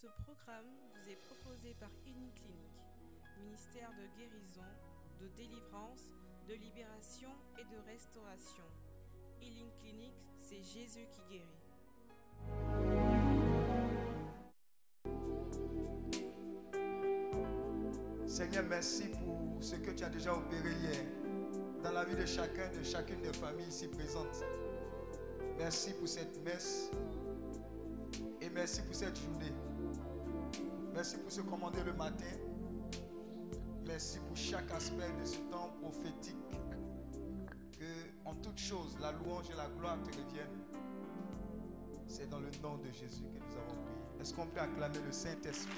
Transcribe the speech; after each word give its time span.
Ce 0.00 0.06
programme 0.24 0.64
vous 0.94 1.10
est 1.10 1.16
proposé 1.16 1.76
par 1.78 1.90
Uniclinique, 2.06 2.80
ministère 3.38 3.90
de 3.90 4.18
guérison, 4.18 4.64
de 5.20 5.28
délivrance, 5.36 6.08
de 6.48 6.54
libération 6.54 7.28
et 7.58 7.64
de 7.64 7.78
restauration. 7.84 8.64
Healing 9.42 9.70
Clinic, 9.78 10.14
c'est 10.38 10.62
Jésus 10.62 11.06
qui 11.10 11.20
guérit. 11.28 11.44
Seigneur, 18.26 18.64
merci 18.70 19.08
pour 19.08 19.62
ce 19.62 19.74
que 19.74 19.90
tu 19.90 20.02
as 20.02 20.08
déjà 20.08 20.34
opéré 20.34 20.72
hier 20.80 21.04
dans 21.82 21.92
la 21.92 22.06
vie 22.06 22.16
de 22.16 22.24
chacun, 22.24 22.70
de 22.70 22.82
chacune 22.82 23.20
des 23.20 23.34
familles 23.34 23.68
ici 23.68 23.86
présentes. 23.88 24.44
Merci 25.58 25.92
pour 25.92 26.08
cette 26.08 26.42
messe 26.42 26.90
et 28.40 28.48
merci 28.48 28.80
pour 28.80 28.94
cette 28.94 29.18
journée. 29.18 29.52
Merci 31.00 31.16
pour 31.16 31.32
ce 31.32 31.40
commandé 31.40 31.78
le 31.82 31.94
matin. 31.94 32.36
Merci 33.86 34.18
pour 34.18 34.36
chaque 34.36 34.70
aspect 34.70 35.10
de 35.18 35.24
ce 35.24 35.38
temps 35.50 35.74
prophétique. 35.80 36.36
Que 37.72 38.28
en 38.28 38.34
toute 38.34 38.58
chose, 38.58 38.98
la 39.00 39.12
louange 39.12 39.46
et 39.50 39.56
la 39.56 39.70
gloire 39.78 39.96
te 40.02 40.10
reviennent. 40.10 40.60
C'est 42.06 42.28
dans 42.28 42.38
le 42.38 42.50
nom 42.62 42.76
de 42.76 42.92
Jésus 42.92 43.22
que 43.22 43.38
nous 43.38 43.56
avons 43.56 43.82
prié. 43.82 44.20
Est-ce 44.20 44.34
qu'on 44.34 44.46
peut 44.46 44.60
acclamer 44.60 44.98
le 45.06 45.10
Saint-Esprit? 45.10 45.72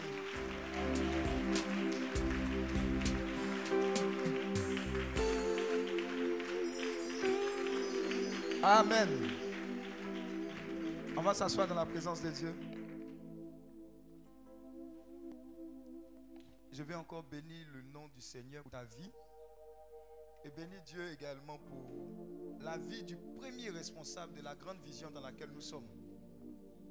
Amen. 8.60 9.08
On 11.16 11.22
va 11.22 11.32
s'asseoir 11.32 11.68
dans 11.68 11.76
la 11.76 11.86
présence 11.86 12.20
de 12.20 12.30
Dieu. 12.30 12.52
Je 16.82 16.86
vais 16.88 16.96
encore 16.96 17.22
bénir 17.22 17.64
le 17.74 17.82
nom 17.82 18.08
du 18.08 18.20
Seigneur 18.20 18.64
pour 18.64 18.72
ta 18.72 18.82
vie. 18.82 19.12
Et 20.42 20.50
bénir 20.50 20.82
Dieu 20.82 21.12
également 21.12 21.56
pour 21.56 22.58
la 22.58 22.76
vie 22.76 23.04
du 23.04 23.16
premier 23.16 23.70
responsable 23.70 24.34
de 24.34 24.42
la 24.42 24.56
grande 24.56 24.80
vision 24.80 25.08
dans 25.12 25.20
laquelle 25.20 25.50
nous 25.52 25.60
sommes. 25.60 25.86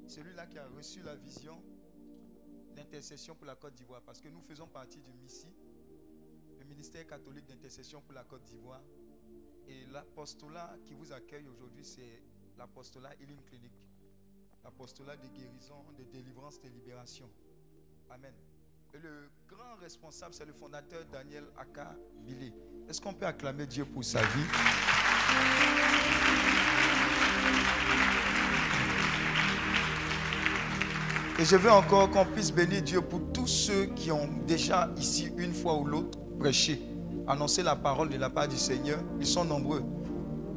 Celui-là 0.06 0.46
qui 0.46 0.56
a 0.56 0.66
reçu 0.68 1.02
la 1.02 1.14
vision 1.14 1.62
d'intercession 2.74 3.34
pour 3.34 3.44
la 3.44 3.54
Côte 3.54 3.74
d'Ivoire. 3.74 4.00
Parce 4.00 4.18
que 4.18 4.28
nous 4.28 4.40
faisons 4.40 4.66
partie 4.66 5.02
du 5.02 5.12
MISI, 5.12 5.52
le 6.58 6.64
ministère 6.64 7.06
catholique 7.06 7.44
d'intercession 7.44 8.00
pour 8.00 8.14
la 8.14 8.24
Côte 8.24 8.44
d'Ivoire. 8.44 8.80
Et 9.66 9.84
l'apostolat 9.92 10.74
qui 10.86 10.94
vous 10.94 11.12
accueille 11.12 11.48
aujourd'hui, 11.48 11.84
c'est 11.84 12.22
l'apostolat 12.56 13.14
Healing 13.20 13.44
Clinic. 13.44 13.74
L'apostolat 14.64 15.18
de 15.18 15.28
guérison, 15.28 15.84
de 15.98 16.04
délivrance, 16.04 16.58
de 16.62 16.70
libération. 16.70 17.30
Amen. 18.08 18.32
Le 18.94 19.30
grand 19.48 19.76
responsable, 19.80 20.34
c'est 20.34 20.44
le 20.44 20.52
fondateur 20.52 21.00
Daniel 21.10 21.44
Aka 21.56 21.94
Billy. 22.26 22.52
Est-ce 22.86 23.00
qu'on 23.00 23.14
peut 23.14 23.24
acclamer 23.24 23.66
Dieu 23.66 23.86
pour 23.86 24.04
sa 24.04 24.20
vie? 24.20 24.44
Et 31.38 31.44
je 31.46 31.56
veux 31.56 31.70
encore 31.70 32.10
qu'on 32.10 32.26
puisse 32.26 32.52
bénir 32.52 32.82
Dieu 32.82 33.00
pour 33.00 33.32
tous 33.32 33.46
ceux 33.46 33.86
qui 33.86 34.12
ont 34.12 34.28
déjà 34.46 34.90
ici, 34.98 35.32
une 35.38 35.54
fois 35.54 35.78
ou 35.78 35.86
l'autre, 35.86 36.18
prêché, 36.38 36.82
annoncé 37.26 37.62
la 37.62 37.76
parole 37.76 38.10
de 38.10 38.18
la 38.18 38.28
part 38.28 38.48
du 38.48 38.58
Seigneur. 38.58 38.98
Ils 39.18 39.26
sont 39.26 39.46
nombreux. 39.46 39.82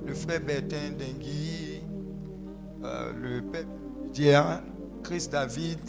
Le 0.06 0.14
frère 0.14 0.42
Bertin 0.42 0.92
Dengui, 0.92 1.82
euh, 2.84 3.14
le 3.14 3.42
père 3.44 3.64
Dieu, 4.12 4.34
Chris 5.04 5.30
David, 5.32 5.80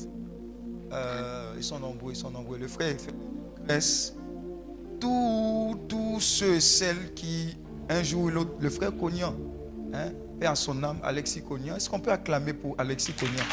euh, 0.92 1.54
ils 1.56 1.64
sont 1.64 1.78
nombreux, 1.78 2.12
ils 2.12 2.16
sont 2.16 2.30
nombreux. 2.30 2.58
Le 2.58 2.68
frère 2.68 2.94
Grèce, 3.66 4.14
tous, 5.00 6.20
ceux 6.20 6.54
et 6.54 6.60
celles 6.60 7.14
qui, 7.14 7.56
un 7.88 8.02
jour 8.02 8.24
ou 8.24 8.28
l'autre, 8.28 8.52
le 8.60 8.70
frère 8.70 8.96
Cognan, 8.96 9.34
hein, 9.92 10.12
Père 10.38 10.52
à 10.52 10.56
son 10.56 10.82
âme, 10.82 10.98
Alexis 11.02 11.42
Cognan. 11.42 11.76
Est-ce 11.76 11.88
qu'on 11.88 12.00
peut 12.00 12.12
acclamer 12.12 12.52
pour 12.52 12.74
Alexis 12.78 13.12
Cognan? 13.12 13.44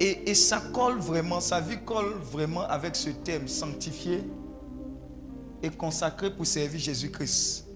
Et, 0.00 0.30
et, 0.30 0.34
ça 0.34 0.62
colle 0.72 0.98
vraiment, 0.98 1.40
sa 1.40 1.60
vie 1.60 1.78
colle 1.84 2.14
vraiment 2.32 2.62
avec 2.62 2.94
ce 2.94 3.10
thème 3.10 3.48
sanctifié 3.48 4.22
et 5.60 5.70
consacré 5.70 6.30
pour 6.30 6.46
servir 6.46 6.78
Jésus-Christ. 6.78 7.66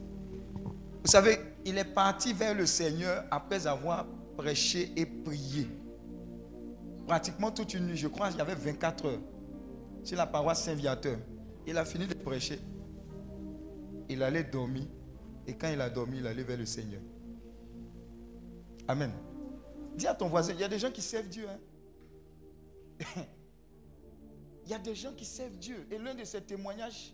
Vous 1.04 1.10
savez, 1.10 1.40
il 1.64 1.78
est 1.78 1.84
parti 1.84 2.32
vers 2.32 2.54
le 2.54 2.66
Seigneur 2.66 3.24
après 3.30 3.66
avoir 3.66 4.06
prêché 4.36 4.92
et 4.96 5.06
prié. 5.06 5.68
Pratiquement 7.06 7.50
toute 7.50 7.74
une 7.74 7.86
nuit, 7.86 7.96
je 7.96 8.08
crois 8.08 8.28
qu'il 8.28 8.38
y 8.38 8.42
avait 8.42 8.54
24 8.54 9.06
heures 9.06 9.20
sur 10.02 10.16
la 10.16 10.26
paroisse 10.26 10.64
Saint-Viateur. 10.64 11.18
Il 11.66 11.76
a 11.78 11.84
fini 11.84 12.06
de 12.06 12.14
prêcher. 12.14 12.58
Il 14.08 14.22
allait 14.22 14.44
dormir. 14.44 14.86
Et 15.46 15.54
quand 15.54 15.68
il 15.72 15.80
a 15.80 15.90
dormi, 15.90 16.18
il 16.18 16.26
allait 16.26 16.42
vers 16.42 16.56
le 16.56 16.66
Seigneur. 16.66 17.00
Amen. 18.88 19.12
Dis 19.96 20.06
à 20.06 20.14
ton 20.14 20.28
voisin, 20.28 20.52
il 20.54 20.60
y 20.60 20.64
a 20.64 20.68
des 20.68 20.78
gens 20.78 20.90
qui 20.90 21.02
servent 21.02 21.28
Dieu. 21.28 21.46
Hein? 21.48 21.58
il 24.64 24.70
y 24.70 24.74
a 24.74 24.78
des 24.78 24.94
gens 24.94 25.12
qui 25.12 25.24
servent 25.24 25.56
Dieu. 25.56 25.86
Et 25.90 25.98
l'un 25.98 26.14
de 26.14 26.24
ces 26.24 26.40
témoignages, 26.40 27.12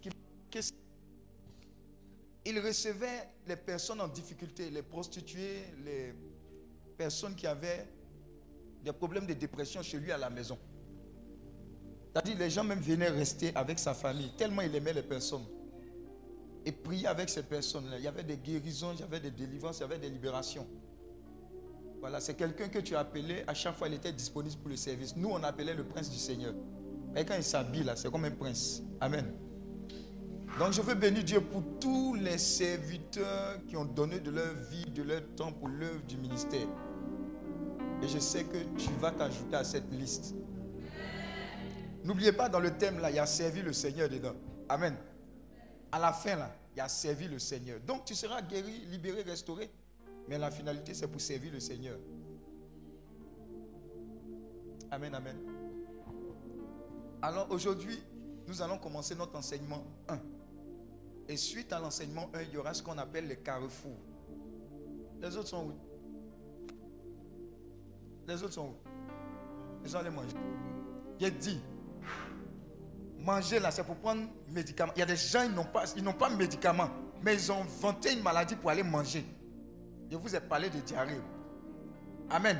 qui, 0.00 0.10
il 2.44 2.58
recevait 2.58 3.28
les 3.46 3.56
personnes 3.56 4.00
en 4.00 4.08
difficulté, 4.08 4.70
les 4.70 4.82
prostituées, 4.82 5.64
les 5.84 6.14
personnes 6.96 7.34
qui 7.34 7.46
avaient 7.46 7.86
des 8.82 8.92
problèmes 8.92 9.26
de 9.26 9.34
dépression 9.34 9.82
chez 9.82 9.98
lui 9.98 10.10
à 10.10 10.18
la 10.18 10.30
maison. 10.30 10.58
C'est-à-dire 12.12 12.38
les 12.38 12.50
gens 12.50 12.64
même 12.64 12.80
venaient 12.80 13.08
rester 13.08 13.52
avec 13.54 13.78
sa 13.78 13.94
famille, 13.94 14.32
tellement 14.36 14.62
il 14.62 14.74
aimait 14.74 14.92
les 14.92 15.02
personnes. 15.02 15.44
Et 16.64 16.70
prier 16.70 17.08
avec 17.08 17.28
ces 17.28 17.42
personnes-là. 17.42 17.98
Il 17.98 18.04
y 18.04 18.08
avait 18.08 18.22
des 18.22 18.36
guérisons, 18.36 18.92
il 18.92 19.00
y 19.00 19.02
avait 19.02 19.18
des 19.18 19.32
délivrances, 19.32 19.78
il 19.78 19.80
y 19.80 19.84
avait 19.84 19.98
des 19.98 20.10
libérations. 20.10 20.66
Voilà, 21.98 22.20
c'est 22.20 22.34
quelqu'un 22.34 22.68
que 22.68 22.80
tu 22.80 22.94
appelais, 22.94 23.44
à 23.46 23.54
chaque 23.54 23.76
fois 23.76 23.88
il 23.88 23.94
était 23.94 24.12
disponible 24.12 24.56
pour 24.56 24.68
le 24.68 24.76
service. 24.76 25.16
Nous, 25.16 25.28
on 25.28 25.42
appelait 25.42 25.74
le 25.74 25.84
prince 25.84 26.10
du 26.10 26.18
Seigneur. 26.18 26.54
Et 27.16 27.24
quand 27.24 27.36
il 27.36 27.44
s'habille 27.44 27.84
là, 27.84 27.96
c'est 27.96 28.10
comme 28.10 28.24
un 28.24 28.30
prince. 28.30 28.82
Amen. 29.00 29.32
Donc 30.58 30.72
je 30.72 30.82
veux 30.82 30.94
bénir 30.94 31.24
Dieu 31.24 31.40
pour 31.40 31.62
tous 31.80 32.14
les 32.14 32.36
serviteurs 32.36 33.64
qui 33.66 33.76
ont 33.76 33.84
donné 33.84 34.20
de 34.20 34.30
leur 34.30 34.52
vie, 34.70 34.84
de 34.84 35.02
leur 35.02 35.22
temps 35.34 35.52
pour 35.52 35.68
l'œuvre 35.68 36.02
du 36.02 36.18
ministère. 36.18 36.66
Et 38.02 38.08
je 38.08 38.18
sais 38.18 38.44
que 38.44 38.58
tu 38.76 38.90
vas 39.00 39.12
t'ajouter 39.12 39.56
à 39.56 39.64
cette 39.64 39.90
liste. 39.92 40.34
N'oubliez 42.04 42.32
pas, 42.32 42.48
dans 42.48 42.60
le 42.60 42.76
thème 42.76 42.98
là, 42.98 43.10
il 43.10 43.16
y 43.16 43.18
a 43.18 43.26
servi 43.26 43.62
le 43.62 43.72
Seigneur 43.72 44.08
dedans. 44.08 44.34
Amen. 44.68 44.96
À 45.90 45.98
la 45.98 46.12
fin 46.12 46.36
là, 46.36 46.54
il 46.74 46.78
y 46.78 46.80
a 46.80 46.88
servi 46.88 47.28
le 47.28 47.38
Seigneur. 47.38 47.80
Donc 47.86 48.04
tu 48.04 48.14
seras 48.14 48.42
guéri, 48.42 48.86
libéré, 48.90 49.22
restauré. 49.22 49.70
Mais 50.28 50.38
la 50.38 50.50
finalité, 50.50 50.94
c'est 50.94 51.08
pour 51.08 51.20
servir 51.20 51.52
le 51.52 51.60
Seigneur. 51.60 51.98
Amen, 54.90 55.14
amen. 55.14 55.36
Alors 57.22 57.50
aujourd'hui, 57.50 57.98
nous 58.46 58.60
allons 58.60 58.78
commencer 58.78 59.14
notre 59.14 59.36
enseignement 59.36 59.84
1. 60.08 60.18
Et 61.28 61.36
suite 61.36 61.72
à 61.72 61.78
l'enseignement 61.78 62.28
1, 62.34 62.42
il 62.42 62.54
y 62.54 62.56
aura 62.56 62.74
ce 62.74 62.82
qu'on 62.82 62.98
appelle 62.98 63.26
les 63.26 63.36
carrefours. 63.36 63.98
Les 65.20 65.36
autres 65.36 65.48
sont 65.48 65.66
où? 65.66 65.72
Les 68.26 68.42
autres 68.42 68.54
sont 68.54 68.68
où? 68.68 68.76
Ils 69.84 69.96
ont 69.96 70.02
les 70.02 70.10
manger. 70.10 70.36
Il 71.20 71.38
dit, 71.38 71.60
manger 73.18 73.60
là, 73.60 73.70
c'est 73.70 73.84
pour 73.84 73.96
prendre 73.96 74.22
médicaments. 74.48 74.92
Il 74.96 75.00
y 75.00 75.02
a 75.02 75.06
des 75.06 75.16
gens, 75.16 75.44
ils 75.44 75.54
n'ont 75.54 75.64
pas, 75.64 75.84
ils 75.96 76.02
n'ont 76.02 76.12
pas 76.12 76.30
de 76.30 76.36
médicaments, 76.36 76.90
mais 77.22 77.34
ils 77.34 77.52
ont 77.52 77.62
inventé 77.62 78.12
une 78.12 78.22
maladie 78.22 78.56
pour 78.56 78.70
aller 78.70 78.82
manger. 78.82 79.24
Je 80.10 80.16
vous 80.16 80.34
ai 80.34 80.40
parlé 80.40 80.68
de 80.70 80.80
diarrhée. 80.80 81.20
Amen. 82.28 82.58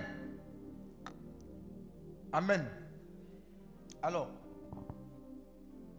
Amen. 2.32 2.66
Alors, 4.00 4.30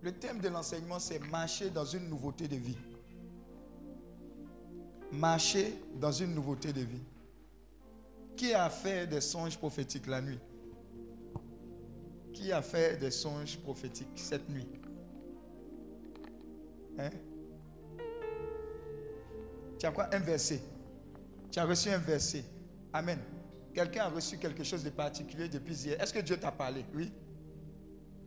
le 0.03 0.11
thème 0.11 0.39
de 0.39 0.49
l'enseignement, 0.49 0.99
c'est 0.99 1.19
marcher 1.19 1.69
dans 1.69 1.85
une 1.85 2.09
nouveauté 2.09 2.47
de 2.49 2.57
vie. 2.57 2.77
Marcher 5.13 5.75
dans 5.95 6.11
une 6.11 6.35
nouveauté 6.35 6.73
de 6.73 6.81
vie. 6.81 7.03
Qui 8.35 8.53
a 8.53 8.69
fait 8.69 9.07
des 9.07 9.21
songes 9.21 9.57
prophétiques 9.57 10.07
la 10.07 10.21
nuit? 10.21 10.39
Qui 12.33 12.51
a 12.51 12.61
fait 12.61 12.97
des 12.99 13.11
songes 13.11 13.57
prophétiques 13.59 14.09
cette 14.15 14.49
nuit? 14.49 14.67
Hein? 16.99 17.09
Tu 19.79 19.85
as 19.85 19.91
quoi? 19.91 20.13
Un 20.13 20.19
verset. 20.19 20.61
Tu 21.49 21.59
as 21.59 21.65
reçu 21.65 21.89
un 21.89 21.97
verset. 21.99 22.43
Amen. 22.91 23.19
Quelqu'un 23.73 24.03
a 24.03 24.09
reçu 24.09 24.37
quelque 24.37 24.63
chose 24.63 24.83
de 24.83 24.89
particulier 24.89 25.47
depuis 25.47 25.75
hier. 25.75 26.01
Est-ce 26.01 26.13
que 26.13 26.19
Dieu 26.19 26.37
t'a 26.37 26.51
parlé? 26.51 26.83
Oui. 26.93 27.09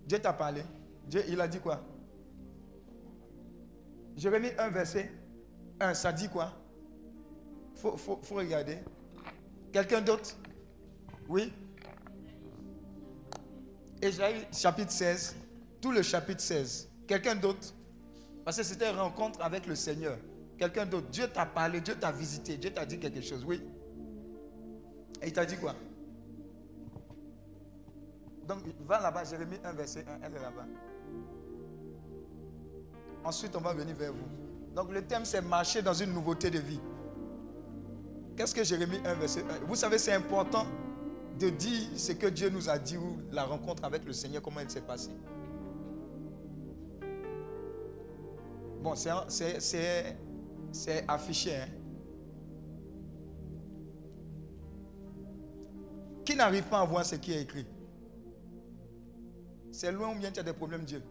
Dieu 0.06 0.18
t'a 0.18 0.32
parlé. 0.32 0.62
Dieu, 1.06 1.22
il 1.28 1.40
a 1.40 1.48
dit 1.48 1.60
quoi? 1.60 1.82
Jérémie 4.16 4.50
un 4.58 4.70
verset. 4.70 5.10
Un, 5.78 5.94
ça 5.94 6.12
dit 6.12 6.28
quoi? 6.28 6.52
Faut, 7.74 7.96
faut, 7.96 8.18
faut 8.22 8.34
regarder. 8.36 8.78
Quelqu'un 9.72 10.00
d'autre? 10.00 10.36
Oui? 11.28 11.52
Ésaïe 14.00 14.46
chapitre 14.52 14.90
16, 14.90 15.36
tout 15.80 15.92
le 15.92 16.02
chapitre 16.02 16.40
16. 16.40 16.90
Quelqu'un 17.06 17.34
d'autre? 17.34 17.74
Parce 18.44 18.56
que 18.56 18.62
c'était 18.62 18.90
une 18.90 18.98
rencontre 18.98 19.42
avec 19.42 19.66
le 19.66 19.74
Seigneur. 19.74 20.18
Quelqu'un 20.58 20.86
d'autre? 20.86 21.08
Dieu 21.08 21.28
t'a 21.28 21.46
parlé, 21.46 21.80
Dieu 21.80 21.94
t'a 21.94 22.12
visité, 22.12 22.56
Dieu 22.56 22.70
t'a 22.72 22.86
dit 22.86 22.98
quelque 22.98 23.20
chose. 23.20 23.44
Oui. 23.44 23.62
Et 25.22 25.28
il 25.28 25.32
t'a 25.32 25.44
dit 25.44 25.56
quoi? 25.56 25.74
Donc, 28.46 28.60
va 28.86 29.00
là-bas, 29.00 29.24
Jérémie 29.24 29.58
1, 29.64 29.72
verset 29.72 30.04
1. 30.08 30.20
Elle 30.22 30.34
est 30.36 30.40
là-bas. 30.40 30.66
Ensuite, 33.26 33.56
on 33.56 33.60
va 33.60 33.74
venir 33.74 33.96
vers 33.96 34.12
vous. 34.12 34.28
Donc, 34.72 34.92
le 34.92 35.04
thème, 35.04 35.24
c'est 35.24 35.40
marcher 35.40 35.82
dans 35.82 35.92
une 35.92 36.12
nouveauté 36.12 36.48
de 36.48 36.60
vie. 36.60 36.78
Qu'est-ce 38.36 38.54
que 38.54 38.62
Jérémie 38.62 39.00
1, 39.04 39.14
verset 39.14 39.42
1 39.42 39.64
Vous 39.66 39.74
savez, 39.74 39.98
c'est 39.98 40.12
important 40.12 40.64
de 41.36 41.48
dire 41.48 41.88
ce 41.96 42.12
que 42.12 42.28
Dieu 42.28 42.50
nous 42.50 42.70
a 42.70 42.78
dit 42.78 42.96
ou 42.96 43.18
la 43.32 43.42
rencontre 43.42 43.84
avec 43.84 44.04
le 44.04 44.12
Seigneur, 44.12 44.42
comment 44.42 44.60
elle 44.60 44.70
s'est 44.70 44.80
passée. 44.80 45.10
Bon, 48.80 48.94
c'est 48.94 49.10
affiché. 51.08 51.56
Hein? 51.56 51.66
Qui 56.24 56.36
n'arrive 56.36 56.64
pas 56.64 56.78
à 56.78 56.84
voir 56.84 57.04
ce 57.04 57.16
qui 57.16 57.32
est 57.32 57.42
écrit? 57.42 57.66
C'est 59.72 59.90
loin 59.90 60.14
ou 60.14 60.16
bien 60.16 60.30
tu 60.30 60.38
as 60.38 60.44
des 60.44 60.52
problèmes, 60.52 60.84
Dieu? 60.84 61.02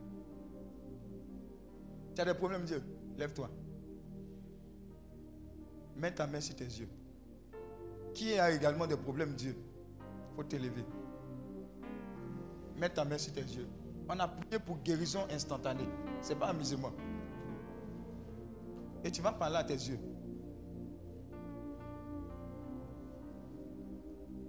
Tu 2.16 2.22
as 2.22 2.26
des 2.26 2.34
problèmes, 2.34 2.64
Dieu 2.64 2.82
Lève-toi. 3.18 3.50
Mets 5.98 6.14
ta 6.14 6.28
main 6.28 6.42
sur 6.42 6.56
tes 6.56 6.66
yeux. 6.66 6.90
Qui 8.14 8.38
a 8.40 8.52
également 8.52 8.88
des 8.88 8.98
problèmes, 8.98 9.34
Dieu? 9.34 9.56
Faut 10.36 10.44
t'élever. 10.44 10.84
Mets 12.78 12.90
ta 12.90 13.06
main 13.06 13.18
sur 13.18 13.34
tes 13.34 13.42
yeux. 13.42 13.68
On 14.10 14.20
a 14.20 14.28
prié 14.28 14.60
pour 14.60 14.78
guérison 14.80 15.26
instantanée. 15.32 15.88
Ce 16.22 16.30
n'est 16.30 16.40
pas 16.40 16.48
amusement. 16.48 16.92
Et 19.04 19.12
tu 19.12 19.22
vas 19.22 19.32
parler 19.32 19.58
à 19.58 19.64
tes 19.64 19.74
yeux. 19.74 20.00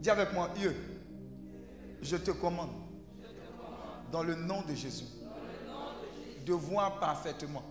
Dis 0.00 0.10
avec 0.10 0.32
moi, 0.32 0.50
Dieu, 0.56 0.74
je 2.02 2.16
te 2.16 2.30
commande, 2.30 2.70
dans 4.12 4.22
le 4.22 4.34
nom 4.34 4.62
de 4.62 4.74
Jésus, 4.74 5.06
de 6.46 6.52
voir 6.52 6.98
parfaitement, 7.00 7.64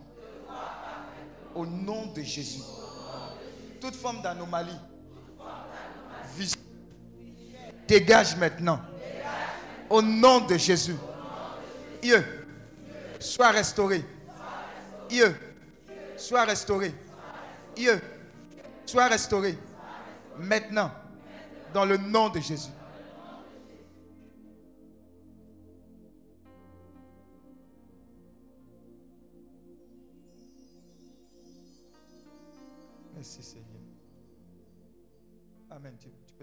au 1.56 1.66
nom 1.66 2.08
de 2.08 2.22
Jésus, 2.22 2.62
toute 3.80 3.96
forme 3.96 4.22
d'anomalie, 4.22 4.78
Dégage 7.88 8.36
maintenant. 8.36 8.80
Au 9.90 10.02
nom 10.02 10.42
de 10.42 10.58
Jésus. 10.58 10.96
Dieu, 12.02 12.48
sois 13.20 13.52
restauré. 13.52 14.04
Dieu, 15.08 15.36
sois 16.18 16.46
restauré. 16.46 16.94
Dieu, 17.76 18.02
sois 18.86 19.08
restauré. 19.08 19.58
Maintenant. 20.38 20.92
Dans 21.74 21.86
le 21.86 21.98
nom 21.98 22.30
de 22.30 22.40
Jésus. 22.40 22.70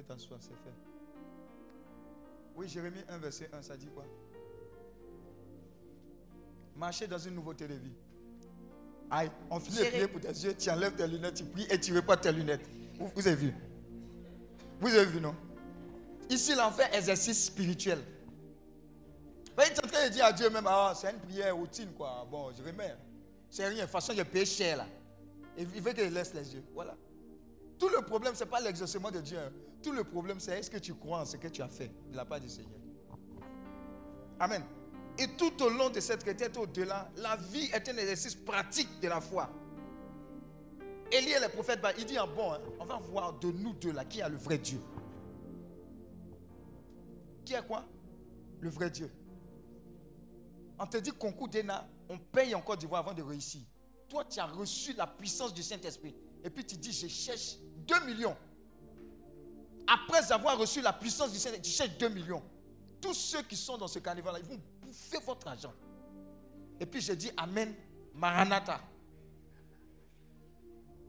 Peux 0.02 0.14
t'asseoir, 0.14 0.40
c'est 0.40 0.50
fait. 0.50 0.74
Oui, 2.54 2.68
Jérémie 2.68 3.02
1, 3.08 3.18
verset 3.18 3.50
1, 3.52 3.62
ça 3.62 3.76
dit 3.76 3.88
quoi? 3.88 4.04
Marcher 6.76 7.06
dans 7.06 7.18
une 7.18 7.34
nouveauté 7.34 7.66
de 7.68 7.74
vie. 7.74 7.94
Aïe, 9.10 9.30
on 9.50 9.60
finit 9.60 9.78
de 9.78 9.84
prier 9.84 10.08
pour 10.08 10.20
tes 10.20 10.28
yeux, 10.28 10.54
tu 10.56 10.70
enlèves 10.70 10.94
tes 10.94 11.06
lunettes, 11.06 11.34
tu 11.34 11.44
pries 11.44 11.66
et 11.70 11.78
tu 11.78 12.00
pas 12.02 12.16
tes 12.16 12.32
lunettes. 12.32 12.68
Vous, 12.98 13.26
avez 13.26 13.36
vu? 13.36 13.54
Vous 14.80 14.88
avez 14.88 15.06
vu, 15.06 15.20
non? 15.20 15.34
Ici, 16.30 16.54
l'on 16.54 16.70
fait 16.70 16.94
exercice 16.94 17.46
spirituel. 17.46 17.98
Il 19.58 19.62
est 19.64 19.84
en 19.84 19.88
train 19.88 20.08
de 20.08 20.12
dire 20.12 20.24
à 20.24 20.32
Dieu 20.32 20.48
même, 20.48 20.66
ah, 20.66 20.94
c'est 20.96 21.10
une 21.10 21.18
prière 21.18 21.54
routine, 21.54 21.92
quoi. 21.92 22.26
Bon, 22.30 22.50
je 22.52 22.62
remets. 22.62 22.96
C'est 23.50 23.66
rien. 23.66 23.78
De 23.78 23.82
toute 23.82 23.90
façon, 23.90 24.14
je 24.16 24.22
paye 24.22 24.46
cher, 24.46 24.78
là. 24.78 24.86
Il 25.58 25.66
veut 25.66 25.92
qu'il 25.92 26.12
laisse 26.12 26.32
les 26.32 26.54
yeux. 26.54 26.64
Voilà. 26.72 26.96
Tout 27.82 27.88
le 27.88 28.00
problème, 28.00 28.36
ce 28.36 28.44
n'est 28.44 28.48
pas 28.48 28.60
l'exaucement 28.60 29.10
de 29.10 29.20
Dieu. 29.20 29.36
Hein. 29.36 29.50
Tout 29.82 29.90
le 29.90 30.04
problème, 30.04 30.38
c'est 30.38 30.56
est-ce 30.56 30.70
que 30.70 30.78
tu 30.78 30.94
crois 30.94 31.22
en 31.22 31.24
ce 31.24 31.36
que 31.36 31.48
tu 31.48 31.62
as 31.62 31.68
fait 31.68 31.90
de 32.12 32.16
la 32.16 32.24
part 32.24 32.38
du 32.38 32.48
Seigneur. 32.48 32.78
Amen. 34.38 34.62
Et 35.18 35.26
tout 35.36 35.60
au 35.60 35.68
long 35.68 35.90
de 35.90 35.98
cette 35.98 36.22
retraite 36.22 36.56
au-delà, 36.56 37.10
la 37.16 37.34
vie 37.34 37.68
est 37.74 37.88
un 37.88 37.96
exercice 37.96 38.36
pratique 38.36 39.00
de 39.00 39.08
la 39.08 39.20
foi. 39.20 39.50
Élie 41.10 41.32
le 41.42 41.48
prophète, 41.48 41.80
bah, 41.80 41.90
il 41.98 42.04
dit 42.04 42.16
en 42.20 42.28
bon, 42.28 42.52
hein, 42.52 42.60
on 42.78 42.84
va 42.84 42.98
voir 42.98 43.32
de 43.40 43.50
nous 43.50 43.72
deux 43.72 43.90
là 43.90 44.04
qui 44.04 44.22
a 44.22 44.28
le 44.28 44.36
vrai 44.36 44.58
Dieu. 44.58 44.80
Qui 47.44 47.56
a 47.56 47.62
quoi? 47.62 47.84
Le 48.60 48.70
vrai 48.70 48.90
Dieu. 48.90 49.10
On 50.78 50.86
te 50.86 50.98
dit 50.98 51.10
concours 51.10 51.48
d'ENA, 51.48 51.84
on 52.08 52.16
paye 52.16 52.54
encore 52.54 52.76
du 52.76 52.86
d'Ivoire 52.86 53.00
avant 53.00 53.12
de 53.12 53.22
réussir. 53.22 53.62
Toi, 54.08 54.24
tu 54.24 54.38
as 54.38 54.46
reçu 54.46 54.92
la 54.92 55.08
puissance 55.08 55.52
du 55.52 55.64
Saint-Esprit. 55.64 56.14
Et 56.44 56.50
puis 56.50 56.64
tu 56.64 56.76
dis, 56.76 56.92
je 56.92 57.08
cherche 57.08 57.56
2 57.86 58.06
millions. 58.06 58.36
Après 59.86 60.30
avoir 60.32 60.58
reçu 60.58 60.80
la 60.80 60.92
puissance 60.92 61.32
du 61.32 61.38
Seigneur, 61.38 61.60
tu 61.60 61.70
cherches 61.70 61.96
2 61.98 62.08
millions. 62.08 62.42
Tous 63.00 63.14
ceux 63.14 63.42
qui 63.42 63.56
sont 63.56 63.76
dans 63.76 63.88
ce 63.88 63.98
carnaval-là, 63.98 64.38
ils 64.40 64.48
vont 64.48 64.60
bouffer 64.80 65.18
votre 65.24 65.48
argent. 65.48 65.72
Et 66.78 66.86
puis 66.86 67.00
je 67.00 67.12
dis 67.12 67.30
Amen, 67.36 67.74
Maranatha. 68.14 68.80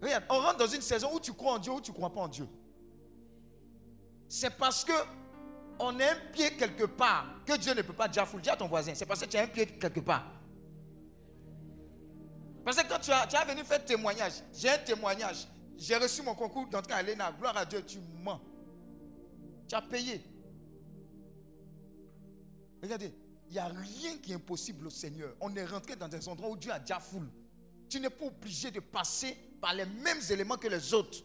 Regarde, 0.02 0.26
on 0.30 0.40
rentre 0.40 0.58
dans 0.58 0.68
une 0.68 0.82
saison 0.82 1.14
où 1.14 1.20
tu 1.20 1.34
crois 1.34 1.54
en 1.54 1.60
Dieu 1.60 1.72
ou 1.72 1.82
tu 1.82 1.92
ne 1.92 1.96
crois 1.96 2.12
pas 2.12 2.22
en 2.22 2.28
Dieu. 2.28 2.48
C'est 4.28 4.58
parce 4.58 4.84
que 4.84 4.92
on 5.80 6.00
a 6.00 6.12
un 6.12 6.16
pied 6.32 6.56
quelque 6.56 6.86
part 6.86 7.26
que 7.46 7.58
Dieu 7.58 7.74
ne 7.74 7.82
peut 7.82 7.94
pas 7.94 8.08
déjà 8.08 8.28
Dis 8.42 8.50
à 8.50 8.56
ton 8.56 8.68
voisin, 8.68 8.94
c'est 8.96 9.06
parce 9.06 9.22
que 9.22 9.26
tu 9.26 9.38
as 9.38 9.44
un 9.44 9.48
pied 9.48 9.66
quelque 9.66 10.00
part. 10.00 10.26
Parce 12.64 12.78
que 12.82 12.88
quand 12.88 13.00
tu 13.00 13.12
as, 13.12 13.28
tu 13.28 13.36
as 13.36 13.46
venu 13.46 13.64
faire 13.64 13.84
témoignage, 13.84 14.34
j'ai 14.54 14.70
un 14.70 14.78
témoignage. 14.78 15.48
J'ai 15.78 15.98
reçu 15.98 16.22
mon 16.22 16.36
concours 16.36 16.68
d'entrée 16.68 16.94
à 16.94 17.02
l'ENA. 17.02 17.32
Gloire 17.34 17.58
à 17.58 17.66
Dieu, 17.66 17.84
tu 17.86 18.00
mens. 18.00 18.42
Tu 19.68 19.76
as 19.76 19.82
payé. 19.82 20.22
Regardez, 22.82 23.14
il 23.48 23.54
n'y 23.54 23.60
a 23.60 23.68
rien 23.68 24.18
qui 24.18 24.32
est 24.32 24.36
impossible 24.36 24.88
au 24.88 24.90
Seigneur. 24.90 25.36
On 25.40 25.56
est 25.56 25.66
rentré 25.66 25.96
dans 25.96 26.08
des 26.08 26.28
endroits 26.28 26.50
où 26.50 26.58
Dieu 26.58 26.72
a 26.72 26.80
déjà 26.80 27.00
foule. 27.00 27.30
Tu 27.90 28.00
n'es 28.00 28.10
pas 28.10 28.26
obligé 28.26 28.72
de 28.72 28.80
passer 28.80 29.38
par 29.62 29.74
les 29.74 29.86
mêmes 29.86 30.22
éléments 30.30 30.58
que 30.58 30.68
les 30.68 30.94
autres. 30.94 31.20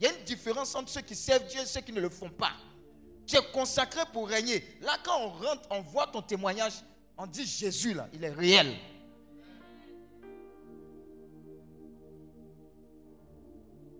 Il 0.00 0.04
y 0.04 0.06
a 0.06 0.16
une 0.16 0.24
différence 0.24 0.74
entre 0.74 0.90
ceux 0.90 1.00
qui 1.00 1.14
servent 1.14 1.46
Dieu 1.46 1.60
et 1.60 1.66
ceux 1.66 1.80
qui 1.80 1.92
ne 1.92 2.00
le 2.00 2.08
font 2.08 2.30
pas. 2.30 2.52
Tu 3.26 3.36
es 3.36 3.52
consacré 3.52 4.00
pour 4.12 4.28
régner. 4.28 4.64
Là, 4.80 4.96
quand 5.04 5.20
on 5.20 5.28
rentre, 5.28 5.68
on 5.70 5.82
voit 5.82 6.06
ton 6.06 6.22
témoignage, 6.22 6.74
on 7.16 7.26
dit 7.26 7.44
Jésus, 7.44 7.94
là, 7.94 8.08
il 8.12 8.24
est 8.24 8.30
réel. 8.30 8.74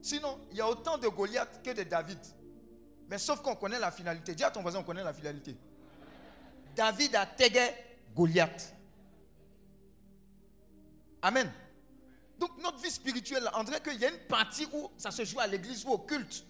Sinon, 0.08 0.40
il 0.50 0.56
y 0.56 0.60
a 0.62 0.66
autant 0.66 0.96
de 0.96 1.06
Goliath 1.06 1.60
que 1.62 1.70
de 1.70 1.82
David. 1.82 2.18
Mais 3.10 3.18
sauf 3.18 3.42
qu'on 3.42 3.54
connaît 3.56 3.78
la 3.78 3.90
finalité. 3.90 4.34
Dis 4.34 4.42
à 4.42 4.50
ton 4.50 4.62
voisin, 4.62 4.78
on 4.78 4.82
connaît 4.82 5.04
la 5.04 5.12
finalité. 5.12 5.54
David 6.74 7.14
a 7.14 7.26
tagué 7.26 7.68
Goliath. 8.16 8.74
Amen. 11.20 11.52
Donc 12.38 12.52
notre 12.62 12.78
vie 12.78 12.90
spirituelle, 12.90 13.50
on 13.54 13.64
dirait 13.64 13.82
qu'il 13.82 14.00
y 14.00 14.06
a 14.06 14.08
une 14.08 14.26
partie 14.26 14.66
où 14.72 14.90
ça 14.96 15.10
se 15.10 15.26
joue 15.26 15.40
à 15.40 15.46
l'église 15.46 15.84
ou 15.84 15.90
au 15.90 15.98
culte. 15.98 16.42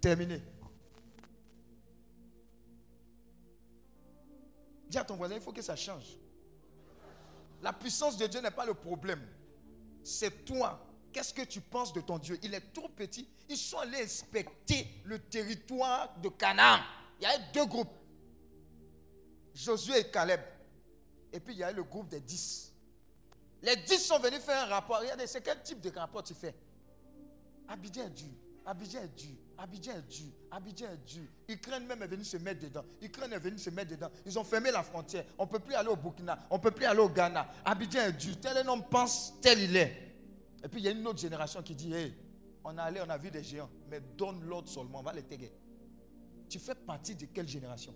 Terminé. 0.00 0.42
Dis 4.88 4.98
à 4.98 5.04
ton 5.04 5.16
voisin, 5.16 5.34
il 5.34 5.40
faut 5.40 5.52
que 5.52 5.62
ça 5.62 5.76
change. 5.76 6.16
La 7.62 7.72
puissance 7.72 8.16
de 8.16 8.26
Dieu 8.26 8.40
n'est 8.40 8.50
pas 8.50 8.66
le 8.66 8.74
problème. 8.74 9.26
C'est 10.02 10.44
toi. 10.44 10.86
Qu'est-ce 11.12 11.32
que 11.32 11.42
tu 11.42 11.60
penses 11.60 11.92
de 11.92 12.00
ton 12.00 12.18
Dieu? 12.18 12.38
Il 12.42 12.52
est 12.54 12.72
trop 12.72 12.88
petit. 12.88 13.28
Ils 13.48 13.56
sont 13.56 13.78
allés 13.78 14.02
inspecter 14.02 14.86
le 15.04 15.18
territoire 15.18 16.14
de 16.18 16.28
Canaan. 16.28 16.80
Il 17.20 17.24
y 17.24 17.26
avait 17.26 17.42
deux 17.52 17.66
groupes. 17.66 17.94
Josué 19.54 20.00
et 20.00 20.10
Caleb. 20.10 20.40
Et 21.32 21.40
puis 21.40 21.54
il 21.54 21.58
y 21.58 21.62
a 21.62 21.72
le 21.72 21.84
groupe 21.84 22.08
des 22.08 22.20
dix. 22.20 22.72
Les 23.62 23.76
dix 23.76 23.98
sont 23.98 24.18
venus 24.18 24.40
faire 24.40 24.64
un 24.64 24.66
rapport. 24.66 25.00
Regardez, 25.00 25.26
c'est 25.26 25.40
quel 25.40 25.62
type 25.62 25.80
de 25.80 25.90
rapport 25.90 26.22
tu 26.22 26.34
fais? 26.34 26.54
Abidjan 27.68 28.06
est 28.06 28.10
dur. 28.10 28.28
Abidjan 28.66 29.02
est 29.02 29.16
dur. 29.16 29.36
Abidjan 29.64 29.92
est 29.92 30.02
dur. 30.02 30.26
Abidjan 30.50 30.88
est 30.92 31.10
dur. 31.10 31.24
Ukraine 31.48 31.86
même 31.86 32.02
est 32.02 32.06
venu 32.06 32.22
se 32.22 32.36
mettre 32.36 32.60
dedans. 32.60 32.84
Ukraine 33.00 33.32
est 33.32 33.38
venu 33.38 33.56
se 33.56 33.70
mettre 33.70 33.92
dedans. 33.92 34.10
Ils 34.26 34.38
ont 34.38 34.44
fermé 34.44 34.70
la 34.70 34.82
frontière. 34.82 35.24
On 35.38 35.46
ne 35.46 35.48
peut 35.48 35.58
plus 35.58 35.74
aller 35.74 35.88
au 35.88 35.96
Burkina. 35.96 36.38
On 36.50 36.58
ne 36.58 36.60
peut 36.60 36.70
plus 36.70 36.84
aller 36.84 37.00
au 37.00 37.08
Ghana. 37.08 37.48
Abidjan 37.64 38.00
est 38.00 38.12
dur. 38.12 38.38
Tel 38.38 38.58
un 38.58 38.68
homme 38.68 38.84
pense, 38.90 39.32
tel 39.40 39.58
il 39.58 39.74
est. 39.74 40.12
Et 40.62 40.68
puis 40.68 40.80
il 40.80 40.84
y 40.84 40.88
a 40.88 40.90
une 40.90 41.06
autre 41.06 41.18
génération 41.18 41.62
qui 41.62 41.74
dit, 41.74 41.94
hey, 41.94 42.14
on 42.62 42.76
a 42.76 42.82
allé, 42.82 43.00
on 43.00 43.08
a 43.08 43.16
vu 43.16 43.30
des 43.30 43.42
géants. 43.42 43.70
Mais 43.88 44.00
donne 44.18 44.44
l'ordre 44.44 44.68
seulement. 44.68 44.98
On 44.98 45.02
va 45.02 45.14
les 45.14 45.22
taguer. 45.22 45.50
Tu 46.46 46.58
fais 46.58 46.74
partie 46.74 47.14
de 47.14 47.24
quelle 47.24 47.48
génération? 47.48 47.94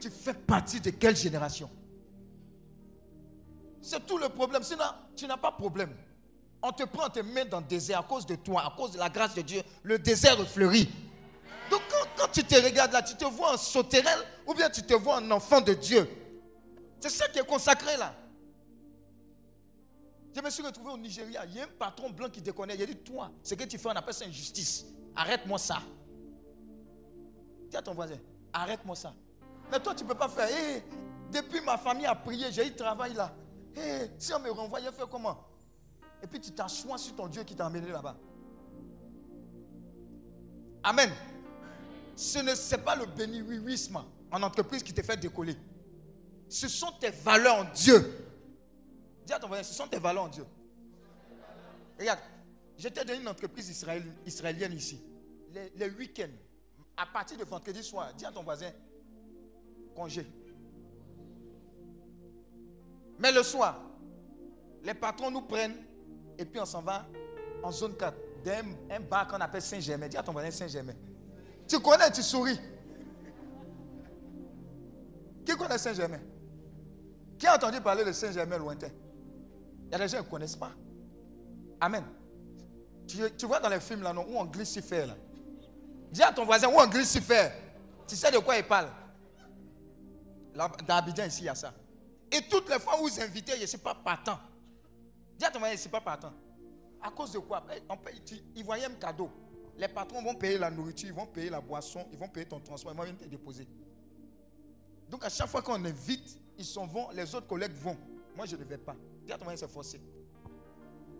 Tu 0.00 0.10
fais 0.10 0.34
partie 0.34 0.80
de 0.80 0.90
quelle 0.90 1.16
génération? 1.16 1.70
C'est 3.80 4.04
tout 4.04 4.18
le 4.18 4.28
problème. 4.28 4.64
Sinon, 4.64 4.86
tu 5.14 5.28
n'as 5.28 5.36
pas 5.36 5.52
de 5.52 5.56
problème. 5.56 5.94
On 6.62 6.72
te 6.72 6.82
prend, 6.84 7.06
on 7.06 7.10
te 7.10 7.20
met 7.20 7.44
dans 7.44 7.60
le 7.60 7.66
désert 7.66 8.00
à 8.00 8.02
cause 8.02 8.26
de 8.26 8.34
toi, 8.34 8.62
à 8.66 8.74
cause 8.76 8.92
de 8.92 8.98
la 8.98 9.08
grâce 9.08 9.34
de 9.34 9.42
Dieu. 9.42 9.62
Le 9.82 9.98
désert 9.98 10.36
fleurit. 10.46 10.90
Donc 11.70 11.82
quand, 12.16 12.28
tu 12.32 12.44
te 12.44 12.54
regardes 12.54 12.92
là, 12.92 13.02
tu 13.02 13.14
te 13.14 13.24
vois 13.24 13.54
en 13.54 13.56
sauterelle 13.56 14.18
ou 14.46 14.54
bien 14.54 14.68
tu 14.68 14.82
te 14.82 14.94
vois 14.94 15.18
un 15.18 15.30
enfant 15.30 15.60
de 15.60 15.72
Dieu. 15.72 16.08
C'est 16.98 17.10
ça 17.10 17.28
qui 17.28 17.38
est 17.38 17.46
consacré 17.46 17.96
là. 17.96 18.14
Je 20.34 20.40
me 20.40 20.50
suis 20.50 20.62
retrouvé 20.62 20.92
au 20.92 20.98
Nigeria. 20.98 21.44
Il 21.46 21.56
y 21.56 21.60
a 21.60 21.64
un 21.64 21.68
patron 21.78 22.10
blanc 22.10 22.28
qui 22.28 22.40
déconne. 22.40 22.70
Il 22.74 22.82
a 22.82 22.86
dit 22.86 22.96
Toi, 22.96 23.30
ce 23.42 23.54
que 23.54 23.64
tu 23.64 23.78
fais, 23.78 23.88
on 23.88 23.92
appelle 23.92 24.14
ça 24.14 24.26
injustice. 24.26 24.84
Arrête-moi 25.16 25.58
ça. 25.58 25.78
Dis 27.68 27.76
à 27.76 27.82
ton 27.82 27.94
voisin 27.94 28.18
Arrête-moi 28.52 28.96
ça. 28.96 29.14
Mais 29.70 29.80
toi, 29.80 29.94
tu 29.94 30.04
ne 30.04 30.08
peux 30.08 30.14
pas 30.14 30.28
faire. 30.28 30.48
Eh, 30.50 30.82
depuis 31.32 31.60
ma 31.60 31.78
famille 31.78 32.06
a 32.06 32.14
prié, 32.14 32.50
j'ai 32.50 32.66
eu 32.66 32.74
travail 32.74 33.14
là. 33.14 33.32
Eh, 33.76 34.10
si 34.18 34.32
on 34.34 34.40
me 34.40 34.50
renvoie, 34.50 34.80
je 34.80 34.90
fais 34.90 35.04
comment? 35.10 35.38
Et 36.22 36.26
puis 36.26 36.40
tu 36.40 36.52
t'assois 36.52 36.98
sur 36.98 37.16
ton 37.16 37.26
Dieu 37.26 37.42
qui 37.44 37.54
t'a 37.54 37.66
amené 37.66 37.90
là-bas. 37.90 38.16
Amen. 40.82 41.10
Ce 42.16 42.38
n'est 42.38 42.82
pas 42.82 42.96
le 42.96 43.06
béniwisme 43.06 44.02
en 44.30 44.42
entreprise 44.42 44.82
qui 44.82 44.92
te 44.92 45.02
fait 45.02 45.16
décoller. 45.16 45.56
Ce 46.48 46.68
sont 46.68 46.92
tes 47.00 47.10
valeurs 47.10 47.58
en 47.58 47.64
Dieu. 47.72 48.26
Dis 49.26 49.32
à 49.32 49.38
ton 49.38 49.48
voisin, 49.48 49.62
ce 49.62 49.74
sont 49.74 49.86
tes 49.86 49.98
valeurs 49.98 50.24
en 50.24 50.28
Dieu. 50.28 50.44
Regarde, 51.98 52.20
j'étais 52.76 53.04
dans 53.04 53.14
une 53.14 53.28
entreprise 53.28 53.68
israélienne, 54.26 54.72
ici. 54.72 55.00
Les, 55.52 55.70
les 55.76 55.90
week-ends, 55.90 56.32
à 56.96 57.06
partir 57.06 57.38
de 57.38 57.44
vendredi 57.44 57.82
soir, 57.82 58.12
dis 58.14 58.24
à 58.24 58.32
ton 58.32 58.42
voisin, 58.42 58.70
congé. 59.94 60.26
Mais 63.18 63.32
le 63.32 63.42
soir, 63.42 63.80
les 64.82 64.94
patrons 64.94 65.30
nous 65.30 65.42
prennent 65.42 65.76
et 66.40 66.46
puis 66.46 66.58
on 66.58 66.64
s'en 66.64 66.80
va 66.80 67.06
en 67.62 67.70
zone 67.70 67.94
4, 67.96 68.16
d'un 68.42 68.64
un 68.90 69.00
bar 69.00 69.28
qu'on 69.28 69.36
appelle 69.36 69.60
Saint-Germain. 69.60 70.08
Dis 70.08 70.16
à 70.16 70.22
ton 70.22 70.32
voisin 70.32 70.50
Saint-Germain. 70.50 70.94
Tu 71.68 71.78
connais, 71.80 72.10
tu 72.10 72.22
souris. 72.22 72.58
Qui 75.44 75.54
connaît 75.54 75.76
Saint-Germain? 75.76 76.20
Qui 77.38 77.46
a 77.46 77.56
entendu 77.56 77.78
parler 77.82 78.04
de 78.06 78.12
Saint-Germain 78.12 78.56
lointain? 78.56 78.88
Il 79.86 79.92
y 79.92 79.94
a 79.94 79.98
des 79.98 80.08
gens 80.08 80.18
qui 80.18 80.24
ne 80.24 80.30
connaissent 80.30 80.56
pas. 80.56 80.72
Amen. 81.78 82.04
Tu, 83.06 83.44
vois 83.44 83.60
dans 83.60 83.68
les 83.68 83.80
films 83.80 84.02
là, 84.02 84.14
non, 84.14 84.24
où 84.26 84.38
on 84.38 84.46
glisse 84.46 84.70
si 84.70 84.80
là. 84.80 85.16
Dis 86.10 86.22
à 86.22 86.32
ton 86.32 86.46
voisin 86.46 86.68
où 86.68 86.78
on 86.78 86.86
glisse 86.86 87.10
si 87.10 87.20
Tu 88.06 88.16
sais 88.16 88.30
de 88.30 88.38
quoi 88.38 88.56
il 88.56 88.64
parle? 88.64 88.88
Dans 90.54 90.96
Abidjan, 90.96 91.26
ici, 91.26 91.42
il 91.42 91.46
y 91.46 91.48
a 91.50 91.54
ça. 91.54 91.74
Et 92.32 92.40
toutes 92.48 92.70
les 92.70 92.78
fois 92.78 92.98
où 92.98 93.08
vous 93.08 93.20
invitez, 93.20 93.56
je 93.56 93.62
ne 93.62 93.66
suis 93.66 93.78
pas 93.78 93.94
partant. 93.94 94.38
Dis 95.40 95.46
à 95.46 95.50
ton 95.50 95.58
mari, 95.58 95.78
c'est 95.78 95.88
pas 95.88 96.02
partant. 96.02 96.34
À 97.00 97.10
cause 97.10 97.32
de 97.32 97.38
quoi? 97.38 97.64
On 97.88 97.96
paye, 97.96 98.20
Ils 98.54 98.62
voyaient 98.62 98.84
un 98.84 98.90
cadeau. 98.90 99.30
Les 99.78 99.88
patrons 99.88 100.22
vont 100.22 100.34
payer 100.34 100.58
la 100.58 100.70
nourriture, 100.70 101.08
ils 101.08 101.14
vont 101.14 101.24
payer 101.24 101.48
la 101.48 101.62
boisson, 101.62 102.06
ils 102.12 102.18
vont 102.18 102.28
payer 102.28 102.44
ton 102.44 102.60
transport, 102.60 102.92
ils 102.92 102.96
vont 102.98 103.04
venir 103.04 103.16
te 103.16 103.24
déposer. 103.24 103.66
Donc 105.08 105.24
à 105.24 105.30
chaque 105.30 105.48
fois 105.48 105.62
qu'on 105.62 105.82
invite, 105.82 106.38
ils 106.58 106.64
s'en 106.66 106.86
vont, 106.86 107.08
les 107.14 107.34
autres 107.34 107.46
collègues 107.46 107.72
vont. 107.72 107.96
Moi, 108.36 108.44
je 108.44 108.54
ne 108.54 108.64
vais 108.64 108.76
pas. 108.76 108.94
Dis 109.24 109.32
à 109.32 109.38
ton 109.38 109.46
mari, 109.46 109.56
c'est 109.56 109.70
forcé. 109.70 109.98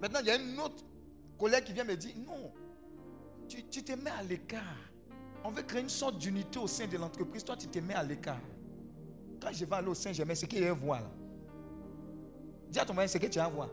Maintenant, 0.03 0.21
il 0.21 0.27
y 0.27 0.31
a 0.31 0.37
une 0.37 0.61
autre 0.61 0.85
collègue 1.39 1.65
qui 1.65 1.73
vient 1.73 1.85
me 1.85 1.97
dire, 1.97 2.15
non, 2.19 2.53
tu, 3.49 3.65
tu 3.69 3.83
te 3.83 3.93
mets 3.93 4.11
à 4.11 4.23
l'écart. 4.23 4.61
On 5.45 5.51
veut 5.51 5.63
créer 5.63 5.81
une 5.81 5.89
sorte 5.89 6.19
d'unité 6.19 6.59
au 6.59 6.67
sein 6.67 6.87
de 6.87 6.99
l'entreprise. 6.99 7.43
Toi, 7.43 7.57
tu 7.57 7.69
te 7.69 7.79
mets 7.79 7.95
à 7.95 8.03
l'écart. 8.03 8.41
Quand 9.41 9.51
je 9.51 9.65
vais 9.65 9.77
aller 9.77 9.89
au 9.89 9.95
Saint-Germain, 9.95 10.35
c'est 10.35 10.47
qu'il 10.47 10.63
y 10.63 10.67
a 10.67 10.75
voir 10.75 11.01
là. 11.01 11.11
Dis 12.69 12.79
à 12.79 12.85
ton 12.85 12.93
mari, 12.93 13.09
c'est 13.09 13.19
que 13.19 13.27
tu 13.27 13.39
as 13.39 13.47
à 13.47 13.49
voir. 13.49 13.71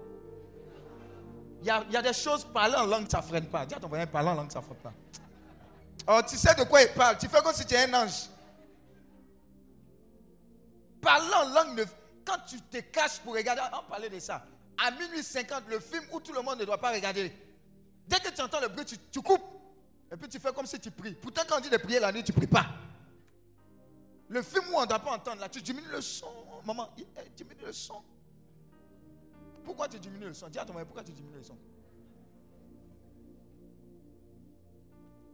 Il 1.61 1.67
y, 1.67 1.97
a, 1.97 2.01
des 2.01 2.13
choses, 2.13 2.45
parler 2.45 2.75
en 2.75 2.85
langue, 2.85 3.09
ça 3.09 3.17
ne 3.17 3.23
freine 3.23 3.47
pas. 3.47 3.65
Dis 3.65 3.73
à 3.73 3.79
ton 3.79 3.87
voisin, 3.87 4.05
parler 4.05 4.29
en 4.29 4.35
langue, 4.35 4.51
ça 4.51 4.59
ne 4.59 4.65
freine 4.65 4.77
pas. 4.77 4.93
Oh, 6.07 6.21
tu 6.27 6.37
sais 6.37 6.53
de 6.55 6.63
quoi 6.63 6.83
il 6.83 6.93
parle? 6.93 7.17
Tu 7.17 7.27
fais 7.27 7.41
comme 7.41 7.53
si 7.53 7.65
tu 7.65 7.73
es 7.73 7.83
un 7.83 7.93
ange. 7.93 8.29
Parler 11.01 11.33
en 11.33 11.49
langue, 11.49 11.85
quand 12.23 12.37
tu 12.47 12.61
te 12.61 12.77
caches 12.77 13.19
pour 13.19 13.33
regarder, 13.33 13.61
on 13.73 13.89
parlait 13.89 14.09
de 14.09 14.19
ça. 14.19 14.45
À 14.77 14.91
minuit 14.91 15.23
50, 15.23 15.63
le 15.69 15.79
film 15.79 16.03
où 16.11 16.19
tout 16.19 16.31
le 16.31 16.41
monde 16.41 16.59
ne 16.59 16.65
doit 16.65 16.77
pas 16.77 16.91
regarder. 16.91 17.33
Dès 18.07 18.19
que 18.19 18.29
tu 18.29 18.41
entends 18.41 18.61
le 18.61 18.67
bruit, 18.67 18.85
tu, 18.85 19.21
coupes. 19.21 19.41
Et 20.11 20.15
puis 20.15 20.29
tu 20.29 20.39
fais 20.39 20.53
comme 20.53 20.65
si 20.65 20.79
tu 20.79 20.91
pries. 20.91 21.13
Pourtant, 21.13 21.41
quand 21.47 21.57
on 21.57 21.59
dit 21.59 21.69
de 21.69 21.77
prier 21.77 21.99
la 21.99 22.11
nuit, 22.11 22.23
tu 22.23 22.31
ne 22.31 22.37
pries 22.37 22.47
pas. 22.47 22.67
Le 24.29 24.41
film 24.41 24.65
où 24.71 24.77
on 24.77 24.81
ne 24.81 24.85
doit 24.85 24.99
pas 24.99 25.11
entendre, 25.11 25.41
là, 25.41 25.49
tu 25.49 25.61
diminues 25.61 25.89
le 25.89 26.01
son. 26.01 26.31
Maman, 26.65 26.89
diminue 27.35 27.65
le 27.65 27.73
son. 27.73 28.01
Pourquoi 29.67 29.89
tu 29.89 29.99
diminues 29.99 30.27
le 30.27 30.33
son? 30.33 30.47
Dis 30.47 30.57
à 30.57 30.63
ton 30.63 30.71
mari, 30.71 30.85
pourquoi 30.85 31.03
tu 31.03 31.11
diminues 31.11 31.35
le 31.35 31.43
son? 31.43 31.57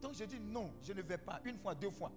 Donc 0.01 0.15
je 0.15 0.23
dis 0.23 0.39
non, 0.39 0.71
je 0.81 0.91
ne 0.91 1.03
vais 1.03 1.19
pas. 1.19 1.39
Une 1.45 1.59
fois, 1.59 1.75
deux 1.75 1.91
fois. 1.91 2.11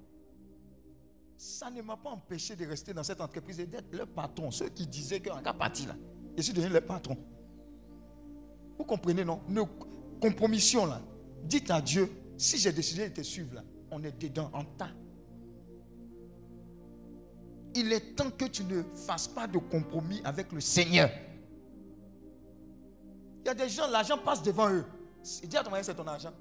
Ça 1.36 1.70
ne 1.70 1.82
m'a 1.82 1.98
pas 1.98 2.08
empêché 2.08 2.56
de 2.56 2.64
rester 2.64 2.94
dans 2.94 3.02
cette 3.02 3.20
entreprise 3.20 3.60
et 3.60 3.66
d'être 3.66 3.94
le 3.94 4.06
patron. 4.06 4.50
Ceux 4.50 4.70
qui 4.70 4.86
disaient 4.86 5.20
qu'en 5.20 5.42
cas 5.42 5.52
parti 5.52 5.84
là, 5.84 5.94
je 6.38 6.40
suis 6.40 6.54
devenu 6.54 6.72
le 6.72 6.80
patron. 6.80 7.18
Vous 8.78 8.84
comprenez, 8.86 9.22
non? 9.22 9.42
Nos 9.46 9.66
compromissions 10.18 10.86
là. 10.86 11.02
Dites 11.44 11.70
à 11.70 11.82
Dieu, 11.82 12.10
si 12.38 12.56
j'ai 12.56 12.72
décidé 12.72 13.10
de 13.10 13.14
te 13.14 13.20
suivre 13.20 13.56
là, 13.56 13.62
on 13.90 14.02
est 14.02 14.18
dedans, 14.18 14.50
en 14.54 14.64
tas. 14.64 14.88
Il 17.74 17.92
est 17.92 18.16
temps 18.16 18.30
que 18.30 18.46
tu 18.46 18.64
ne 18.64 18.82
fasses 19.06 19.28
pas 19.28 19.46
de 19.46 19.58
compromis 19.58 20.22
avec 20.24 20.50
le 20.52 20.62
Seigneur. 20.62 21.10
Il 23.46 23.50
y 23.50 23.52
a 23.52 23.54
des 23.54 23.68
gens, 23.68 23.86
l'argent 23.86 24.18
passe 24.18 24.42
devant 24.42 24.68
eux. 24.68 24.84
Dis 25.44 25.56
à 25.56 25.62
ton 25.62 25.70
mari, 25.70 25.84
c'est 25.84 25.94
ton 25.94 26.04
argent. 26.04 26.32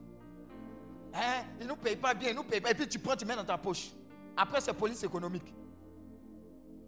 Hein? 1.14 1.44
Ils 1.60 1.68
ne 1.68 1.70
nous 1.70 1.76
payent 1.76 1.96
pas 1.96 2.16
bien, 2.16 2.32
ils 2.32 2.36
nous 2.36 2.44
payent 2.44 2.60
pas. 2.60 2.72
Et 2.72 2.74
puis 2.74 2.88
tu 2.88 2.98
prends, 2.98 3.16
tu 3.16 3.26
mets 3.26 3.36
dans 3.36 3.46
ta 3.46 3.60
poche. 3.60 3.92
Après, 4.36 4.60
c'est 4.60 4.74
police 4.74 5.04
économique. 5.04 5.54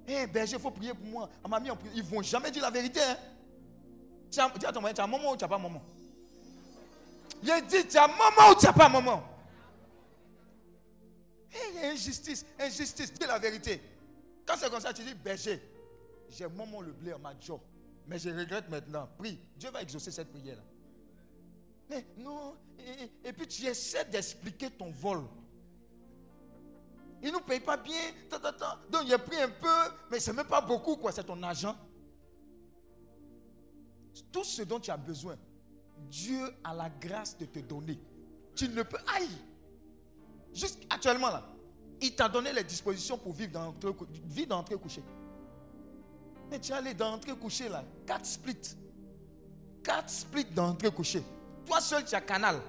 Eh, 0.08 0.26
berger, 0.26 0.56
il 0.56 0.60
faut 0.60 0.72
prier 0.72 0.96
pour 0.96 1.06
moi. 1.06 1.30
À 1.44 1.48
ma 1.48 1.60
ils 1.94 2.04
ne 2.04 2.10
vont 2.10 2.24
jamais 2.24 2.50
dire 2.50 2.64
la 2.64 2.72
vérité. 2.72 3.00
Hein? 3.00 3.16
dis 4.58 4.66
à 4.66 4.72
ton 4.72 4.82
mari, 4.82 4.96
tu 4.96 5.02
as 5.02 5.04
un 5.04 5.08
moment 5.08 5.34
ou 5.34 5.38
tu 5.38 5.44
n'as 5.44 5.50
pas 5.50 5.60
moment? 5.60 5.84
Il 7.44 7.68
dit, 7.68 7.88
tu 7.88 7.98
as 7.98 8.06
un 8.06 8.08
moment 8.08 8.50
ou 8.50 8.56
tu 8.60 8.66
n'as 8.66 8.74
pas 8.74 8.90
moment? 8.90 9.24
Eh, 11.54 11.90
injustice, 11.90 12.44
injustice, 12.60 13.14
dis 13.14 13.28
la 13.28 13.38
vérité. 13.38 13.80
Quand 14.48 14.56
c'est 14.58 14.72
comme 14.72 14.82
ça, 14.82 14.92
tu 14.92 15.04
dis, 15.04 15.14
berger, 15.14 15.62
j'ai 16.28 16.48
moment 16.48 16.82
le 16.82 16.92
blé 16.92 17.14
en 17.14 17.20
ma 17.20 17.40
joie. 17.40 17.60
Mais 18.08 18.18
je 18.20 18.30
regrette 18.30 18.70
maintenant. 18.70 19.10
Prie. 19.18 19.40
Dieu 19.58 19.70
va 19.70 19.82
exaucer 19.82 20.12
cette 20.12 20.32
prière-là. 20.32 20.64
Mais 21.90 22.06
non. 22.18 22.56
Et, 23.24 23.34
puis 23.34 23.48
tu 23.48 23.66
essaies 23.66 24.06
d'expliquer 24.06 24.70
ton 24.72 24.92
vol. 24.92 25.24
Il 27.22 27.30
ne 27.30 27.34
nous 27.34 27.42
paye 27.42 27.60
pas 27.60 27.78
bien. 27.78 28.00
Donc 28.90 29.02
il 29.06 29.14
a 29.14 29.20
pris 29.20 29.38
un 29.38 29.50
peu, 29.50 29.94
mais 30.10 30.20
ce 30.20 30.32
n'est 30.32 30.38
même 30.38 30.48
pas 30.48 30.62
beaucoup, 30.62 30.96
quoi. 30.96 31.12
C'est 31.12 31.24
ton 31.24 31.42
argent. 31.44 31.76
Tout 34.32 34.44
ce 34.44 34.64
dont 34.64 34.80
tu 34.80 34.90
as 34.90 34.98
besoin, 34.98 35.38
Dieu 36.10 36.50
a 36.64 36.74
la 36.74 36.90
grâce 36.90 37.38
de 37.38 37.46
te 37.46 37.60
donner. 37.60 38.00
Tu 38.56 38.70
ne 38.70 38.84
peux. 38.84 38.98
Aïe! 39.16 39.30
Juste 40.54 40.80
actuellement 40.90 41.30
là, 41.30 41.48
il 42.02 42.16
t'a 42.16 42.30
donné 42.30 42.54
les 42.54 42.64
dispositions 42.64 43.18
pour 43.18 43.34
vivre 43.34 43.52
dans 43.52 43.74
dans 44.48 44.64
couché. 44.78 45.04
Mais 46.50 46.60
tu 46.60 46.72
es 46.72 46.76
allé 46.76 46.94
d'entrée 46.94 47.36
coucher 47.36 47.70
là. 47.70 47.84
Quatre 48.06 48.26
splits. 48.26 48.76
Quatre 49.84 50.10
splits 50.10 50.46
d'entrée 50.46 50.92
coucher. 50.92 51.24
Toi 51.66 51.82
seul, 51.82 52.06
tu 52.06 52.16
as 52.16 52.22
canal. 52.22 52.62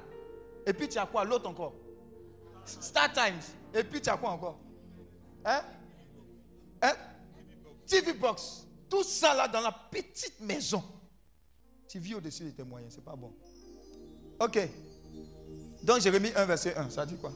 Et 0.66 0.72
puis 0.72 0.88
tu 0.88 0.98
as 0.98 1.06
quoi? 1.06 1.24
L'autre 1.24 1.48
encore 1.48 1.74
Star 2.64 3.12
Times. 3.12 3.40
Et 3.72 3.84
puis 3.84 4.00
tu 4.00 4.10
as 4.10 4.16
quoi 4.16 4.30
encore? 4.30 4.58
Hein? 5.44 5.62
Hein? 6.82 6.94
TV 7.86 8.12
Box. 8.12 8.66
Tout 8.88 9.02
ça 9.02 9.34
là 9.34 9.48
dans 9.48 9.60
la 9.60 9.72
petite 9.72 10.40
maison. 10.40 10.82
Tu 11.88 11.98
vis 11.98 12.14
au-dessus 12.14 12.44
de 12.44 12.50
tes 12.50 12.64
moyens. 12.64 12.94
C'est 12.94 13.04
pas 13.04 13.16
bon. 13.16 13.32
Ok. 14.40 14.58
Donc 15.82 16.00
Jérémie 16.00 16.32
1, 16.34 16.44
verset 16.44 16.76
1. 16.76 16.90
Ça 16.90 17.06
dit 17.06 17.16
quoi? 17.16 17.32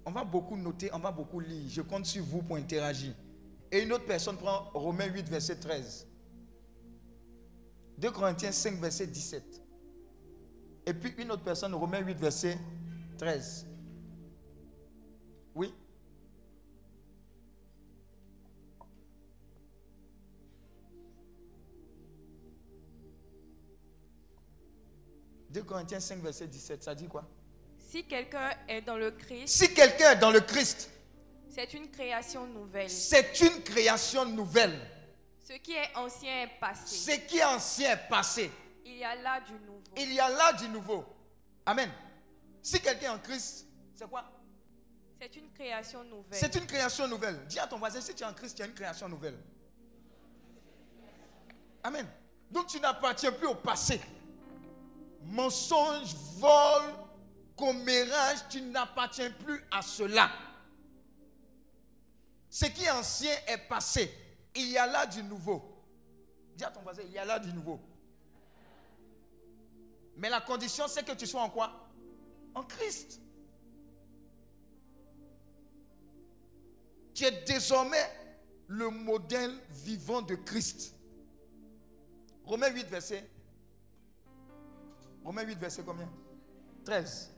On 0.05 0.11
va 0.11 0.25
beaucoup 0.25 0.57
noter, 0.57 0.91
on 0.93 0.99
va 0.99 1.13
beaucoup 1.13 1.39
lire. 1.39 1.71
Je 1.71 1.83
compte 1.83 2.07
sur 2.07 2.25
vous 2.25 2.43
pour 2.43 2.57
interagir. 2.57 3.15
Et 3.71 3.85
une 3.85 3.93
autre 3.93 4.07
personne 4.07 4.37
prend 4.37 4.69
Romains 4.75 5.07
8, 5.07 5.29
verset 5.29 5.61
13. 5.61 6.08
2 7.99 8.11
Corinthiens 8.13 8.53
5, 8.53 8.79
verset 8.81 9.07
17. 9.09 9.63
Et 10.87 10.95
puis 10.95 11.13
une 11.19 11.31
autre 11.33 11.43
personne, 11.43 11.75
Romains 11.75 12.01
8, 12.01 12.17
verset 12.19 12.57
13. 13.19 13.67
Oui. 15.55 15.75
«2 25.51 25.63
Corinthiens 25.63 26.01
5, 26.01 26.23
verset 26.23 26.47
17, 26.47 26.83
ça 26.85 26.95
dit 26.95 27.09
quoi? 27.09 27.25
Si 27.79 28.05
quelqu'un 28.05 28.51
est 28.69 28.83
dans 28.83 28.97
le 28.99 29.11
Christ, 29.13 29.49
Si 29.49 29.73
quelqu'un 29.73 30.13
est 30.13 30.19
dans 30.19 30.31
le 30.31 30.41
Christ, 30.41 30.91
c'est 31.49 31.73
une 31.75 31.89
création 31.91 32.47
nouvelle. 32.47 32.91
c'est 32.91 33.41
une 33.41 33.63
création 33.63 34.27
nouvelle. 34.27 34.79
Ce 35.49 35.55
qui 35.55 35.73
est 35.73 35.97
ancien 35.97 36.43
est 36.43 36.61
passé. 36.61 36.95
Ce 36.95 37.27
qui 37.27 37.39
est 37.39 37.45
ancien 37.45 37.93
est 37.93 38.09
passé. 38.09 38.51
Il 38.85 38.99
y 38.99 39.05
a 39.05 39.15
là 39.15 39.41
du 39.41 39.55
nouveau. 39.55 39.83
Il 39.97 40.13
y 40.13 40.21
a 40.21 40.29
là 40.29 40.53
du 40.53 40.69
nouveau. 40.69 41.07
Amen. 41.65 41.91
Si 42.61 42.79
quelqu'un 42.83 43.07
est 43.07 43.15
en 43.15 43.19
Christ, 43.19 43.67
c'est 43.95 44.07
quoi? 44.07 44.31
C'est 45.19 45.35
une 45.37 45.51
création 45.51 46.05
nouvelle. 46.05 46.39
C'est 46.39 46.55
une 46.55 46.67
création 46.67 47.09
nouvelle. 47.09 47.47
Dis 47.47 47.59
à 47.59 47.67
ton 47.67 47.79
voisin, 47.79 47.99
si 48.03 48.15
tu 48.15 48.25
es 48.25 48.27
en 48.27 48.35
Christ, 48.35 48.59
tu 48.59 48.63
as 48.63 48.67
une 48.67 48.75
création 48.75 49.09
nouvelle. 49.09 49.39
Amen. 51.83 52.07
Donc 52.51 52.67
tu 52.67 52.79
n'appartiens 52.79 53.33
plus 53.33 53.47
au 53.47 53.55
passé. 53.55 54.03
Mensonge, 55.23 56.15
vol, 56.37 56.83
commérage, 57.57 58.41
tu 58.51 58.61
n'appartiens 58.61 59.31
plus 59.31 59.65
à 59.71 59.81
cela. 59.81 60.31
Ce 62.51 62.67
qui 62.67 62.85
est 62.85 62.91
ancien 62.91 63.33
est 63.47 63.67
passé. 63.67 64.28
Il 64.55 64.69
y 64.71 64.79
a 64.79 64.87
là 64.87 65.07
du 65.07 65.23
nouveau. 65.23 65.63
Dis 66.57 66.65
à 66.65 66.71
ton 66.71 66.83
voisin, 66.83 67.03
il 67.05 67.13
y 67.13 67.19
a 67.19 67.25
là 67.25 67.39
du 67.39 67.53
nouveau. 67.53 67.81
Mais 70.17 70.29
la 70.29 70.41
condition, 70.41 70.89
c'est 70.89 71.05
que 71.05 71.13
tu 71.13 71.27
sois 71.27 71.43
en 71.43 71.51
quoi? 71.51 71.89
En 72.55 72.65
Christ. 72.65 73.21
Tu 77.15 77.25
es 77.25 77.45
désormais 77.45 78.11
le 78.67 78.91
modèle 78.91 79.53
vivant 79.71 80.23
de 80.23 80.35
Christ. 80.35 80.95
Romains 82.45 82.71
8, 82.71 82.87
verset. 82.89 83.31
Romains 85.25 85.45
8, 85.45 85.59
verset 85.59 85.83
combien? 85.85 86.11
13. 86.85 87.38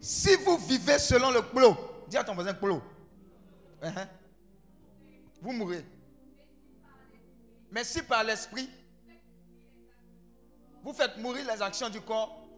Si 0.00 0.34
vous 0.36 0.56
vivez 0.56 0.98
selon 0.98 1.30
le 1.30 1.42
clos, 1.42 1.76
dis 2.08 2.16
à 2.16 2.24
ton 2.24 2.34
voisin 2.34 2.54
clos. 2.54 2.82
Hein? 3.82 4.08
Vous 5.42 5.52
mourrez. 5.52 5.84
Mais 7.70 7.84
si 7.84 8.02
par 8.02 8.24
l'esprit, 8.24 8.68
vous 10.82 10.92
faites 10.92 11.18
mourir 11.18 11.46
les 11.52 11.62
actions 11.62 11.90
du 11.90 12.00
corps, 12.00 12.48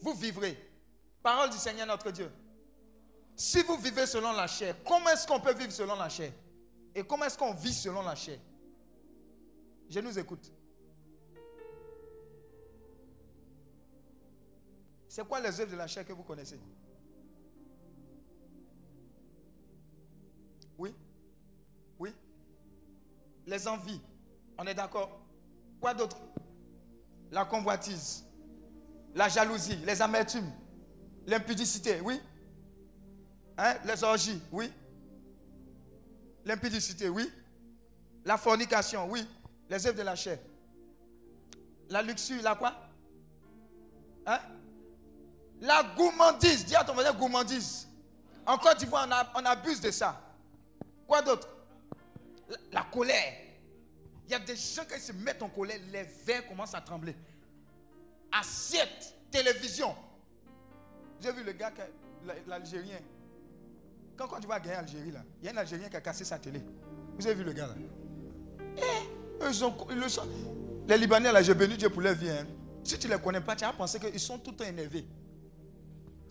vous 0.00 0.14
vivrez. 0.14 0.58
Parole 1.22 1.50
du 1.50 1.56
Seigneur 1.56 1.86
notre 1.86 2.10
Dieu. 2.10 2.30
Si 3.36 3.62
vous 3.62 3.76
vivez 3.76 4.06
selon 4.06 4.32
la 4.32 4.46
chair, 4.46 4.74
comment 4.84 5.10
est-ce 5.10 5.26
qu'on 5.26 5.40
peut 5.40 5.54
vivre 5.54 5.72
selon 5.72 5.94
la 5.96 6.08
chair? 6.08 6.32
Et 6.94 7.02
comment 7.04 7.24
est-ce 7.24 7.38
qu'on 7.38 7.54
vit 7.54 7.72
selon 7.72 8.02
la 8.02 8.14
chair? 8.14 8.38
Je 9.88 10.00
nous 10.00 10.18
écoute. 10.18 10.50
C'est 15.12 15.28
quoi 15.28 15.40
les 15.40 15.60
œuvres 15.60 15.72
de 15.72 15.76
la 15.76 15.86
chair 15.86 16.06
que 16.06 16.12
vous 16.14 16.22
connaissez? 16.22 16.58
Oui? 20.78 20.94
Oui? 21.98 22.14
Les 23.46 23.68
envies. 23.68 24.00
On 24.56 24.66
est 24.66 24.72
d'accord? 24.72 25.20
Quoi 25.82 25.92
d'autre? 25.92 26.16
La 27.30 27.44
convoitise, 27.44 28.24
la 29.14 29.28
jalousie, 29.28 29.76
les 29.84 30.00
amertumes, 30.00 30.50
l'impudicité, 31.26 32.00
oui? 32.00 32.18
Hein? 33.58 33.74
Les 33.84 34.02
orgies, 34.02 34.40
oui? 34.50 34.72
L'impudicité, 36.46 37.10
oui? 37.10 37.30
La 38.24 38.38
fornication, 38.38 39.10
oui? 39.10 39.28
Les 39.68 39.86
œuvres 39.86 39.98
de 39.98 40.04
la 40.04 40.16
chair. 40.16 40.38
La 41.90 42.00
luxure, 42.00 42.42
la 42.42 42.54
quoi? 42.54 42.74
Hein? 44.24 44.38
La 45.62 45.84
gourmandise. 45.96 46.66
Dis 46.66 46.74
à 46.74 46.84
ton 46.84 46.92
voisin 46.92 47.12
gourmandise. 47.12 47.88
En 48.44 48.58
Côte 48.58 48.78
d'Ivoire, 48.78 49.08
on, 49.36 49.44
abuse 49.46 49.80
de 49.80 49.90
ça. 49.92 50.20
Quoi 51.06 51.22
d'autre? 51.22 51.48
La, 52.72 52.82
colère. 52.82 53.32
Il 54.26 54.32
y 54.32 54.34
a 54.34 54.40
des 54.40 54.56
gens 54.56 54.84
qui 54.84 55.00
se 55.00 55.12
mettent 55.12 55.42
en 55.42 55.48
colère, 55.48 55.78
les 55.90 56.02
verres 56.02 56.46
commencent 56.48 56.74
à 56.74 56.80
trembler. 56.80 57.14
Assiette, 58.32 59.14
télévision. 59.30 59.94
J'ai 61.20 61.32
vu 61.32 61.44
le 61.44 61.52
gars, 61.52 61.70
l'Algérien. 62.48 62.98
Quand 64.16 64.26
Côte 64.26 64.40
d'Ivoire 64.40 64.58
a 64.58 64.60
gagné 64.60 64.76
l'Algérie, 64.76 65.12
là, 65.12 65.20
il 65.40 65.46
y 65.46 65.48
a 65.48 65.52
un 65.52 65.56
Algérien 65.58 65.88
qui 65.88 65.96
a 65.96 66.00
cassé 66.00 66.24
sa 66.24 66.38
télé. 66.38 66.60
Vous 67.16 67.24
avez 67.26 67.36
vu 67.36 67.44
le 67.44 67.52
gars 67.52 67.68
là? 67.68 67.74
Eh, 68.76 69.62
ont- 69.64 69.86
ils 69.90 69.98
le 69.98 70.08
sont- 70.08 70.26
Les 70.88 70.98
Libanais, 70.98 71.30
là, 71.30 71.42
j'ai 71.42 71.54
béni 71.54 71.76
Dieu 71.76 71.88
pour 71.90 72.02
leur 72.02 72.14
vie. 72.14 72.30
hein. 72.30 72.46
Si 72.82 72.98
tu 72.98 73.06
ne 73.06 73.14
les 73.14 73.20
connais 73.20 73.40
pas, 73.40 73.54
tu 73.54 73.64
vas 73.64 73.72
penser 73.72 74.00
qu'ils 74.00 74.18
sont 74.18 74.38
tout 74.38 74.50
le 74.50 74.56
temps 74.56 74.64
énervés. 74.64 75.06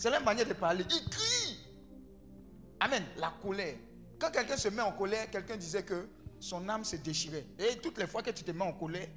C'est 0.02 0.10
leur 0.10 0.24
manière 0.24 0.48
de 0.48 0.54
parler. 0.54 0.84
Ils 0.90 1.10
crient. 1.12 1.60
Amen. 2.80 3.04
La 3.18 3.32
colère. 3.40 3.76
Quand 4.18 4.32
quelqu'un 4.32 4.58
se 4.58 4.70
met 4.70 4.82
en 4.82 4.94
colère, 4.94 5.30
quelqu'un 5.30 5.56
disait 5.56 5.84
que 5.84 6.08
son 6.40 6.68
âme 6.70 6.84
se 6.84 6.96
déchirait. 6.96 7.46
Et 7.60 7.78
toutes 7.78 8.00
les 8.00 8.08
fois 8.08 8.24
que 8.24 8.32
tu 8.32 8.44
te 8.44 8.50
mets 8.50 8.64
en 8.64 8.74
colère, 8.74 9.08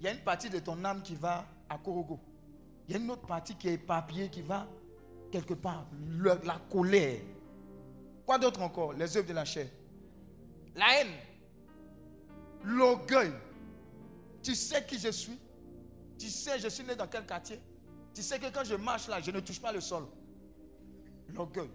il 0.00 0.04
y 0.04 0.08
a 0.08 0.12
une 0.12 0.24
partie 0.24 0.50
de 0.50 0.58
ton 0.58 0.84
âme 0.84 1.02
qui 1.02 1.14
va 1.14 1.46
à 1.68 1.78
Korogo. 1.78 2.18
Il 2.88 2.94
y 2.94 2.96
a 2.96 3.00
une 3.00 3.08
autre 3.12 3.28
partie 3.28 3.54
qui 3.54 3.68
est 3.68 3.74
éparpillée, 3.74 4.28
qui 4.28 4.42
va 4.42 4.66
quelque 5.30 5.54
part. 5.54 5.86
La 6.18 6.58
colère. 6.68 7.20
Quoi 8.26 8.38
d'autre 8.38 8.60
encore? 8.62 8.94
Les 8.94 9.16
œuvres 9.16 9.28
de 9.28 9.34
la 9.34 9.44
chair. 9.44 9.68
La 10.74 11.00
haine. 11.00 11.14
L'orgueil. 12.64 13.34
Tu 14.42 14.56
sais 14.56 14.84
qui 14.84 14.98
je 14.98 15.12
suis? 15.12 15.38
Tu 16.18 16.28
sais, 16.28 16.58
je 16.58 16.66
suis 16.66 16.82
né 16.82 16.96
dans 16.96 17.06
quel 17.06 17.24
quartier? 17.24 17.60
Tu 18.18 18.24
sais 18.24 18.40
que 18.40 18.46
quand 18.46 18.64
je 18.64 18.74
marche 18.74 19.06
là, 19.06 19.20
je 19.20 19.30
ne 19.30 19.38
touche 19.38 19.60
pas 19.60 19.70
le 19.70 19.80
sol. 19.80 20.04
L'orgueil. 21.28 21.70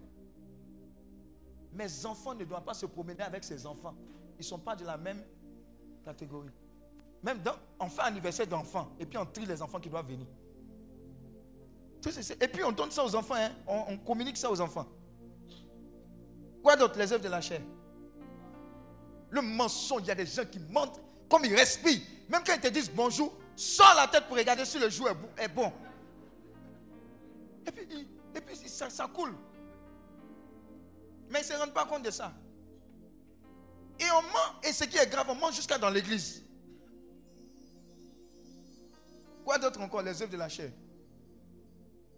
Mes 1.71 2.05
enfants 2.05 2.35
ne 2.35 2.43
doivent 2.43 2.65
pas 2.65 2.73
se 2.73 2.85
promener 2.85 3.23
avec 3.23 3.45
ses 3.45 3.65
enfants. 3.65 3.95
Ils 4.33 4.39
ne 4.39 4.43
sont 4.43 4.59
pas 4.59 4.75
de 4.75 4.83
la 4.83 4.97
même 4.97 5.23
catégorie. 6.03 6.49
Même 7.23 7.41
dans, 7.41 7.55
on 7.79 7.87
fait 7.87 8.01
anniversaire 8.01 8.45
d'enfants 8.45 8.91
et 8.99 9.05
puis 9.05 9.17
on 9.17 9.25
trie 9.25 9.45
les 9.45 9.61
enfants 9.61 9.79
qui 9.79 9.87
doivent 9.87 10.05
venir. 10.05 10.27
Et 12.41 12.47
puis 12.49 12.61
on 12.65 12.73
donne 12.73 12.91
ça 12.91 13.05
aux 13.05 13.15
enfants, 13.15 13.35
hein. 13.37 13.51
on, 13.65 13.93
on 13.93 13.97
communique 13.99 14.35
ça 14.35 14.51
aux 14.51 14.59
enfants. 14.59 14.85
Quoi 16.61 16.75
d'autre? 16.75 16.99
Les 16.99 17.13
œuvres 17.13 17.23
de 17.23 17.29
la 17.29 17.39
chair. 17.39 17.61
Le 19.29 19.41
mensonge, 19.41 20.01
il 20.01 20.07
y 20.07 20.11
a 20.11 20.15
des 20.15 20.25
gens 20.25 20.43
qui 20.43 20.59
mentent 20.59 20.99
comme 21.29 21.45
ils 21.45 21.55
respirent. 21.55 22.01
Même 22.27 22.41
quand 22.45 22.53
ils 22.53 22.59
te 22.59 22.67
disent 22.67 22.91
bonjour, 22.91 23.33
sors 23.55 23.95
la 23.95 24.09
tête 24.09 24.25
pour 24.27 24.35
regarder 24.35 24.65
si 24.65 24.77
le 24.77 24.89
jour 24.89 25.07
est 25.37 25.47
bon. 25.47 25.71
Et 27.65 27.71
puis, 27.71 28.07
et 28.35 28.41
puis 28.41 28.55
ça, 28.55 28.89
ça 28.89 29.07
coule. 29.07 29.33
Mais 31.29 31.39
ils 31.39 31.47
ne 31.49 31.53
se 31.53 31.59
rendent 31.59 31.73
pas 31.73 31.85
compte 31.85 32.03
de 32.03 32.11
ça. 32.11 32.33
Et 33.99 34.05
on 34.11 34.21
ment, 34.21 34.59
et 34.63 34.73
ce 34.73 34.83
qui 34.85 34.97
est 34.97 35.09
grave, 35.09 35.27
on 35.29 35.35
ment 35.35 35.51
jusqu'à 35.51 35.77
dans 35.77 35.89
l'église. 35.89 36.43
Quoi 39.43 39.59
d'autre 39.59 39.81
encore 39.81 40.01
Les 40.01 40.21
œuvres 40.21 40.31
de 40.31 40.37
la 40.37 40.49
chair? 40.49 40.71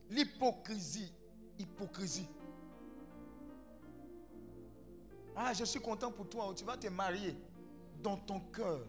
L'hypocrisie. 0.09 1.11
Hypocrisie. 1.57 2.27
Ah, 5.35 5.53
je 5.53 5.65
suis 5.65 5.79
content 5.79 6.11
pour 6.11 6.29
toi. 6.29 6.53
Tu 6.55 6.63
vas 6.63 6.77
te 6.77 6.87
marier 6.87 7.35
dans 8.01 8.17
ton 8.17 8.39
cœur. 8.39 8.85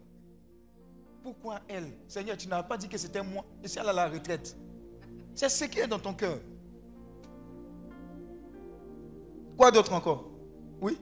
Pourquoi 1.23 1.61
elle? 1.69 1.93
Seigneur, 2.07 2.37
tu 2.37 2.47
n'as 2.47 2.63
pas 2.63 2.77
dit 2.77 2.89
que 2.89 2.99
c'était 2.99 3.23
moi. 3.23 3.45
Et 3.63 3.69
si 3.69 3.79
elle 3.79 3.89
a 3.89 3.93
la 3.93 4.09
retraite. 4.09 4.57
C'est 5.37 5.51
ce 5.51 5.67
qui 5.67 5.79
est 5.81 5.87
dans 5.87 5.99
ton 5.99 6.15
cœur. 6.15 6.41
Quoi 9.57 9.71
d'autre 9.71 9.93
encore? 9.93 10.31
Oui? 10.81 10.99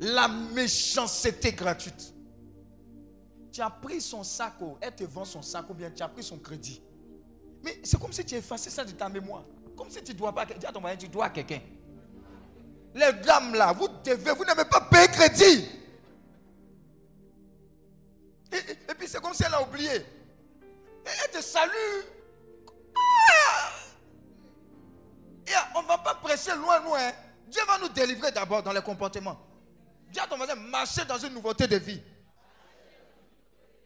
La 0.00 0.26
méchanceté 0.26 1.52
gratuite. 1.52 2.12
Tu 3.52 3.60
as 3.60 3.70
pris 3.70 4.00
son 4.00 4.24
sac, 4.24 4.54
elle 4.80 4.94
te 4.94 5.04
vend 5.04 5.24
son 5.24 5.42
sac 5.42 5.70
ou 5.70 5.74
bien 5.74 5.92
tu 5.92 6.02
as 6.02 6.08
pris 6.08 6.24
son 6.24 6.38
crédit. 6.38 6.82
Mais 7.62 7.78
c'est 7.84 8.00
comme 8.00 8.12
si 8.12 8.24
tu 8.24 8.34
effaçais 8.34 8.70
ça 8.70 8.84
de 8.84 8.90
ta 8.90 9.08
mémoire. 9.08 9.44
Comme 9.76 9.88
si 9.88 10.02
tu 10.02 10.12
dois 10.12 10.34
pas. 10.34 10.44
Dis 10.44 10.66
à 10.66 10.72
ton 10.72 10.80
mari, 10.80 10.98
tu 10.98 11.08
dois 11.08 11.30
quelqu'un. 11.30 11.60
Les 12.94 13.12
dames 13.24 13.54
là, 13.54 13.72
vous 13.72 13.86
devez, 14.04 14.32
vous 14.32 14.44
n'avez 14.44 14.64
pas 14.64 14.80
payé 14.80 15.06
crédit. 15.06 15.68
Et, 18.52 18.94
puis 18.98 19.06
c'est 19.06 19.20
comme 19.20 19.34
si 19.34 19.44
elle 19.46 19.54
a 19.54 19.62
oublié. 19.62 19.94
Et 19.94 21.10
elle 21.24 21.30
te 21.30 21.40
salue. 21.42 22.21
Presser 26.32 26.56
loin, 26.56 26.80
loin. 26.80 27.12
Dieu 27.46 27.62
va 27.66 27.78
nous 27.78 27.88
délivrer 27.88 28.32
d'abord 28.32 28.62
dans 28.62 28.72
les 28.72 28.80
comportements. 28.80 29.38
Dis 30.10 30.18
à 30.18 30.26
ton 30.26 30.36
voisin, 30.36 30.54
marcher 30.54 31.04
dans 31.04 31.18
une 31.18 31.34
nouveauté 31.34 31.66
de 31.66 31.76
vie. 31.76 32.02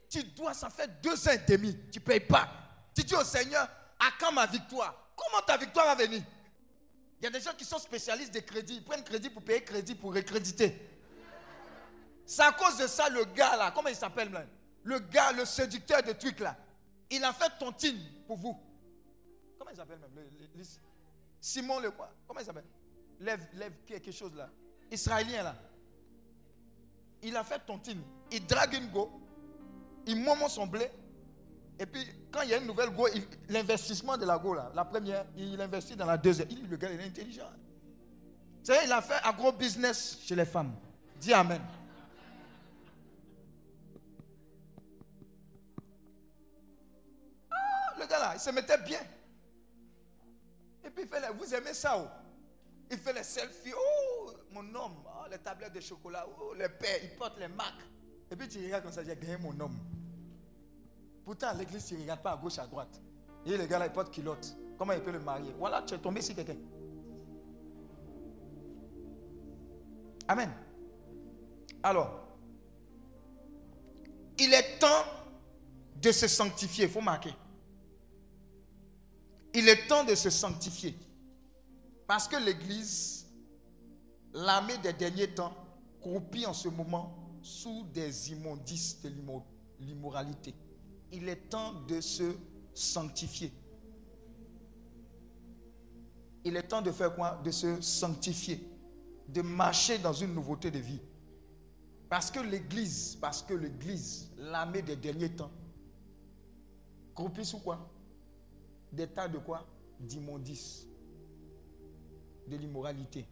Tu 0.08 0.22
dois, 0.22 0.54
ça 0.54 0.70
fait 0.70 0.88
deux 1.02 1.28
ans 1.28 1.32
et 1.32 1.38
demi, 1.38 1.76
tu 1.90 1.98
ne 1.98 2.04
payes 2.04 2.20
pas. 2.20 2.48
Tu 2.94 3.02
dis 3.02 3.14
au 3.14 3.24
Seigneur, 3.24 3.68
à 3.98 4.10
quand 4.18 4.30
ma 4.32 4.46
victoire? 4.46 4.94
Comment 5.16 5.42
ta 5.44 5.56
victoire 5.56 5.86
va 5.86 5.94
venir? 5.96 6.22
Il 7.18 7.24
y 7.24 7.26
a 7.26 7.30
des 7.30 7.40
gens 7.40 7.54
qui 7.56 7.64
sont 7.64 7.78
spécialistes 7.78 8.32
des 8.32 8.44
crédits. 8.44 8.76
Ils 8.76 8.84
prennent 8.84 9.02
crédit 9.02 9.30
pour 9.30 9.42
payer 9.42 9.64
crédit 9.64 9.94
pour 9.94 10.12
récréditer. 10.12 10.90
C'est 12.24 12.42
à 12.42 12.52
cause 12.52 12.76
de 12.76 12.86
ça, 12.86 13.08
le 13.08 13.24
gars 13.24 13.56
là, 13.56 13.72
comment 13.74 13.88
il 13.88 13.96
s'appelle 13.96 14.30
même 14.30 14.48
Le 14.84 14.98
gars, 14.98 15.32
le 15.32 15.44
séducteur 15.44 16.02
de 16.02 16.12
trucs 16.12 16.40
là, 16.40 16.56
il 17.10 17.24
a 17.24 17.32
fait 17.32 17.50
tontine 17.58 17.98
pour 18.26 18.36
vous. 18.36 18.60
Comment 19.58 19.70
il 19.70 19.76
s'appelle 19.76 19.98
même? 19.98 20.26
Simon 21.46 21.78
le 21.78 21.92
quoi? 21.92 22.10
Comment 22.26 22.40
il 22.40 22.46
s'appelle? 22.46 22.64
Lève, 23.20 23.46
lève 23.54 23.72
quelque 23.86 24.10
chose 24.10 24.34
là. 24.34 24.50
Israélien 24.90 25.44
là. 25.44 25.54
Il 27.22 27.36
a 27.36 27.44
fait 27.44 27.60
tontine. 27.64 28.02
Il 28.32 28.44
drague 28.44 28.74
une 28.74 28.88
go. 28.88 29.08
Il 30.06 30.20
moment 30.20 30.48
son 30.48 30.66
blé. 30.66 30.90
Et 31.78 31.86
puis, 31.86 32.04
quand 32.32 32.42
il 32.42 32.48
y 32.48 32.54
a 32.54 32.56
une 32.56 32.66
nouvelle 32.66 32.90
go, 32.90 33.06
l'investissement 33.48 34.16
de 34.16 34.26
la 34.26 34.36
go 34.38 34.54
là, 34.54 34.72
la 34.74 34.84
première, 34.84 35.24
il 35.36 35.60
investit 35.60 35.94
dans 35.94 36.06
la 36.06 36.16
deuxième. 36.16 36.48
Il, 36.50 36.68
le 36.68 36.76
gars, 36.76 36.90
il 36.90 37.00
est 37.00 37.04
intelligent. 37.04 37.48
Savez, 38.64 38.80
il 38.84 38.92
a 38.92 39.00
fait 39.00 39.22
un 39.24 39.32
gros 39.32 39.52
business 39.52 40.18
chez 40.24 40.34
les 40.34 40.46
femmes. 40.46 40.74
Dis 41.20 41.32
Amen. 41.32 41.62
Ah, 47.52 47.94
le 48.00 48.06
gars 48.08 48.18
là, 48.18 48.32
il 48.34 48.40
se 48.40 48.50
mettait 48.50 48.78
bien. 48.78 48.98
Et 50.86 50.90
puis 50.90 51.02
il 51.02 51.08
fait 51.08 51.20
vous 51.32 51.54
aimez 51.54 51.74
ça 51.74 51.98
oh? 51.98 52.06
Il 52.90 52.98
fait 52.98 53.12
les 53.12 53.24
selfies. 53.24 53.72
Oh, 53.76 54.30
mon 54.52 54.60
homme. 54.74 55.02
Oh, 55.04 55.26
les 55.28 55.38
tablettes 55.38 55.72
de 55.72 55.80
chocolat. 55.80 56.24
Oh, 56.40 56.54
les 56.54 56.68
pères, 56.68 57.00
il 57.02 57.18
porte 57.18 57.36
les 57.38 57.48
marques. 57.48 57.82
Et 58.30 58.36
puis 58.36 58.48
tu 58.48 58.64
regardes 58.64 58.84
comme 58.84 58.92
ça, 58.92 59.02
j'ai 59.02 59.16
gagné 59.16 59.36
mon 59.38 59.58
homme. 59.58 59.76
Pourtant, 61.24 61.48
à 61.48 61.54
l'église, 61.54 61.84
tu 61.84 61.94
ne 61.94 62.02
regardes 62.02 62.22
pas 62.22 62.32
à 62.32 62.36
gauche, 62.36 62.58
à 62.58 62.66
droite. 62.66 63.00
Et 63.44 63.56
le 63.56 63.66
gars 63.66 63.80
là, 63.80 63.86
il 63.86 63.92
porte 63.92 64.12
culotte. 64.12 64.56
Comment 64.78 64.92
il 64.92 65.00
peut 65.00 65.10
le 65.10 65.18
marier? 65.18 65.52
Voilà, 65.58 65.82
tu 65.82 65.94
es 65.94 65.98
tombé 65.98 66.22
sur 66.22 66.36
quelqu'un. 66.36 66.56
Amen. 70.28 70.52
Alors, 71.82 72.28
il 74.38 74.52
est 74.52 74.78
temps 74.78 75.04
de 75.96 76.12
se 76.12 76.28
sanctifier. 76.28 76.84
Il 76.84 76.90
faut 76.90 77.00
marquer. 77.00 77.34
Il 79.58 79.70
est 79.70 79.86
temps 79.86 80.04
de 80.04 80.14
se 80.14 80.28
sanctifier. 80.28 80.94
Parce 82.06 82.28
que 82.28 82.36
l'Église, 82.36 83.26
l'armée 84.34 84.76
des 84.76 84.92
derniers 84.92 85.28
temps, 85.28 85.54
croupit 85.98 86.44
en 86.44 86.52
ce 86.52 86.68
moment 86.68 87.38
sous 87.40 87.84
des 87.84 88.32
immondices 88.32 89.00
de 89.00 89.10
l'immoralité. 89.80 90.54
Il 91.10 91.26
est 91.30 91.48
temps 91.48 91.72
de 91.88 92.02
se 92.02 92.36
sanctifier. 92.74 93.50
Il 96.44 96.54
est 96.54 96.64
temps 96.64 96.82
de 96.82 96.92
faire 96.92 97.14
quoi? 97.14 97.40
De 97.42 97.50
se 97.50 97.80
sanctifier. 97.80 98.60
De 99.26 99.40
marcher 99.40 99.96
dans 99.96 100.12
une 100.12 100.34
nouveauté 100.34 100.70
de 100.70 100.80
vie. 100.80 101.00
Parce 102.10 102.30
que 102.30 102.40
l'Église, 102.40 103.16
parce 103.22 103.42
que 103.42 103.54
l'Église, 103.54 104.30
l'armée 104.36 104.82
des 104.82 104.96
derniers 104.96 105.30
temps, 105.30 105.50
croupit 107.14 107.46
sous 107.46 107.60
quoi? 107.60 107.90
Des 108.92 109.06
tas 109.06 109.28
de 109.28 109.38
quoi? 109.38 109.66
D'immondices. 110.00 110.86
De 112.46 112.56
l'immoralité. 112.56 113.26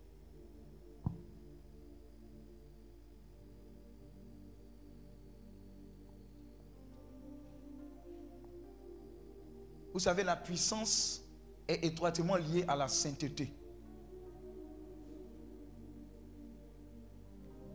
Vous 9.92 10.00
savez, 10.00 10.24
la 10.24 10.34
puissance 10.34 11.22
est 11.68 11.84
étroitement 11.84 12.34
liée 12.34 12.64
à 12.66 12.74
la 12.74 12.88
sainteté. 12.88 13.54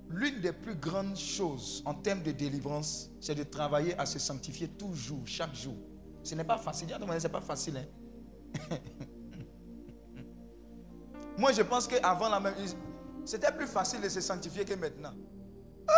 L'une 0.09 0.41
des 0.41 0.51
plus 0.51 0.75
grandes 0.75 1.15
choses 1.15 1.81
en 1.85 1.93
termes 1.93 2.23
de 2.23 2.31
délivrance, 2.31 3.09
c'est 3.21 3.35
de 3.35 3.43
travailler 3.43 3.97
à 3.97 4.05
se 4.05 4.19
sanctifier 4.19 4.67
toujours, 4.67 5.25
chaque 5.25 5.55
jour. 5.55 5.77
Ce 6.29 6.35
n'est 6.35 6.43
pas 6.43 6.59
facile. 6.59 6.89
Ce 6.89 7.23
n'est 7.23 7.29
pas 7.29 7.41
facile. 7.41 7.77
Hein. 7.77 7.87
Moi, 11.37 11.51
je 11.53 11.63
pense 11.63 11.87
qu'avant 11.87 12.29
la 12.29 12.39
même. 12.39 12.53
C'était 13.25 13.51
plus 13.51 13.65
facile 13.65 14.01
de 14.01 14.09
se 14.09 14.21
sanctifier 14.21 14.63
que 14.63 14.75
maintenant. 14.75 15.15
Ah! 15.87 15.93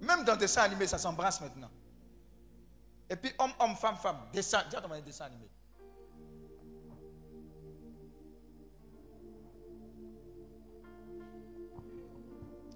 Même 0.00 0.22
dans 0.24 0.34
des 0.34 0.42
dessins 0.42 0.62
animés, 0.62 0.86
ça 0.86 0.96
s'embrasse 0.98 1.40
maintenant. 1.40 1.70
Et 3.10 3.16
puis, 3.16 3.32
homme, 3.40 3.50
homme, 3.58 3.74
femme, 3.74 3.96
femme. 3.96 4.18
Dessin, 4.32 4.62
dis 4.70 4.76
à 4.76 5.00
dessin 5.00 5.24
animé. 5.24 5.50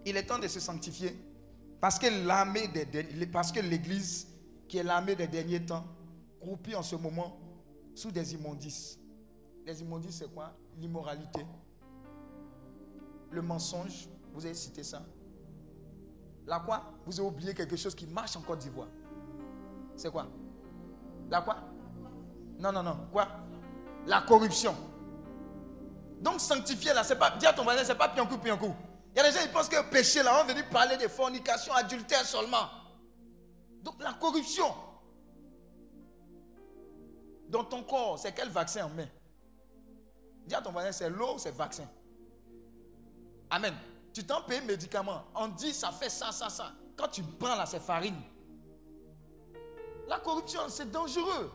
Il 0.04 0.16
est 0.16 0.26
temps 0.26 0.40
de 0.40 0.48
se 0.48 0.58
sanctifier. 0.58 1.16
Parce 1.80 1.96
que 1.96 2.06
l'armée 2.26 2.66
des, 2.66 3.26
parce 3.26 3.52
que 3.52 3.60
l'Église, 3.60 4.31
qui 4.72 4.78
est 4.78 4.82
l'armée 4.82 5.14
des 5.14 5.26
derniers 5.26 5.62
temps, 5.62 5.84
croupit 6.40 6.74
en 6.74 6.82
ce 6.82 6.96
moment 6.96 7.38
sous 7.94 8.10
des 8.10 8.32
immondices. 8.32 8.98
Les 9.66 9.82
immondices, 9.82 10.20
c'est 10.20 10.32
quoi? 10.32 10.50
L'immoralité, 10.78 11.44
le 13.30 13.42
mensonge. 13.42 14.08
Vous 14.32 14.46
avez 14.46 14.54
cité 14.54 14.82
ça. 14.82 15.02
La 16.46 16.58
quoi? 16.58 16.90
Vous 17.04 17.20
avez 17.20 17.28
oublié 17.28 17.52
quelque 17.52 17.76
chose 17.76 17.94
qui 17.94 18.06
marche 18.06 18.34
en 18.34 18.40
Côte 18.40 18.60
d'Ivoire. 18.60 18.88
C'est 19.94 20.10
quoi? 20.10 20.26
La 21.28 21.42
quoi? 21.42 21.58
Non, 22.58 22.72
non, 22.72 22.82
non. 22.82 22.96
Quoi? 23.12 23.28
La 24.06 24.22
corruption. 24.22 24.74
Donc 26.22 26.40
sanctifier 26.40 26.94
là, 26.94 27.04
c'est 27.04 27.18
pas, 27.18 27.30
dis 27.32 27.44
à 27.44 27.52
ton 27.52 27.64
voisin, 27.64 27.84
c'est 27.84 27.94
pas 27.94 28.08
piankou 28.08 28.38
piankou. 28.38 28.74
Il 29.14 29.18
y 29.18 29.20
a 29.20 29.30
des 29.30 29.36
gens 29.36 29.44
qui 29.44 29.52
pensent 29.52 29.68
que 29.68 29.82
péché, 29.90 30.22
là, 30.22 30.42
on 30.42 30.46
venu 30.48 30.64
parler 30.64 30.96
de 30.96 31.08
fornication, 31.08 31.74
adultère 31.74 32.24
seulement. 32.24 32.81
Donc 33.82 34.02
la 34.02 34.12
corruption. 34.14 34.66
Dans 37.48 37.64
ton 37.64 37.82
corps, 37.82 38.18
c'est 38.18 38.32
quel 38.32 38.48
vaccin 38.48 38.86
on 38.86 38.94
met? 38.94 39.12
Dis 40.46 40.54
à 40.54 40.62
ton 40.62 40.72
voisin, 40.72 40.92
c'est 40.92 41.10
l'eau 41.10 41.34
ou 41.34 41.38
c'est 41.38 41.54
vaccin? 41.54 41.88
Amen. 43.50 43.74
Tu 44.12 44.24
t'en 44.24 44.42
payes 44.42 44.64
médicament. 44.64 45.24
On 45.34 45.48
dit 45.48 45.72
ça 45.72 45.90
fait 45.90 46.08
ça, 46.08 46.32
ça, 46.32 46.48
ça. 46.48 46.72
Quand 46.96 47.08
tu 47.08 47.22
prends 47.22 47.56
là, 47.56 47.66
c'est 47.66 47.80
farine. 47.80 48.20
La 50.08 50.18
corruption, 50.18 50.60
c'est 50.68 50.90
dangereux. 50.90 51.50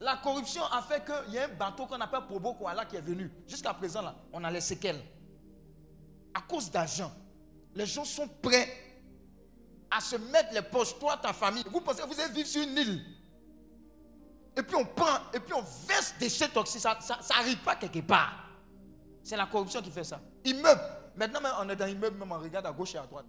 La 0.00 0.16
corruption 0.16 0.62
a 0.64 0.82
fait 0.82 1.02
qu'il 1.04 1.34
y 1.34 1.38
a 1.38 1.44
un 1.44 1.54
bateau 1.54 1.86
qu'on 1.86 2.00
appelle 2.00 2.26
Probo 2.26 2.54
Koala 2.54 2.84
qui 2.84 2.96
est 2.96 3.00
venu. 3.00 3.30
Jusqu'à 3.46 3.72
présent, 3.72 4.02
là, 4.02 4.14
on 4.32 4.44
a 4.44 4.50
les 4.50 4.60
séquelles. 4.60 5.00
À 6.34 6.42
cause 6.42 6.70
d'argent, 6.70 7.10
les 7.74 7.86
gens 7.86 8.04
sont 8.04 8.28
prêts 8.28 8.68
à 9.90 10.00
se 10.00 10.16
mettre 10.16 10.52
les 10.52 10.62
poches, 10.62 10.98
toi, 10.98 11.16
ta 11.16 11.32
famille. 11.32 11.64
Vous 11.70 11.80
pensez 11.80 12.02
que 12.02 12.06
vous 12.06 12.20
allez 12.20 12.32
vivre 12.32 12.48
sur 12.48 12.62
une 12.62 12.76
île. 12.76 13.04
Et 14.56 14.62
puis 14.62 14.74
on 14.74 14.84
prend, 14.84 15.18
et 15.34 15.40
puis 15.40 15.52
on 15.52 15.62
verse 15.86 16.14
des 16.18 16.26
déchets 16.26 16.48
toxiques. 16.48 16.80
Ça 16.80 16.98
n'arrive 17.30 17.58
pas 17.58 17.76
quelque 17.76 18.00
part. 18.00 18.48
C'est 19.22 19.36
la 19.36 19.46
corruption 19.46 19.82
qui 19.82 19.90
fait 19.90 20.04
ça. 20.04 20.20
Immeuble. 20.44 20.80
Maintenant, 21.16 21.40
on 21.60 21.68
est 21.68 21.76
dans 21.76 21.86
l'immeuble, 21.86 22.18
même 22.18 22.30
on 22.30 22.38
regarde 22.38 22.66
à 22.66 22.72
gauche 22.72 22.94
et 22.94 22.98
à 22.98 23.06
droite. 23.06 23.26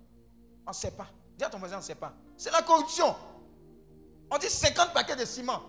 On 0.66 0.72
ne 0.72 0.76
sait 0.76 0.92
pas. 0.92 1.08
Dis 1.38 1.44
à 1.44 1.50
ton 1.50 1.60
voisin, 1.60 1.76
on 1.76 1.80
ne 1.80 1.84
sait 1.84 1.96
pas. 1.96 2.14
C'est 2.36 2.52
la 2.52 2.62
corruption. 2.62 3.16
On 4.30 4.38
dit 4.38 4.50
50 4.50 4.94
paquets 4.94 5.16
de 5.16 5.26
ciment. 5.26 5.62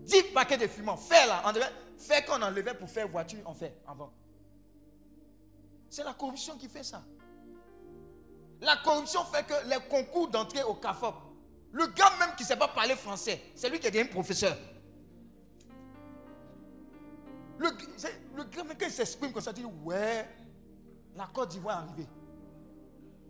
10 0.00 0.22
paquets 0.34 0.56
de 0.56 0.66
fumant. 0.66 0.96
Fais 0.96 1.26
là. 1.26 1.42
On 1.44 1.52
dirait, 1.52 1.72
fais 1.96 2.24
qu'on 2.24 2.40
enlevait 2.42 2.74
pour 2.74 2.88
faire 2.88 3.08
voiture, 3.08 3.40
on 3.46 3.54
fait 3.54 3.80
avant. 3.86 4.12
C'est 5.88 6.04
la 6.04 6.14
corruption 6.14 6.56
qui 6.56 6.68
fait 6.68 6.82
ça. 6.82 7.02
La 8.60 8.76
corruption 8.76 9.24
fait 9.24 9.46
que 9.46 9.68
les 9.68 9.78
concours 9.88 10.28
d'entrée 10.28 10.62
au 10.62 10.74
CAFOP, 10.74 11.14
le 11.72 11.86
gars 11.88 12.10
même 12.18 12.34
qui 12.36 12.42
ne 12.42 12.48
sait 12.48 12.56
pas 12.56 12.68
parler 12.68 12.94
français, 12.94 13.40
c'est 13.54 13.70
lui 13.70 13.78
qui 13.78 13.86
est 13.86 13.90
devenu 13.90 14.10
professeur. 14.10 14.56
Le, 17.58 17.70
gars 18.44 18.64
même 18.64 18.76
quand 18.78 18.86
il 18.86 18.90
s'exprime 18.90 19.32
comme 19.32 19.42
ça, 19.42 19.52
il 19.56 19.62
dit 19.62 19.70
Ouais, 19.84 20.26
la 21.14 21.26
Côte 21.26 21.50
d'Ivoire 21.50 21.78
est 21.78 21.88
arrivée. 21.88 22.08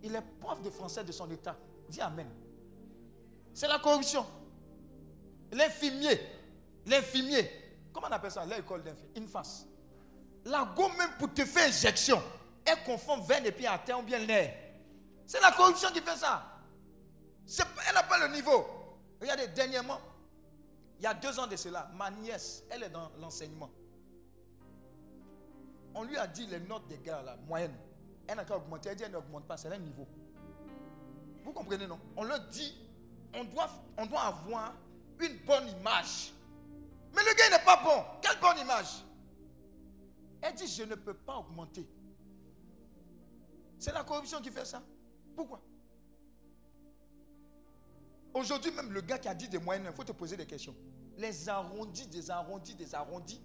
Il 0.03 0.15
est 0.15 0.23
prof 0.41 0.63
de 0.63 0.71
français 0.71 1.05
de 1.05 1.13
son 1.13 1.31
état. 1.31 1.57
Dis 1.89 2.01
Amen. 2.01 2.29
C'est 3.53 3.69
la 3.69 3.79
corruption. 3.79 4.25
L'infirmier, 5.53 6.21
l'infirmier, 6.87 7.51
comment 7.93 8.07
on 8.09 8.13
appelle 8.13 8.31
ça 8.31 8.47
L'école 8.47 8.85
d'infirmier, 8.85 9.29
face. 9.29 9.67
La 10.45 10.65
gomme 10.77 10.97
même 10.97 11.11
pour 11.19 11.33
te 11.35 11.45
faire 11.45 11.69
injection, 11.69 12.23
elle 12.65 12.83
confond 12.85 13.21
veine 13.21 13.47
et 13.47 13.53
puis 13.53 13.67
terre 13.85 13.99
ou 13.99 14.03
bien 14.03 14.19
l'air. 14.19 14.55
C'est 15.31 15.41
la 15.41 15.53
corruption 15.53 15.91
qui 15.93 16.01
fait 16.01 16.17
ça. 16.17 16.43
elle 17.87 17.95
n'a 17.95 18.03
pas 18.03 18.27
le 18.27 18.35
niveau. 18.35 18.67
Regardez, 19.21 19.47
dernièrement, 19.47 20.01
il 20.99 21.05
y 21.05 21.07
a 21.07 21.15
deux 21.15 21.39
ans 21.39 21.47
de 21.47 21.55
cela, 21.55 21.89
ma 21.95 22.11
nièce, 22.11 22.65
elle 22.69 22.83
est 22.83 22.91
dans 22.91 23.13
l'enseignement. 23.21 23.71
On 25.95 26.03
lui 26.03 26.17
a 26.17 26.27
dit 26.27 26.49
les 26.49 26.59
notes 26.59 26.89
des 26.89 26.99
gars, 26.99 27.23
la 27.23 27.37
moyenne. 27.37 27.77
Elle 28.27 28.39
n'a 28.39 28.45
qu'à 28.45 28.57
augmenter. 28.57 28.89
Elle 28.89 28.97
dit 28.97 29.05
elle 29.05 29.13
n'augmente 29.13 29.47
pas, 29.47 29.57
c'est 29.57 29.71
le 29.71 29.77
niveau. 29.77 30.05
Vous 31.45 31.53
comprenez, 31.53 31.87
non? 31.87 32.01
On 32.17 32.25
leur 32.25 32.41
dit, 32.49 32.85
on 33.33 33.45
doit, 33.45 33.71
on 33.99 34.07
doit 34.07 34.23
avoir 34.23 34.75
une 35.21 35.39
bonne 35.47 35.69
image. 35.69 36.33
Mais 37.15 37.23
le 37.23 37.37
gars 37.37 37.57
n'est 37.57 37.65
pas 37.65 37.81
bon. 37.85 38.05
Quelle 38.21 38.41
bonne 38.41 38.59
image? 38.59 39.05
Elle 40.43 40.55
dit, 40.57 40.67
je 40.67 40.83
ne 40.83 40.97
peux 40.97 41.15
pas 41.15 41.37
augmenter. 41.37 41.89
C'est 43.79 43.93
la 43.93 44.03
corruption 44.03 44.41
qui 44.41 44.51
fait 44.51 44.65
ça. 44.65 44.83
Pourquoi? 45.35 45.61
Aujourd'hui 48.33 48.71
même, 48.71 48.93
le 48.93 49.01
gars 49.01 49.19
qui 49.19 49.29
a 49.29 49.35
dit 49.35 49.49
des 49.49 49.59
moyennes, 49.59 49.87
il 49.89 49.95
faut 49.95 50.05
te 50.05 50.13
poser 50.13 50.37
des 50.37 50.47
questions. 50.47 50.75
Les 51.17 51.49
arrondis, 51.49 52.07
des 52.07 52.31
arrondis, 52.31 52.75
des 52.75 52.95
arrondis, 52.95 53.41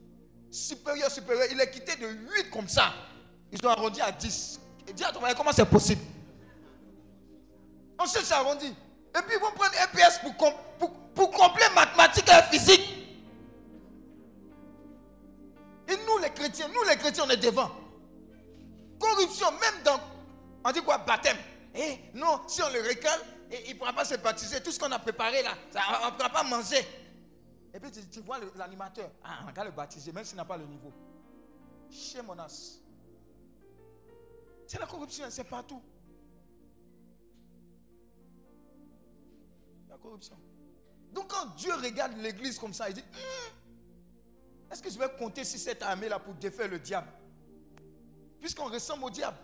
supérieur, 0.52 1.10
supérieur, 1.10 1.48
il 1.52 1.60
est 1.60 1.72
quitté 1.72 1.96
de 1.96 2.08
8 2.08 2.50
comme 2.52 2.68
ça. 2.68 2.94
Ils 3.52 3.66
ont 3.66 3.70
arrondi 3.70 4.02
à 4.02 4.12
10. 4.12 4.60
Et 4.88 4.94
dis 4.94 5.04
à 5.04 5.12
ton 5.12 5.22
comment 5.36 5.52
c'est 5.52 5.66
possible? 5.66 6.02
On 8.00 8.06
cherche 8.06 8.32
arrondi. 8.32 8.68
Et 8.68 9.22
puis 9.22 9.36
ils 9.36 9.40
vont 9.40 9.52
prendre 9.52 9.74
EPS 9.74 10.20
pour, 10.20 10.36
pour, 10.78 10.92
pour 10.92 11.32
compléter 11.32 11.74
mathématiques 11.74 12.30
et 12.30 12.56
physique. 12.56 12.96
Et 15.88 15.98
nous 16.06 16.18
les 16.22 16.30
chrétiens, 16.32 16.68
nous 16.68 16.84
les 16.90 16.98
chrétiens, 16.98 17.24
on 17.26 17.30
est 17.30 17.38
devant. 17.38 17.72
Corruption, 19.00 19.52
même 19.52 19.84
dans, 19.84 20.00
on 20.64 20.72
dit 20.72 20.82
quoi, 20.82 20.98
baptême. 21.00 21.38
Eh, 21.76 22.00
non, 22.14 22.42
si 22.48 22.62
on 22.62 22.70
le 22.70 22.82
récale, 22.82 23.20
il 23.66 23.74
ne 23.74 23.78
pourra 23.78 23.94
pas 23.94 24.06
se 24.06 24.16
baptiser. 24.16 24.62
Tout 24.64 24.72
ce 24.72 24.80
qu'on 24.80 24.92
a 24.92 25.00
préparé 25.00 25.44
là, 25.44 25.54
on 26.04 26.06
ne 26.08 26.12
pourra 26.12 26.30
pas 26.30 26.44
manger. 26.44 26.86
Et 27.74 27.80
puis 27.80 27.92
tu, 28.10 28.22
vois 28.22 28.40
l'animateur, 28.56 29.12
ah, 29.24 29.40
on 29.48 29.52
va 29.52 29.66
le 29.66 29.72
baptiser, 29.72 30.14
même 30.14 30.24
s'il 30.24 30.38
n'a 30.38 30.46
pas 30.46 30.56
le 30.56 30.66
niveau. 30.66 30.94
Chez 31.92 32.22
Monas. 32.22 32.80
C'est 34.66 34.80
la 34.80 34.86
corruption, 34.86 35.26
c'est 35.30 35.44
partout. 35.44 35.82
La 39.90 39.98
corruption. 39.98 40.38
Donc 41.12 41.30
quand 41.30 41.48
Dieu 41.58 41.74
regarde 41.74 42.18
l'église 42.18 42.58
comme 42.58 42.74
ça, 42.74 42.90
il 42.90 42.96
dit, 42.96 43.02
hum, 43.02 44.72
est-ce 44.72 44.82
que 44.82 44.90
je 44.90 44.98
vais 44.98 45.10
compter 45.20 45.44
sur 45.44 45.60
cette 45.60 45.84
armée-là 45.84 46.20
pour 46.20 46.34
défaire 46.36 46.70
le 46.70 46.80
diable? 46.80 47.12
Puisqu'on 48.40 48.66
ressemble 48.66 49.04
au 49.04 49.10
diable. 49.10 49.38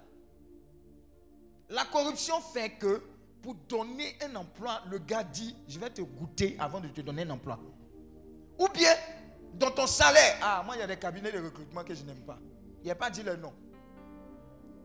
La 1.71 1.85
corruption 1.85 2.39
fait 2.41 2.71
que 2.71 3.01
pour 3.41 3.55
donner 3.67 4.17
un 4.21 4.35
emploi, 4.35 4.81
le 4.89 4.99
gars 4.99 5.23
dit, 5.23 5.55
je 5.67 5.79
vais 5.79 5.89
te 5.89 6.01
goûter 6.01 6.55
avant 6.59 6.79
de 6.79 6.89
te 6.89 7.01
donner 7.01 7.23
un 7.23 7.31
emploi. 7.31 7.57
Ou 8.59 8.67
bien, 8.69 8.93
dans 9.53 9.71
ton 9.71 9.87
salaire. 9.87 10.37
Ah, 10.41 10.61
moi, 10.65 10.75
il 10.75 10.79
y 10.79 10.83
a 10.83 10.87
des 10.87 10.97
cabinets 10.97 11.31
de 11.31 11.39
recrutement 11.39 11.83
que 11.83 11.95
je 11.95 12.03
n'aime 12.03 12.21
pas. 12.25 12.37
Il 12.81 12.85
n'y 12.85 12.91
a 12.91 12.95
pas 12.95 13.09
dit 13.09 13.23
le 13.23 13.35
nom. 13.37 13.53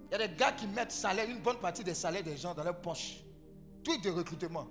Il 0.08 0.12
y 0.12 0.22
a 0.22 0.28
des 0.28 0.34
gars 0.36 0.52
qui 0.52 0.66
mettent 0.68 0.92
salaire, 0.92 1.28
une 1.28 1.40
bonne 1.40 1.58
partie 1.58 1.82
des 1.82 1.94
salaires 1.94 2.22
des 2.22 2.36
gens 2.36 2.54
dans 2.54 2.62
leur 2.62 2.80
poche. 2.80 3.16
Tweet 3.82 4.04
de 4.04 4.10
recrutement. 4.10 4.68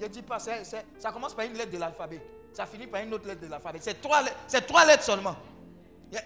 Je 0.00 0.06
ne 0.06 0.10
dis 0.10 0.22
pas, 0.22 0.38
ça 0.40 1.12
commence 1.12 1.34
par 1.34 1.44
une 1.44 1.54
lettre 1.54 1.70
de 1.70 1.78
l'alphabet. 1.78 2.20
Ça 2.52 2.66
finit 2.66 2.88
par 2.88 3.00
une 3.00 3.14
autre 3.14 3.28
lettre 3.28 3.42
de 3.42 3.46
l'alphabet. 3.46 3.78
C'est 3.80 4.00
trois, 4.00 4.24
trois 4.66 4.84
lettres 4.84 5.04
seulement. 5.04 5.36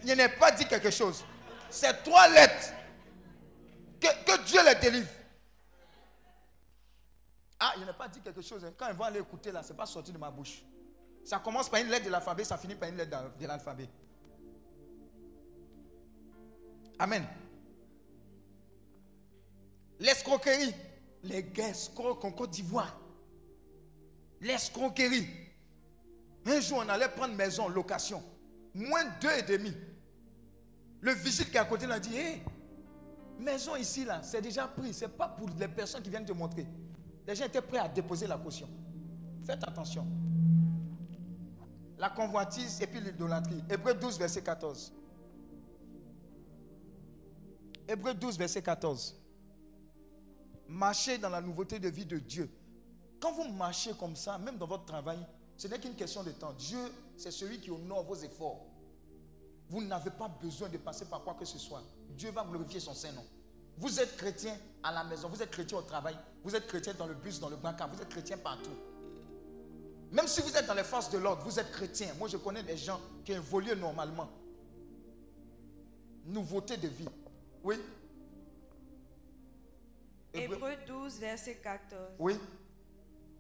Il 0.05 0.15
n'y 0.15 0.21
a 0.21 0.29
pas 0.31 0.51
dit 0.53 0.67
quelque 0.67 0.91
chose. 0.91 1.23
C'est 1.69 2.03
trois 2.03 2.29
lettres. 2.29 2.73
Que, 4.01 4.45
Dieu 4.45 4.61
les 4.65 4.75
délivre. 4.77 5.09
Ah, 7.61 7.75
il 7.77 7.85
n'a 7.85 7.93
pas 7.93 8.09
dit 8.09 8.21
quelque 8.21 8.43
chose. 8.43 8.65
Hein. 8.65 8.73
Quand 8.77 8.89
ils 8.89 8.95
vont 8.95 9.05
aller 9.05 9.21
écouter 9.21 9.51
là, 9.51 9.63
ce 9.63 9.73
n'est 9.73 9.77
pas 9.77 9.87
sorti 9.87 10.13
de 10.13 10.19
ma 10.19 10.31
bouche. 10.31 10.63
Ça 11.25 11.39
commence 11.41 11.69
par 11.69 11.81
une 11.81 11.89
lettre 11.89 12.07
de 12.07 12.11
l'alphabet, 12.11 12.45
ça 12.45 12.57
finit 12.57 12.75
par 12.75 12.89
une 12.89 12.97
lettre 12.97 13.37
de 13.39 13.47
l'alphabet. 13.47 13.89
Amen. 16.99 17.25
L'escroquerie. 20.01 20.75
Les 21.25 21.43
gars 21.43 21.69
escrocs 21.71 22.25
en 22.25 22.31
Côte 22.31 22.51
d'Ivoire. 22.51 22.97
L'escroquerie. 24.41 25.27
Un 26.47 26.61
jour, 26.61 26.83
on 26.85 26.89
allait 26.89 27.09
prendre 27.09 27.35
maison, 27.35 27.69
location. 27.69 28.23
Moins 28.73 29.05
deux 29.21 29.33
et 29.33 29.43
demi. 29.43 29.75
Le 31.01 31.13
visite 31.13 31.51
qui 31.51 31.57
est 31.57 31.61
à 31.61 31.65
côté, 31.65 31.85
il 31.87 31.93
a 31.93 31.99
dit, 31.99 32.17
hé, 32.17 32.43
maison 33.39 33.75
ici, 33.75 34.05
là, 34.05 34.23
c'est 34.23 34.41
déjà 34.41 34.69
pris. 34.69 34.95
Ce 34.95 35.05
n'est 35.05 35.11
pas 35.11 35.29
pour 35.29 35.49
les 35.59 35.69
personnes 35.69 36.03
qui 36.03 36.11
viennent 36.11 36.25
te 36.25 36.33
montrer. 36.33 36.67
Les 37.29 37.37
gens 37.37 37.45
étaient 37.45 37.63
prêts 37.63 37.79
à 37.79 37.89
déposer 37.89 38.27
la 38.27 38.39
caution. 38.39 38.69
Faites 39.45 39.63
attention 39.63 40.05
la 41.99 42.11
convoitise 42.11 42.81
et 42.81 42.87
puis 42.87 43.01
l'idolâtrie. 43.01 43.63
Hébreu 43.69 43.95
12, 43.95 44.19
verset 44.19 44.43
14. 44.43 44.93
Hébreu 47.89 48.15
12, 48.15 48.39
verset 48.39 48.63
14. 48.63 49.17
Marchez 50.69 51.19
dans 51.19 51.31
la 51.31 51.41
nouveauté 51.41 51.79
de 51.79 51.89
vie 51.89 52.07
de 52.07 52.19
Dieu. 52.19 52.51
Quand 53.21 53.33
vous 53.33 53.49
marchez 53.53 53.93
comme 53.95 54.15
ça, 54.15 54.39
même 54.39 54.59
dans 54.59 54.67
votre 54.67 54.85
travail, 54.85 55.19
ce 55.57 55.67
n'est 55.67 55.79
qu'une 55.79 55.97
question 55.97 56.23
de 56.23 56.31
temps. 56.31 56.53
Dieu, 56.53 56.79
c'est 57.17 57.33
celui 57.33 57.59
qui 57.59 57.71
honore 57.71 58.05
vos 58.05 58.15
efforts. 58.15 58.65
Vous 59.69 59.83
n'avez 59.83 60.11
pas 60.11 60.29
besoin 60.29 60.69
de 60.69 60.79
passer 60.79 61.05
par 61.07 61.23
quoi 61.23 61.35
que 61.35 61.45
ce 61.45 61.59
soit. 61.59 61.83
Dieu 62.11 62.31
va 62.31 62.45
glorifier 62.45 62.81
son 62.81 62.95
Saint-Nom. 62.95 63.25
Vous 63.79 64.01
êtes 64.01 64.17
chrétien 64.17 64.57
à 64.83 64.93
la 64.93 65.05
maison, 65.05 65.29
vous 65.29 65.41
êtes 65.41 65.51
chrétien 65.51 65.79
au 65.79 65.83
travail, 65.83 66.17
vous 66.43 66.55
êtes 66.55 66.67
chrétien 66.67 66.95
dans 66.95 67.07
le 67.07 67.15
bus, 67.15 67.39
dans 67.39 67.49
le 67.49 67.57
banc, 67.57 67.73
vous 67.93 68.03
êtes 68.03 68.09
chrétien 68.09 68.37
partout. 68.37 68.77
Même 70.11 70.27
si 70.27 70.41
vous 70.41 70.57
êtes 70.57 70.67
dans 70.67 70.75
les 70.75 70.85
forces 70.85 71.11
de 71.11 71.19
l'ordre, 71.19 71.43
vous 71.45 71.61
êtes 71.61 71.71
chrétien. 71.71 72.13
Moi, 72.19 72.29
je 72.29 72.39
connais 72.39 72.63
des 72.63 72.77
gens 72.77 73.01
qui 73.25 73.33
évoluent 73.33 73.77
normalement. 73.77 74.29
Nouveauté 76.25 76.77
de 76.77 76.89
vie. 76.89 77.09
Oui. 77.63 77.77
Hébreu 80.33 80.73
12, 80.87 81.19
verset 81.19 81.57
14. 81.57 82.01
Oui. 82.19 82.39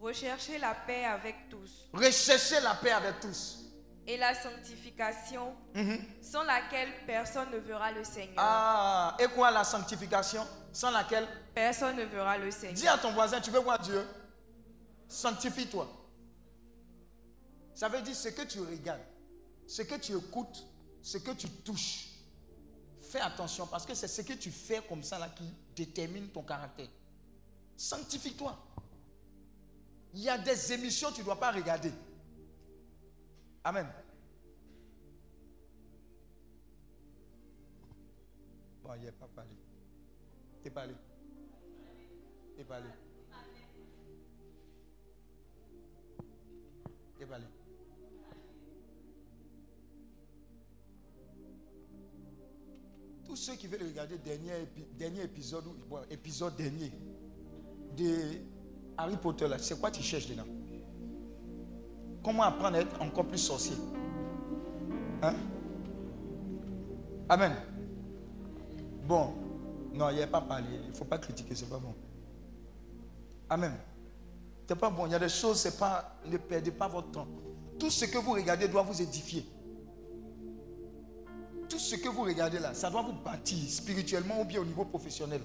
Recherchez 0.01 0.59
la 0.59 0.75
paix 0.75 1.05
avec 1.05 1.49
tous. 1.51 1.89
Recherchez 1.93 2.61
la 2.61 2.75
paix 2.75 2.93
avec 2.93 3.21
tous. 3.21 3.68
Et 4.11 4.17
la 4.17 4.35
sanctification, 4.35 5.55
Mhm. 5.75 5.99
sans 6.23 6.43
laquelle 6.43 6.89
personne 7.07 7.51
ne 7.51 7.59
verra 7.59 7.93
le 7.93 8.03
Seigneur. 8.05 8.37
Ah, 8.39 9.15
et 9.21 9.27
quoi 9.29 9.51
la 9.51 9.65
sanctification 9.65 10.47
Sans 10.73 10.91
laquelle? 10.91 11.29
Personne 11.55 11.95
ne 11.97 12.05
verra 12.05 12.39
le 12.39 12.51
Seigneur. 12.51 12.73
Dis 12.75 12.89
à 12.89 12.97
ton 12.97 13.13
voisin, 13.13 13.39
tu 13.39 13.51
veux 13.51 13.61
voir 13.61 13.79
Dieu? 13.79 14.03
Sanctifie-toi. 15.09 15.87
Ça 17.75 17.89
veut 17.91 18.01
dire 18.01 18.17
ce 18.17 18.29
que 18.31 18.43
tu 18.43 18.61
regardes, 18.61 19.05
ce 19.67 19.83
que 19.83 19.97
tu 19.97 20.17
écoutes, 20.17 20.65
ce 21.03 21.19
que 21.19 21.33
tu 21.33 21.49
touches. 21.51 22.07
Fais 23.11 23.21
attention 23.21 23.67
parce 23.67 23.85
que 23.85 23.93
c'est 23.95 24.09
ce 24.09 24.23
que 24.23 24.33
tu 24.33 24.51
fais 24.51 24.81
comme 24.89 25.03
ça 25.03 25.19
là 25.19 25.29
qui 25.29 25.45
détermine 25.77 26.29
ton 26.29 26.43
caractère. 26.43 26.89
Sanctifie-toi. 27.77 28.57
Il 30.15 30.21
y 30.23 30.31
a 30.31 30.39
des 30.39 30.73
émissions 30.73 31.11
que 31.11 31.15
tu 31.17 31.21
ne 31.21 31.27
dois 31.27 31.39
pas 31.39 31.53
regarder. 31.53 31.93
Amen. 33.69 33.87
Bon, 38.83 38.95
il 38.99 39.07
a 39.07 39.13
pas 39.13 39.29
parlé. 39.37 39.51
T'es 40.63 40.71
parlé. 40.71 40.95
T'es 42.57 42.65
parlé. 42.65 42.87
T'es 47.19 47.27
parlé. 47.27 47.45
Tous 53.27 53.37
ceux 53.37 53.55
qui 53.57 53.67
veulent 53.67 53.83
regarder 53.83 54.17
dernier, 54.17 54.67
dernier 54.95 55.25
épisode, 55.25 55.65
bon, 55.91 56.01
épisode 56.09 56.57
dernier 56.57 56.91
de 57.99 58.39
Harry 58.97 59.19
Potter, 59.19 59.47
c'est 59.59 59.79
quoi 59.79 59.91
tu 59.91 60.01
cherches 60.01 60.27
dedans? 60.27 60.58
Comment 62.23 62.43
apprendre 62.43 62.77
à 62.77 62.81
être 62.81 63.01
encore 63.01 63.27
plus 63.27 63.39
sorcier? 63.39 63.77
Hein? 65.23 65.35
Amen. 67.29 67.53
Bon, 69.05 69.35
non, 69.95 70.11
il 70.11 70.17
n'y 70.17 70.23
a 70.23 70.27
pas 70.27 70.41
parlé. 70.41 70.67
Il 70.85 70.91
ne 70.91 70.95
faut 70.95 71.05
pas 71.05 71.19
critiquer, 71.19 71.55
c'est 71.55 71.69
pas 71.69 71.79
bon. 71.79 71.95
Amen. 73.49 73.73
C'est 74.69 74.77
pas 74.77 74.91
bon. 74.91 75.07
Il 75.07 75.13
y 75.13 75.15
a 75.15 75.19
des 75.19 75.29
choses, 75.29 75.59
c'est 75.59 75.79
pas. 75.79 76.17
Ne 76.27 76.37
perdez 76.37 76.71
pas 76.71 76.89
votre 76.89 77.11
temps. 77.11 77.27
Tout 77.79 77.91
ce 77.91 78.05
que 78.05 78.19
vous 78.19 78.33
regardez 78.33 78.69
doit 78.69 78.83
vous 78.83 79.01
édifier. 79.01 79.47
Tout 81.69 81.79
ce 81.79 81.97
que 81.97 82.09
vous 82.09 82.23
regardez 82.23 82.59
là, 82.59 82.75
ça 82.75 82.91
doit 82.91 83.03
vous 83.03 83.13
bâtir 83.13 83.59
spirituellement 83.71 84.41
ou 84.41 84.45
bien 84.45 84.61
au 84.61 84.65
niveau 84.65 84.85
professionnel. 84.85 85.41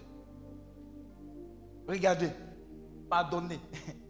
Regardez, 1.87 2.29
pardonnez. 3.09 3.59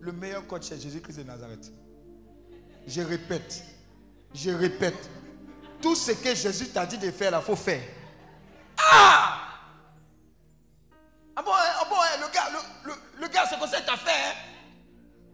Le 0.00 0.12
meilleur 0.12 0.46
coach, 0.46 0.64
c'est 0.68 0.80
Jésus-Christ 0.80 1.18
de 1.18 1.22
Nazareth. 1.24 1.72
Je 2.86 3.02
répète, 3.02 3.62
je 4.34 4.50
répète. 4.50 5.08
Tout 5.82 5.94
ce 5.94 6.12
que 6.12 6.34
Jésus 6.34 6.68
t'a 6.68 6.86
dit 6.86 6.98
de 6.98 7.10
faire, 7.10 7.32
il 7.38 7.44
faut 7.44 7.56
faire. 7.56 7.82
Ah 8.78 9.38
Ah 11.36 11.42
bon, 11.42 11.52
hein, 11.52 11.72
ah 11.80 11.86
bon 11.88 11.96
hein, 11.96 12.16
le 12.20 12.32
gars, 12.32 12.48
le, 12.50 12.90
le, 12.90 12.94
le 13.20 13.28
gars, 13.28 13.46
c'est 13.48 13.58
comme 13.58 13.68
ça 13.68 13.80
t'a 13.80 13.96
fait. 13.96 14.10
Hein? 14.10 14.34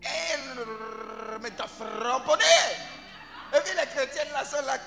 Eh, 0.02 1.40
mais 1.40 1.50
t'as 1.50 1.66
framponné. 1.66 2.44
Et 3.56 3.60
puis 3.60 3.72
les 3.78 3.86
chrétiennes 3.86 4.32
là 4.32 4.44
sont 4.44 4.64
là. 4.66 4.78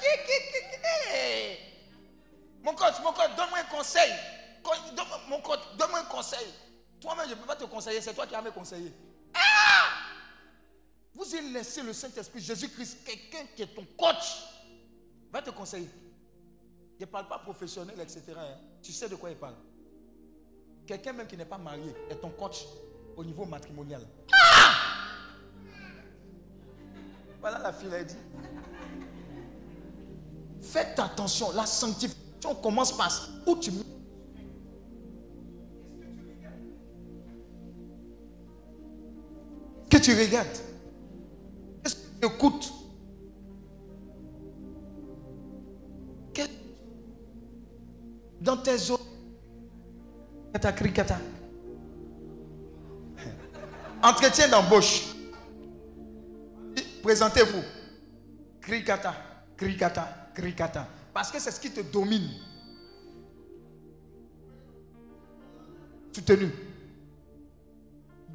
Mon 2.64 2.74
coach, 2.74 2.96
mon 3.04 3.14
coach, 3.14 3.36
donne-moi 3.38 3.60
un 3.60 3.76
conseil. 3.76 4.12
Mon 5.30 5.40
coach, 5.42 5.60
donne-moi 5.78 6.00
un 6.00 6.06
conseil. 6.06 6.54
Toi-même, 7.00 7.26
je 7.30 7.34
ne 7.34 7.40
peux 7.40 7.46
pas 7.48 7.56
te 7.56 7.64
conseiller, 7.66 8.02
c'est 8.02 8.14
toi 8.14 8.28
qui 8.28 8.36
as 8.36 8.42
me 8.42 8.52
conseiller. 8.52 8.94
Ah! 9.38 9.90
Vous 11.14 11.34
avez 11.34 11.50
laissé 11.50 11.82
le 11.84 11.94
Saint-Esprit, 11.94 12.42
Jésus-Christ, 12.42 13.00
quelqu'un 13.06 13.46
qui 13.56 13.62
est 13.62 13.74
ton 13.74 13.86
coach, 13.98 14.44
va 15.32 15.42
te 15.42 15.50
conseiller. 15.52 15.90
Il 17.00 17.02
ne 17.02 17.06
parle 17.06 17.28
pas 17.28 17.40
professionnel, 17.40 18.00
etc. 18.00 18.24
Hein. 18.38 18.58
Tu 18.82 18.92
sais 18.92 19.08
de 19.08 19.16
quoi 19.16 19.30
il 19.30 19.36
parle. 19.36 19.56
Quelqu'un 20.86 21.14
même 21.14 21.28
qui 21.28 21.38
n'est 21.38 21.46
pas 21.46 21.58
marié 21.58 21.94
est 22.10 22.16
ton 22.16 22.30
coach 22.30 22.66
au 23.16 23.24
niveau 23.24 23.46
matrimonial. 23.46 24.02
Ah! 24.34 24.74
Voilà 27.40 27.60
la 27.60 27.74
fille, 27.74 27.90
elle 27.94 28.06
dit. 28.06 28.16
Faites 30.62 30.98
attention, 31.00 31.52
la 31.52 31.66
sanctification 31.66 32.56
commence 32.56 32.96
par 32.96 33.12
où 33.46 33.56
tu 40.08 40.14
regardes 40.14 40.48
Qu'est-ce 41.84 41.96
que 41.96 42.00
tu 42.22 42.28
écoutes? 42.34 42.74
Dans 48.40 48.56
tes 48.56 48.92
eaux. 48.92 49.00
Entretien 54.04 54.48
d'embauche. 54.48 55.14
Présentez-vous. 57.04 57.64
Krikata, 58.62 59.14
krikata, 59.58 60.30
krikata. 60.34 60.88
Parce 61.14 61.30
que 61.32 61.40
c'est 61.40 61.52
ce 61.52 61.60
qui 61.60 61.72
te 61.72 61.82
domine. 61.82 62.30
Soutenu. 66.14 66.67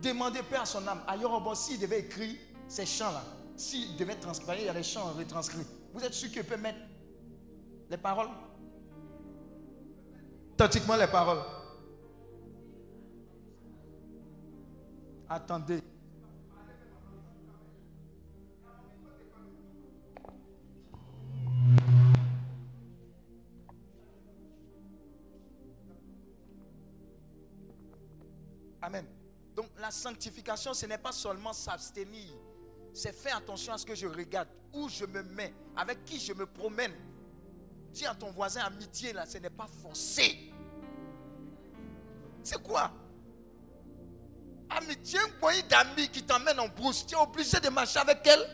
Demandez 0.03 0.43
Père 0.43 0.63
à 0.63 0.67
son 0.67 0.87
âme. 0.89 1.03
Bon, 1.45 1.55
s'il 1.55 1.79
devait 1.79 2.01
écrire 2.01 2.37
ces 2.67 2.85
chants-là, 2.85 3.23
s'il 3.57 3.97
devait 3.97 4.17
transcrire, 4.17 4.57
il 4.59 4.65
y 4.67 4.69
a 4.69 4.75
des 4.75 4.83
chants 4.83 5.13
retranscrits. 5.17 5.65
Vous 5.95 6.03
êtes 6.03 6.13
sûr 6.13 6.31
qu'il 6.31 6.43
peut 6.43 6.57
mettre 6.57 6.81
les 7.89 7.97
paroles? 7.97 8.29
Authentiquement 10.55 10.97
les 10.97 11.07
paroles. 11.07 11.39
Attendez. 15.29 15.81
Amen. 28.83 29.07
La 29.83 29.91
sanctification, 29.91 30.75
ce 30.75 30.87
n'est 30.87 30.97
pas 30.97 31.11
seulement 31.11 31.53
s'abstenir. 31.53 32.33
C'est 32.95 33.13
faire 33.13 33.39
attention 33.39 33.73
à 33.73 33.79
ce 33.79 33.85
que 33.85 33.97
je 33.97 34.07
regarde, 34.07 34.47
où 34.73 34.89
je 34.89 35.05
me 35.05 35.25
mets, 35.25 35.53
avec 35.77 36.05
qui 36.05 36.21
je 36.21 36.33
me 36.33 36.47
promène. 36.47 36.93
Dis 37.91 38.07
à 38.07 38.15
ton 38.15 38.31
voisin 38.31 38.61
amitié, 38.61 39.13
là, 39.13 39.27
ce 39.27 39.39
n'est 39.39 39.51
pas 39.51 39.67
forcé. 39.83 40.53
C'est 42.45 42.63
quoi? 42.63 42.93
Amitié, 44.71 45.19
un 45.19 45.69
d'amis 45.69 46.09
qui 46.11 46.23
t'emmène 46.23 46.61
en 46.61 46.69
brousse, 46.69 47.05
tu 47.05 47.17
es 47.17 47.19
obligé 47.19 47.59
de 47.59 47.69
marcher 47.69 47.99
avec 47.99 48.25
elle. 48.25 48.47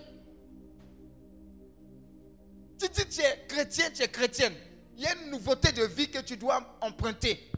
Tu 2.79 2.89
dis 2.89 3.07
tu 3.07 3.21
es 3.21 3.47
chrétien, 3.47 3.91
tu 3.91 4.03
es 4.03 4.09
chrétienne. 4.09 4.55
Il 4.97 5.03
y 5.03 5.07
a 5.07 5.15
une 5.15 5.31
nouveauté 5.33 5.73
de 5.73 5.85
vie 5.85 6.11
que 6.11 6.21
tu 6.21 6.39
dois 6.39 6.79
emprunter. 6.81 7.51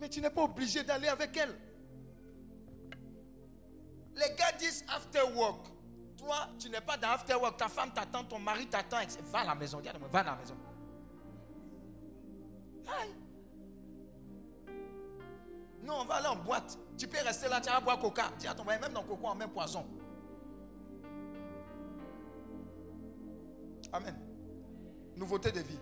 Mais 0.00 0.08
tu 0.08 0.20
n'es 0.20 0.30
pas 0.30 0.42
obligé 0.42 0.82
d'aller 0.82 1.08
avec 1.08 1.36
elle. 1.36 1.54
Les 4.14 4.34
gars 4.36 4.52
disent 4.58 4.84
after 4.88 5.22
work. 5.34 5.66
Toi, 6.16 6.48
tu 6.58 6.70
n'es 6.70 6.80
pas 6.80 6.96
dans 6.96 7.10
after 7.10 7.34
work. 7.34 7.56
Ta 7.56 7.68
femme 7.68 7.92
t'attend, 7.92 8.24
ton 8.24 8.38
mari 8.38 8.66
t'attend. 8.66 8.98
Va 9.30 9.40
à 9.40 9.44
la 9.44 9.54
maison. 9.54 9.80
Va 10.10 10.20
à 10.20 10.24
la 10.24 10.36
maison. 10.36 10.56
Non, 15.82 16.00
on 16.00 16.04
va 16.04 16.14
aller 16.16 16.26
en 16.26 16.36
boîte. 16.36 16.78
Tu 16.98 17.06
peux 17.06 17.18
rester 17.22 17.48
là, 17.48 17.60
tu 17.60 17.70
vas 17.70 17.80
boire 17.80 17.98
coca. 17.98 18.30
À 18.48 18.54
ton 18.54 18.64
mari, 18.64 18.80
même 18.80 18.92
dans 18.92 19.02
le 19.02 19.08
coco, 19.08 19.26
on 19.26 19.34
met 19.34 19.46
poison. 19.46 19.86
Amen. 23.92 24.16
Nouveauté 25.16 25.52
de 25.52 25.60
vie. 25.60 25.78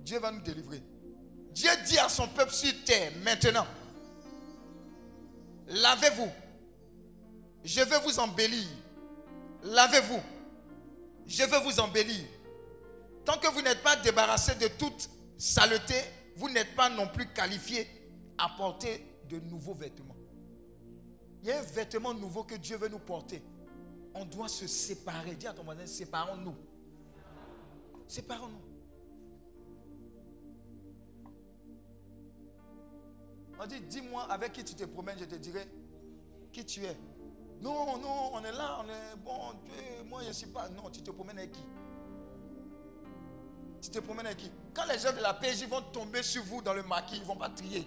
Dieu 0.00 0.18
va 0.18 0.32
nous 0.32 0.40
délivrer. 0.40 0.82
Dieu 1.54 1.70
dit 1.86 1.98
à 1.98 2.08
son 2.08 2.26
peuple 2.26 2.52
sur 2.52 2.72
terre, 2.84 3.12
maintenant, 3.22 3.66
lavez-vous. 5.68 6.30
Je 7.62 7.80
veux 7.80 7.98
vous 8.00 8.18
embellir. 8.18 8.66
Lavez-vous. 9.62 10.20
Je 11.26 11.44
veux 11.44 11.58
vous 11.60 11.78
embellir. 11.78 12.26
Tant 13.24 13.38
que 13.38 13.46
vous 13.52 13.62
n'êtes 13.62 13.82
pas 13.82 13.96
débarrassé 13.96 14.56
de 14.56 14.66
toute 14.66 15.08
saleté, 15.38 15.94
vous 16.36 16.50
n'êtes 16.50 16.74
pas 16.74 16.90
non 16.90 17.06
plus 17.06 17.32
qualifié 17.32 17.88
à 18.36 18.48
porter 18.58 19.06
de 19.30 19.38
nouveaux 19.38 19.74
vêtements. 19.74 20.16
Il 21.42 21.48
y 21.48 21.52
a 21.52 21.60
un 21.60 21.62
vêtement 21.62 22.12
nouveau 22.12 22.42
que 22.42 22.56
Dieu 22.56 22.76
veut 22.76 22.88
nous 22.88 22.98
porter. 22.98 23.42
On 24.12 24.24
doit 24.24 24.48
se 24.48 24.66
séparer. 24.66 25.36
Dis 25.36 25.46
à 25.46 25.52
ton 25.52 25.62
voisin, 25.62 25.86
séparons-nous. 25.86 26.56
Séparons-nous. 28.08 28.63
On 33.60 33.66
dit, 33.66 33.80
dis-moi 33.80 34.24
avec 34.30 34.52
qui 34.52 34.64
tu 34.64 34.74
te 34.74 34.84
promènes, 34.84 35.18
je 35.18 35.24
te 35.24 35.36
dirai 35.36 35.66
qui 36.52 36.64
tu 36.64 36.84
es. 36.84 36.96
Non, 37.60 37.98
non, 37.98 38.30
on 38.34 38.44
est 38.44 38.52
là, 38.52 38.80
on 38.84 38.88
est 38.88 39.16
bon, 39.24 39.38
moi 40.06 40.22
je 40.22 40.28
ne 40.28 40.32
suis 40.32 40.46
pas. 40.46 40.68
Non, 40.68 40.90
tu 40.90 41.02
te 41.02 41.10
promènes 41.10 41.38
avec 41.38 41.52
qui? 41.52 41.62
Tu 43.80 43.90
te 43.90 43.98
promènes 44.00 44.26
avec 44.26 44.38
qui? 44.38 44.50
Quand 44.74 44.84
les 44.86 44.98
gens 44.98 45.12
de 45.12 45.20
la 45.20 45.34
PJ 45.34 45.66
vont 45.68 45.82
tomber 45.92 46.22
sur 46.22 46.42
vous 46.44 46.62
dans 46.62 46.74
le 46.74 46.82
maquis, 46.82 47.16
ils 47.16 47.20
ne 47.20 47.26
vont 47.26 47.36
pas 47.36 47.50
trier. 47.50 47.86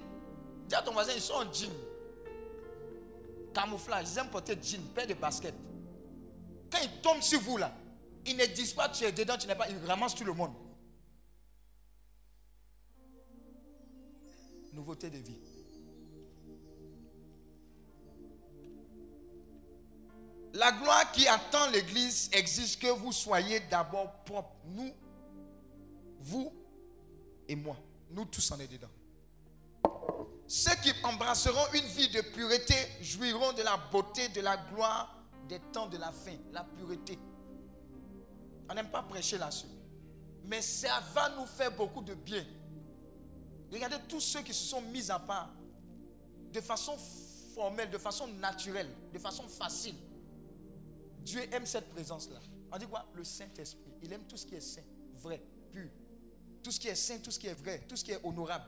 Dis 0.67 0.75
à 0.75 0.81
ton 0.81 0.93
voisin, 0.93 1.13
ils 1.13 1.21
sont 1.21 1.33
en 1.33 1.51
jean. 1.51 1.71
Camouflage, 3.53 4.07
ils 4.11 4.17
aiment 4.19 4.29
porter 4.29 4.57
jean, 4.61 4.81
paire 4.93 5.07
de 5.07 5.13
basket. 5.13 5.53
Quand 6.71 6.79
ils 6.83 7.01
tombent 7.01 7.21
sur 7.21 7.39
vous 7.41 7.57
là, 7.57 7.71
ils 8.25 8.35
ne 8.35 8.45
disent 8.45 8.73
pas 8.73 8.89
tu 8.89 9.03
es 9.03 9.11
dedans, 9.11 9.37
tu 9.37 9.47
n'es 9.47 9.55
pas, 9.55 9.69
ils 9.69 9.85
ramassent 9.85 10.15
tout 10.15 10.25
le 10.25 10.33
monde. 10.33 10.53
Nouveauté 14.73 15.09
de 15.09 15.17
vie. 15.17 15.39
La 20.57 20.71
gloire 20.71 21.11
qui 21.11 21.27
attend 21.27 21.69
l'Église 21.69 22.31
exige 22.33 22.79
que 22.79 22.87
vous 22.87 23.11
soyez 23.11 23.59
d'abord 23.69 24.11
propres. 24.25 24.55
Nous, 24.65 24.91
vous 26.19 26.51
et 27.47 27.55
moi. 27.55 27.77
Nous 28.09 28.25
tous 28.25 28.51
en 28.51 28.59
est 28.59 28.67
dedans. 28.67 28.89
Ceux 30.47 30.73
qui 30.81 30.91
embrasseront 31.03 31.71
une 31.75 31.85
vie 31.85 32.09
de 32.09 32.21
pureté 32.21 32.73
jouiront 33.01 33.53
de 33.53 33.61
la 33.61 33.77
beauté, 33.91 34.29
de 34.29 34.41
la 34.41 34.57
gloire 34.57 35.15
des 35.47 35.59
temps 35.71 35.85
de 35.85 35.97
la 35.97 36.11
fin. 36.11 36.35
La 36.51 36.63
pureté. 36.63 37.19
On 38.67 38.73
n'aime 38.73 38.89
pas 38.89 39.03
prêcher 39.03 39.37
là-dessus. 39.37 39.67
Mais 40.45 40.63
ça 40.63 41.03
va 41.13 41.29
nous 41.37 41.45
faire 41.45 41.71
beaucoup 41.71 42.01
de 42.01 42.15
bien. 42.15 42.43
Regardez 43.71 43.97
tous 44.09 44.21
ceux 44.21 44.41
qui 44.41 44.55
se 44.55 44.65
sont 44.65 44.81
mis 44.81 45.11
à 45.11 45.19
part 45.19 45.51
de 46.51 46.61
façon 46.61 46.97
formelle, 47.53 47.91
de 47.91 47.99
façon 47.99 48.25
naturelle, 48.25 48.89
de 49.13 49.19
façon 49.19 49.47
facile. 49.47 49.93
Dieu 51.27 51.41
aime 51.51 51.65
cette 51.65 51.89
présence-là. 51.89 52.39
On 52.71 52.77
dit 52.77 52.87
quoi? 52.87 53.05
Le 53.13 53.23
Saint-Esprit. 53.25 53.91
Il 54.01 54.13
aime 54.13 54.23
tout 54.23 54.37
ce 54.37 54.45
qui 54.45 54.55
est 54.55 54.61
saint, 54.61 54.81
vrai, 55.15 55.43
pur. 55.73 55.89
Tout 56.63 56.71
ce 56.71 56.79
qui 56.79 56.87
est 56.87 56.95
saint, 56.95 57.17
tout 57.19 57.31
ce 57.31 57.37
qui 57.37 57.47
est 57.47 57.53
vrai, 57.53 57.83
tout 57.85 57.97
ce 57.97 58.03
qui 58.03 58.11
est 58.11 58.19
honorable. 58.23 58.63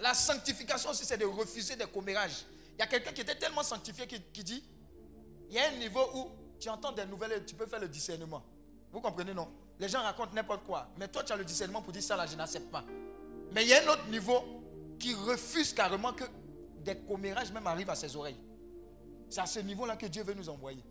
La 0.00 0.12
sanctification 0.12 0.90
aussi, 0.90 1.04
c'est 1.04 1.16
de 1.16 1.24
refuser 1.24 1.76
des 1.76 1.86
commérages. 1.86 2.44
Il 2.74 2.80
y 2.80 2.82
a 2.82 2.88
quelqu'un 2.88 3.12
qui 3.12 3.20
était 3.20 3.36
tellement 3.36 3.62
sanctifié 3.62 4.08
qui, 4.08 4.42
dit, 4.42 4.64
il 5.48 5.54
y 5.54 5.58
a 5.60 5.68
un 5.68 5.76
niveau 5.76 6.00
où 6.16 6.30
tu 6.58 6.68
entends 6.68 6.90
des 6.90 7.06
nouvelles 7.06 7.32
et 7.32 7.44
tu 7.44 7.54
peux 7.54 7.66
faire 7.66 7.80
le 7.80 7.88
discernement. 7.88 8.42
Vous 8.90 9.00
comprenez, 9.00 9.32
non? 9.32 9.48
Les 9.78 9.88
gens 9.88 10.02
racontent 10.02 10.34
n'importe 10.34 10.64
quoi. 10.64 10.88
Mais 10.96 11.06
toi, 11.06 11.22
tu 11.22 11.32
as 11.32 11.36
le 11.36 11.44
discernement 11.44 11.80
pour 11.80 11.92
dire 11.92 12.02
ça, 12.02 12.16
là, 12.16 12.26
je 12.26 12.34
n'accepte 12.34 12.72
pas. 12.72 12.84
Mais 13.52 13.62
il 13.62 13.68
y 13.68 13.74
a 13.74 13.84
un 13.84 13.92
autre 13.92 14.06
niveau 14.08 14.42
qui 14.98 15.14
refuse 15.14 15.72
carrément 15.72 16.12
que 16.12 16.24
des 16.80 16.96
commérages 16.96 17.52
même 17.52 17.68
arrivent 17.68 17.90
à 17.90 17.94
ses 17.94 18.16
oreilles. 18.16 18.38
C'est 19.30 19.40
à 19.40 19.46
ce 19.46 19.60
niveau-là 19.60 19.96
que 19.96 20.06
Dieu 20.06 20.24
veut 20.24 20.34
nous 20.34 20.48
envoyer. 20.48 20.82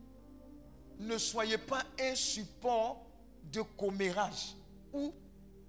Ne 0.99 1.17
soyez 1.17 1.57
pas 1.57 1.83
un 1.99 2.15
support 2.15 3.05
de 3.43 3.61
commérage 3.61 4.55
ou 4.91 5.13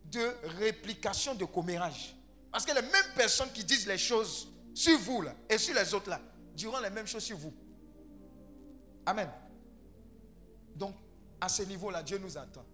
de 0.07 0.35
réplication 0.59 1.35
de 1.35 1.45
commérage. 1.45 2.15
Parce 2.51 2.65
que 2.65 2.75
les 2.75 2.83
mêmes 2.83 3.15
personnes 3.15 3.51
qui 3.53 3.63
disent 3.63 3.87
les 3.87 3.99
choses 3.99 4.49
sur 4.75 4.99
vous 5.01 5.25
et 5.49 5.59
sur 5.59 5.75
les 5.75 5.93
autres 5.93 6.09
là 6.09 6.21
diront 6.55 6.81
les 6.81 6.91
mêmes 6.91 7.07
choses 7.07 7.25
sur 7.25 7.37
vous. 7.37 7.55
Amen. 9.07 9.29
Donc, 10.75 10.95
à 11.41 11.49
ce 11.49 11.63
niveau-là, 11.63 12.03
Dieu 12.03 12.19
nous 12.19 12.37
attend. 12.37 12.65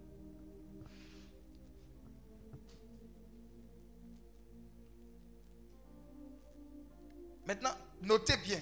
Maintenant, 7.45 7.71
notez 8.01 8.37
bien. 8.37 8.59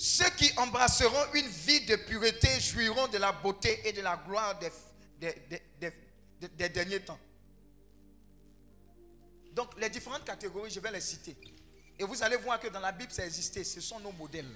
Ceux 0.00 0.30
qui 0.30 0.48
embrasseront 0.56 1.34
une 1.34 1.48
vie 1.48 1.80
de 1.80 1.96
pureté 1.96 2.60
jouiront 2.60 3.08
de 3.08 3.18
la 3.18 3.32
beauté 3.32 3.80
et 3.84 3.92
de 3.92 4.00
la 4.00 4.16
gloire 4.16 4.56
des, 4.60 4.70
derniers 6.68 7.00
temps. 7.00 7.18
Donc, 9.54 9.76
les 9.80 9.90
différentes 9.90 10.24
catégories, 10.24 10.70
je 10.70 10.78
vais 10.78 10.92
les 10.92 11.00
citer. 11.00 11.36
Et 11.98 12.04
vous 12.04 12.22
allez 12.22 12.36
voir 12.36 12.60
que 12.60 12.68
dans 12.68 12.78
la 12.78 12.92
Bible, 12.92 13.10
ça 13.10 13.26
existait. 13.26 13.64
Ce 13.64 13.80
sont 13.80 13.98
nos 13.98 14.12
modèles. 14.12 14.48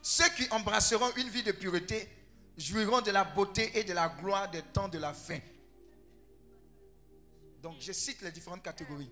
Ceux 0.00 0.30
qui 0.30 0.50
embrasseront 0.50 1.10
une 1.16 1.28
vie 1.28 1.42
de 1.42 1.52
pureté 1.52 2.08
jouiront 2.56 3.02
de 3.02 3.10
la 3.10 3.24
beauté 3.24 3.78
et 3.78 3.84
de 3.84 3.92
la 3.92 4.08
gloire 4.08 4.50
des 4.50 4.62
temps 4.62 4.88
de 4.88 4.96
la 4.96 5.12
fin. 5.12 5.40
Donc, 7.62 7.76
je 7.80 7.92
cite 7.92 8.22
les 8.22 8.32
différentes 8.32 8.62
catégories. 8.62 9.10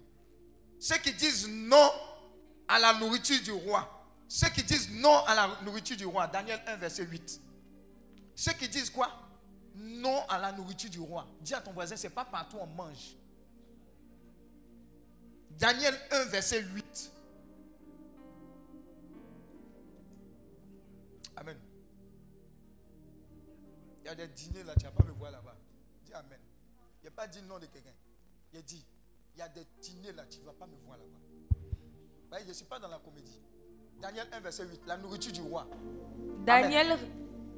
Ceux 0.81 0.97
qui 0.97 1.13
disent 1.13 1.47
non 1.47 1.93
à 2.69 2.79
la 2.79 2.95
nourriture 2.95 3.43
du 3.43 3.53
roi. 3.53 4.02
Ceux 4.35 4.49
qui 4.49 4.62
disent 4.62 4.91
non 4.91 5.26
à 5.26 5.35
la 5.35 5.61
nourriture 5.62 5.95
du 5.95 6.07
roi. 6.07 6.26
Daniel 6.26 6.59
1, 6.66 6.76
verset 6.76 7.05
8. 7.05 7.39
Ceux 8.35 8.55
qui 8.55 8.66
disent 8.66 8.89
quoi? 8.89 9.11
Non 9.74 10.26
à 10.26 10.39
la 10.39 10.53
nourriture 10.53 10.89
du 10.89 11.01
roi. 11.01 11.28
Dis 11.43 11.53
à 11.53 11.61
ton 11.61 11.70
voisin, 11.70 11.97
c'est 11.97 12.09
pas 12.09 12.24
partout 12.24 12.57
on 12.59 12.66
mange. 12.66 13.14
Daniel 15.51 15.95
1, 16.11 16.24
verset 16.30 16.62
8. 16.62 17.12
Amen. 21.37 21.59
Il 23.99 24.07
y 24.07 24.09
a 24.09 24.14
des 24.14 24.28
dîners 24.28 24.64
là, 24.64 24.74
tu 24.76 24.85
vas 24.85 24.93
pas 24.93 25.05
me 25.05 25.12
voir 25.12 25.30
là-bas. 25.30 25.59
Dis 26.07 26.14
Amen. 26.14 26.41
Il 27.01 27.03
n'y 27.03 27.09
a 27.09 27.11
pas 27.11 27.26
dit 27.26 27.43
non 27.43 27.59
de 27.59 27.66
quelqu'un. 27.66 27.93
Il 28.51 28.61
a 28.61 28.62
dit, 28.62 28.83
il 29.35 29.41
y 29.41 29.43
a 29.43 29.49
des 29.51 29.66
dîners 29.83 30.12
là, 30.12 30.24
tu 30.24 30.41
ne 30.41 30.47
vas 30.47 30.55
pas 30.55 30.66
me 30.66 30.76
voir 30.87 30.97
là-bas 30.97 31.18
je 32.41 32.49
ne 32.49 32.53
suis 32.55 32.64
pas 32.64 32.78
dans 32.78 32.89
la 32.89 32.99
comédie. 32.99 33.39
Daniel 34.03 34.27
1, 34.33 34.41
verset 34.41 34.65
8. 34.65 34.81
La 34.89 34.97
nourriture 34.97 35.33
du 35.33 35.43
roi. 35.43 35.65
Daniel, 36.45 36.99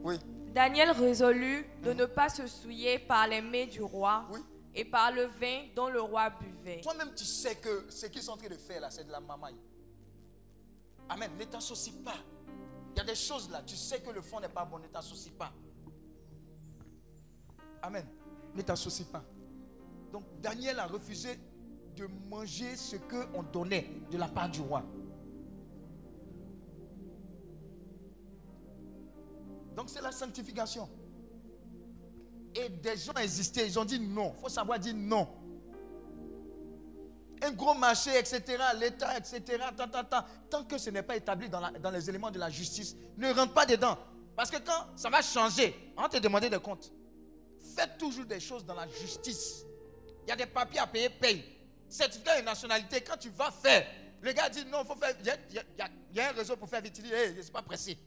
oui. 0.02 0.16
Daniel 0.54 0.90
résolut 0.90 1.66
de 1.82 1.94
ne 1.94 2.04
pas 2.04 2.28
se 2.28 2.46
souiller 2.46 2.98
par 2.98 3.26
les 3.26 3.40
mets 3.40 3.66
du 3.66 3.82
roi 3.82 4.26
oui. 4.30 4.40
et 4.74 4.84
par 4.84 5.10
le 5.10 5.24
vin 5.24 5.62
dont 5.74 5.88
le 5.88 6.02
roi 6.02 6.28
buvait. 6.28 6.82
Toi-même, 6.82 7.14
tu 7.16 7.24
sais 7.24 7.56
que 7.56 7.86
ce 7.88 8.06
qu'ils 8.06 8.22
sont 8.22 8.32
en 8.32 8.36
train 8.36 8.50
de 8.50 8.56
faire 8.56 8.82
là, 8.82 8.90
c'est 8.90 9.04
de 9.04 9.10
la 9.10 9.20
mamaille. 9.20 9.56
Amen. 11.08 11.30
Ne 11.38 11.44
t'associe 11.44 11.96
pas. 12.04 12.18
Il 12.94 12.98
y 12.98 13.00
a 13.00 13.04
des 13.04 13.14
choses 13.14 13.50
là, 13.50 13.62
tu 13.66 13.74
sais 13.74 14.00
que 14.00 14.10
le 14.10 14.20
fond 14.20 14.38
n'est 14.38 14.48
pas 14.48 14.66
bon, 14.66 14.78
ne 14.78 14.86
t'associe 14.86 15.32
pas. 15.34 15.50
Amen. 17.82 18.06
Ne 18.54 18.60
t'associe 18.60 19.08
pas. 19.08 19.24
Donc 20.12 20.24
Daniel 20.42 20.78
a 20.78 20.86
refusé 20.86 21.38
de 21.96 22.06
manger 22.28 22.76
ce 22.76 22.96
qu'on 22.96 23.42
donnait 23.44 23.88
de 24.10 24.18
la 24.18 24.28
part 24.28 24.50
du 24.50 24.60
roi. 24.60 24.84
Donc 29.74 29.90
c'est 29.90 30.00
la 30.00 30.12
sanctification. 30.12 30.88
Et 32.54 32.68
des 32.68 32.96
gens 32.96 33.14
existaient, 33.14 33.66
ils 33.66 33.78
ont 33.78 33.84
dit 33.84 33.98
non. 33.98 34.32
Il 34.36 34.40
faut 34.40 34.48
savoir 34.48 34.78
dire 34.78 34.94
non. 34.94 35.28
Un 37.42 37.50
gros 37.50 37.74
marché, 37.74 38.16
etc., 38.16 38.42
l'État, 38.78 39.18
etc., 39.18 39.42
tant, 40.48 40.64
que 40.64 40.78
ce 40.78 40.88
n'est 40.90 41.02
pas 41.02 41.16
établi 41.16 41.48
dans, 41.48 41.90
les 41.92 42.08
éléments 42.08 42.30
de 42.30 42.38
la 42.38 42.48
justice, 42.48 42.96
ne 43.18 43.32
rentre 43.32 43.52
pas 43.52 43.66
dedans. 43.66 43.98
Parce 44.36 44.50
que 44.50 44.58
quand 44.58 44.96
ça 44.96 45.10
va 45.10 45.20
changer, 45.20 45.92
on 45.96 46.08
te 46.08 46.16
demander 46.18 46.48
des 46.48 46.58
comptes. 46.58 46.92
Faites 47.76 47.98
toujours 47.98 48.24
des 48.24 48.40
choses 48.40 48.64
dans 48.64 48.74
la 48.74 48.88
justice. 48.88 49.64
Il 50.24 50.30
y 50.30 50.32
a 50.32 50.36
des 50.36 50.46
papiers 50.46 50.80
à 50.80 50.86
payer, 50.86 51.10
paye 51.10 51.54
certificat 51.94 52.40
de 52.40 52.44
nationalité, 52.44 53.00
quand 53.02 53.16
tu 53.16 53.30
vas 53.30 53.50
faire, 53.50 53.86
le 54.20 54.32
gars 54.32 54.48
dit 54.48 54.64
non, 54.66 54.84
faut 54.84 54.96
faire. 54.96 55.14
Il 55.20 56.16
y, 56.16 56.20
a 56.20 56.28
un 56.28 56.32
réseau 56.32 56.56
pour 56.56 56.68
faire 56.68 56.80
vite. 56.80 56.98
Il 56.98 57.04
dit, 57.04 57.10
je 57.10 57.40
ne 57.40 57.52
pas 57.52 57.62
pressé. 57.62 57.98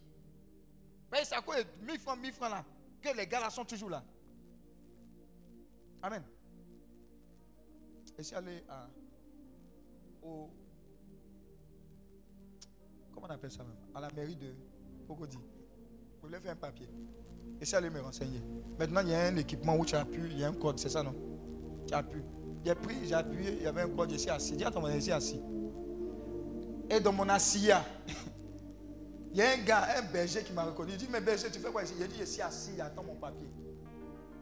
Mais 1.11 1.23
ça 1.23 1.41
coûte 1.41 1.65
1000 1.81 1.99
francs, 1.99 2.19
1000 2.19 2.33
francs 2.33 2.51
là. 2.51 2.65
Que 3.01 3.15
les 3.15 3.27
gars 3.27 3.39
là 3.39 3.49
sont 3.49 3.65
toujours 3.65 3.89
là. 3.89 4.03
Amen. 6.01 6.23
Et 8.17 8.23
si 8.23 8.33
aller 8.33 8.63
à, 8.67 8.87
au. 10.23 10.49
Comment 13.13 13.27
on 13.27 13.29
appelle 13.29 13.51
ça 13.51 13.63
même? 13.63 13.75
À 13.93 14.01
la 14.01 14.09
mairie 14.09 14.35
de 14.35 14.53
Pogodi. 15.07 15.37
Vous 15.37 16.27
voulez 16.27 16.39
faire 16.39 16.51
un 16.51 16.55
papier? 16.55 16.89
Et 17.61 17.65
si 17.65 17.75
me 17.75 17.99
renseigner? 17.99 18.41
Maintenant, 18.77 19.01
il 19.01 19.09
y 19.09 19.13
a 19.13 19.23
un 19.25 19.35
équipement 19.37 19.75
où 19.75 19.85
tu 19.85 19.95
pu, 20.05 20.29
il 20.29 20.39
y 20.39 20.43
a 20.43 20.47
un 20.47 20.53
code, 20.53 20.79
c'est 20.79 20.89
ça 20.89 21.03
non? 21.03 21.15
Tu 21.87 21.93
pu. 22.03 22.23
J'ai 22.65 22.75
pris, 22.75 23.07
j'ai 23.07 23.13
appuyé, 23.13 23.53
il 23.53 23.63
y 23.63 23.67
avait 23.67 23.81
un 23.81 23.89
code, 23.89 24.11
suis 24.17 24.29
assis. 24.29 24.57
Dis 24.57 24.65
à 24.65 24.71
ton 24.71 24.85
suis 24.99 25.11
assis. 25.11 25.41
Et 26.89 26.99
dans 26.99 27.13
mon 27.13 27.27
assia, 27.29 27.83
il 29.31 29.37
y 29.37 29.41
a 29.41 29.51
un 29.51 29.57
gars, 29.57 29.87
un 29.97 30.01
berger 30.03 30.43
qui 30.43 30.53
m'a 30.53 30.63
reconnu. 30.63 30.93
Il 30.93 30.97
dit, 30.97 31.07
mais 31.09 31.21
berger, 31.21 31.51
tu 31.51 31.59
fais 31.59 31.71
quoi 31.71 31.83
ici? 31.83 31.93
Il 31.99 32.07
dit, 32.07 32.15
je 32.19 32.25
suis 32.25 32.41
assis, 32.41 32.79
attends 32.81 33.03
mon 33.03 33.15
papier. 33.15 33.47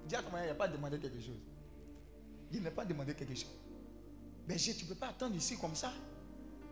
Dis 0.07 0.15
à 0.15 0.21
ton 0.21 0.29
il 0.41 0.47
n'a 0.47 0.53
pas 0.53 0.67
demandé 0.67 0.99
quelque 0.99 1.19
chose. 1.19 1.39
Il 2.51 2.61
n'a 2.61 2.71
pas 2.71 2.85
demandé 2.85 3.13
quelque 3.13 3.35
chose. 3.35 3.51
Berger, 4.47 4.73
tu 4.75 4.85
ne 4.85 4.89
peux 4.89 4.95
pas 4.95 5.07
attendre 5.07 5.35
ici 5.35 5.57
comme 5.57 5.75
ça? 5.75 5.91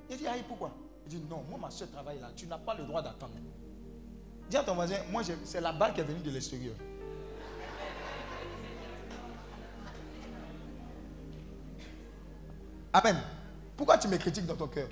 Il 0.10 0.18
dit, 0.18 0.28
aïe, 0.28 0.44
pourquoi? 0.48 0.76
Il 1.06 1.10
dit, 1.10 1.26
non, 1.30 1.44
moi, 1.50 1.60
ma 1.60 1.70
soeur 1.70 1.90
travaille 1.90 2.20
là. 2.20 2.32
Tu 2.36 2.46
n'as 2.48 2.60
pas 2.60 2.76
le 2.76 2.86
droit 2.86 3.02
d'attendre. 3.02 3.34
Dis 4.50 4.58
à 4.58 4.64
ton 4.64 4.76
voisin, 4.76 4.98
moi, 5.12 5.22
c'est 5.44 5.62
la 5.62 5.74
balle 5.74 5.94
qui 5.94 6.02
est 6.02 6.04
venue 6.04 6.22
de 6.22 6.30
l'extérieur. 6.30 6.76
Amen. 12.94 13.18
Pourquoi 13.76 13.98
tu 13.98 14.08
me 14.08 14.18
critiques 14.18 14.46
dans 14.46 14.56
ton 14.56 14.68
cœur? 14.68 14.88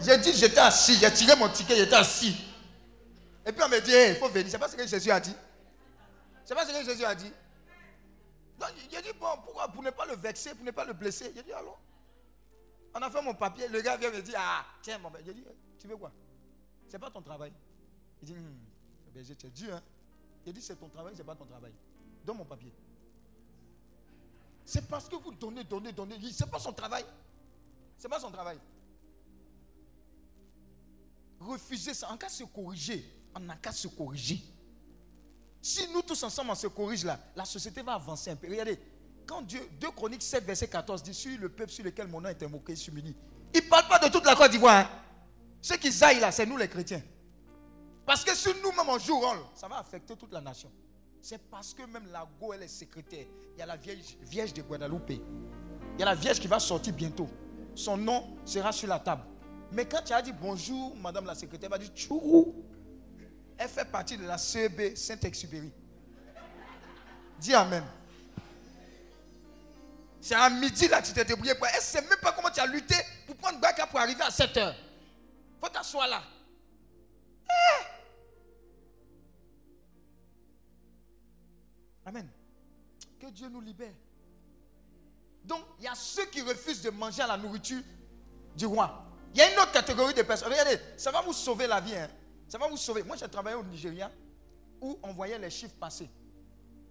J'ai 0.00 0.18
dit, 0.18 0.32
j'étais 0.32 0.58
assis, 0.58 0.96
j'ai 0.96 1.12
tiré 1.12 1.36
mon 1.36 1.48
ticket, 1.48 1.76
j'étais 1.76 1.94
assis. 1.94 2.36
Et 3.46 3.52
puis 3.52 3.62
on 3.62 3.68
me 3.68 3.80
dit, 3.80 3.92
il 3.92 4.16
faut 4.16 4.28
venir. 4.28 4.50
C'est 4.50 4.58
pas 4.58 4.68
ce 4.68 4.76
que 4.76 4.86
Jésus 4.86 5.10
a 5.10 5.20
dit. 5.20 5.34
C'est 6.44 6.54
pas 6.54 6.66
ce 6.66 6.72
que 6.72 6.84
Jésus 6.84 7.04
a 7.04 7.14
dit. 7.14 7.32
Donc 8.58 8.70
j'ai 8.90 9.02
dit, 9.02 9.10
bon, 9.18 9.28
pourquoi 9.44 9.68
Pour 9.68 9.82
ne 9.82 9.90
pas 9.90 10.06
le 10.06 10.16
vexer, 10.16 10.54
pour 10.54 10.64
ne 10.64 10.70
pas 10.70 10.84
le 10.84 10.92
blesser? 10.92 11.32
J'ai 11.34 11.42
dit, 11.42 11.52
allons. 11.52 11.76
On 12.94 13.02
a 13.02 13.10
fait 13.10 13.22
mon 13.22 13.34
papier. 13.34 13.68
Le 13.68 13.80
gars 13.80 13.96
vient 13.96 14.10
me 14.10 14.22
dire, 14.22 14.36
ah, 14.38 14.64
tiens, 14.82 14.98
mon 14.98 15.10
J'ai 15.24 15.34
dit, 15.34 15.44
tu 15.78 15.88
veux 15.88 15.96
quoi? 15.96 16.12
C'est 16.88 16.98
pas 16.98 17.10
ton 17.10 17.22
travail. 17.22 17.52
Il 18.22 18.26
dit, 18.26 18.34
hum, 18.34 18.56
j'ai 19.16 19.34
tu 19.34 19.70
hein 19.70 19.82
J'ai 20.46 20.52
dit, 20.52 20.62
c'est 20.62 20.76
ton 20.76 20.88
travail, 20.88 21.14
c'est 21.16 21.24
pas 21.24 21.34
ton 21.34 21.44
travail. 21.44 21.72
Donne 22.24 22.38
mon 22.38 22.44
papier. 22.44 22.72
C'est 24.64 24.88
parce 24.88 25.08
que 25.08 25.16
vous 25.16 25.32
donnez, 25.32 25.64
donnez, 25.64 25.92
donnez. 25.92 26.18
Ce 26.32 26.44
n'est 26.44 26.50
pas 26.50 26.58
son 26.58 26.72
travail. 26.72 27.04
Ce 27.98 28.04
n'est 28.04 28.08
pas 28.08 28.20
son 28.20 28.30
travail. 28.30 28.58
Refusez 31.40 31.94
ça. 31.94 32.10
En 32.10 32.16
cas 32.16 32.28
de 32.28 32.32
se 32.32 32.44
corriger, 32.44 33.04
on 33.34 33.40
n'a 33.40 33.56
qu'à 33.56 33.72
se 33.72 33.88
corriger. 33.88 34.42
Si 35.60 35.88
nous 35.92 36.02
tous 36.02 36.22
ensemble 36.22 36.50
on 36.50 36.54
se 36.54 36.66
corrige 36.66 37.04
là, 37.04 37.18
la 37.34 37.44
société 37.44 37.82
va 37.82 37.94
avancer 37.94 38.30
un 38.30 38.36
peu. 38.36 38.48
Regardez, 38.48 38.78
quand 39.26 39.42
Dieu, 39.42 39.66
2 39.80 39.90
Chroniques 39.92 40.22
7, 40.22 40.44
verset 40.44 40.68
14 40.68 41.02
dit 41.02 41.14
Sur 41.14 41.38
le 41.38 41.48
peuple 41.48 41.70
sur 41.70 41.84
lequel 41.84 42.06
mon 42.06 42.20
nom 42.20 42.28
est 42.28 42.42
invoqué, 42.42 42.76
s'humilie. 42.76 43.16
Il 43.54 43.64
ne 43.64 43.68
parle 43.68 43.88
pas 43.88 43.98
de 43.98 44.12
toute 44.12 44.26
la 44.26 44.34
Côte 44.34 44.50
d'Ivoire. 44.50 44.84
Hein. 44.84 44.90
Ceux 45.62 45.76
qui 45.76 45.90
zaillent 45.90 46.20
là, 46.20 46.30
c'est 46.30 46.44
nous 46.44 46.58
les 46.58 46.68
chrétiens. 46.68 47.02
Parce 48.04 48.22
que 48.22 48.34
si 48.34 48.48
nous-mêmes 48.62 48.88
on 48.88 48.98
joue 48.98 49.18
rôle, 49.18 49.38
ça 49.54 49.66
va 49.66 49.78
affecter 49.78 50.14
toute 50.16 50.32
la 50.32 50.40
nation. 50.42 50.70
C'est 51.22 51.38
parce 51.50 51.72
que 51.72 51.82
même 51.86 52.06
la 52.12 52.28
Go, 52.38 52.52
elle 52.52 52.64
est 52.64 52.68
secrétaire. 52.68 53.24
Il 53.54 53.60
y 53.60 53.62
a 53.62 53.66
la 53.66 53.76
vierge, 53.76 54.18
vierge 54.20 54.52
de 54.52 54.60
Guadalupe. 54.60 55.10
Il 55.10 56.00
y 56.00 56.02
a 56.02 56.06
la 56.06 56.14
vierge 56.14 56.38
qui 56.38 56.46
va 56.46 56.60
sortir 56.60 56.92
bientôt. 56.92 57.30
Son 57.74 57.96
nom 57.96 58.36
sera 58.44 58.72
sur 58.72 58.88
la 58.88 58.98
table. 58.98 59.22
Mais 59.74 59.86
quand 59.86 60.02
tu 60.02 60.12
as 60.12 60.22
dit 60.22 60.32
bonjour, 60.32 60.96
madame 60.96 61.26
la 61.26 61.34
secrétaire, 61.34 61.68
elle 61.72 61.78
va 61.78 61.84
dire 61.84 61.92
tchourou. 61.94 62.64
Elle 63.58 63.68
fait 63.68 63.84
partie 63.84 64.16
de 64.16 64.24
la 64.24 64.38
CEB 64.38 64.94
Saint-Exupéry. 64.94 65.72
Dis 67.40 67.54
Amen. 67.54 67.84
C'est 70.20 70.36
à 70.36 70.48
midi 70.48 70.86
là, 70.88 71.02
tu 71.02 71.12
t'es 71.12 71.24
débrouillé. 71.24 71.52
Elle 71.52 71.76
ne 71.76 71.82
sait 71.82 72.00
même 72.02 72.18
pas 72.22 72.32
comment 72.32 72.50
tu 72.50 72.60
as 72.60 72.66
lutté 72.66 72.94
pour 73.26 73.36
prendre 73.36 73.58
Baka 73.60 73.86
pour 73.86 73.98
arriver 73.98 74.22
à 74.22 74.30
7 74.30 74.56
heures. 74.56 74.76
faut 75.60 75.68
t'asseoir 75.68 76.06
là. 76.08 76.22
Eh! 77.50 77.84
Amen. 82.06 82.28
Que 83.20 83.26
Dieu 83.26 83.48
nous 83.48 83.60
libère. 83.60 83.92
Donc, 85.44 85.62
il 85.78 85.84
y 85.84 85.88
a 85.88 85.94
ceux 85.94 86.26
qui 86.26 86.40
refusent 86.42 86.82
de 86.82 86.90
manger 86.90 87.22
à 87.22 87.26
la 87.26 87.36
nourriture 87.36 87.82
du 88.56 88.66
roi. 88.66 89.04
Il 89.34 89.38
y 89.38 89.42
a 89.42 89.52
une 89.52 89.58
autre 89.58 89.72
catégorie 89.72 90.14
de 90.14 90.22
personnes. 90.22 90.48
Regardez, 90.48 90.78
ça 90.96 91.10
va 91.10 91.20
vous 91.20 91.32
sauver 91.32 91.66
la 91.66 91.80
vie. 91.80 91.96
Hein. 91.96 92.08
Ça 92.46 92.56
va 92.56 92.68
vous 92.68 92.76
sauver. 92.76 93.02
Moi, 93.02 93.16
j'ai 93.16 93.28
travaillé 93.28 93.56
au 93.56 93.64
Nigeria 93.64 94.10
où 94.80 94.96
on 95.02 95.12
voyait 95.12 95.38
les 95.40 95.50
chiffres 95.50 95.74
passer. 95.74 96.08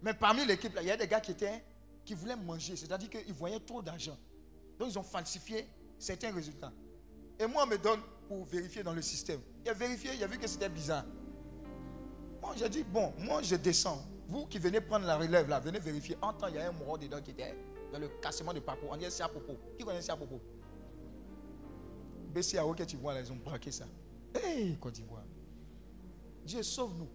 Mais 0.02 0.12
parmi 0.12 0.44
l'équipe, 0.44 0.76
il 0.78 0.86
y 0.86 0.90
a 0.90 0.96
des 0.96 1.08
gars 1.08 1.20
qui, 1.20 1.30
étaient, 1.30 1.64
qui 2.04 2.12
voulaient 2.12 2.36
manger. 2.36 2.76
C'est-à-dire 2.76 3.08
qu'ils 3.08 3.32
voyaient 3.32 3.60
trop 3.60 3.80
d'argent. 3.80 4.18
Donc, 4.78 4.90
ils 4.90 4.98
ont 4.98 5.02
falsifié 5.02 5.66
certains 5.98 6.34
résultats. 6.34 6.70
Et 7.38 7.46
moi, 7.46 7.64
on 7.64 7.66
me 7.66 7.78
donne 7.78 8.00
pour 8.28 8.44
vérifier 8.44 8.82
dans 8.82 8.92
le 8.92 9.00
système. 9.00 9.40
Il 9.64 9.70
a 9.70 9.72
vérifié, 9.72 10.10
il 10.14 10.22
a 10.22 10.26
vu 10.26 10.36
que 10.36 10.46
c'était 10.46 10.68
bizarre. 10.68 11.06
Moi, 12.42 12.52
j'ai 12.58 12.68
dit, 12.68 12.82
bon, 12.84 13.14
moi, 13.20 13.40
je 13.40 13.56
descends. 13.56 14.04
Vous 14.28 14.46
qui 14.46 14.58
venez 14.58 14.82
prendre 14.82 15.06
la 15.06 15.16
relève 15.16 15.48
là, 15.48 15.60
venez 15.60 15.78
vérifier. 15.78 16.18
En 16.20 16.34
temps, 16.34 16.48
il 16.48 16.56
y 16.56 16.58
a 16.58 16.68
un 16.68 16.72
mort 16.72 16.98
dedans 16.98 17.22
qui 17.22 17.30
était 17.30 17.56
dans 17.90 17.98
le 17.98 18.08
cassement 18.20 18.52
de 18.52 18.60
parcours. 18.60 18.90
On 18.92 18.96
dit 18.98 19.06
c'est 19.08 19.22
à 19.22 19.28
propos. 19.28 19.56
Qui 19.78 19.84
connaît 19.84 20.02
ça 20.02 20.12
à 20.12 20.16
propos 20.16 20.42
BCAO 22.34 22.74
que 22.74 22.82
tu 22.82 22.96
vois 22.96 23.14
là, 23.14 23.20
ils 23.20 23.32
ont 23.32 23.36
braqué 23.36 23.70
ça. 23.70 23.86
Hé, 24.34 24.46
hey, 24.46 24.76
Côte 24.78 24.94
d'Ivoire. 24.94 25.22
Dieu 26.44 26.62
sauve-nous. 26.62 27.08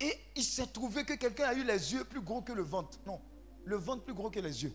Et 0.00 0.16
il 0.36 0.44
s'est 0.44 0.66
trouvé 0.66 1.04
que 1.04 1.14
quelqu'un 1.14 1.48
a 1.48 1.54
eu 1.54 1.64
les 1.64 1.92
yeux 1.92 2.04
plus 2.04 2.20
gros 2.20 2.42
que 2.42 2.52
le 2.52 2.62
ventre. 2.62 2.98
Non, 3.06 3.20
le 3.64 3.76
ventre 3.76 4.04
plus 4.04 4.14
gros 4.14 4.30
que 4.30 4.40
les 4.40 4.64
yeux. 4.64 4.72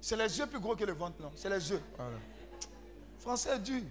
C'est 0.00 0.16
les 0.16 0.38
yeux 0.38 0.46
plus 0.46 0.60
gros 0.60 0.76
que 0.76 0.84
le 0.84 0.92
ventre, 0.92 1.20
non 1.20 1.32
C'est 1.34 1.50
les 1.50 1.70
yeux. 1.70 1.82
Français 3.18 3.58
dur. 3.58 3.82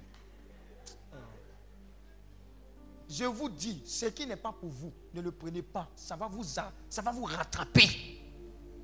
Je 3.10 3.26
vous 3.26 3.50
dis, 3.50 3.84
ce 3.86 4.06
qui 4.06 4.26
n'est 4.26 4.38
pas 4.38 4.54
pour 4.54 4.70
vous, 4.70 4.94
ne 5.14 5.22
le 5.22 5.32
prenez 5.32 5.62
pas. 5.62 5.90
Ça 5.96 6.16
va 6.16 6.28
vous, 6.28 6.44
ça 6.44 6.72
va 7.02 7.12
vous 7.12 7.26
rattraper. 7.26 8.21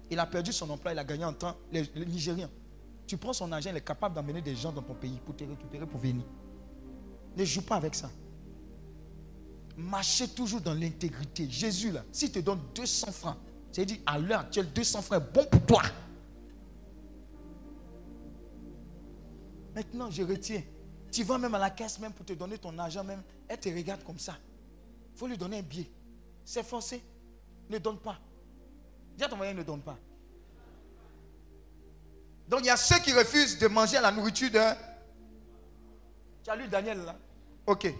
Il 0.10 0.20
a 0.20 0.26
perdu 0.26 0.54
son 0.54 0.70
emploi, 0.70 0.94
il 0.94 1.00
a 1.00 1.04
gagné 1.04 1.26
en 1.26 1.34
temps. 1.34 1.56
Les, 1.72 1.88
Nigériens, 2.06 2.50
tu 3.06 3.18
prends 3.18 3.34
son 3.34 3.52
argent, 3.52 3.70
il 3.70 3.78
est 3.78 3.82
capable 3.82 4.16
d'emmener 4.16 4.42
des 4.42 4.56
gens 4.56 4.72
dans 4.72 4.82
ton 4.82 4.94
pays 4.94 5.20
pour 5.26 5.36
te 5.36 5.44
récupérer, 5.44 5.86
pour 5.86 6.00
venir. 6.00 6.24
Ne 7.36 7.44
joue 7.44 7.62
pas 7.62 7.76
avec 7.76 7.96
ça. 7.96 8.10
Marchez 9.76 10.28
toujours 10.30 10.62
dans 10.62 10.74
l'intégrité. 10.74 11.48
Jésus, 11.50 11.92
là, 11.92 12.04
s'il 12.12 12.32
te 12.32 12.40
donne 12.40 12.60
200 12.74 13.12
francs, 13.12 13.38
c'est-à-dire 13.72 13.98
à 14.06 14.18
l'heure 14.18 14.40
actuelle, 14.40 14.72
200 14.74 15.02
francs 15.02 15.22
est 15.22 15.34
bon 15.34 15.46
pour 15.46 15.66
toi. 15.66 15.82
Maintenant, 19.76 20.10
je 20.10 20.24
retiens. 20.24 20.64
Tu 21.12 21.24
vas 21.24 21.38
même 21.38 21.54
à 21.54 21.60
la 21.60 21.70
caisse 21.70 22.00
même 22.00 22.12
pour 22.12 22.26
te 22.26 22.34
donner 22.34 22.58
ton 22.58 22.76
argent. 22.80 23.06
Elle 23.48 23.60
te 23.60 23.70
regarde 23.70 24.04
comme 24.04 24.18
ça. 24.18 24.36
Il 25.14 25.20
faut 25.20 25.28
lui 25.28 25.38
donner 25.38 25.60
un 25.60 25.62
billet. 25.62 25.90
C'est 26.44 26.64
forcé. 26.64 27.04
Ne 27.70 27.78
donne 27.78 28.00
pas. 28.00 28.20
Ton 29.30 29.36
moyen, 29.36 29.54
ne 29.54 29.64
donne 29.64 29.82
pas. 29.82 29.98
Donc 32.48 32.62
il 32.62 32.68
y 32.68 32.70
a 32.70 32.78
ceux 32.78 33.00
qui 33.00 33.14
refusent 33.14 33.60
de 33.60 33.68
manger 33.68 34.00
la 34.00 34.12
nourriture 34.12 34.50
de... 34.50 34.62
Tu 36.44 36.50
as 36.50 36.56
lu 36.56 36.68
Daniel 36.68 37.04
là? 37.04 37.16
Ok. 37.66 37.94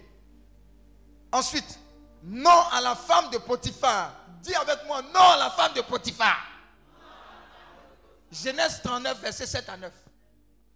Ensuite, 1.30 1.78
non 2.22 2.62
à 2.72 2.80
la 2.80 2.96
femme 2.96 3.30
de 3.30 3.38
Potiphar. 3.38 4.14
Dis 4.40 4.54
avec 4.54 4.86
moi, 4.86 5.02
non 5.02 5.20
à 5.20 5.36
la 5.36 5.50
femme 5.50 5.74
de 5.74 5.82
Potiphar. 5.82 6.36
Genèse 8.32 8.80
39, 8.82 9.20
verset 9.20 9.46
7 9.46 9.68
à 9.68 9.76
9. 9.76 9.92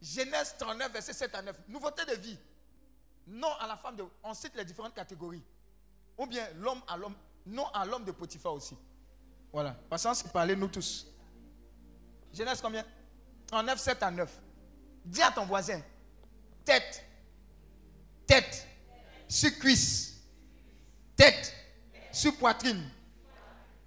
Genèse 0.02 0.54
39, 0.58 0.92
verset 0.92 1.12
7 1.14 1.34
à 1.34 1.42
9. 1.42 1.56
Nouveauté 1.68 2.04
de 2.04 2.14
vie. 2.16 2.38
Non 3.26 3.52
à 3.60 3.66
la 3.66 3.76
femme 3.76 3.96
de... 3.96 4.04
On 4.22 4.34
cite 4.34 4.54
les 4.54 4.64
différentes 4.64 4.94
catégories. 4.94 5.42
Ou 6.18 6.26
bien 6.26 6.46
l'homme 6.56 6.82
à 6.88 6.96
l'homme. 6.96 7.14
Non 7.46 7.66
à 7.68 7.86
l'homme 7.86 8.04
de 8.04 8.12
Potiphar 8.12 8.52
aussi. 8.52 8.76
Voilà. 9.52 9.76
Parce 9.88 10.02
qu'on 10.02 10.14
s'est 10.14 10.28
parlé 10.28 10.56
nous 10.56 10.68
tous. 10.68 11.06
Genèse 12.32 12.60
combien? 12.60 12.84
39, 13.46 13.78
7 13.78 14.02
à 14.02 14.10
9. 14.10 14.40
Dis 15.04 15.22
à 15.22 15.30
ton 15.30 15.44
voisin. 15.44 15.80
Tête. 16.64 17.04
Tête. 18.26 18.66
Sur 19.28 19.58
cuisse. 19.58 20.22
Tête. 21.14 21.52
Sur 22.10 22.36
poitrine. 22.36 22.82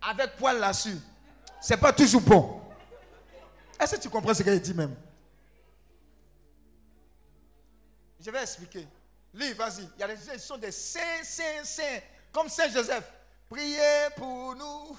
Avec 0.02 0.36
poil 0.36 0.60
là-dessus. 0.60 1.00
C'est 1.60 1.78
pas 1.78 1.92
toujours 1.92 2.22
bon. 2.22 2.62
Est-ce 3.80 3.96
que 3.96 4.02
tu 4.02 4.10
comprends 4.10 4.34
ce 4.34 4.44
qu'il 4.44 4.62
dit 4.62 4.74
même? 4.74 4.96
Je 8.20 8.30
vais 8.30 8.42
expliquer. 8.42 8.88
Lis, 9.34 9.54
vas-y. 9.54 9.84
Il 9.96 10.00
y 10.00 10.04
a 10.04 10.08
des 10.08 10.16
gens 10.16 10.34
qui 10.34 10.40
sont 10.40 10.58
des 10.58 10.72
saints, 10.72 11.24
saints, 11.24 11.64
saints. 11.64 12.02
Comme 12.32 12.50
Saint 12.50 12.70
Joseph. 12.70 13.12
Priez 13.50 14.10
pour 14.16 14.56
nous. 14.56 14.98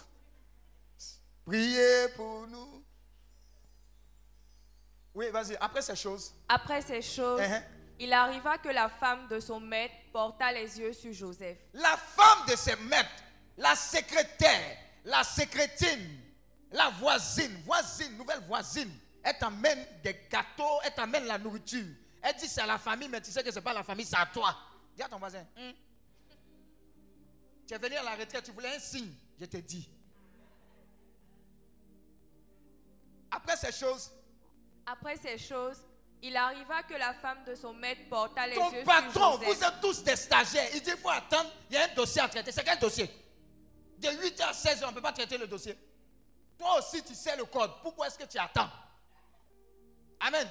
Priez 1.46 2.08
pour 2.16 2.46
nous. 2.48 2.84
Oui, 5.14 5.30
vas-y. 5.30 5.56
Après 5.60 5.80
ces 5.80 5.94
choses. 5.94 6.34
Après 6.48 6.82
ces 6.82 7.00
choses, 7.00 7.40
uh-huh. 7.40 7.62
il 8.00 8.12
arriva 8.12 8.58
que 8.58 8.68
la 8.68 8.88
femme 8.88 9.28
de 9.28 9.38
son 9.38 9.60
maître 9.60 9.94
porta 10.12 10.52
les 10.52 10.78
yeux 10.78 10.92
sur 10.92 11.12
Joseph. 11.12 11.56
La 11.72 11.96
femme 11.96 12.46
de 12.48 12.56
ses 12.56 12.74
maîtres, 12.76 13.22
la 13.56 13.76
secrétaire, 13.76 14.76
la 15.04 15.22
secrétine, 15.22 16.20
la 16.72 16.90
voisine, 16.90 17.62
voisine, 17.64 18.16
nouvelle 18.18 18.42
voisine, 18.46 18.92
elle 19.22 19.38
t'amène 19.38 19.86
des 20.02 20.26
gâteaux, 20.28 20.80
elle 20.84 20.94
t'amène 20.94 21.26
la 21.26 21.38
nourriture. 21.38 21.86
Elle 22.20 22.34
dit 22.36 22.48
c'est 22.48 22.60
à 22.60 22.66
la 22.66 22.78
famille, 22.78 23.08
mais 23.08 23.20
tu 23.20 23.30
sais 23.30 23.42
que 23.44 23.50
ce 23.50 23.56
n'est 23.56 23.62
pas 23.62 23.72
la 23.72 23.84
famille, 23.84 24.04
c'est 24.04 24.18
à 24.18 24.26
toi. 24.26 24.54
Dis 24.96 25.02
à 25.02 25.08
ton 25.08 25.18
voisin. 25.18 25.46
Hmm. 25.56 25.70
Tu 27.68 27.74
es 27.74 27.78
venu 27.78 27.94
à 27.94 28.02
la 28.02 28.16
retraite, 28.16 28.44
tu 28.44 28.50
voulais 28.50 28.74
un 28.74 28.80
signe. 28.80 29.12
Je 29.40 29.46
te 29.46 29.56
dis. 29.58 29.88
Après 33.36 33.56
ces 33.56 33.72
choses. 33.72 34.10
Après 34.86 35.16
ces 35.18 35.36
choses, 35.36 35.82
il 36.22 36.34
arriva 36.36 36.82
que 36.84 36.94
la 36.94 37.12
femme 37.14 37.44
de 37.44 37.54
son 37.54 37.74
maître 37.74 38.08
porta 38.08 38.46
les 38.46 38.54
ton 38.54 38.72
yeux 38.72 38.82
patron, 38.82 39.12
sur 39.12 39.42
Joseph. 39.42 39.58
vous 39.58 39.64
êtes 39.64 39.80
tous 39.82 40.02
des 40.02 40.16
stagiaires. 40.16 40.68
Il 40.74 40.80
dit 40.80 40.90
il 40.90 40.96
faut 40.96 41.10
attendre. 41.10 41.50
Il 41.68 41.74
y 41.74 41.76
a 41.76 41.84
un 41.84 41.94
dossier 41.94 42.22
à 42.22 42.28
traiter. 42.28 42.50
C'est 42.50 42.64
quel 42.64 42.78
dossier? 42.78 43.10
De 43.98 44.08
8h 44.08 44.42
à 44.42 44.52
16h, 44.52 44.84
on 44.84 44.88
ne 44.88 44.94
peut 44.94 45.02
pas 45.02 45.12
traiter 45.12 45.36
le 45.36 45.46
dossier. 45.46 45.76
Toi 46.58 46.78
aussi, 46.78 47.02
tu 47.02 47.14
sais 47.14 47.36
le 47.36 47.44
code. 47.44 47.70
Pourquoi 47.82 48.06
est-ce 48.06 48.18
que 48.18 48.24
tu 48.24 48.38
attends? 48.38 48.70
Amen. 50.20 50.48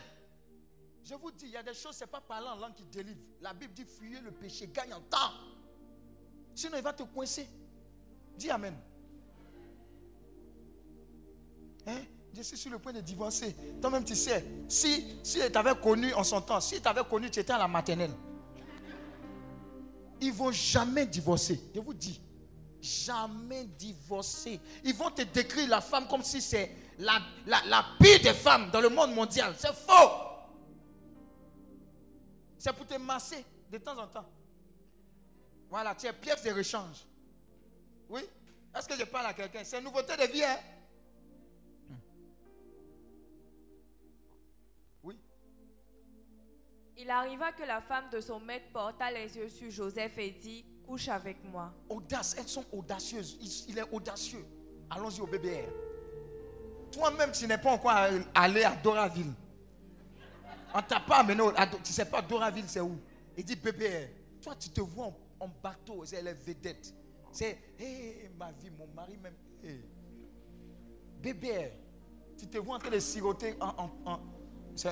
Je 1.04 1.16
vous 1.16 1.32
dis, 1.32 1.46
il 1.46 1.52
y 1.52 1.58
a 1.58 1.64
des 1.64 1.74
choses, 1.74 1.96
ce 1.96 2.04
n'est 2.04 2.10
pas 2.10 2.22
parler 2.22 2.48
en 2.48 2.56
langue 2.56 2.76
qui 2.76 2.84
délivre. 2.84 3.20
La 3.42 3.54
Bible 3.54 3.74
dit 3.74 3.86
fuyez 3.86 4.20
le 4.20 4.32
péché, 4.32 4.68
gagne 4.68 4.94
en 4.94 5.02
temps. 5.02 5.34
Sinon, 6.54 6.78
il 6.78 6.84
va 6.84 6.94
te 6.94 7.04
coincer. 7.04 7.48
Dis 8.36 8.50
Amen. 8.52 8.76
Hein? 11.88 12.04
Je 12.36 12.42
suis 12.42 12.58
sur 12.58 12.70
le 12.70 12.80
point 12.80 12.92
de 12.92 13.00
divorcer. 13.00 13.56
Toi-même, 13.82 14.04
tu 14.04 14.16
sais, 14.16 14.46
si, 14.68 15.20
si 15.24 15.40
tu 15.40 15.58
avais 15.58 15.76
connu 15.76 16.14
en 16.14 16.24
son 16.24 16.42
temps, 16.42 16.60
si 16.60 16.82
tu 16.82 16.88
avais 16.88 17.04
connu, 17.06 17.32
tu 17.32 17.40
étais 17.40 17.54
à 17.54 17.58
la 17.58 17.68
maternelle, 17.68 18.12
ils 20.20 20.34
vont 20.34 20.52
jamais 20.52 21.06
divorcer. 21.06 21.62
Je 21.74 21.80
vous 21.80 21.94
dis, 21.94 22.20
jamais 22.82 23.64
divorcer. 23.64 24.60
Ils 24.84 24.94
vont 24.94 25.12
te 25.12 25.22
décrire 25.22 25.70
la 25.70 25.80
femme 25.80 26.08
comme 26.08 26.24
si 26.24 26.42
c'est 26.42 26.76
la, 26.98 27.20
la, 27.46 27.64
la 27.68 27.86
pire 28.02 28.20
des 28.22 28.34
femmes 28.34 28.70
dans 28.70 28.82
le 28.82 28.90
monde 28.90 29.14
mondial. 29.14 29.56
C'est 29.58 29.74
faux. 29.74 30.12
C'est 32.58 32.74
pour 32.74 32.86
te 32.86 32.98
masser 32.98 33.46
de 33.72 33.78
temps 33.78 33.98
en 33.98 34.08
temps. 34.08 34.26
Voilà, 35.70 35.96
tu 35.96 36.06
es 36.06 36.14
pièce 36.14 36.44
de 36.44 36.52
rechange. 36.52 37.06
Oui? 38.10 38.22
Est-ce 38.76 38.90
que 38.90 38.98
je 38.98 39.06
parle 39.06 39.28
à 39.28 39.34
quelqu'un? 39.34 39.62
C'est 39.64 39.78
une 39.78 39.86
nouveauté 39.86 40.18
de 40.18 40.32
vie, 40.32 40.44
hein? 40.44 40.58
Il 46.98 47.10
arriva 47.10 47.52
que 47.52 47.64
la 47.64 47.82
femme 47.82 48.06
de 48.10 48.22
son 48.22 48.40
maître 48.40 48.68
porta 48.72 49.12
les 49.12 49.36
yeux 49.36 49.50
sur 49.50 49.70
Joseph 49.70 50.18
et 50.18 50.32
dit, 50.32 50.66
couche 50.86 51.10
avec 51.10 51.44
moi. 51.44 51.74
Audace, 51.90 52.36
elles 52.40 52.48
sont 52.48 52.64
audacieuses. 52.72 53.38
Il, 53.68 53.78
est 53.78 53.92
audacieux. 53.92 54.46
Allons-y 54.90 55.20
au 55.20 55.28
BBR. 55.28 55.70
Toi-même, 56.92 57.32
tu 57.34 57.48
n'es 57.48 57.58
pas 57.58 57.74
encore 57.74 57.92
allé 58.34 58.64
à 58.64 58.76
Doraville. 58.76 59.34
On 60.74 60.82
t'a 60.82 61.02
pas 61.02 61.18
amené, 61.18 61.44
tu 61.84 61.92
sais 61.92 62.06
pas 62.06 62.22
Doraville 62.22 62.68
c'est 62.68 62.82
où? 62.82 62.98
Il 63.38 63.44
dit 63.44 63.56
BBR. 63.56 64.10
Toi, 64.42 64.56
tu 64.56 64.70
te 64.70 64.82
vois 64.82 65.12
en, 65.40 65.48
bateau, 65.48 66.06
c'est 66.06 66.22
les 66.22 66.34
vedettes. 66.34 66.94
C'est, 67.32 67.58
hé, 67.78 68.30
ma 68.38 68.52
vie, 68.54 68.70
mon 68.70 68.88
mari 68.88 69.18
même. 69.18 69.36
Hey. 69.64 69.84
BBR. 71.22 71.72
Tu 72.38 72.48
te 72.48 72.58
vois 72.58 72.76
en 72.76 72.80
train 72.80 72.90
de 72.90 73.00
siroter 73.00 73.56
en, 73.60 73.90
en, 74.06 74.20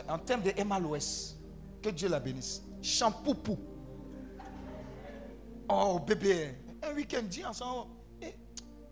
en 0.09 0.19
termes 0.19 0.41
de 0.41 0.51
MLOS. 0.63 1.42
Que 1.83 1.89
Dieu 1.89 2.07
la 2.07 2.19
bénisse. 2.19 2.63
Champoupou. 2.81 3.59
Oh, 5.69 5.99
bébé. 5.99 6.55
Un 6.81 6.93
week-end, 6.93 7.23
dis 7.23 7.45
ensemble. 7.45 7.91
Eh, 8.21 8.33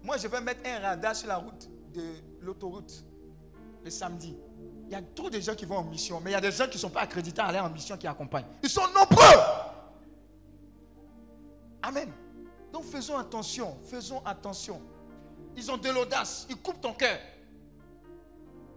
moi, 0.04 0.18
je 0.18 0.28
vais 0.28 0.42
mettre 0.42 0.62
un 0.66 0.80
radar 0.80 1.16
sur 1.16 1.30
la 1.30 1.38
route 1.38 1.70
de 1.94 2.02
l'autoroute 2.42 3.06
le 3.84 3.89
samedi. 3.89 4.36
Il 4.86 4.92
y 4.92 4.96
a 4.96 5.02
trop 5.02 5.30
de 5.30 5.39
gens 5.39 5.56
qui 5.56 5.66
vont 5.66 5.78
en 5.78 5.84
mission, 5.84 6.20
mais 6.20 6.32
il 6.32 6.34
y 6.34 6.38
a 6.38 6.42
des 6.42 6.52
gens 6.52 6.66
qui 6.66 6.76
ne 6.76 6.80
sont 6.80 6.89
pas 6.89 7.02
accrédités 7.02 7.39
à 7.42 7.46
aller 7.46 7.60
en 7.60 7.70
mission 7.70 7.98
qui 7.98 8.08
accompagnent. 8.08 8.46
Ils 8.62 8.70
sont 8.70 8.88
nombreux. 8.88 9.39
Amen. 11.82 12.12
Donc 12.74 12.84
faisons 12.84 13.18
attention, 13.18 13.78
faisons 13.84 14.22
attention. 14.26 14.82
Ils 15.56 15.72
ont 15.72 15.78
de 15.78 15.89
l'audace, 15.89 16.46
ils 16.50 16.58
coupent 16.58 16.82
ton 16.82 16.94
cœur. 16.94 17.18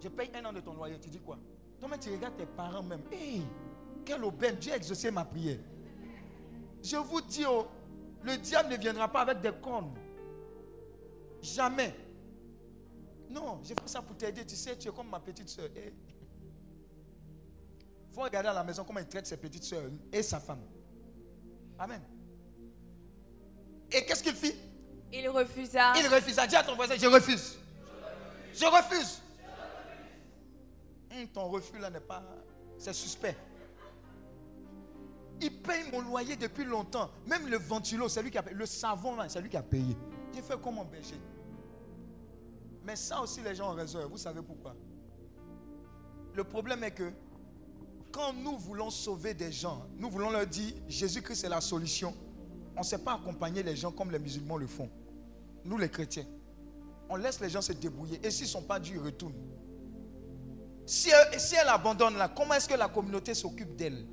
Je 0.01 0.07
paye 0.07 0.31
un 0.35 0.45
an 0.45 0.53
de 0.53 0.61
ton 0.61 0.73
loyer, 0.73 0.99
tu 0.99 1.09
dis 1.09 1.19
quoi? 1.19 1.37
Toi, 1.79 1.97
tu 1.97 2.11
regardes 2.11 2.37
tes 2.37 2.45
parents 2.45 2.83
même. 2.83 3.01
Hey, 3.11 3.43
quelle 4.05 4.23
aubaine, 4.23 4.55
Dieu 4.55 4.71
a 4.71 4.77
exaucé 4.77 5.11
ma 5.11 5.25
prière. 5.25 5.57
Je 6.81 6.97
vous 6.97 7.21
dis, 7.21 7.43
oh, 7.47 7.67
le 8.23 8.37
diable 8.37 8.69
ne 8.69 8.77
viendra 8.77 9.11
pas 9.11 9.21
avec 9.21 9.41
des 9.41 9.51
cornes. 9.61 9.93
Jamais. 11.41 11.95
Non, 13.29 13.59
j'ai 13.63 13.73
fait 13.73 13.87
ça 13.87 14.01
pour 14.01 14.15
t'aider. 14.15 14.45
Tu 14.45 14.55
sais, 14.55 14.77
tu 14.77 14.87
es 14.87 14.91
comme 14.91 15.09
ma 15.09 15.19
petite 15.19 15.49
soeur. 15.49 15.67
Il 15.75 15.81
eh. 15.81 15.93
faut 18.13 18.21
regarder 18.21 18.49
à 18.49 18.53
la 18.53 18.63
maison 18.63 18.83
comment 18.83 18.99
il 18.99 19.07
traite 19.07 19.27
ses 19.27 19.37
petites 19.37 19.63
soeurs 19.63 19.89
et 20.11 20.23
sa 20.23 20.39
femme. 20.39 20.61
Amen. 21.77 22.01
Et 23.91 24.05
qu'est-ce 24.05 24.23
qu'il 24.23 24.35
fit? 24.35 24.55
Il 25.11 25.27
refusa. 25.29 25.93
Il 25.97 26.07
refusa. 26.07 26.47
Dis 26.47 26.55
à 26.55 26.63
ton 26.63 26.75
voisin, 26.75 26.95
je 26.97 27.07
refuse. 27.07 27.57
Je 28.53 28.65
refuse. 28.65 29.21
Hum, 31.11 31.27
ton 31.27 31.47
refus 31.49 31.77
là 31.77 31.89
n'est 31.89 31.99
pas... 31.99 32.23
C'est 32.77 32.93
suspect. 32.93 33.35
Il 35.41 35.61
paye 35.61 35.91
mon 35.91 36.01
loyer 36.01 36.35
depuis 36.35 36.63
longtemps. 36.63 37.09
Même 37.27 37.47
le 37.47 37.57
ventilo, 37.57 38.07
c'est 38.07 38.23
lui 38.23 38.31
qui 38.31 38.37
a 38.37 38.43
payé. 38.43 38.55
Le 38.55 38.65
savon, 38.65 39.17
c'est 39.27 39.41
lui 39.41 39.49
qui 39.49 39.57
a 39.57 39.63
payé. 39.63 39.97
J'ai 40.33 40.41
fait 40.41 40.59
comme 40.61 40.79
un 40.79 40.85
berger. 40.85 41.19
Mais 42.83 42.95
ça 42.95 43.21
aussi, 43.21 43.41
les 43.41 43.55
gens 43.55 43.71
ont 43.71 43.75
raison. 43.75 44.07
Vous 44.09 44.17
savez 44.17 44.41
pourquoi? 44.41 44.75
Le 46.33 46.43
problème 46.43 46.83
est 46.83 46.91
que 46.91 47.11
quand 48.11 48.33
nous 48.33 48.57
voulons 48.57 48.89
sauver 48.89 49.33
des 49.33 49.51
gens, 49.51 49.87
nous 49.97 50.09
voulons 50.09 50.29
leur 50.29 50.45
dire 50.47 50.73
Jésus-Christ 50.87 51.43
est 51.43 51.49
la 51.49 51.61
solution. 51.61 52.13
On 52.75 52.79
ne 52.79 52.85
sait 52.85 52.97
pas 52.97 53.15
accompagner 53.15 53.63
les 53.63 53.75
gens 53.75 53.91
comme 53.91 54.11
les 54.11 54.19
musulmans 54.19 54.57
le 54.57 54.67
font. 54.67 54.89
Nous, 55.63 55.77
les 55.77 55.89
chrétiens. 55.89 56.25
On 57.09 57.15
laisse 57.15 57.39
les 57.39 57.49
gens 57.49 57.61
se 57.61 57.73
débrouiller. 57.73 58.19
Et 58.25 58.31
s'ils 58.31 58.45
ne 58.45 58.51
sont 58.51 58.61
pas 58.61 58.79
durs, 58.79 59.01
ils 59.01 59.05
retournent. 59.05 59.33
Si 60.85 61.09
si 61.37 61.55
elle 61.55 61.67
abandonne 61.67 62.15
là, 62.17 62.29
comment 62.29 62.53
est-ce 62.53 62.69
que 62.69 62.75
la 62.75 62.87
communauté 62.87 63.33
s'occupe 63.33 63.75
d'elle? 63.75 64.05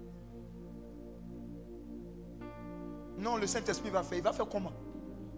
Non, 3.23 3.37
le 3.37 3.47
Saint-Esprit 3.47 3.91
va 3.91 4.03
faire. 4.03 4.19
Il 4.19 4.25
va 4.25 4.33
faire 4.33 4.49
comment? 4.49 4.73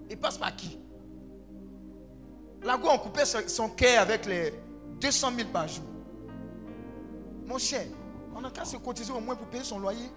Il 0.08 0.18
passe 0.18 0.38
par 0.38 0.56
qui? 0.56 0.78
Là 2.62 2.80
on 2.82 2.98
coupait 2.98 3.26
son 3.26 3.68
cœur 3.68 4.00
avec 4.00 4.24
les 4.24 4.54
200 5.00 5.32
000 5.36 5.48
par 5.50 5.68
jour. 5.68 5.84
Mon 7.44 7.58
cher, 7.58 7.86
on 8.34 8.42
a 8.42 8.50
qu'à 8.50 8.64
se 8.64 8.78
cotiser 8.78 9.12
au 9.12 9.20
moins 9.20 9.36
pour 9.36 9.46
payer 9.48 9.64
son 9.64 9.78
loyer. 9.78 10.10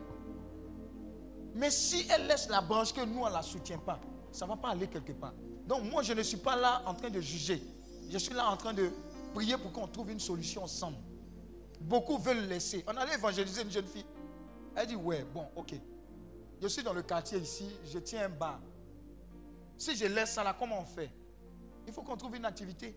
Mais 1.56 1.70
si 1.70 2.08
elle 2.10 2.28
laisse 2.28 2.48
la 2.48 2.62
branche 2.62 2.94
que 2.94 3.04
nous, 3.04 3.20
on 3.20 3.28
ne 3.28 3.34
la 3.34 3.42
soutient 3.42 3.80
pas, 3.80 4.00
ça 4.32 4.46
ne 4.46 4.52
va 4.52 4.56
pas 4.56 4.70
aller 4.70 4.88
quelque 4.88 5.12
part. 5.12 5.34
Donc 5.66 5.84
moi, 5.84 6.04
je 6.04 6.14
ne 6.14 6.24
suis 6.24 6.38
pas 6.38 6.56
là 6.56 6.84
en 6.86 6.94
train 6.94 7.10
de 7.10 7.20
juger. 7.20 7.62
Je 8.10 8.18
suis 8.18 8.34
là 8.34 8.50
en 8.50 8.56
train 8.56 8.74
de 8.74 8.90
prier 9.34 9.58
pour 9.58 9.74
qu'on 9.74 9.88
trouve 9.88 10.12
une 10.12 10.22
solution 10.22 10.64
ensemble. 10.64 10.98
Beaucoup 11.82 12.18
veulent 12.18 12.48
laisser. 12.48 12.86
On 12.88 12.96
allait 12.96 13.16
évangéliser 13.16 13.64
une 13.64 13.72
jeune 13.72 13.88
fille. 13.88 14.06
Elle 14.74 14.88
dit, 14.88 14.96
ouais, 14.96 15.26
bon, 15.34 15.48
ok. 15.58 15.74
Je 16.62 16.68
suis 16.68 16.84
dans 16.84 16.94
le 16.94 17.04
quartier 17.04 17.38
ici, 17.38 17.70
je 17.86 18.00
tiens 18.00 18.26
un 18.26 18.30
bar. 18.30 18.60
Si 19.78 19.96
je 19.96 20.06
laisse 20.06 20.34
ça 20.34 20.44
là, 20.44 20.56
comment 20.58 20.82
on 20.82 20.86
fait? 20.86 21.12
Il 21.86 21.94
faut 21.94 22.02
qu'on 22.02 22.18
trouve 22.18 22.36
une 22.36 22.46
activité. 22.46 22.96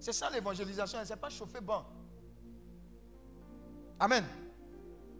C'est 0.00 0.12
ça 0.12 0.28
l'évangélisation, 0.30 0.98
ce 1.04 1.10
n'est 1.10 1.20
pas 1.20 1.30
chauffer 1.30 1.60
bon. 1.60 1.84
Amen. 3.98 4.24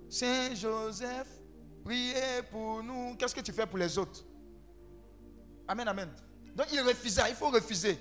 Saint 0.08 0.54
Joseph, 0.54 1.28
priez 1.84 2.42
pour 2.50 2.82
nous. 2.82 3.14
Qu'est-ce 3.16 3.34
que 3.34 3.40
tu 3.40 3.52
fais 3.52 3.66
pour 3.66 3.78
les 3.78 3.96
autres? 3.96 4.24
Amen, 5.68 5.86
amen. 5.86 6.10
Donc 6.56 6.66
il 6.72 6.80
refusa, 6.80 7.28
il 7.28 7.36
faut 7.36 7.50
refuser. 7.50 7.96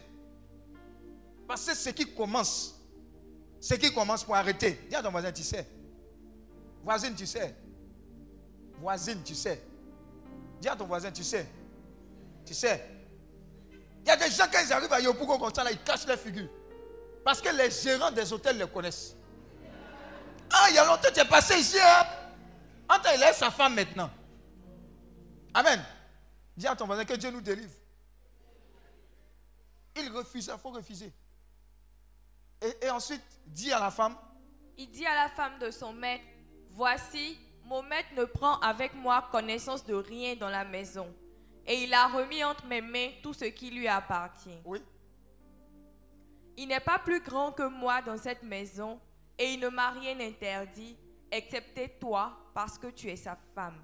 Parce 1.48 1.66
que 1.66 1.76
c'est 1.76 1.94
qui 1.94 2.14
commence. 2.16 2.76
Ce 3.60 3.76
qui 3.76 3.94
commence 3.94 4.24
pour 4.24 4.36
arrêter. 4.36 4.80
Dis 4.90 4.96
à 4.96 5.04
ton 5.04 5.12
voisin, 5.12 5.32
tu 5.32 5.44
sais. 5.44 5.68
Voisine, 6.84 7.14
tu 7.14 7.28
sais. 7.28 7.56
Voisine, 8.80 9.22
tu 9.24 9.36
sais. 9.36 9.62
Dis 10.62 10.68
à 10.68 10.76
ton 10.76 10.86
voisin, 10.86 11.12
tu 11.12 11.24
sais. 11.24 11.48
Tu 12.46 12.54
sais. 12.54 12.90
Il 14.02 14.08
y 14.08 14.12
a 14.12 14.16
des 14.18 14.30
gens, 14.32 14.46
quand 14.52 14.60
ils 14.66 14.74
arrivent 14.74 14.94
à 14.94 15.00
Yopougo 15.00 15.38
comme 15.38 15.54
ça, 15.54 15.64
là, 15.64 15.72
ils 15.72 15.84
cachent 15.84 16.08
leur 16.08 16.18
figure. 16.18 16.50
Parce 17.24 17.42
que 17.42 17.50
les 17.50 17.70
gérants 17.70 18.12
des 18.12 18.32
hôtels 18.32 18.58
les 18.58 18.68
connaissent. 18.68 19.16
Ah, 20.52 20.68
il 20.70 20.76
y 20.76 20.78
a 20.78 20.86
longtemps, 20.86 21.10
tu 21.14 21.20
es 21.20 21.26
passé 21.26 21.60
ici. 21.60 21.78
Hein? 21.80 22.06
Attends, 22.88 23.10
il 23.16 23.22
est 23.22 23.34
sa 23.34 23.52
femme 23.52 23.76
maintenant. 23.76 24.10
Amen. 25.54 25.84
Dis 26.56 26.68
à 26.68 26.76
ton 26.76 26.86
voisin 26.86 27.06
que 27.06 27.14
Dieu 27.14 27.30
nous 27.30 27.42
délivre. 27.42 27.74
Il 29.96 30.10
refuse, 30.12 30.50
il 30.52 30.60
faut 30.60 30.72
refuser. 30.72 31.14
Et, 32.62 32.86
et 32.86 32.90
ensuite, 32.90 33.22
dit 33.46 33.72
à 33.72 33.80
la 33.80 33.92
femme. 33.92 34.16
Il 34.78 34.90
dit 34.90 35.06
à 35.06 35.14
la 35.14 35.30
femme 35.30 35.60
de 35.60 35.72
son 35.72 35.94
maître, 35.94 36.24
voici, 36.70 37.38
mon 37.70 37.84
maître 37.84 38.10
ne 38.18 38.26
prend 38.26 38.60
avec 38.62 38.96
moi 38.96 39.30
connaissance 39.32 39.86
de 39.86 39.94
rien 39.94 40.36
dans 40.36 40.50
la 40.50 40.66
maison. 40.66 41.08
Et 41.68 41.84
il 41.84 41.94
a 41.94 42.08
remis 42.08 42.44
entre 42.44 42.66
mes 42.66 42.82
mains 42.82 43.12
tout 43.22 43.34
ce 43.34 43.46
qui 43.46 43.70
lui 43.70 43.88
appartient. 43.88 44.60
Oui. 44.66 44.82
Il 46.58 46.68
n'est 46.68 46.80
pas 46.80 46.98
plus 46.98 47.22
grand 47.22 47.52
que 47.52 47.70
moi 47.70 48.02
dans 48.02 48.18
cette 48.18 48.42
maison 48.42 49.00
et 49.38 49.54
il 49.54 49.60
ne 49.60 49.70
m'a 49.70 49.92
rien 49.92 50.20
interdit, 50.20 50.98
excepté 51.32 51.96
toi, 52.00 52.36
parce 52.56 52.80
que 52.80 52.88
tu 52.88 53.08
es 53.08 53.16
sa 53.16 53.38
femme. 53.54 53.80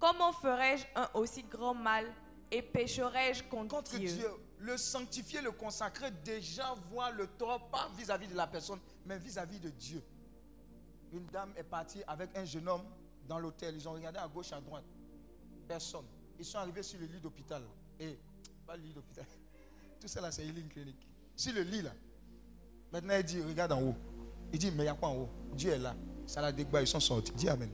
Comment 0.00 0.32
ferais-je 0.32 0.86
un 0.96 1.08
aussi 1.12 1.42
grand 1.42 1.74
mal 1.74 2.06
et 2.50 2.62
pécherais-je 2.62 3.44
contre, 3.44 3.82
Dieu? 3.82 4.08
Dieu 4.08 4.30
Le 4.58 4.76
sanctifier, 4.78 5.42
le 5.42 5.52
consacrer, 5.52 6.10
déjà 6.24 6.74
voit 6.90 7.10
le 7.10 7.26
tort 7.26 7.68
pas 7.68 7.90
vis-à-vis 7.94 8.26
-vis 8.26 8.32
de 8.32 8.36
la 8.36 8.46
personne, 8.46 8.80
mais 9.04 9.18
vis-à-vis 9.18 9.58
-vis 9.58 9.64
de 9.64 9.70
Dieu. 9.70 10.02
Une 11.12 11.26
dame 11.26 11.52
est 11.56 11.62
partie 11.62 12.02
avec 12.06 12.34
un 12.36 12.44
jeune 12.44 12.68
homme 12.68 12.86
dans 13.28 13.38
l'hôtel. 13.38 13.74
Ils 13.76 13.88
ont 13.88 13.92
regardé 13.92 14.18
à 14.18 14.28
gauche, 14.28 14.52
à 14.52 14.60
droite. 14.60 14.84
Personne. 15.66 16.04
Ils 16.38 16.44
sont 16.44 16.58
arrivés 16.58 16.82
sur 16.82 16.98
le 17.00 17.06
lit 17.06 17.20
d'hôpital. 17.20 17.62
Et, 17.98 18.18
pas 18.66 18.76
le 18.76 18.82
lit 18.82 18.92
d'hôpital. 18.92 19.24
Tout 20.00 20.08
ça 20.08 20.20
là, 20.20 20.30
c'est 20.30 20.44
healing 20.44 20.68
clinique. 20.68 21.06
Sur 21.36 21.54
le 21.54 21.62
lit 21.62 21.82
là. 21.82 21.92
Maintenant, 22.92 23.14
il 23.16 23.24
dit, 23.24 23.40
regarde 23.42 23.72
en 23.72 23.82
haut. 23.82 23.96
Il 24.52 24.58
dit, 24.58 24.70
mais 24.70 24.84
il 24.84 24.86
y 24.86 24.88
a 24.88 24.94
quoi 24.94 25.08
en 25.08 25.16
haut? 25.16 25.30
Dieu 25.54 25.72
est 25.72 25.78
là. 25.78 25.94
Ça 26.26 26.40
l'a 26.40 26.50
ils 26.80 26.86
sont 26.86 27.00
sortis. 27.00 27.32
Dis 27.32 27.48
Amen. 27.48 27.70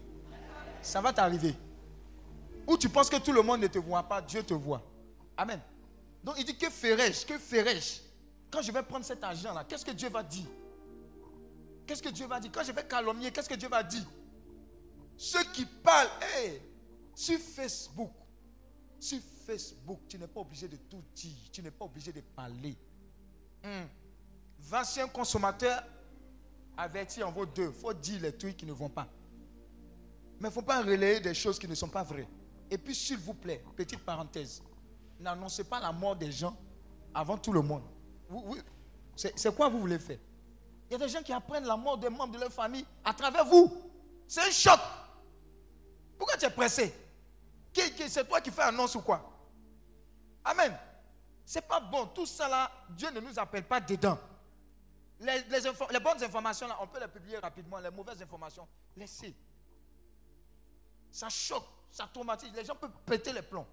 Ça 0.81 1.01
va 1.01 1.13
t'arriver. 1.13 1.55
Ou 2.67 2.77
tu 2.77 2.89
penses 2.89 3.09
que 3.09 3.17
tout 3.17 3.33
le 3.33 3.43
monde 3.43 3.61
ne 3.61 3.67
te 3.67 3.79
voit 3.79 4.03
pas, 4.03 4.21
Dieu 4.21 4.43
te 4.43 4.55
voit. 4.55 4.83
Amen. 5.37 5.61
Donc 6.23 6.37
il 6.39 6.45
dit, 6.45 6.57
que 6.57 6.69
ferais-je 6.69 7.25
Que 7.25 7.39
ferais-je 7.39 8.01
Quand 8.51 8.61
je 8.63 8.71
vais 8.71 8.83
prendre 8.83 9.05
cet 9.05 9.23
argent 9.25 9.55
là, 9.55 9.65
qu'est-ce 9.65 9.85
que 9.85 9.93
Dieu 9.93 10.09
va 10.09 10.23
dire? 10.23 10.47
Qu'est-ce 11.87 12.03
que 12.03 12.11
Dieu 12.11 12.27
va 12.27 12.39
dire? 12.39 12.51
Quand 12.53 12.63
je 12.63 12.73
vais 12.73 12.85
calomnier, 12.85 13.31
qu'est-ce 13.31 13.49
que 13.49 13.55
Dieu 13.55 13.69
va 13.69 13.83
dire? 13.83 14.05
Ceux 15.19 15.43
qui 15.53 15.67
parlent, 15.67 16.09
sur 17.15 17.39
Facebook, 17.41 18.13
sur 19.01 19.19
Facebook, 19.45 20.01
tu 20.09 20.17
n'es 20.17 20.29
pas 20.29 20.41
obligé 20.41 20.69
de 20.69 20.77
tout 20.77 21.03
dire, 21.15 21.51
tu 21.53 21.61
n'es 21.61 21.73
pas 21.73 21.85
obligé 21.85 22.13
de 22.13 22.21
parler. 22.21 22.77
Sur 24.85 25.05
un 25.05 25.09
consommateur, 25.09 25.83
averti 26.77 27.23
en 27.23 27.33
vaut 27.33 27.47
deux. 27.47 27.73
Il 27.75 27.81
faut 27.81 27.93
dire 27.93 28.21
les 28.23 28.33
trucs 28.37 28.57
qui 28.57 28.65
ne 28.65 28.73
vont 28.73 28.89
pas. 28.89 29.09
Mais 30.41 30.49
il 30.49 30.51
ne 30.51 30.51
faut 30.51 30.63
pas 30.63 30.81
relayer 30.81 31.19
des 31.19 31.35
choses 31.35 31.59
qui 31.59 31.67
ne 31.67 31.75
sont 31.75 31.89
pas 31.89 32.05
vraies. 32.05 32.29
Et 32.71 32.79
puis, 32.79 32.95
s'il 32.95 33.19
vous 33.19 33.35
plaît, 33.35 33.65
petite 33.77 34.05
parenthèse, 34.05 34.63
n'annoncez 35.19 35.65
pas 35.65 35.81
la 35.81 35.91
mort 35.91 36.15
des 36.15 36.31
gens 36.31 36.57
avant 37.13 37.37
tout 37.37 37.53
le 37.53 37.63
monde. 37.63 37.83
c'est 39.17 39.57
quoi 39.57 39.69
vous 39.69 39.81
voulez 39.81 39.99
faire? 39.99 40.19
Il 40.89 40.93
y 40.93 40.95
a 40.95 40.99
des 40.99 41.09
gens 41.09 41.23
qui 41.23 41.33
apprennent 41.33 41.65
la 41.65 41.77
mort 41.77 41.99
des 41.99 42.09
membres 42.09 42.35
de 42.35 42.39
leur 42.39 42.53
famille 42.53 42.85
à 43.05 43.13
travers 43.13 43.45
vous. 43.45 43.77
C'est 44.29 44.43
un 44.43 44.51
choc. 44.51 44.79
Pourquoi 46.19 46.37
tu 46.37 46.45
es 46.45 46.51
pressé? 46.51 46.93
C'est 48.09 48.27
toi 48.27 48.41
qui 48.41 48.51
fais 48.51 48.63
annonce 48.63 48.95
ou 48.97 49.01
quoi? 49.01 49.23
Amen. 50.45 50.77
C'est 51.45 51.67
pas 51.67 51.81
bon. 51.81 52.07
Tout 52.07 52.27
ça 52.27 52.49
là, 52.49 52.71
Dieu 52.91 53.11
ne 53.11 53.21
nous 53.21 53.39
appelle 53.39 53.65
pas 53.65 53.81
dedans. 53.81 54.19
Les, 55.21 56.01
bonnes 56.01 56.23
informations 56.23 56.67
là, 56.67 56.77
on 56.81 56.87
peut 56.87 57.01
les 57.01 57.09
publier 57.09 57.39
rapidement. 57.39 57.79
Les 57.79 57.91
mauvaises 57.91 58.21
informations, 58.21 58.67
laissez. 58.97 59.35
Ça 61.11 61.29
choque, 61.29 61.67
ça 61.91 62.09
traumatise. 62.13 62.53
Les 62.55 62.65
gens 62.65 62.77
peuvent 62.77 62.93
péter 63.07 63.33
les 63.33 63.43
plombs. 63.43 63.67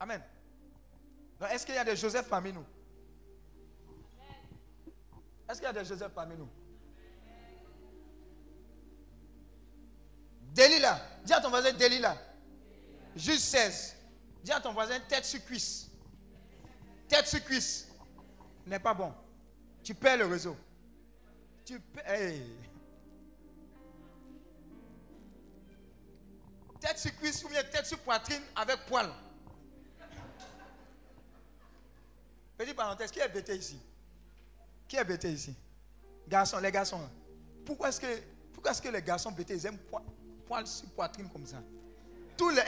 Amen. 0.00 0.22
Est-ce 1.50 1.64
qu'il 1.64 1.74
y 1.74 1.78
a 1.78 1.84
des 1.84 1.96
Joseph 1.96 2.28
parmi 2.28 2.52
nous? 2.52 2.64
Est-ce 5.48 5.58
qu'il 5.58 5.64
y 5.64 5.66
a 5.66 5.72
des 5.72 5.84
Joseph 5.84 6.12
parmi 6.12 6.36
nous? 6.36 6.48
Delilah. 10.54 11.00
Dis 11.24 11.32
à 11.32 11.40
ton 11.40 11.50
voisin 11.50 11.72
Delilah. 11.72 12.16
Juste 13.16 13.44
16. 13.44 13.96
Dis 14.42 14.52
à 14.52 14.60
ton 14.60 14.72
voisin 14.72 15.00
tête 15.00 15.24
sur 15.24 15.44
cuisse. 15.44 15.88
Tête 17.08 17.26
sur 17.26 17.42
cuisse. 17.44 17.88
N'est 18.66 18.78
pas 18.78 18.94
bon. 18.94 19.12
Tu 19.82 19.94
perds 19.94 20.18
le 20.18 20.26
réseau. 20.26 20.56
Tu 21.64 21.80
perds. 21.80 22.40
Tête 26.80 26.98
sur 26.98 27.16
cuisse 27.16 27.42
ou 27.44 27.48
bien 27.48 27.62
tête 27.64 27.86
sur 27.86 27.98
poitrine 27.98 28.42
avec 28.54 28.86
poil. 28.86 29.10
Petite 32.56 32.76
parenthèse, 32.76 33.10
qui 33.10 33.18
est 33.18 33.28
bêté 33.28 33.56
ici? 33.56 33.80
Qui 34.86 34.96
est 34.96 35.04
bêté 35.04 35.32
ici? 35.32 35.56
Garçons, 36.28 36.58
les 36.58 36.70
garçons. 36.70 37.00
Pourquoi 37.66 37.88
est-ce 37.88 38.00
que, 38.00 38.22
pourquoi 38.52 38.70
est-ce 38.70 38.80
que 38.80 38.88
les 38.88 39.02
garçons 39.02 39.32
bêtés, 39.32 39.56
ils 39.56 39.66
aiment 39.66 39.78
poil, 39.78 40.04
sur 40.64 40.88
poitrine 40.90 41.28
comme 41.30 41.46
ça 41.46 41.56
Tous 42.36 42.50
les. 42.50 42.62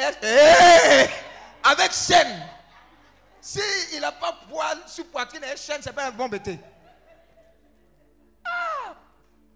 avec 1.62 1.92
chaîne. 1.92 2.42
S'il 3.40 3.62
il 3.94 4.00
n'a 4.00 4.12
pas 4.12 4.32
poil 4.48 4.78
sur 4.86 5.06
poitrine 5.06 5.44
et 5.44 5.56
chaîne, 5.56 5.80
ce 5.82 5.88
n'est 5.88 5.94
pas 5.94 6.08
un 6.08 6.12
bon 6.12 6.28
bêté. 6.28 6.58
Ah! 8.44 8.94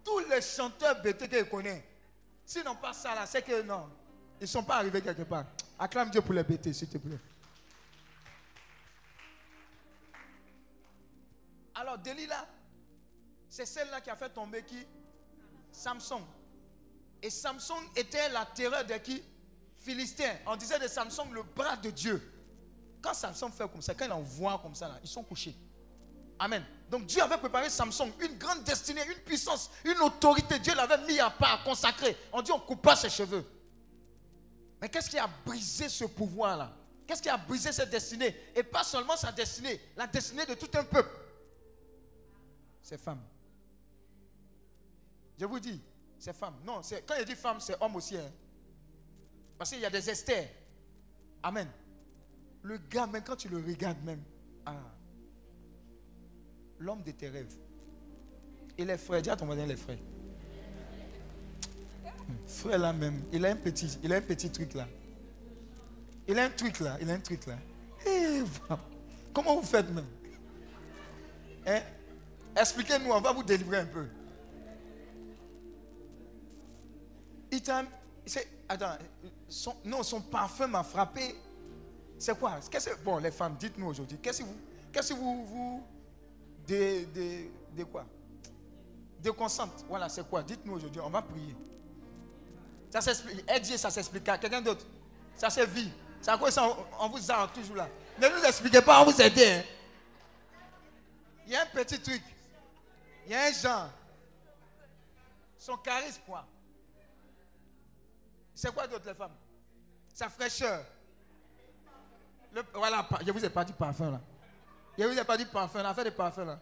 Tous 0.05 0.21
les 0.31 0.41
chanteurs 0.41 1.01
bêtés 1.03 1.29
qu'ils 1.29 1.49
connaissent, 1.49 1.83
s'ils 2.45 2.65
n'ont 2.65 2.77
pas 2.77 2.93
ça 2.93 3.15
là, 3.15 3.27
c'est 3.27 3.43
que 3.43 3.63
non, 3.63 3.91
ils 4.41 4.45
ne 4.45 4.47
sont 4.47 4.63
pas 4.63 4.77
arrivés 4.77 5.03
quelque 5.03 5.23
part. 5.23 5.45
Acclame 5.79 6.11
Dieu 6.11 6.21
pour 6.21 6.35
les 6.35 6.45
bêtés, 6.45 6.73
s'il 6.73 6.89
te 6.89 6.99
plaît. 6.99 7.19
Alors, 11.75 11.99
Delilah, 11.99 12.47
c'est 13.49 13.67
celle-là 13.67 14.01
qui 14.01 14.11
a 14.11 14.17
fait 14.17 14.29
tomber 14.29 14.63
qui? 14.63 14.87
Samson. 15.73 16.23
Et 17.23 17.31
Samson 17.31 17.75
était 17.97 18.29
la 18.31 18.47
terreur 18.47 18.85
de 18.85 18.95
qui? 18.95 19.23
Philistins. 19.79 20.35
On 20.47 20.57
disait 20.57 20.79
de 20.79 20.89
Samson 20.89 21.27
le 21.33 21.43
bras 21.43 21.77
de 21.77 21.91
Dieu. 21.91 22.21
Quand 23.01 23.15
Samson 23.15 23.51
fait 23.51 23.71
comme 23.71 23.83
ça, 23.83 23.95
quand 23.95 24.05
il 24.05 24.13
envoie 24.13 24.59
comme 24.63 24.75
ça, 24.75 24.89
là, 24.89 24.99
ils 25.03 25.09
sont 25.09 25.23
couchés. 25.23 25.55
Amen. 26.39 26.65
Donc 26.91 27.07
Dieu 27.07 27.23
avait 27.23 27.39
préparé 27.39 27.71
Samson 27.71 28.11
une 28.21 28.37
grande 28.37 28.65
destinée, 28.65 29.03
une 29.07 29.23
puissance, 29.23 29.71
une 29.85 29.99
autorité. 30.01 30.59
Dieu 30.59 30.75
l'avait 30.75 31.07
mis 31.07 31.19
à 31.19 31.31
part, 31.31 31.65
consacré. 31.65 32.17
On 32.33 32.43
dit 32.43 32.53
on 32.53 32.61
coupe 32.61 32.83
pas 32.83 32.97
ses 32.97 33.11
cheveux. 33.11 33.45
Mais 34.81 34.89
qu'est-ce 34.89 35.11
qui 35.11 35.19
a 35.19 35.29
brisé 35.45 35.89
ce 35.89 36.05
pouvoir-là? 36.05 36.73
Qu'est-ce 37.07 37.23
qui 37.23 37.29
a 37.29 37.37
brisé 37.37 37.73
cette 37.73 37.91
destinée? 37.91 38.35
Et 38.55 38.63
pas 38.63 38.85
seulement 38.85 39.17
sa 39.17 39.33
destinée, 39.33 39.81
la 39.97 40.07
destinée 40.07 40.47
de 40.47 40.55
tout 40.55 40.71
un 40.75 40.85
peuple 40.85 41.21
c'est 42.91 42.99
femme. 42.99 43.23
Je 45.39 45.45
vous 45.47 45.61
dis, 45.61 45.81
c'est 46.21 46.35
femme. 46.35 46.55
Non, 46.67 46.83
quand 47.07 47.15
je 47.19 47.25
dis 47.25 47.35
femme, 47.35 47.59
c'est 47.61 47.75
homme 47.81 47.97
aussi. 47.97 48.17
Hein. 48.17 48.31
Parce 49.57 49.71
qu'il 49.71 49.81
y 49.81 49.87
a 49.87 49.91
des 49.91 50.09
Esther. 50.09 50.49
Amen. 51.43 51.67
Le 52.63 52.77
gars, 52.77 53.07
même 53.07 53.23
quand 53.25 53.37
tu 53.37 53.49
le 53.49 53.57
regardes 53.57 54.03
même, 54.05 54.23
ah, 54.67 54.77
l'homme 56.79 57.03
de 57.03 57.11
tes 57.13 57.31
rêves. 57.31 57.55
Il 58.77 58.91
est 58.91 58.99
frère. 58.99 59.23
Dis 59.23 59.31
à 59.31 59.37
ton 59.37 59.47
voisin, 59.47 59.65
il 59.65 59.71
est 59.71 59.77
frère. 59.77 59.99
Frère 62.47 62.79
là 62.79 62.93
même, 62.93 63.23
il 63.33 63.45
a 63.47 63.51
un 63.51 63.57
petit, 63.57 63.99
il 64.03 64.13
a 64.13 64.17
un 64.17 64.21
petit 64.21 64.51
truc 64.51 64.75
là. 64.75 64.87
Il 66.29 66.39
a 66.39 66.45
un 66.45 66.51
truc 66.51 66.81
là, 66.81 66.99
il 67.01 67.11
a 67.11 67.15
un 67.15 67.21
truc 67.21 67.47
là. 67.47 67.57
Eh, 68.07 68.43
comment 69.33 69.57
vous 69.57 69.67
faites 69.67 69.89
même? 69.91 70.07
Hein? 71.67 71.81
Expliquez-nous, 72.55 73.11
on 73.11 73.21
va 73.21 73.33
vous 73.33 73.43
délivrer 73.43 73.79
un 73.79 73.87
peu. 73.87 74.07
Attends, 78.69 78.99
son, 79.49 79.77
non, 79.85 80.03
son 80.03 80.21
parfum 80.21 80.67
m'a 80.67 80.83
frappé. 80.83 81.37
C'est 82.19 82.39
quoi? 82.39 82.61
Bon, 83.05 83.19
les 83.19 83.31
femmes, 83.31 83.57
dites-nous 83.59 83.87
aujourd'hui. 83.87 84.19
Qu'est-ce 84.19 84.41
que 84.41 84.47
vous, 84.47 84.57
qu'est-ce 84.93 85.15
que 85.15 85.19
vous, 85.19 85.45
vous, 85.45 85.87
de, 86.67 87.05
de, 87.15 87.51
de 87.77 87.85
quoi? 87.85 88.05
Déconcentre. 89.19 89.85
Voilà, 89.89 90.09
c'est 90.09 90.29
quoi? 90.29 90.43
Dites-nous 90.43 90.75
aujourd'hui, 90.75 91.01
on 91.05 91.11
va 91.11 91.23
prier. 91.23 91.57
Ça 92.91 93.01
s'explique. 93.01 93.45
Dieu, 93.63 93.77
ça 93.77 93.91
s'explique 93.91 94.25
quelqu'un 94.25 94.61
d'autre. 94.61 94.85
Ça 95.37 95.49
à 96.27 96.37
quoi 96.39 96.51
ça, 96.51 96.77
on, 97.01 97.09
vous 97.09 97.31
a 97.31 97.49
toujours 97.49 97.77
là. 97.77 97.89
Ne 98.21 98.29
nous 98.29 98.45
expliquez 98.45 98.83
pas, 98.83 99.01
on 99.01 99.11
vous 99.11 99.21
aide. 99.23 99.39
Hein. 99.39 99.63
Il 101.47 101.53
y 101.53 101.57
a 101.57 101.63
un 101.63 101.67
petit 101.67 101.99
truc. 101.99 102.23
Il 103.27 103.33
y 103.33 103.35
a 103.35 103.45
un 103.45 103.53
genre. 103.53 103.89
Son 105.59 105.77
charisme, 105.79 106.21
quoi. 106.27 106.47
C'est 108.61 108.75
quoi 108.75 108.87
d'autre, 108.87 109.07
les 109.07 109.15
femmes? 109.15 109.35
Sa 110.13 110.29
fraîcheur. 110.29 110.85
voilà, 112.75 113.09
je 113.25 113.33
vous 113.33 113.43
ai 113.43 113.49
pas 113.49 113.65
dit 113.65 113.73
parfum, 113.73 114.11
là. 114.11 114.21
Je 114.99 115.05
vous 115.05 115.19
ai 115.19 115.25
pas 115.25 115.39
dit 115.39 115.47
parfum, 115.47 115.83
là. 115.83 115.95
Fait 115.95 116.05
des 116.05 116.11
parfums, 116.11 116.45
là. 116.45 116.61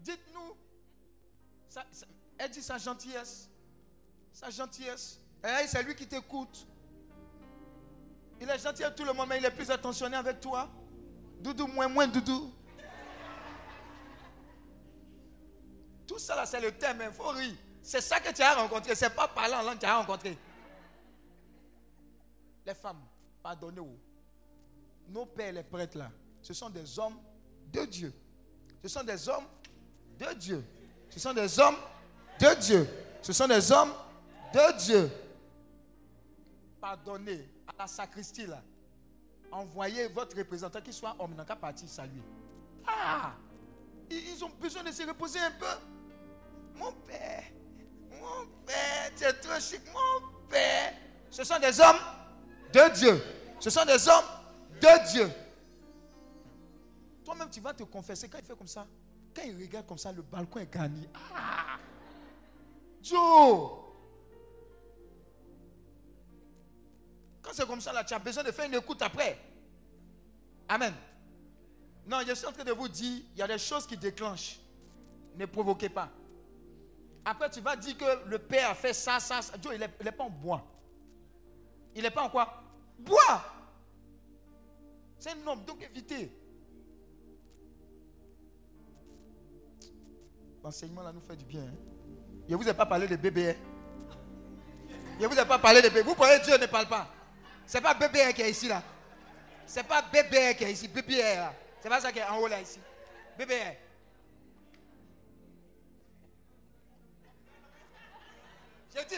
Dites-nous. 0.00 0.56
elle 2.38 2.50
dit 2.50 2.62
sa 2.62 2.78
gentillesse. 2.78 3.50
Sa 4.32 4.48
gentillesse. 4.48 5.20
Et 5.44 5.66
c'est 5.66 5.82
lui 5.82 5.94
qui 5.94 6.06
t'écoute. 6.06 6.66
Il 8.40 8.48
est 8.48 8.58
gentil 8.58 8.84
à 8.84 8.90
tout 8.90 9.04
le 9.04 9.12
moment, 9.12 9.34
il 9.34 9.44
est 9.44 9.50
plus 9.50 9.70
attentionné 9.70 10.16
avec 10.16 10.40
toi. 10.40 10.70
Doudou, 11.40 11.66
moins, 11.66 11.88
moins, 11.88 12.06
doudou. 12.06 12.50
Tout 16.06 16.18
ça 16.18 16.34
là, 16.34 16.46
c'est 16.46 16.62
le 16.62 16.72
thème, 16.72 17.02
il 17.04 17.12
faut 17.12 17.28
rire. 17.28 17.56
C'est 17.86 18.00
ça 18.00 18.18
que 18.18 18.32
tu 18.32 18.42
as 18.42 18.52
rencontré. 18.56 18.96
C'est 18.96 19.10
pas 19.10 19.28
parlant 19.28 19.60
en 19.60 19.62
langue 19.62 19.76
que 19.76 19.80
tu 19.82 19.86
as 19.86 19.96
rencontré. 19.96 20.36
Les 22.66 22.74
femmes, 22.74 23.00
pardonnez-vous. 23.40 23.96
Nos 25.08 25.24
pères, 25.24 25.52
les 25.52 25.62
prêtres 25.62 25.96
là, 25.96 26.10
ce 26.42 26.52
sont 26.52 26.68
des 26.68 26.98
hommes 26.98 27.16
de 27.72 27.84
Dieu. 27.84 28.12
Ce 28.82 28.88
sont 28.88 29.04
des 29.04 29.28
hommes 29.28 29.44
de 30.18 30.34
Dieu. 30.34 30.64
Ce 31.10 31.20
sont 31.20 31.32
des 31.32 31.60
hommes 31.60 31.76
de 32.40 32.60
Dieu. 32.60 32.88
Ce 33.22 33.32
sont 33.32 33.46
des 33.46 33.70
hommes 33.70 33.92
de 34.52 34.78
Dieu. 34.78 35.10
Pardonnez 36.80 37.48
à 37.68 37.72
la 37.78 37.86
sacristie 37.86 38.48
là. 38.48 38.64
Envoyez 39.52 40.08
votre 40.08 40.36
représentant 40.36 40.80
qui 40.80 40.92
soit 40.92 41.14
homme, 41.20 41.36
n'a 41.36 41.44
qu'à 41.44 41.54
partir 41.54 41.88
saluer. 41.88 42.22
Ah! 42.84 43.34
Ils 44.10 44.44
ont 44.44 44.50
besoin 44.60 44.82
de 44.82 44.90
se 44.90 45.04
reposer 45.04 45.38
un 45.38 45.52
peu. 45.52 45.66
Mon 46.74 46.90
père, 46.92 47.44
mon 48.20 48.46
père, 48.66 49.10
tu 49.16 49.24
es 49.24 49.32
trop 49.34 49.60
chic, 49.60 49.80
mon 49.92 50.48
père. 50.48 50.92
Ce 51.30 51.44
sont 51.44 51.58
des 51.58 51.80
hommes 51.80 51.98
de 52.72 52.94
Dieu. 52.94 53.22
Ce 53.60 53.70
sont 53.70 53.84
des 53.84 54.08
hommes 54.08 54.24
de 54.80 55.10
Dieu. 55.12 55.30
Toi-même, 57.24 57.50
tu 57.50 57.60
vas 57.60 57.74
te 57.74 57.82
confesser 57.82 58.28
quand 58.28 58.38
il 58.38 58.44
fait 58.44 58.56
comme 58.56 58.66
ça. 58.66 58.86
Quand 59.34 59.42
il 59.44 59.56
regarde 59.60 59.86
comme 59.86 59.98
ça, 59.98 60.12
le 60.12 60.22
balcon 60.22 60.60
est 60.60 60.72
garni. 60.72 61.08
Ah! 61.34 61.78
Joe! 63.02 63.70
Quand 67.42 67.50
c'est 67.52 67.66
comme 67.66 67.80
ça, 67.80 67.92
là, 67.92 68.02
tu 68.02 68.14
as 68.14 68.18
besoin 68.18 68.42
de 68.42 68.50
faire 68.50 68.66
une 68.66 68.74
écoute 68.74 69.02
après. 69.02 69.38
Amen. 70.68 70.94
Non, 72.06 72.20
je 72.26 72.34
suis 72.34 72.46
en 72.46 72.52
train 72.52 72.64
de 72.64 72.72
vous 72.72 72.88
dire, 72.88 73.22
il 73.34 73.38
y 73.38 73.42
a 73.42 73.46
des 73.46 73.58
choses 73.58 73.86
qui 73.86 73.96
déclenchent. 73.96 74.58
Ne 75.36 75.46
provoquez 75.46 75.88
pas. 75.88 76.08
Après, 77.28 77.50
tu 77.50 77.60
vas 77.60 77.74
dire 77.74 77.98
que 77.98 78.28
le 78.28 78.38
père 78.38 78.70
a 78.70 78.74
fait 78.76 78.92
ça, 78.92 79.18
ça, 79.18 79.42
ça. 79.42 79.58
Dieu, 79.58 79.72
il 79.74 79.80
n'est 79.80 80.12
pas 80.12 80.22
en 80.22 80.30
bois. 80.30 80.64
Il 81.92 82.02
n'est 82.02 82.10
pas 82.10 82.22
en 82.22 82.30
quoi? 82.30 82.62
Bois. 83.00 83.44
C'est 85.18 85.30
un 85.30 85.46
homme, 85.48 85.64
donc 85.64 85.82
évitez. 85.82 86.30
L'enseignement 90.62 91.02
là 91.02 91.12
nous 91.12 91.20
fait 91.20 91.34
du 91.34 91.44
bien. 91.44 91.62
Hein. 91.62 91.74
Je 92.48 92.52
ne 92.52 92.56
vous 92.62 92.68
ai 92.68 92.74
pas 92.74 92.86
parlé 92.86 93.08
de 93.08 93.16
bébé. 93.16 93.50
Hein. 93.50 93.56
Je 95.18 95.24
ne 95.24 95.28
vous 95.28 95.38
ai 95.38 95.44
pas 95.44 95.58
parlé 95.58 95.82
de 95.82 95.88
bébé. 95.88 96.02
Vous 96.02 96.14
croyez 96.14 96.38
Dieu 96.44 96.56
ne 96.56 96.66
parle 96.66 96.86
pas? 96.86 97.08
Ce 97.66 97.76
n'est 97.76 97.82
pas 97.82 97.94
bébé 97.94 98.22
hein, 98.22 98.32
qui 98.32 98.42
est 98.42 98.50
ici 98.52 98.68
là. 98.68 98.84
Ce 99.66 99.80
n'est 99.80 99.84
pas 99.84 100.00
bébé 100.00 100.54
qui 100.56 100.62
est 100.62 100.72
ici. 100.72 100.86
Bébé 100.86 101.16
là. 101.16 101.52
C'est 101.80 101.88
pas 101.88 102.00
ça 102.00 102.12
qui 102.12 102.20
est 102.20 102.24
en 102.24 102.38
haut 102.38 102.46
là 102.46 102.60
ici. 102.60 102.78
Bébé. 103.36 103.78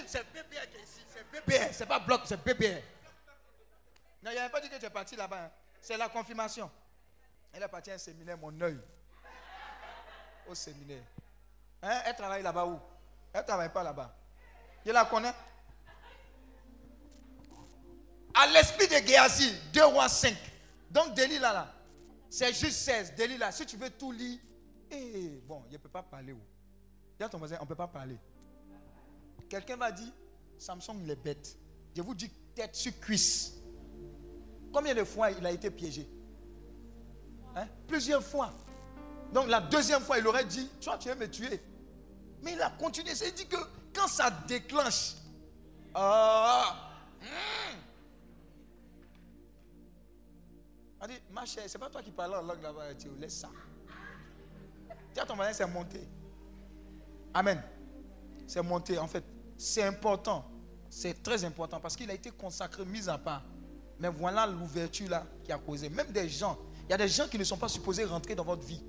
C'est 0.07 0.25
BBR 0.33 0.71
qui 0.71 0.77
est 0.77 0.83
ici. 0.83 1.01
C'est 1.09 1.25
BBR. 1.31 1.73
C'est 1.73 1.87
pas 1.87 1.99
bloc, 2.01 2.23
c'est 2.25 2.43
BBR. 2.43 2.83
Non, 4.23 4.31
il 4.33 4.35
n'avait 4.35 4.49
pas 4.51 4.61
dit 4.61 4.69
que 4.69 4.77
tu 4.77 4.85
es 4.85 4.91
parti 4.91 5.17
là-bas. 5.17 5.45
hein. 5.45 5.51
C'est 5.81 5.97
la 5.97 6.09
confirmation. 6.09 6.71
Elle 7.53 7.63
est 7.63 7.69
partie 7.69 7.91
à 7.91 7.95
un 7.95 7.99
séminaire, 7.99 8.37
mon 8.39 8.59
œil. 8.61 8.79
Au 10.49 10.55
séminaire. 10.55 11.03
Hein? 11.83 12.03
Elle 12.07 12.17
travaille 12.17 12.43
là-bas 12.43 12.67
où? 12.67 12.81
Elle 13.33 13.41
ne 13.43 13.47
travaille 13.47 13.73
pas 13.73 13.83
là-bas. 13.83 14.15
Je 14.85 14.91
la 14.91 15.05
connais. 15.05 15.33
À 18.35 18.47
l'esprit 18.49 18.87
de 18.89 19.07
Géasi, 19.07 19.53
2 19.73 19.85
rois 19.87 20.09
5. 20.09 20.37
Donc, 20.91 21.15
Delilah 21.15 21.53
là, 21.53 21.75
c'est 22.31 22.53
juste 22.53 22.79
16. 22.79 23.15
Delilah, 23.15 23.53
si 23.53 23.67
tu 23.67 23.77
veux 23.77 23.91
tout 23.91 24.13
lire, 24.13 24.39
eh, 24.91 25.41
bon, 25.47 25.65
je 25.69 25.73
ne 25.73 25.79
peux 25.79 25.89
pas 25.89 26.03
parler. 26.03 26.33
où? 26.33 26.41
Dis 27.19 27.25
à 27.25 27.29
ton 27.29 27.39
voisin, 27.39 27.57
on 27.61 27.65
ne 27.65 27.69
peut 27.69 27.75
pas 27.75 27.89
parler. 27.89 28.17
Quelqu'un 29.49 29.77
m'a 29.77 29.93
dit, 29.93 30.13
Samson, 30.59 30.97
il 31.03 31.11
est 31.11 31.17
bête. 31.17 31.57
Je 31.97 32.03
vous 32.03 32.15
dis, 32.15 32.31
tête 32.55 32.75
sur 32.75 32.99
cuisse. 33.01 33.55
Combien 34.73 34.95
de 34.95 35.05
fois 35.05 35.31
il 35.31 35.45
a 35.47 35.51
été 35.51 35.71
piégé? 35.71 36.09
Hein? 37.57 37.67
Plusieurs 37.87 38.23
fois. 38.23 38.53
Donc 39.33 39.49
la 39.49 39.61
deuxième 39.61 40.03
fois, 40.03 40.19
il 40.19 40.27
aurait 40.27 40.45
dit, 40.45 40.69
tu 40.81 40.89
vois, 40.89 40.99
tu 40.99 41.09
veux 41.09 41.15
me 41.15 41.29
tuer. 41.29 41.61
Mais 42.43 42.53
il 42.53 42.63
a 42.63 42.71
continué. 42.71 43.15
C'est 43.15 43.33
dit 43.33 43.47
que 43.47 43.57
quand 43.95 44.07
ça 44.07 44.31
déclenche, 44.47 45.15
ah, 45.95 46.93
hum. 47.21 47.79
On 51.01 51.07
dit, 51.07 51.21
ma 51.31 51.45
chère, 51.47 51.65
c'est 51.67 51.79
pas 51.79 51.89
toi 51.89 52.03
qui 52.03 52.11
parles 52.11 52.35
en 52.35 52.43
langue 52.43 52.63
là-bas, 52.63 52.95
tu 52.95 53.09
laisse 53.19 53.39
ça. 53.39 53.51
Tiens, 55.15 55.25
ton 55.25 55.37
voisin, 55.37 55.53
c'est 55.53 55.67
monté. 55.67 56.01
Amen. 57.33 57.63
C'est 58.47 58.63
monté, 58.63 58.99
en 58.99 59.07
fait. 59.07 59.25
C'est 59.59 59.83
important. 59.83 60.45
C'est 60.89 61.23
très 61.23 61.45
important 61.45 61.81
parce 61.81 61.97
qu'il 61.97 62.11
a 62.11 62.15
été 62.15 62.31
consacré, 62.31 62.85
mis 62.85 63.09
à 63.09 63.19
part. 63.19 63.43
Mais 63.99 64.09
voilà 64.09 64.47
l'ouverture 64.47 65.11
là 65.11 65.27
qui 65.45 65.51
a 65.51 65.59
causé. 65.59 65.91
Même 65.91 66.13
des 66.13 66.29
gens, 66.29 66.57
il 66.85 66.91
y 66.91 66.95
a 66.95 66.97
des 66.97 67.09
gens 67.09 67.27
qui 67.27 67.37
ne 67.37 67.45
sont 67.45 67.59
pas 67.59 67.69
supposés 67.69 68.05
rentrer 68.05 68.37
dans 68.37 68.45
votre 68.45 68.63
vie. 68.65 68.81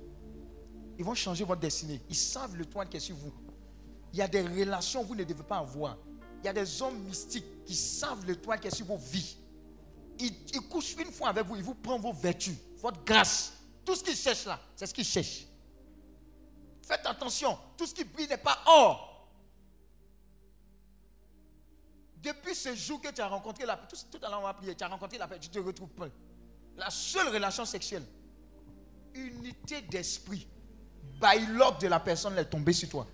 Ils 0.96 1.04
vont 1.04 1.14
changer 1.14 1.44
votre 1.44 1.60
destinée. 1.60 2.00
Ils 2.08 2.16
savent 2.16 2.56
le 2.56 2.64
toit 2.64 2.86
qui 2.86 2.96
est 2.96 3.00
sur 3.00 3.16
vous. 3.16 3.32
Il 4.12 4.18
y 4.18 4.22
a 4.22 4.28
des 4.28 4.42
relations 4.42 5.02
que 5.02 5.08
vous 5.08 5.14
ne 5.16 5.24
devez 5.24 5.42
pas 5.42 5.58
avoir. 5.58 5.96
Il 6.42 6.46
y 6.46 6.48
a 6.48 6.52
des 6.52 6.80
hommes 6.80 6.98
mystiques 7.00 7.64
qui 7.64 7.74
savent 7.74 8.24
le 8.24 8.36
toit 8.36 8.56
qui 8.56 8.68
est 8.68 8.74
sur 8.74 8.86
vos 8.86 8.96
vies. 8.96 9.36
Ils, 10.18 10.32
ils 10.54 10.60
couchent 10.68 10.94
une 10.98 11.12
fois 11.12 11.30
avec 11.30 11.46
vous, 11.46 11.56
ils 11.56 11.62
vous 11.62 11.74
prennent 11.74 12.00
vos 12.00 12.12
vertus, 12.12 12.54
votre 12.78 13.02
grâce. 13.04 13.52
Tout 13.84 13.94
ce 13.94 14.04
qu'ils 14.04 14.16
cherchent 14.16 14.44
là, 14.46 14.60
c'est 14.76 14.86
ce 14.86 14.94
qu'ils 14.94 15.04
cherchent. 15.04 15.46
Faites 16.82 17.04
attention, 17.06 17.58
tout 17.76 17.86
ce 17.86 17.94
qui 17.94 18.04
brille 18.04 18.28
n'est 18.28 18.36
pas 18.36 18.58
or. 18.66 19.09
Depuis 22.22 22.54
ce 22.54 22.74
jour 22.74 23.00
que 23.00 23.08
tu 23.08 23.20
as 23.20 23.28
rencontré 23.28 23.64
la 23.64 23.76
tout, 23.76 23.96
tout 24.10 24.24
à 24.24 24.28
l'heure 24.28 24.40
on 24.40 24.44
va 24.44 24.54
prier, 24.54 24.74
tu 24.74 24.84
as 24.84 24.88
rencontré 24.88 25.16
la 25.16 25.26
paix, 25.26 25.38
tu 25.38 25.48
te 25.48 25.58
retrouves 25.58 25.90
pas. 25.90 26.08
La 26.76 26.90
seule 26.90 27.28
relation 27.28 27.64
sexuelle, 27.64 28.04
unité 29.14 29.80
d'esprit, 29.82 30.46
bailloque 31.18 31.80
de 31.80 31.88
la 31.88 32.00
personne 32.00 32.36
est 32.38 32.44
tombée 32.44 32.72
sur 32.72 32.88
toi. 32.88 33.06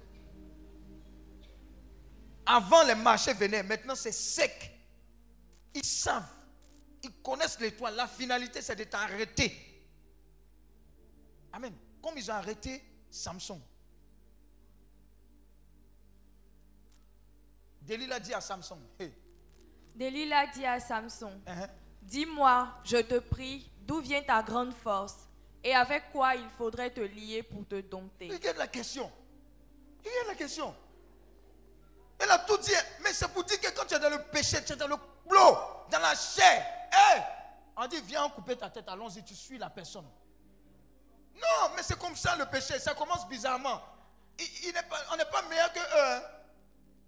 Avant 2.45 2.83
les 2.85 2.95
marchés 2.95 3.33
venaient, 3.33 3.63
maintenant 3.63 3.95
c'est 3.95 4.13
sec. 4.13 4.73
Ils 5.75 5.85
savent, 5.85 6.29
ils 7.03 7.13
connaissent 7.23 7.61
l'étoile. 7.61 7.95
La 7.95 8.09
finalité 8.09 8.61
c'est 8.63 8.77
de 8.77 8.85
t'arrêter. 8.85 9.53
Amen. 11.53 11.73
Comme 12.03 12.19
ils 12.19 12.31
ont 12.31 12.35
arrêté 12.35 12.83
Samson. 13.11 13.61
Delilah 17.87 18.21
dit 18.21 18.35
à 18.35 18.41
Samson, 18.41 18.79
hey, 18.99 19.13
Delilah 19.95 20.47
dit 20.49 20.67
à 20.67 20.81
Samson, 20.81 21.41
hein, 21.47 21.69
Dis-moi, 22.03 22.69
je 22.85 22.99
te 22.99 23.19
prie, 23.19 23.71
d'où 23.81 24.01
vient 24.01 24.23
ta 24.23 24.43
grande 24.43 24.73
force 24.75 25.17
et 25.65 25.75
avec 25.75 26.13
quoi 26.13 26.35
il 26.37 26.49
faudrait 26.51 26.91
te 26.91 27.01
lier 27.01 27.43
pour 27.43 27.67
te 27.67 27.81
dompter? 27.81 28.29
Regarde 28.31 28.59
la 28.59 28.67
question. 28.69 29.11
Regarde 30.05 30.29
la 30.29 30.35
question. 30.37 30.75
Elle 32.19 32.31
a 32.31 32.39
tout 32.41 32.59
dit. 32.59 32.71
Mais 33.03 33.13
c'est 33.13 33.29
pour 33.29 33.43
dire 33.45 33.61
que 33.61 33.71
quand 33.71 33.85
tu 33.87 33.95
es 33.95 33.99
dans 33.99 34.09
le 34.11 34.23
péché, 34.31 34.59
tu 34.65 34.73
es 34.73 34.77
dans 34.77 34.87
le 34.89 34.97
flot, 35.29 35.57
dans 35.91 35.99
la 35.99 36.15
chair. 36.15 36.65
Hey, 36.93 37.23
on 37.77 37.87
dit, 37.89 38.01
viens 38.03 38.29
couper 38.31 38.57
ta 38.57 38.71
tête, 38.71 38.89
allons-y, 38.89 39.25
tu 39.25 39.35
suis 39.35 39.59
la 39.59 39.69
personne. 39.71 40.07
Non, 41.35 41.71
mais 41.75 41.83
c'est 41.83 41.99
comme 41.99 42.17
ça 42.17 42.37
le 42.37 42.47
péché. 42.47 42.79
Ça 42.79 42.95
commence 42.95 43.29
bizarrement. 43.29 43.81
Il- 44.39 44.69
il 44.69 44.73
n'est 44.75 44.83
pas- 44.85 45.03
on 45.13 45.17
n'est 45.17 45.25
pas 45.27 45.43
meilleur 45.49 45.73
que 45.73 45.79
eux. 45.81 46.23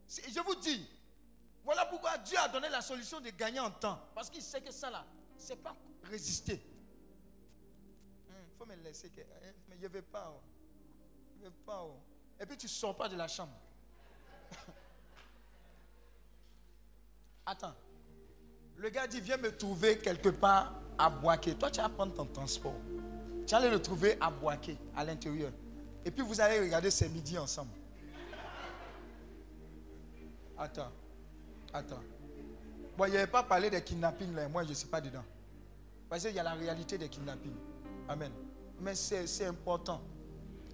Hein. 0.09 0.23
Je 0.35 0.41
vous 0.41 0.55
dis, 0.57 0.89
voilà 1.65 1.85
pourquoi 1.87 2.17
Dieu 2.19 2.39
a 2.39 2.49
donné 2.49 2.69
la 2.69 2.81
solution 2.81 3.21
de 3.21 3.31
gagner 3.31 3.61
en 3.61 3.71
temps. 3.71 4.01
Parce 4.15 4.31
qu'il 4.31 4.43
sait 4.43 4.61
que 4.61 4.71
ça 4.73 4.91
là, 4.91 5.05
c'est 5.37 5.57
pas 5.57 5.75
résister. 6.05 6.61
Il 8.31 8.57
faut 8.59 8.67
me 8.67 8.75
laisser. 8.77 9.11
que- 9.11 9.21
hein, 9.21 9.53
Mais 9.69 9.77
je 9.77 9.83
ne 9.85 9.89
vais 9.89 10.03
pas. 10.03 10.33
oh. 10.35 10.41
Je 11.39 11.45
vais 11.45 11.55
pas. 11.65 11.83
oh. 11.85 11.97
Et 12.41 12.47
puis 12.47 12.57
tu 12.57 12.67
ne 12.67 12.71
sors 12.71 12.97
pas 12.97 13.09
de 13.09 13.17
la 13.17 13.29
chambre. 13.29 13.53
Attends. 17.47 17.75
Le 18.77 18.89
gars 18.91 19.07
dit, 19.07 19.21
viens 19.21 19.37
me 19.37 19.57
trouver 19.57 19.99
quelque 19.99 20.29
part 20.29 20.75
à 20.99 21.11
Boaké. 21.11 21.55
Toi, 21.57 21.71
tu 21.71 21.81
vas 21.81 21.89
prendre 21.89 22.15
ton 22.15 22.27
transport. 22.27 22.75
Tu 23.47 23.53
vas 23.53 23.59
aller 23.59 23.71
le 23.71 23.81
trouver 23.83 24.17
à 24.21 24.31
Boaké, 24.31 24.77
à 24.97 25.05
l'intérieur. 25.05 25.53
Et 26.05 26.11
puis 26.11 26.23
vous 26.23 26.41
allez 26.41 26.61
regarder 26.61 26.91
ces 26.91 27.09
midis 27.09 27.39
ensemble. 27.39 27.73
Attends. 30.59 30.91
Attends. 31.73 32.03
Bon, 32.97 33.05
il 33.05 33.13
n'y 33.13 33.17
avait 33.17 33.27
pas 33.27 33.43
parlé 33.43 33.71
des 33.71 33.83
kidnappings 33.83 34.35
là. 34.35 34.49
Moi, 34.49 34.65
je 34.65 34.71
ne 34.71 34.75
suis 34.75 34.89
pas 34.89 35.01
dedans. 35.01 35.25
Parce 36.09 36.25
qu'il 36.25 36.35
y 36.35 36.39
a 36.39 36.43
la 36.43 36.55
réalité 36.55 36.99
des 36.99 37.09
kidnappings. 37.09 37.57
Amen. 38.09 38.33
Mais 38.81 38.95
c'est 38.95 39.47
important. 39.47 40.01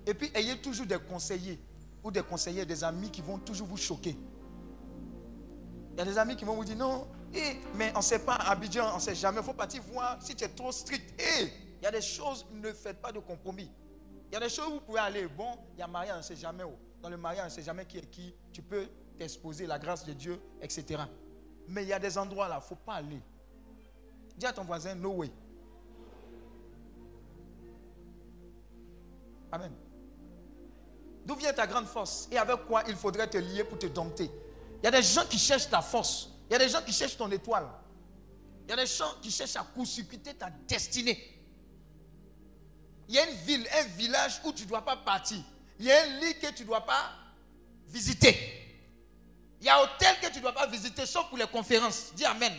Et 0.06 0.14
puis, 0.14 0.30
ayez 0.34 0.56
toujours 0.58 0.86
des 0.86 0.98
conseillers 0.98 1.58
ou 2.02 2.10
des 2.10 2.22
conseillers, 2.22 2.64
des 2.64 2.84
amis 2.84 3.10
qui 3.10 3.22
vont 3.22 3.38
toujours 3.38 3.66
vous 3.66 3.76
choquer. 3.76 4.16
Il 5.92 5.98
y 5.98 6.00
a 6.00 6.04
des 6.04 6.18
amis 6.18 6.36
qui 6.36 6.44
vont 6.44 6.54
vous 6.54 6.64
dire 6.64 6.76
non, 6.76 7.06
eh, 7.32 7.56
mais 7.74 7.92
on 7.94 7.98
ne 7.98 8.02
sait 8.02 8.18
pas, 8.20 8.34
Abidjan, 8.34 8.92
on 8.92 8.96
ne 8.96 9.00
sait 9.00 9.14
jamais. 9.14 9.40
Il 9.40 9.44
faut 9.44 9.54
partir 9.54 9.82
voir 9.82 10.18
si 10.22 10.34
tu 10.34 10.44
es 10.44 10.48
trop 10.48 10.70
strict. 10.70 11.14
Eh, 11.18 11.44
il 11.80 11.84
y 11.84 11.86
a 11.86 11.90
des 11.90 12.00
choses, 12.00 12.46
ne 12.52 12.72
faites 12.72 13.00
pas 13.00 13.12
de 13.12 13.18
compromis. 13.18 13.70
Il 14.30 14.34
y 14.34 14.36
a 14.36 14.40
des 14.40 14.48
choses 14.48 14.68
où 14.68 14.72
vous 14.74 14.80
pouvez 14.80 15.00
aller. 15.00 15.26
Bon, 15.26 15.58
il 15.74 15.80
y 15.80 15.82
a 15.82 15.86
mariage, 15.86 16.14
on 16.14 16.18
ne 16.18 16.22
sait 16.22 16.36
jamais. 16.36 16.64
où. 16.64 16.72
Dans 17.02 17.08
le 17.08 17.16
mariage, 17.16 17.44
on 17.44 17.48
ne 17.48 17.52
sait 17.54 17.62
jamais 17.62 17.84
qui 17.86 17.98
est 17.98 18.10
qui. 18.10 18.34
Tu 18.52 18.62
peux 18.62 18.86
t'exposer, 19.16 19.66
la 19.66 19.78
grâce 19.78 20.04
de 20.04 20.12
Dieu, 20.12 20.40
etc. 20.60 21.02
Mais 21.68 21.82
il 21.84 21.88
y 21.88 21.92
a 21.92 21.98
des 21.98 22.18
endroits 22.18 22.48
là, 22.48 22.56
il 22.56 22.64
ne 22.64 22.68
faut 22.68 22.74
pas 22.74 22.94
aller. 22.94 23.20
Dis 24.36 24.46
à 24.46 24.52
ton 24.52 24.64
voisin, 24.64 24.94
no 24.94 25.10
way. 25.10 25.30
Amen. 29.52 29.72
D'où 31.24 31.36
vient 31.36 31.52
ta 31.52 31.66
grande 31.66 31.86
force 31.86 32.28
Et 32.30 32.36
avec 32.36 32.66
quoi 32.66 32.82
il 32.88 32.96
faudrait 32.96 33.30
te 33.30 33.38
lier 33.38 33.64
pour 33.64 33.78
te 33.78 33.86
dompter? 33.86 34.30
Il 34.82 34.84
y 34.84 34.88
a 34.88 34.90
des 34.90 35.02
gens 35.02 35.24
qui 35.26 35.38
cherchent 35.38 35.70
ta 35.70 35.80
force. 35.80 36.30
Il 36.50 36.52
y 36.52 36.56
a 36.56 36.58
des 36.58 36.68
gens 36.68 36.82
qui 36.82 36.92
cherchent 36.92 37.16
ton 37.16 37.30
étoile. 37.30 37.66
Il 38.66 38.70
y 38.70 38.72
a 38.72 38.76
des 38.76 38.86
gens 38.86 39.14
qui 39.22 39.30
cherchent 39.30 39.56
à 39.56 39.62
court-circuiter 39.62 40.34
ta 40.34 40.50
destinée. 40.50 41.34
Il 43.08 43.14
y 43.14 43.18
a 43.18 43.28
une 43.28 43.36
ville, 43.36 43.66
un 43.80 43.84
village 43.96 44.40
où 44.44 44.52
tu 44.52 44.64
ne 44.64 44.68
dois 44.68 44.84
pas 44.84 44.96
partir. 44.96 45.38
Il 45.78 45.86
y 45.86 45.92
a 45.92 46.02
un 46.02 46.20
lit 46.20 46.38
que 46.38 46.50
tu 46.52 46.62
ne 46.62 46.68
dois 46.68 46.84
pas 46.84 47.12
visiter. 47.86 48.63
Il 49.64 49.68
y 49.68 49.70
a 49.70 49.82
hôtel 49.82 50.14
que 50.20 50.26
tu 50.26 50.36
ne 50.36 50.42
dois 50.42 50.52
pas 50.52 50.66
visiter, 50.66 51.06
sauf 51.06 51.26
pour 51.30 51.38
les 51.38 51.46
conférences. 51.46 52.12
Dis 52.14 52.26
Amen. 52.26 52.52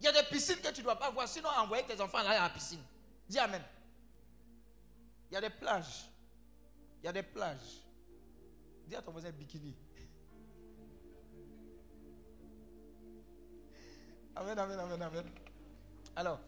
Il 0.00 0.06
y 0.06 0.08
a 0.08 0.12
des 0.12 0.22
piscines 0.30 0.56
que 0.56 0.68
tu 0.70 0.78
ne 0.80 0.84
dois 0.84 0.98
pas 0.98 1.10
voir, 1.10 1.28
sinon 1.28 1.50
envoyer 1.50 1.84
tes 1.84 2.00
enfants 2.00 2.22
là 2.22 2.30
à 2.30 2.44
la 2.44 2.48
piscine. 2.48 2.80
Dis 3.28 3.38
Amen. 3.38 3.62
Il 5.30 5.34
y 5.34 5.36
a 5.36 5.42
des 5.42 5.50
plages. 5.50 6.08
Il 7.02 7.04
y 7.04 7.08
a 7.08 7.12
des 7.12 7.22
plages. 7.22 7.82
Dis 8.86 8.96
à 8.96 9.02
ton 9.02 9.12
voisin 9.12 9.30
bikini. 9.32 9.76
Amen, 14.34 14.58
amen, 14.58 14.78
amen, 14.80 15.02
amen. 15.02 15.30
Alors, 16.16 16.40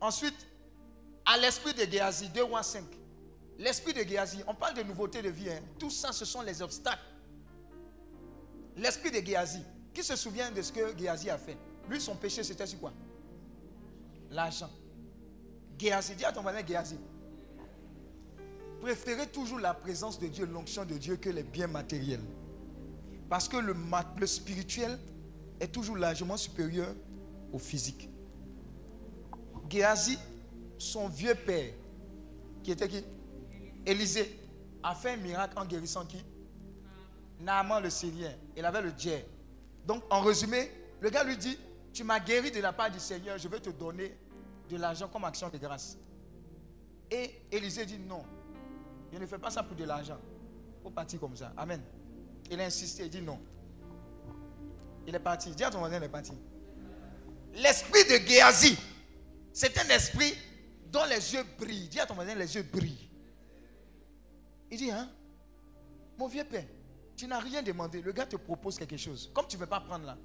ensuite, 0.00 0.46
à 1.24 1.36
l'esprit 1.38 1.74
de 1.74 1.90
Géasi, 1.90 2.28
2 2.28 2.44
rois 2.44 2.62
5. 2.62 2.84
L'esprit 3.58 3.94
de 3.94 4.04
Géasi, 4.04 4.44
on 4.46 4.54
parle 4.54 4.74
de 4.74 4.84
nouveauté 4.84 5.22
de 5.22 5.30
vie. 5.30 5.50
hein. 5.50 5.60
Tout 5.80 5.90
ça, 5.90 6.12
ce 6.12 6.24
sont 6.24 6.42
les 6.42 6.62
obstacles. 6.62 7.02
L'esprit 8.76 9.10
de 9.10 9.24
Géasi. 9.26 9.62
Qui 9.92 10.02
se 10.02 10.16
souvient 10.16 10.50
de 10.50 10.62
ce 10.62 10.72
que 10.72 10.96
Géasi 10.98 11.28
a 11.28 11.36
fait 11.36 11.56
Lui, 11.88 12.00
son 12.00 12.16
péché, 12.16 12.42
c'était 12.42 12.66
sur 12.66 12.80
quoi? 12.80 12.92
L'argent. 14.30 14.70
Géasi, 15.78 16.14
dis 16.14 16.24
à 16.24 16.32
ton 16.32 16.42
voisin 16.42 16.64
Géasi. 16.66 16.96
Préférez 18.80 19.26
toujours 19.28 19.58
la 19.58 19.74
présence 19.74 20.18
de 20.18 20.26
Dieu, 20.26 20.46
l'onction 20.46 20.84
de 20.84 20.94
Dieu 20.94 21.16
que 21.16 21.28
les 21.30 21.42
biens 21.42 21.66
matériels. 21.66 22.22
Parce 23.28 23.48
que 23.48 23.56
le, 23.56 23.74
le 24.18 24.26
spirituel 24.26 24.98
est 25.60 25.68
toujours 25.68 25.96
largement 25.96 26.36
supérieur 26.36 26.94
au 27.52 27.58
physique. 27.58 28.08
Géasi, 29.68 30.18
son 30.78 31.08
vieux 31.08 31.34
père, 31.34 31.72
qui 32.62 32.72
était 32.72 32.88
qui? 32.88 33.04
Élisée, 33.86 34.38
a 34.82 34.94
fait 34.94 35.12
un 35.12 35.16
miracle 35.16 35.58
en 35.58 35.64
guérissant 35.64 36.04
qui? 36.04 36.24
Naaman 37.42 37.82
le 37.82 37.90
Syrien. 37.90 38.32
Il 38.56 38.64
avait 38.64 38.82
le 38.82 38.92
djer. 38.96 39.26
Donc, 39.86 40.02
en 40.10 40.20
résumé, 40.20 40.70
le 41.00 41.10
gars 41.10 41.24
lui 41.24 41.36
dit 41.36 41.58
Tu 41.92 42.04
m'as 42.04 42.20
guéri 42.20 42.50
de 42.50 42.60
la 42.60 42.72
part 42.72 42.90
du 42.90 43.00
Seigneur, 43.00 43.38
je 43.38 43.48
vais 43.48 43.60
te 43.60 43.70
donner 43.70 44.16
de 44.68 44.76
l'argent 44.76 45.08
comme 45.08 45.24
action 45.24 45.48
de 45.48 45.58
grâce. 45.58 45.98
Et 47.10 47.42
Élisée 47.50 47.84
dit 47.84 47.98
Non, 47.98 48.24
je 49.12 49.18
ne 49.18 49.26
fais 49.26 49.38
pas 49.38 49.50
ça 49.50 49.62
pour 49.62 49.76
de 49.76 49.84
l'argent. 49.84 50.18
Faut 50.82 50.90
partir 50.90 51.20
comme 51.20 51.36
ça. 51.36 51.52
Amen. 51.56 51.82
Il 52.50 52.60
a 52.60 52.64
insisté, 52.64 53.04
il 53.04 53.10
dit 53.10 53.22
non. 53.22 53.38
Il 55.06 55.14
est 55.14 55.20
parti. 55.20 55.50
Dis 55.50 55.64
à 55.64 55.70
ton 55.70 55.78
voisin, 55.78 55.98
il 55.98 56.02
est 56.04 56.08
parti. 56.08 56.32
L'esprit 57.54 58.04
de 58.04 58.26
Géasi, 58.26 58.78
c'est 59.52 59.78
un 59.78 59.88
esprit 59.94 60.34
dont 60.90 61.04
les 61.08 61.34
yeux 61.34 61.44
brillent. 61.58 61.88
Dis 61.88 62.00
à 62.00 62.06
ton 62.06 62.14
voisin, 62.14 62.34
les 62.34 62.54
yeux 62.54 62.62
brillent. 62.62 63.10
Il 64.70 64.78
dit, 64.78 64.90
hein, 64.90 65.10
mon 66.16 66.28
vieux 66.28 66.44
père, 66.44 66.64
tu 67.22 67.28
n'as 67.28 67.38
rien 67.38 67.62
demandé. 67.62 68.02
Le 68.02 68.10
gars 68.10 68.26
te 68.26 68.34
propose 68.34 68.76
quelque 68.76 68.96
chose. 68.96 69.30
Comme 69.32 69.46
tu 69.46 69.54
ne 69.54 69.60
veux 69.60 69.68
pas 69.68 69.78
prendre 69.78 70.04
là, 70.04 70.18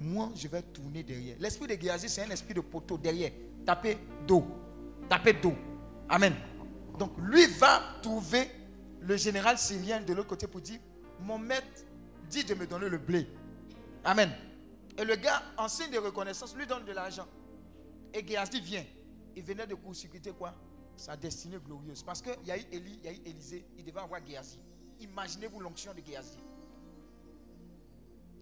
moi, 0.00 0.32
je 0.34 0.48
vais 0.48 0.62
tourner 0.62 1.04
derrière. 1.04 1.36
L'esprit 1.38 1.68
de 1.68 1.80
Géasi, 1.80 2.08
c'est 2.08 2.22
un 2.22 2.30
esprit 2.30 2.54
de 2.54 2.60
poteau 2.60 2.98
derrière. 2.98 3.30
Taper 3.64 3.96
dos. 4.26 4.44
Taper 5.08 5.34
dos. 5.34 5.54
Amen. 6.08 6.34
Donc, 6.98 7.12
lui 7.18 7.46
va 7.46 7.80
trouver 8.02 8.50
le 9.00 9.16
général 9.16 9.58
syrien 9.58 10.00
de 10.00 10.12
l'autre 10.12 10.30
côté 10.30 10.48
pour 10.48 10.60
dire, 10.60 10.80
mon 11.20 11.38
maître 11.38 11.84
dit 12.28 12.42
de 12.42 12.54
me 12.54 12.66
donner 12.66 12.88
le 12.88 12.98
blé. 12.98 13.28
Amen. 14.02 14.32
Et 14.98 15.04
le 15.04 15.14
gars, 15.14 15.40
en 15.56 15.68
signe 15.68 15.92
de 15.92 15.98
reconnaissance, 15.98 16.56
lui 16.56 16.66
donne 16.66 16.84
de 16.84 16.90
l'argent. 16.90 17.28
Et 18.12 18.26
Géasi 18.26 18.60
vient. 18.60 18.84
Il 19.36 19.44
venait 19.44 19.68
de 19.68 19.76
court-circuiter 19.76 20.32
quoi? 20.32 20.52
Sa 20.96 21.16
destinée 21.16 21.58
glorieuse. 21.64 22.02
Parce 22.02 22.20
qu'il 22.20 22.34
y 22.44 22.50
a 22.50 22.58
eu 22.58 22.64
Élie, 22.72 22.98
il 23.04 23.04
y 23.04 23.08
a 23.08 23.12
eu 23.12 23.20
Élisée, 23.24 23.64
il 23.78 23.84
devait 23.84 24.00
avoir 24.00 24.20
Géasi. 24.26 24.58
Imaginez-vous 25.04 25.60
l'onction 25.60 25.92
de 25.92 26.00
Géasi. 26.00 26.38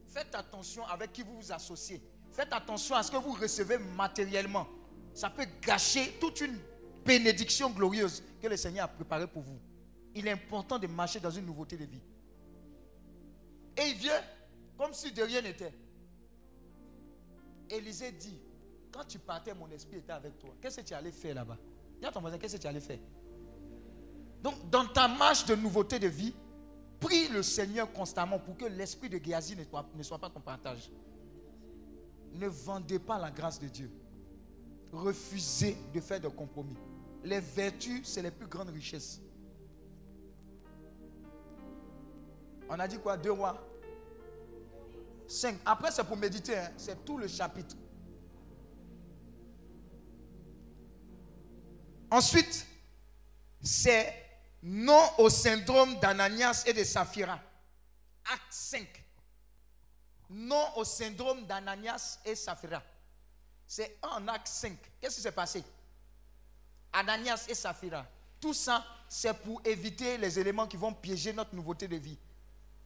Faites 0.07 0.35
attention 0.35 0.87
avec 0.87 1.13
qui 1.13 1.23
vous 1.23 1.37
vous 1.41 1.53
associez. 1.53 2.01
Faites 2.31 2.53
attention 2.53 2.95
à 2.95 3.03
ce 3.03 3.11
que 3.11 3.17
vous 3.17 3.33
recevez 3.33 3.79
matériellement. 3.79 4.67
Ça 5.13 5.29
peut 5.29 5.47
gâcher 5.61 6.15
toute 6.21 6.41
une 6.41 6.59
bénédiction 7.05 7.71
glorieuse 7.71 8.23
que 8.41 8.47
le 8.47 8.57
Seigneur 8.57 8.85
a 8.85 8.89
préparée 8.89 9.27
pour 9.27 9.43
vous. 9.43 9.59
Il 10.15 10.27
est 10.27 10.31
important 10.31 10.79
de 10.79 10.87
marcher 10.87 11.21
dans 11.21 11.31
une 11.31 11.47
nouveauté 11.47 11.77
de 11.77 11.85
vie. 11.85 12.01
Et 13.77 13.89
il 13.89 13.95
vient 13.97 14.23
comme 14.77 14.93
si 14.93 15.13
de 15.13 15.23
rien 15.23 15.41
n'était. 15.41 15.75
Élisée 17.71 18.13
dit, 18.13 18.39
quand 18.93 19.05
tu 19.05 19.19
partais, 19.19 19.55
mon 19.55 19.71
esprit 19.71 19.97
était 19.97 20.13
avec 20.13 20.39
toi. 20.39 20.55
Qu'est-ce 20.61 20.81
que 20.81 20.87
tu 20.87 20.95
allais 20.95 21.13
faire 21.13 21.35
là-bas? 21.35 21.57
Dis 21.99 22.07
à 22.07 22.13
ton 22.13 22.21
voisin, 22.21 22.39
qu'est-ce 22.39 22.57
que 22.57 22.63
tu 22.63 22.67
allais 22.67 22.81
faire? 22.81 22.99
Donc, 24.43 24.69
dans 24.69 24.87
ta 24.87 25.09
marche 25.09 25.47
de 25.47 25.55
nouveauté 25.55 25.99
de 25.99 26.09
vie, 26.09 26.35
prie 27.03 27.29
le 27.29 27.43
Seigneur 27.43 27.93
constamment 27.93 28.39
pour 28.39 28.57
que 28.57 28.65
l'esprit 28.65 29.09
de 29.11 29.19
Géasi 29.23 29.57
ne 29.57 30.03
soit, 30.03 30.19
pas 30.19 30.31
ton 30.31 30.41
partage. 30.41 30.91
Ne 32.35 32.47
vendez 32.47 32.99
pas 32.99 33.19
la 33.19 33.31
grâce 33.31 33.59
de 33.59 33.69
Dieu. 33.69 33.91
Refusez 34.93 35.77
de 35.93 36.01
faire 36.01 36.21
de 36.21 36.29
compromis. 36.29 36.77
Les 37.25 37.41
vertus, 37.41 38.01
c'est 38.05 38.23
les 38.23 38.31
plus 38.31 38.47
grandes 38.47 38.71
richesses. 38.71 39.21
On 42.69 42.79
a 42.79 42.89
dit 42.89 42.99
quoi? 42.99 43.17
Deux 43.17 43.33
rois 43.33 43.59
5. 45.27 45.59
Après, 45.65 45.91
c'est 45.91 46.05
pour 46.05 46.17
méditer. 46.17 46.57
hein. 46.57 46.71
C'est 46.77 47.05
tout 47.05 47.19
le 47.19 47.29
chapitre. 47.29 47.77
Ensuite, 52.11 52.67
c'est 53.61 54.22
non 54.63 55.11
au 55.19 55.29
syndrome 55.29 55.99
d'Ananias 55.99 56.63
et 56.67 56.73
de 56.73 56.85
Saphira. 56.85 57.39
Acte 58.33 58.53
5. 58.53 59.05
Non 60.31 60.77
au 60.77 60.85
syndrome 60.85 61.47
d'Ananias 61.47 62.21
et 62.25 62.37
Saphira. 62.37 62.83
C'est 63.67 63.99
en 64.03 64.29
acte 64.29 64.49
5. 64.49 64.79
Qu'est-ce 65.01 65.17
qui 65.17 65.23
s'est 65.23 65.33
passé? 65.33 65.65
Ananias 66.93 67.47
et 67.49 67.55
Saphira. 67.55 68.07
Tout 68.41 68.55
ça, 68.55 68.85
c'est 69.09 69.35
pour 69.35 69.61
éviter 69.65 70.19
les 70.19 70.39
éléments 70.39 70.67
qui 70.67 70.77
vont 70.77 70.93
piéger 70.93 71.33
notre 71.33 71.55
nouveauté 71.55 71.89
de 71.89 71.97
vie. 71.97 72.19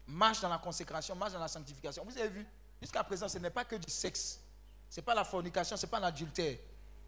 Marche 0.07 0.41
dans 0.41 0.49
la 0.49 0.59
consécration, 0.59 1.15
marche 1.15 1.33
dans 1.33 1.41
la 1.41 1.49
sanctification. 1.49 2.05
Vous 2.05 2.17
avez 2.17 2.29
vu, 2.29 2.47
jusqu'à 2.81 3.03
présent, 3.03 3.29
ce 3.29 3.39
n'est 3.39 3.51
pas 3.51 3.65
que 3.65 3.77
du 3.77 3.91
sexe. 3.91 4.41
Ce 4.89 5.01
n'est 5.01 5.05
pas 5.05 5.15
la 5.15 5.25
fornication, 5.25 5.77
ce 5.77 5.85
n'est 5.85 5.91
pas 5.91 6.01
l'adultère. 6.01 6.57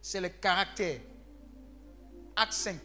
C'est 0.03 0.21
le 0.21 0.29
caractère. 0.29 1.01
Acte 2.37 2.53
5. 2.53 2.81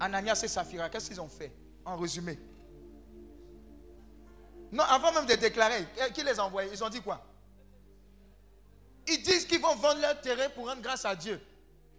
Ananias 0.00 0.40
et 0.44 0.48
Saphira, 0.48 0.88
qu'est-ce 0.88 1.08
qu'ils 1.08 1.20
ont 1.20 1.28
fait 1.28 1.52
En 1.84 1.96
résumé? 1.96 2.38
Non, 4.72 4.82
avant 4.84 5.12
même 5.12 5.26
de 5.26 5.34
déclarer, 5.34 5.86
qui 6.12 6.22
les 6.22 6.38
a 6.38 6.44
envoyés 6.44 6.70
Ils 6.72 6.82
ont 6.82 6.88
dit 6.88 7.00
quoi? 7.00 7.24
Ils 9.06 9.22
disent 9.22 9.44
qu'ils 9.46 9.60
vont 9.60 9.74
vendre 9.76 10.00
leur 10.00 10.20
terrain 10.20 10.48
pour 10.54 10.66
rendre 10.68 10.82
grâce 10.82 11.04
à 11.04 11.14
Dieu. 11.14 11.40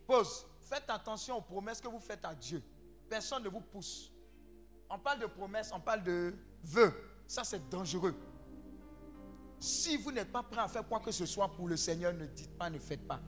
Pause. 0.08 0.46
Faites 0.62 0.90
attention 0.90 1.38
aux 1.38 1.42
promesses 1.42 1.80
que 1.80 1.88
vous 1.88 2.00
faites 2.00 2.26
à 2.26 2.34
Dieu. 2.34 2.62
Personne 3.08 3.44
ne 3.44 3.50
vous 3.50 3.62
pousse. 3.62 4.12
On 4.90 4.98
parle 4.98 5.20
de 5.20 5.28
promesses, 5.28 5.72
on 5.74 5.80
parle 5.80 6.04
de 6.04 6.34
vœux. 6.64 6.94
Ça, 7.28 7.44
c'est 7.44 7.70
dangereux. 7.70 8.16
Si 9.60 9.98
vous 9.98 10.12
n'êtes 10.12 10.32
pas 10.32 10.44
prêt 10.44 10.62
à 10.62 10.68
faire 10.68 10.88
quoi 10.88 11.00
que 11.00 11.12
ce 11.12 11.26
soit 11.26 11.48
pour 11.50 11.68
le 11.68 11.78
Seigneur, 11.78 12.14
ne 12.14 12.26
dites 12.26 12.58
pas, 12.58 12.70
ne 12.70 12.80
faites 12.80 13.08
pas. 13.08 13.20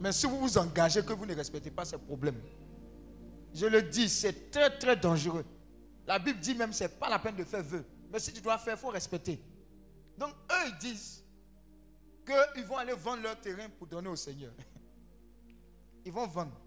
Mais 0.00 0.12
si 0.12 0.26
vous 0.26 0.38
vous 0.38 0.58
engagez 0.58 1.04
que 1.04 1.12
vous 1.12 1.26
ne 1.26 1.34
respectez 1.34 1.70
pas, 1.70 1.84
c'est 1.84 1.98
problème. 1.98 2.40
Je 3.54 3.66
le 3.66 3.82
dis, 3.82 4.08
c'est 4.08 4.50
très, 4.50 4.76
très 4.78 4.96
dangereux. 4.96 5.44
La 6.06 6.18
Bible 6.18 6.38
dit 6.38 6.54
même, 6.54 6.72
ce 6.72 6.84
n'est 6.84 6.88
pas 6.90 7.08
la 7.08 7.18
peine 7.18 7.36
de 7.36 7.44
faire 7.44 7.62
vœu. 7.62 7.84
Mais 8.10 8.18
si 8.18 8.32
tu 8.32 8.40
dois 8.40 8.58
faire, 8.58 8.74
il 8.76 8.80
faut 8.80 8.88
respecter. 8.88 9.40
Donc, 10.16 10.32
eux, 10.50 10.68
ils 10.68 10.78
disent 10.78 11.24
qu'ils 12.26 12.64
vont 12.64 12.76
aller 12.76 12.94
vendre 12.94 13.22
leur 13.22 13.40
terrain 13.40 13.68
pour 13.78 13.86
donner 13.86 14.08
au 14.08 14.16
Seigneur. 14.16 14.52
Ils 16.04 16.12
vont 16.12 16.26
vendre. 16.26 16.58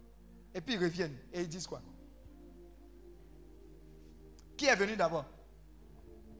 Et 0.53 0.61
puis 0.61 0.75
ils 0.75 0.83
reviennent. 0.83 1.17
Et 1.33 1.41
ils 1.41 1.47
disent 1.47 1.65
quoi? 1.65 1.81
Qui 4.55 4.65
est 4.65 4.75
venu 4.75 4.95
d'abord? 4.95 5.25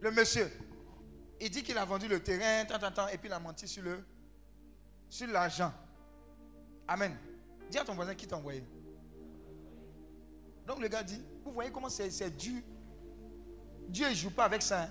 Le 0.02 0.12
monsieur. 0.12 0.52
Il 1.39 1.50
dit 1.50 1.64
qu'il 1.64 1.78
a 1.78 1.86
vendu 1.86 2.08
le 2.08 2.22
terrain, 2.22 2.66
tant, 2.66 2.78
tant, 2.78 2.92
tant, 2.92 3.08
et 3.08 3.18
puis 3.18 3.30
il 3.30 3.34
a 3.34 3.39
menti 3.39 3.68
sur 3.68 3.82
le 3.84 4.04
sur 5.10 5.28
l'argent. 5.28 5.74
Amen. 6.88 7.18
Dis 7.70 7.78
à 7.78 7.84
ton 7.84 7.96
voisin 7.96 8.16
qui 8.16 8.28
t'a 8.28 8.38
envoyé. 8.38 8.64
Donc 10.72 10.80
le 10.80 10.88
gars 10.88 11.03
dit, 11.03 11.22
vous 11.43 11.51
voyez 11.51 11.69
comment 11.69 11.89
c'est 11.89 12.30
dur. 12.38 12.61
Dieu 13.89 14.07
ne 14.07 14.13
joue 14.13 14.32
pas 14.32 14.45
avec 14.45 14.61
ça. 14.61 14.88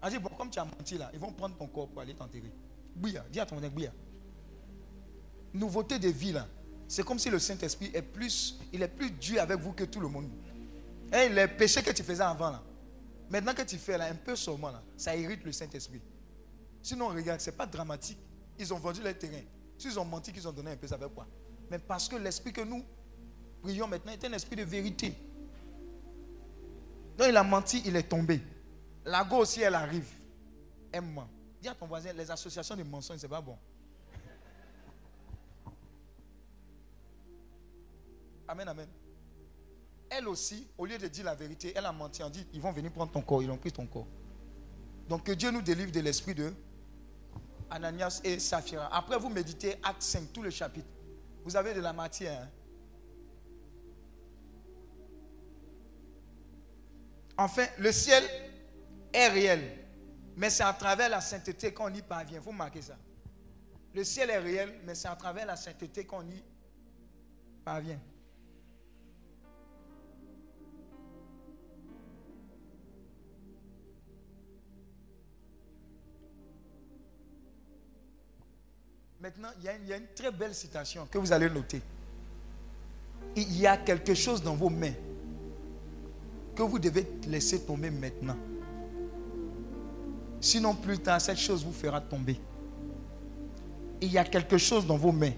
Hein. 0.00 0.08
Dit, 0.08 0.18
bon, 0.18 0.30
comme 0.30 0.48
tu 0.48 0.58
as 0.58 0.64
menti 0.64 0.96
là, 0.96 1.10
ils 1.12 1.20
vont 1.20 1.30
prendre 1.32 1.54
ton 1.54 1.66
corps 1.66 1.86
pour 1.86 2.00
aller 2.00 2.14
t'enterrer. 2.14 2.50
Bouya, 2.96 3.26
dis 3.30 3.38
à 3.38 3.44
ton 3.44 3.56
voisin, 3.56 3.68
bouya. 3.68 3.92
Nouveauté 5.52 5.98
de 5.98 6.08
vie 6.08 6.32
là. 6.32 6.46
C'est 6.88 7.04
comme 7.04 7.18
si 7.18 7.28
le 7.28 7.38
Saint-Esprit 7.38 7.90
est 7.92 8.00
plus, 8.00 8.58
il 8.72 8.80
est 8.80 8.88
plus 8.88 9.10
dur 9.10 9.42
avec 9.42 9.58
vous 9.58 9.72
que 9.72 9.84
tout 9.84 10.00
le 10.00 10.08
monde. 10.08 10.30
Et 11.12 11.28
les 11.28 11.46
péchés 11.46 11.82
que 11.82 11.90
tu 11.90 12.02
faisais 12.02 12.22
avant 12.22 12.48
là, 12.48 12.62
maintenant 13.28 13.52
que 13.52 13.60
tu 13.60 13.76
fais 13.76 13.98
là, 13.98 14.06
un 14.06 14.14
peu 14.14 14.34
seulement 14.34 14.70
là, 14.70 14.82
ça 14.96 15.14
irrite 15.14 15.44
le 15.44 15.52
Saint-Esprit. 15.52 16.00
Sinon, 16.82 17.08
regarde, 17.08 17.42
ce 17.42 17.50
n'est 17.50 17.56
pas 17.56 17.66
dramatique. 17.66 18.18
Ils 18.58 18.72
ont 18.72 18.78
vendu 18.78 19.02
leur 19.02 19.18
terrain. 19.18 19.42
S'ils 19.76 19.98
ont 19.98 20.06
menti, 20.06 20.32
qu'ils 20.32 20.48
ont 20.48 20.52
donné 20.52 20.70
un 20.70 20.76
peu, 20.76 20.86
ça 20.86 20.96
veut 20.96 21.10
quoi? 21.10 21.26
Mais 21.70 21.78
parce 21.78 22.08
que 22.08 22.16
l'esprit 22.16 22.54
que 22.54 22.62
nous 22.62 22.82
prions 23.62 23.86
maintenant 23.86 24.12
est 24.12 24.24
un 24.24 24.32
esprit 24.32 24.56
de 24.56 24.64
vérité? 24.64 25.14
Donc 27.16 27.26
il 27.28 27.36
a 27.36 27.42
menti, 27.42 27.82
il 27.84 27.96
est 27.96 28.08
tombé. 28.08 28.40
La 29.04 29.24
go 29.24 29.38
aussi, 29.38 29.60
elle 29.60 29.74
arrive. 29.74 30.08
Aime-moi. 30.92 31.28
Dis 31.60 31.68
à 31.68 31.74
ton 31.74 31.86
voisin, 31.86 32.12
les 32.12 32.30
associations 32.30 32.76
de 32.76 32.82
mensonges, 32.84 33.18
c'est 33.18 33.28
pas 33.28 33.40
bon. 33.40 33.56
Amen, 38.46 38.68
amen. 38.68 38.88
Elle 40.10 40.28
aussi, 40.28 40.66
au 40.78 40.86
lieu 40.86 40.96
de 40.96 41.06
dire 41.08 41.24
la 41.24 41.34
vérité, 41.34 41.72
elle 41.74 41.84
a 41.84 41.92
menti. 41.92 42.22
On 42.22 42.30
dit, 42.30 42.46
ils 42.52 42.60
vont 42.60 42.72
venir 42.72 42.90
prendre 42.92 43.12
ton 43.12 43.20
corps. 43.20 43.42
Ils 43.42 43.50
ont 43.50 43.58
pris 43.58 43.72
ton 43.72 43.86
corps. 43.86 44.06
Donc 45.08 45.24
que 45.24 45.32
Dieu 45.32 45.50
nous 45.50 45.62
délivre 45.62 45.92
de 45.92 46.00
l'esprit 46.00 46.34
de 46.34 46.52
Ananias 47.70 48.20
et 48.24 48.38
Saphira. 48.38 48.88
Après, 48.94 49.18
vous 49.18 49.28
méditez 49.28 49.76
Acte 49.82 50.02
5, 50.02 50.32
tout 50.32 50.42
le 50.42 50.50
chapitre. 50.50 50.88
Vous 51.44 51.56
avez 51.56 51.74
de 51.74 51.80
la 51.80 51.92
matière. 51.92 52.42
Hein? 52.42 52.48
Enfin, 57.38 57.66
le 57.78 57.92
ciel 57.92 58.24
est 59.12 59.28
réel. 59.28 59.78
Mais 60.36 60.50
c'est 60.50 60.64
à 60.64 60.72
travers 60.72 61.08
la 61.08 61.20
sainteté 61.20 61.72
qu'on 61.72 61.92
y 61.94 62.02
parvient. 62.02 62.40
Vous 62.40 62.52
marquez 62.52 62.82
ça. 62.82 62.96
Le 63.94 64.02
ciel 64.02 64.30
est 64.30 64.38
réel, 64.38 64.74
mais 64.84 64.96
c'est 64.96 65.08
à 65.08 65.14
travers 65.14 65.46
la 65.46 65.56
sainteté 65.56 66.04
qu'on 66.04 66.22
y 66.22 66.42
parvient. 67.64 67.98
Maintenant, 79.20 79.48
il 79.58 79.64
y, 79.64 79.68
a 79.68 79.74
une, 79.74 79.82
il 79.82 79.88
y, 79.88 79.92
a 79.92 79.96
une, 79.96 80.06
très 80.14 80.30
belle 80.30 80.54
citation 80.54 81.06
que 81.06 81.18
vous 81.18 81.32
allez 81.32 81.50
noter. 81.50 81.82
Il 83.34 83.58
y 83.58 83.66
a 83.66 83.76
quelque 83.76 84.14
chose 84.14 84.42
dans 84.42 84.54
vos 84.54 84.70
mains 84.70 84.94
que 86.58 86.64
vous 86.64 86.80
devez 86.80 87.06
laisser 87.28 87.60
tomber 87.60 87.88
maintenant. 87.88 88.36
Sinon, 90.40 90.74
plus 90.74 90.98
tard, 90.98 91.20
cette 91.20 91.38
chose 91.38 91.64
vous 91.64 91.72
fera 91.72 92.00
tomber. 92.00 92.36
Il 94.00 94.10
y 94.10 94.18
a 94.18 94.24
quelque 94.24 94.58
chose 94.58 94.84
dans 94.84 94.96
vos 94.96 95.12
mains 95.12 95.34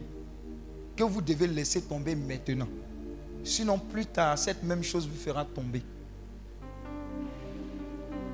que 0.97 1.05
vous 1.05 1.21
devez 1.21 1.47
laisser 1.47 1.83
tomber 1.83 2.15
maintenant. 2.15 2.69
Sinon, 3.45 3.79
plus 3.79 4.07
tard, 4.07 4.39
cette 4.39 4.63
même 4.63 4.83
chose 4.83 5.07
vous 5.07 5.15
fera 5.15 5.45
tomber. 5.45 5.83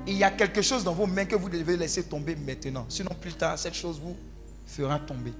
Il 0.07 0.15
y 0.15 0.23
a 0.23 0.31
quelque 0.31 0.61
chose 0.61 0.85
dans 0.85 0.93
vos 0.93 1.07
mains 1.07 1.25
que 1.25 1.35
vous 1.35 1.49
devez 1.49 1.75
laisser 1.75 2.03
tomber 2.03 2.37
maintenant. 2.37 2.85
Sinon, 2.87 3.11
plus 3.19 3.33
tard, 3.33 3.59
cette 3.59 3.73
chose 3.73 3.99
vous 3.99 4.15
fera 4.65 4.97
tomber. 4.97 5.33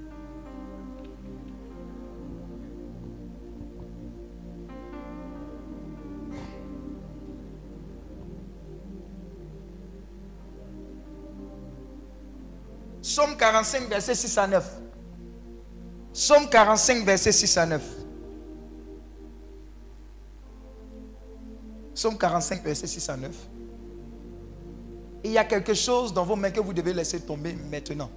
Somme 13.18 13.36
45, 13.36 13.90
verset 13.90 14.14
6 14.14 14.38
à 14.38 14.46
9. 14.46 14.64
Somme 16.14 16.48
45, 16.48 17.04
verset 17.04 17.32
6 17.32 17.58
à 17.58 17.66
9. 17.66 17.82
Somme 21.96 22.16
45, 22.16 22.64
verset 22.64 22.86
6 22.86 23.10
à 23.10 23.18
9. 23.18 23.32
Il 25.24 25.32
y 25.32 25.38
a 25.40 25.46
quelque 25.46 25.74
chose 25.74 26.14
dans 26.14 26.26
vos 26.26 26.36
mains 26.36 26.52
que 26.52 26.60
vous 26.60 26.74
devez 26.74 26.94
laisser 26.94 27.20
tomber 27.20 27.54
maintenant. 27.72 28.12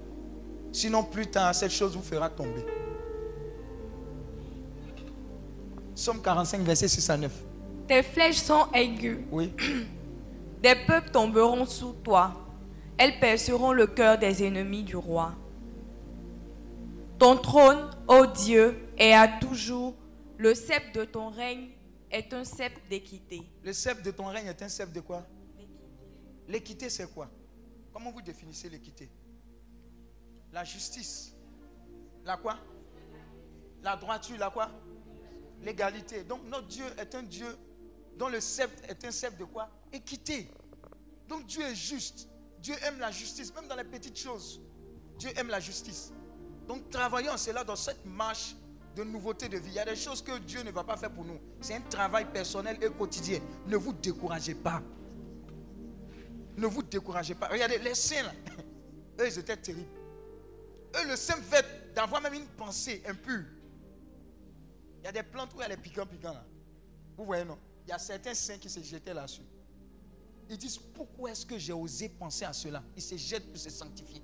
Sinon, 0.70 1.04
plus 1.04 1.28
tard, 1.28 1.54
cette 1.54 1.72
chose 1.72 1.96
vous 1.96 2.02
fera 2.02 2.28
tomber. 2.28 2.66
Somme 5.94 6.20
45, 6.20 6.60
verset 6.60 6.88
6 6.88 7.08
à 7.08 7.16
9. 7.16 7.32
Tes 7.88 8.02
flèches 8.02 8.42
sont 8.42 8.66
aiguës. 8.74 9.20
Oui. 9.32 9.50
Des 10.62 10.74
peuples 10.86 11.10
tomberont 11.10 11.64
sous 11.64 11.94
toi. 12.04 12.49
Elles 13.02 13.18
perceront 13.18 13.72
le 13.72 13.86
cœur 13.86 14.18
des 14.18 14.44
ennemis 14.44 14.82
du 14.82 14.94
roi. 14.94 15.34
Ton 17.18 17.34
trône, 17.38 17.90
ô 18.06 18.26
Dieu, 18.26 18.78
est 18.98 19.14
à 19.14 19.26
toujours. 19.26 19.94
Le 20.36 20.54
sceptre 20.54 20.92
de 21.00 21.04
ton 21.06 21.30
règne 21.30 21.70
est 22.10 22.30
un 22.34 22.44
sceptre 22.44 22.78
d'équité. 22.90 23.40
Le 23.64 23.72
sceptre 23.72 24.02
de 24.02 24.10
ton 24.10 24.26
règne 24.26 24.48
est 24.48 24.62
un 24.62 24.68
sceptre 24.68 24.92
de 24.92 25.00
quoi? 25.00 25.26
L'équité, 26.46 26.90
c'est 26.90 27.10
quoi? 27.10 27.30
Comment 27.90 28.12
vous 28.12 28.20
définissez 28.20 28.68
l'équité? 28.68 29.10
La 30.52 30.62
justice. 30.64 31.34
La 32.26 32.36
quoi? 32.36 32.58
La 33.82 33.96
droiture, 33.96 34.36
la 34.36 34.50
quoi? 34.50 34.70
L'égalité. 35.62 36.22
Donc 36.24 36.44
notre 36.44 36.66
Dieu 36.66 36.84
est 36.98 37.14
un 37.14 37.22
Dieu 37.22 37.56
dont 38.18 38.28
le 38.28 38.40
sceptre 38.40 38.82
est 38.90 39.02
un 39.06 39.10
sceptre 39.10 39.38
de 39.38 39.44
quoi? 39.44 39.70
Équité. 39.90 40.50
Donc 41.26 41.46
Dieu 41.46 41.62
est 41.62 41.74
juste. 41.74 42.29
Dieu 42.62 42.74
aime 42.82 42.98
la 42.98 43.10
justice, 43.10 43.54
même 43.54 43.68
dans 43.68 43.76
les 43.76 43.84
petites 43.84 44.18
choses. 44.18 44.60
Dieu 45.18 45.30
aime 45.36 45.48
la 45.48 45.60
justice. 45.60 46.12
Donc 46.68 46.90
travaillons 46.90 47.36
cela 47.36 47.64
dans 47.64 47.76
cette 47.76 48.04
marche 48.04 48.54
de 48.96 49.04
nouveauté 49.04 49.48
de 49.48 49.58
vie. 49.58 49.70
Il 49.70 49.74
y 49.74 49.78
a 49.78 49.84
des 49.84 49.96
choses 49.96 50.22
que 50.22 50.38
Dieu 50.38 50.62
ne 50.62 50.70
va 50.70 50.84
pas 50.84 50.96
faire 50.96 51.10
pour 51.10 51.24
nous. 51.24 51.40
C'est 51.60 51.74
un 51.74 51.80
travail 51.80 52.26
personnel 52.30 52.78
et 52.82 52.90
quotidien. 52.90 53.40
Ne 53.66 53.76
vous 53.76 53.92
découragez 53.92 54.54
pas. 54.54 54.82
Ne 56.56 56.66
vous 56.66 56.82
découragez 56.82 57.34
pas. 57.34 57.48
Regardez, 57.48 57.78
les 57.78 57.94
saints, 57.94 58.22
là, 58.22 58.32
eux, 59.20 59.26
ils 59.26 59.38
étaient 59.38 59.56
terribles. 59.56 59.88
Eux, 60.96 61.08
le 61.08 61.16
simple 61.16 61.42
fait 61.42 61.94
d'avoir 61.94 62.20
même 62.20 62.34
une 62.34 62.46
pensée 62.46 63.02
impure. 63.06 63.44
Il 64.98 65.04
y 65.04 65.08
a 65.08 65.12
des 65.12 65.22
plantes 65.22 65.52
où 65.54 65.58
il 65.58 65.62
y 65.62 65.64
a 65.64 65.68
des 65.68 65.76
piquants 65.80 66.06
piquants 66.06 66.34
là. 66.34 66.44
Vous 67.16 67.24
voyez, 67.24 67.44
non? 67.44 67.58
Il 67.86 67.90
y 67.90 67.92
a 67.92 67.98
certains 67.98 68.34
saints 68.34 68.58
qui 68.58 68.68
se 68.68 68.80
jetaient 68.80 69.14
là-dessus. 69.14 69.42
Ils 70.50 70.58
disent, 70.58 70.78
pourquoi 70.78 71.30
est-ce 71.30 71.46
que 71.46 71.56
j'ai 71.56 71.72
osé 71.72 72.08
penser 72.08 72.44
à 72.44 72.52
cela? 72.52 72.82
Ils 72.96 73.02
se 73.02 73.16
jettent 73.16 73.46
pour 73.46 73.56
se 73.56 73.70
sanctifier. 73.70 74.20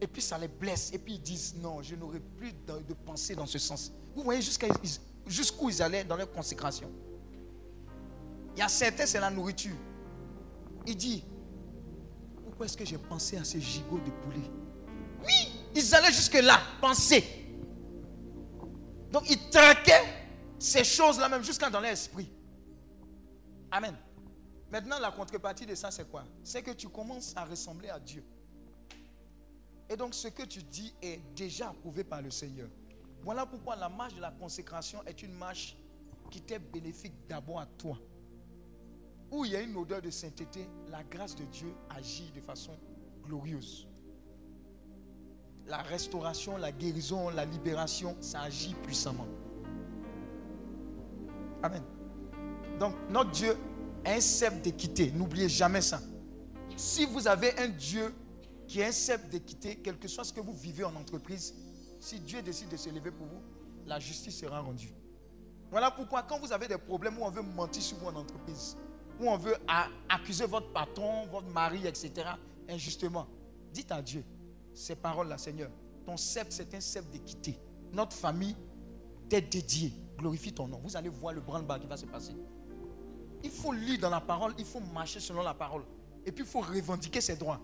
Et 0.00 0.06
puis 0.06 0.22
ça 0.22 0.38
les 0.38 0.48
blesse. 0.48 0.90
Et 0.94 0.98
puis 0.98 1.14
ils 1.14 1.22
disent, 1.22 1.54
non, 1.56 1.82
je 1.82 1.94
n'aurai 1.94 2.20
plus 2.20 2.52
de, 2.52 2.94
pensée 2.94 3.34
dans 3.34 3.44
ce 3.44 3.58
sens. 3.58 3.92
Vous 4.14 4.22
voyez 4.22 4.40
jusqu'où 4.40 5.68
ils 5.68 5.82
allaient 5.82 6.04
dans 6.04 6.16
leur 6.16 6.32
consécration. 6.32 6.90
Il 8.56 8.60
y 8.60 8.62
a 8.62 8.68
certains, 8.68 9.04
c'est 9.04 9.20
la 9.20 9.30
nourriture. 9.30 9.76
Il 10.86 10.96
dit, 10.96 11.22
pourquoi 12.42 12.64
est-ce 12.64 12.78
que 12.78 12.86
j'ai 12.86 12.96
pensé 12.96 13.36
à 13.36 13.44
ce 13.44 13.58
gigot 13.58 13.98
de 13.98 14.10
poulet? 14.22 14.50
Oui, 15.22 15.52
ils 15.74 15.94
allaient 15.94 16.12
jusque-là, 16.12 16.58
penser. 16.80 17.22
Donc 19.12 19.28
ils 19.28 19.50
traquaient 19.50 20.04
ces 20.58 20.82
choses-là 20.82 21.28
même 21.28 21.44
jusqu'à 21.44 21.68
dans 21.68 21.80
leur 21.80 21.90
esprit. 21.90 22.30
Amen. 23.70 23.94
Maintenant, 24.70 24.98
la 24.98 25.10
contrepartie 25.10 25.66
de 25.66 25.74
ça, 25.74 25.90
c'est 25.90 26.08
quoi? 26.10 26.24
C'est 26.42 26.62
que 26.62 26.72
tu 26.72 26.88
commences 26.88 27.32
à 27.36 27.44
ressembler 27.44 27.88
à 27.88 28.00
Dieu. 28.00 28.24
Et 29.88 29.96
donc, 29.96 30.14
ce 30.14 30.28
que 30.28 30.42
tu 30.42 30.62
dis 30.62 30.92
est 31.00 31.20
déjà 31.34 31.68
approuvé 31.68 32.02
par 32.02 32.20
le 32.20 32.30
Seigneur. 32.30 32.68
Voilà 33.22 33.46
pourquoi 33.46 33.76
la 33.76 33.88
marche 33.88 34.14
de 34.14 34.20
la 34.20 34.32
consécration 34.32 35.02
est 35.04 35.22
une 35.22 35.32
marche 35.32 35.76
qui 36.30 36.40
t'est 36.40 36.58
bénéfique 36.58 37.12
d'abord 37.28 37.60
à 37.60 37.66
toi. 37.66 37.96
Où 39.30 39.44
il 39.44 39.52
y 39.52 39.56
a 39.56 39.60
une 39.60 39.76
odeur 39.76 40.02
de 40.02 40.10
sainteté, 40.10 40.68
la 40.88 41.02
grâce 41.04 41.34
de 41.36 41.44
Dieu 41.44 41.72
agit 41.90 42.30
de 42.32 42.40
façon 42.40 42.76
glorieuse. 43.24 43.88
La 45.66 45.78
restauration, 45.78 46.56
la 46.56 46.70
guérison, 46.72 47.30
la 47.30 47.44
libération, 47.44 48.16
ça 48.20 48.42
agit 48.42 48.74
puissamment. 48.74 49.26
Amen. 51.62 51.82
Donc, 52.78 52.94
notre 53.10 53.30
Dieu 53.30 53.56
un 54.06 54.20
sceptre 54.20 54.62
d'équité. 54.62 55.10
N'oubliez 55.10 55.48
jamais 55.48 55.80
ça. 55.80 56.00
Si 56.76 57.04
vous 57.04 57.26
avez 57.26 57.58
un 57.58 57.68
Dieu 57.68 58.14
qui 58.66 58.80
est 58.80 58.86
un 58.86 58.92
sceptre 58.92 59.28
d'équité, 59.28 59.76
quel 59.82 59.98
que 59.98 60.08
soit 60.08 60.24
ce 60.24 60.32
que 60.32 60.40
vous 60.40 60.54
vivez 60.54 60.84
en 60.84 60.94
entreprise, 60.94 61.54
si 62.00 62.20
Dieu 62.20 62.42
décide 62.42 62.68
de 62.68 62.76
se 62.76 62.88
lever 62.90 63.10
pour 63.10 63.26
vous, 63.26 63.42
la 63.86 63.98
justice 63.98 64.38
sera 64.38 64.60
rendue. 64.60 64.92
Voilà 65.70 65.90
pourquoi 65.90 66.22
quand 66.22 66.38
vous 66.38 66.52
avez 66.52 66.68
des 66.68 66.78
problèmes 66.78 67.18
où 67.18 67.24
on 67.24 67.30
veut 67.30 67.42
mentir 67.42 67.82
sur 67.82 67.96
vous 67.98 68.06
en 68.06 68.16
entreprise, 68.16 68.76
où 69.20 69.28
on 69.28 69.36
veut 69.36 69.56
accuser 70.08 70.46
votre 70.46 70.72
patron, 70.72 71.26
votre 71.26 71.48
mari, 71.48 71.86
etc., 71.86 72.12
injustement, 72.68 73.26
dites 73.72 73.90
à 73.90 74.02
Dieu 74.02 74.24
ces 74.74 74.94
paroles-là, 74.94 75.38
Seigneur. 75.38 75.70
Ton 76.04 76.16
sceptre, 76.16 76.52
c'est 76.52 76.72
un 76.74 76.80
sceptre 76.80 77.10
d'équité. 77.10 77.58
Notre 77.92 78.14
famille 78.14 78.56
t'est 79.28 79.40
dédiée. 79.40 79.92
Glorifie 80.18 80.52
ton 80.52 80.68
nom. 80.68 80.80
Vous 80.82 80.96
allez 80.96 81.08
voir 81.08 81.32
le 81.32 81.40
branle-bas 81.40 81.78
qui 81.78 81.86
va 81.86 81.96
se 81.96 82.06
passer. 82.06 82.32
Il 83.46 83.52
faut 83.52 83.72
lire 83.72 84.00
dans 84.00 84.10
la 84.10 84.20
parole, 84.20 84.54
il 84.58 84.64
faut 84.64 84.80
marcher 84.80 85.20
selon 85.20 85.40
la 85.40 85.54
parole. 85.54 85.84
Et 86.24 86.32
puis 86.32 86.42
il 86.42 86.50
faut 86.50 86.60
revendiquer 86.60 87.20
ses 87.20 87.36
droits. 87.36 87.60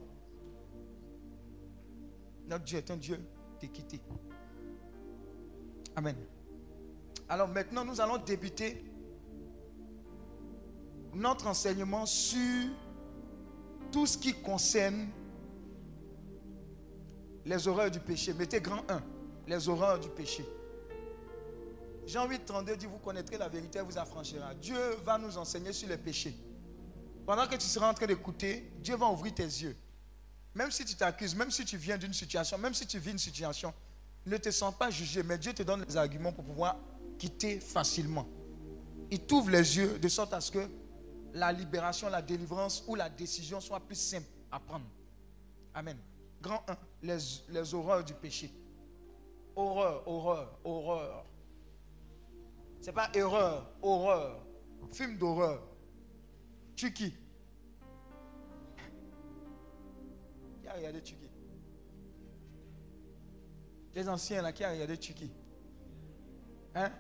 Notre 2.47 2.63
Dieu 2.65 2.79
est 2.79 2.89
un 2.89 2.97
Dieu 2.97 3.19
d'équité. 3.61 4.01
Amen. 5.97 6.15
Alors 7.29 7.49
maintenant, 7.49 7.85
nous 7.85 8.01
allons 8.01 8.19
débuter 8.19 8.85
notre 11.15 11.49
enseignement 11.49 12.07
sur 12.07 12.71
tout 13.91 14.07
ce 14.07 14.17
qui 14.17 14.35
concerne 14.35 15.09
les 17.45 17.67
horreurs 17.67 17.91
du 17.91 17.99
péché. 17.99 18.33
Mettez 18.35 18.61
grand 18.61 18.89
1, 18.89 19.03
les 19.49 19.69
horreurs 19.69 19.99
du 19.99 20.09
péché. 20.11 20.45
Jean 22.07 22.29
8, 22.29 22.45
32 22.45 22.77
dit, 22.77 22.87
vous 22.87 22.99
connaîtrez 22.99 23.39
la 23.39 23.49
vérité, 23.49 23.81
vous 23.81 23.97
affranchira. 23.97 24.55
Dieu 24.55 24.79
va 25.05 25.19
nous 25.19 25.39
enseigner 25.39 25.73
sur 25.73 25.89
les 25.89 25.97
péchés. 25.97 26.37
Pendant 27.25 27.47
que 27.47 27.55
tu 27.55 27.67
seras 27.67 27.91
en 27.91 27.95
train 27.95 28.07
d'écouter, 28.07 28.73
Dieu 28.81 28.97
va 28.97 29.07
ouvrir 29.07 29.35
tes 29.35 29.45
yeux. 29.45 29.77
Même 30.55 30.71
si 30.71 30.85
tu 30.85 30.95
t'accuses, 30.97 31.35
même 31.35 31.51
si 31.51 31.65
tu 31.65 31.77
viens 31.77 31.97
d'une 31.97 32.13
situation, 32.13 32.59
même 32.59 32.75
si 32.75 32.87
tu 32.87 32.99
vis 32.99 33.13
une 33.13 33.19
situation, 33.19 33.73
ne 34.27 34.37
te 34.37 34.51
sens 34.51 34.75
pas 34.77 34.91
jugé, 34.91 35.23
mais 35.23 35.39
Dieu 35.39 35.53
te 35.53 35.63
donne 35.63 35.85
les 35.89 35.97
arguments 35.97 36.33
pour 36.33 36.45
pouvoir 36.45 36.77
quitter 37.19 37.61
facilement. 37.61 38.27
Il 39.11 39.21
t'ouvre 39.21 39.51
les 39.51 39.77
yeux 39.77 39.99
de 39.99 40.09
sorte 40.09 40.33
à 40.33 40.41
ce 40.41 40.51
que 40.51 40.69
la 41.35 41.53
libération, 41.53 42.09
la 42.09 42.21
délivrance 42.23 42.85
ou 42.87 42.95
la 42.95 43.09
décision 43.09 43.61
soit 43.61 43.81
plus 43.81 43.97
simple 43.97 44.27
à 44.51 44.59
prendre. 44.61 44.87
Amen. 45.75 45.97
Grand 46.41 46.63
1, 46.69 46.77
les, 47.03 47.19
les 47.49 47.75
horreurs 47.75 48.05
du 48.05 48.15
péché. 48.15 48.53
Horreur, 49.55 50.07
horreur, 50.07 50.59
horreur. 50.65 51.25
Ce 52.83 52.89
n'est 52.89 52.93
pas 52.93 53.09
erreur, 53.15 53.71
horreur, 53.81 54.45
film 54.93 55.17
d'horreur. 55.17 55.63
Chucky. 56.75 57.15
Qui 60.61 60.67
a 60.67 60.73
regardé 60.73 60.99
Chucky? 60.99 61.31
Les 63.95 64.09
anciens 64.09 64.43
là, 64.43 64.53
qui 64.53 64.65
a 64.65 64.73
regardé 64.73 65.01
Chucky? 65.01 65.31
Hein? 66.75 66.91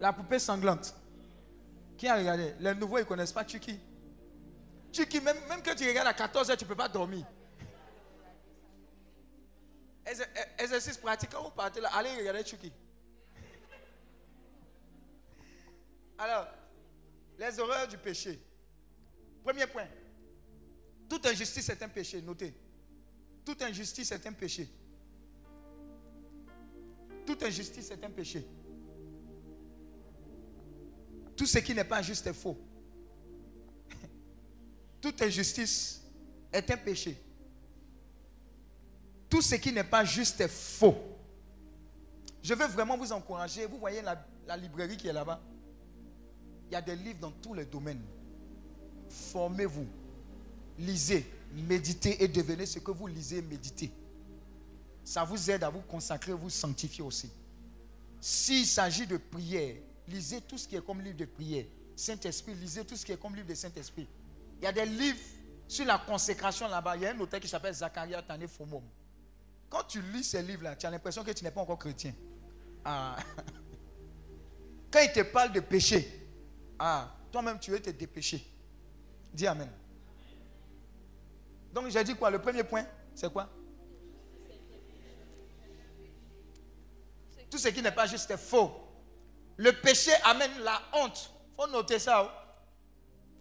La 0.00 0.12
poupée 0.12 0.40
sanglante. 0.40 0.92
Qui 1.96 2.08
a 2.08 2.16
regardé? 2.16 2.54
Les 2.58 2.74
nouveaux, 2.74 2.98
ils 2.98 3.02
ne 3.02 3.06
connaissent 3.06 3.32
pas 3.32 3.46
Chucky. 3.46 3.78
Chucky, 4.92 5.20
même, 5.20 5.36
même 5.48 5.62
tu 5.62 5.88
regardes 5.88 6.08
à 6.08 6.14
14 6.14 6.50
h 6.50 6.56
tu 6.56 6.64
ne 6.64 6.68
peux 6.68 6.74
pas 6.74 6.88
dormir. 6.88 7.24
Exercice 10.58 10.96
pratique, 10.96 11.30
quand 11.30 11.44
vous 11.44 11.50
partez 11.50 11.80
là, 11.80 11.90
allez 11.94 12.16
regarder 12.16 12.44
Chucky. 12.44 12.72
Alors, 16.18 16.46
les 17.38 17.58
horreurs 17.58 17.88
du 17.88 17.98
péché. 17.98 18.40
Premier 19.42 19.66
point. 19.66 19.86
Toute 21.08 21.26
injustice 21.26 21.68
est 21.68 21.82
un 21.82 21.88
péché, 21.88 22.20
notez. 22.22 22.54
Toute 23.44 23.62
injustice 23.62 24.10
est 24.10 24.26
un 24.26 24.32
péché. 24.32 24.68
Toute 27.24 27.42
injustice 27.42 27.90
est 27.90 28.04
un 28.04 28.10
péché. 28.10 28.46
Tout 31.36 31.46
ce 31.46 31.58
qui 31.58 31.74
n'est 31.74 31.84
pas 31.84 32.02
juste 32.02 32.26
est 32.26 32.32
faux. 32.32 32.58
Toute 35.00 35.20
injustice 35.22 36.02
est 36.52 36.70
un 36.70 36.76
péché. 36.76 37.20
Tout 39.28 39.42
ce 39.42 39.56
qui 39.56 39.70
n'est 39.72 39.84
pas 39.84 40.04
juste 40.04 40.40
est 40.40 40.48
faux. 40.48 40.96
Je 42.42 42.54
veux 42.54 42.66
vraiment 42.66 42.96
vous 42.96 43.12
encourager. 43.12 43.66
Vous 43.66 43.78
voyez 43.78 44.00
la, 44.00 44.24
la 44.46 44.56
librairie 44.56 44.96
qui 44.96 45.08
est 45.08 45.12
là-bas? 45.12 45.40
Il 46.70 46.74
y 46.74 46.76
a 46.76 46.82
des 46.82 46.96
livres 46.96 47.20
dans 47.20 47.30
tous 47.30 47.54
les 47.54 47.64
domaines. 47.64 48.02
Formez-vous. 49.08 49.86
Lisez, 50.78 51.24
méditez 51.52 52.22
et 52.22 52.28
devenez 52.28 52.66
ce 52.66 52.78
que 52.78 52.90
vous 52.90 53.06
lisez 53.06 53.38
et 53.38 53.42
méditez. 53.42 53.90
Ça 55.04 55.24
vous 55.24 55.50
aide 55.50 55.62
à 55.62 55.70
vous 55.70 55.80
consacrer, 55.80 56.32
vous 56.32 56.50
sanctifier 56.50 57.04
aussi. 57.04 57.30
S'il 58.20 58.66
s'agit 58.66 59.06
de 59.06 59.16
prière, 59.16 59.76
lisez 60.08 60.40
tout 60.40 60.58
ce 60.58 60.66
qui 60.66 60.76
est 60.76 60.84
comme 60.84 61.00
livre 61.00 61.16
de 61.16 61.24
prière. 61.24 61.64
Saint-Esprit, 61.94 62.54
lisez 62.54 62.84
tout 62.84 62.96
ce 62.96 63.06
qui 63.06 63.12
est 63.12 63.20
comme 63.20 63.34
livre 63.34 63.48
de 63.48 63.54
Saint-Esprit. 63.54 64.08
Il 64.60 64.64
y 64.64 64.66
a 64.66 64.72
des 64.72 64.84
livres 64.84 65.18
sur 65.68 65.84
la 65.86 65.98
consécration 65.98 66.68
là-bas. 66.68 66.96
Il 66.96 67.02
y 67.02 67.06
a 67.06 67.12
un 67.12 67.20
auteur 67.20 67.40
qui 67.40 67.48
s'appelle 67.48 67.74
Zacharia 67.74 68.20
Tane 68.22 68.46
Fomom. 68.48 68.82
Quand 69.68 69.84
tu 69.84 70.00
lis 70.02 70.24
ces 70.24 70.42
livres-là, 70.42 70.76
tu 70.76 70.86
as 70.86 70.90
l'impression 70.90 71.24
que 71.24 71.30
tu 71.30 71.44
n'es 71.44 71.50
pas 71.50 71.60
encore 71.60 71.78
chrétien. 71.78 72.12
Ah. 72.84 73.16
Quand 74.90 75.00
il 75.00 75.12
te 75.12 75.20
parle 75.20 75.52
de 75.52 75.60
péché, 75.60 76.25
ah, 76.78 77.08
toi-même 77.32 77.58
tu 77.58 77.70
veux 77.70 77.80
te 77.80 77.90
dépêcher. 77.90 78.44
Dis 79.32 79.46
Amen. 79.46 79.70
Donc 81.72 81.88
j'ai 81.88 82.04
dit 82.04 82.14
quoi? 82.14 82.30
Le 82.30 82.38
premier 82.40 82.64
point, 82.64 82.86
c'est 83.14 83.32
quoi? 83.32 83.48
Tout 87.50 87.58
ce 87.58 87.68
qui 87.68 87.82
n'est 87.82 87.92
pas 87.92 88.06
juste 88.06 88.30
est 88.30 88.36
faux. 88.36 88.72
Le 89.56 89.72
péché 89.72 90.12
amène 90.24 90.58
la 90.60 90.80
honte. 90.94 91.30
Il 91.50 91.62
faut 91.62 91.70
noter 91.70 91.98
ça. 91.98 92.24
Oh. 92.24 92.28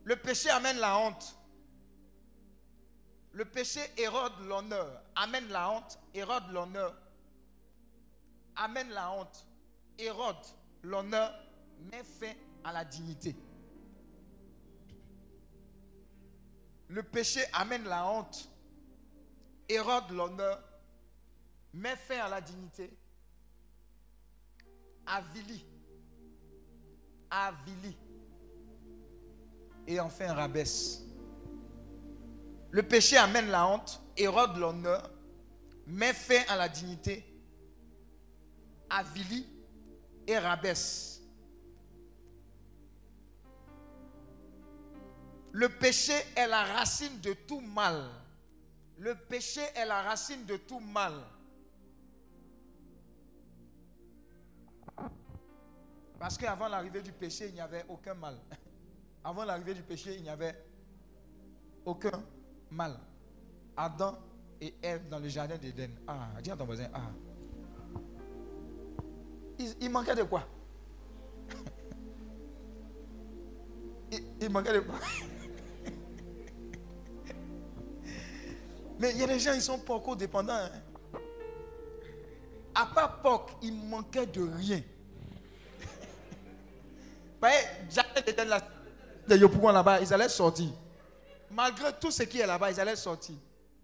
Le 0.03 0.16
péché 0.16 0.49
amène 0.49 0.78
la 0.78 0.98
honte. 0.98 1.36
Le 3.36 3.44
péché 3.44 3.82
érode 3.98 4.40
l'honneur, 4.48 5.02
amène 5.14 5.49
la 5.49 5.70
honte, 5.70 5.99
érode 6.14 6.49
l'honneur, 6.53 6.95
amène 8.56 8.91
la 8.91 9.12
honte, 9.12 9.45
érode 9.98 10.38
l'honneur, 10.84 11.34
met 11.91 12.03
fin 12.03 12.32
à 12.66 12.74
la 12.74 12.84
dignité. 12.84 13.36
Le 16.88 17.04
péché 17.04 17.42
amène 17.54 17.84
la 17.86 18.06
honte, 18.08 18.50
érode 19.70 20.10
l'honneur, 20.10 20.62
met 21.74 21.96
fin 21.96 22.20
à 22.20 22.30
la 22.30 22.42
dignité, 22.42 22.92
avilie, 25.06 25.66
avilie 27.30 27.98
et 29.88 30.00
enfin 30.00 30.34
rabaisse. 30.34 31.02
Le 32.72 32.82
péché 32.82 33.18
amène 33.18 33.50
la 33.50 33.68
honte, 33.68 34.02
érode 34.18 34.58
l'honneur, 34.58 35.12
met 35.86 36.14
fin 36.14 36.42
à 36.50 36.56
la 36.56 36.68
dignité, 36.68 37.24
avilie 38.90 39.46
et 40.26 40.38
rabaisse. 40.40 41.15
Le 45.56 45.69
péché 45.69 46.11
est 46.36 46.48
la 46.48 46.65
racine 46.65 47.22
de 47.22 47.32
tout 47.32 47.61
mal. 47.61 48.03
Le 48.98 49.15
péché 49.15 49.61
est 49.73 49.86
la 49.86 50.02
racine 50.02 50.44
de 50.45 50.57
tout 50.57 50.82
mal. 50.82 51.14
Parce 56.19 56.38
qu'avant 56.38 56.68
l'arrivée 56.68 57.02
du 57.02 57.14
péché, 57.14 57.48
il 57.48 57.53
n'y 57.53 57.61
avait 57.61 57.86
aucun 57.88 58.15
mal. 58.15 58.38
Avant 59.23 59.45
l'arrivée 59.45 59.73
du 59.73 59.82
péché, 59.82 60.15
il 60.15 60.23
n'y 60.23 60.30
avait 60.30 60.61
aucun 61.86 62.22
mal. 62.69 62.99
Adam 63.77 64.18
et 64.60 64.76
Ève 64.84 65.07
dans 65.07 65.19
le 65.19 65.30
jardin 65.30 65.57
d'Éden. 65.57 65.91
Ah, 66.06 66.32
dis 66.44 66.52
à 66.52 66.57
ton 66.57 66.65
voisin, 66.65 66.90
ah. 66.94 67.14
Il, 69.80 69.90
manquait 69.90 70.15
de 70.15 70.23
quoi? 70.23 70.45
Il, 74.41 74.49
manquait 74.49 74.73
de 74.73 74.80
quoi? 74.82 74.95
Mais 78.99 79.11
il 79.11 79.17
y 79.17 79.23
a 79.23 79.27
des 79.27 79.39
gens, 79.39 79.53
ils 79.53 79.61
sont 79.61 79.80
pas 79.80 79.99
dépendants. 80.15 80.53
Hein. 80.53 80.72
À 82.73 82.85
part 82.88 83.22
Pâques, 83.22 83.55
il 83.61 83.73
manquait 83.73 84.26
de 84.26 84.41
rien. 84.41 84.81
Là-bas, 89.72 90.01
ils 90.01 90.13
allaient 90.13 90.30
sortir. 90.30 90.69
Malgré 91.51 91.93
tout 91.99 92.11
ce 92.11 92.23
qui 92.23 92.39
est 92.39 92.47
là-bas, 92.47 92.72
ils 92.72 92.80
allaient 92.80 92.95
sortir. 92.95 93.35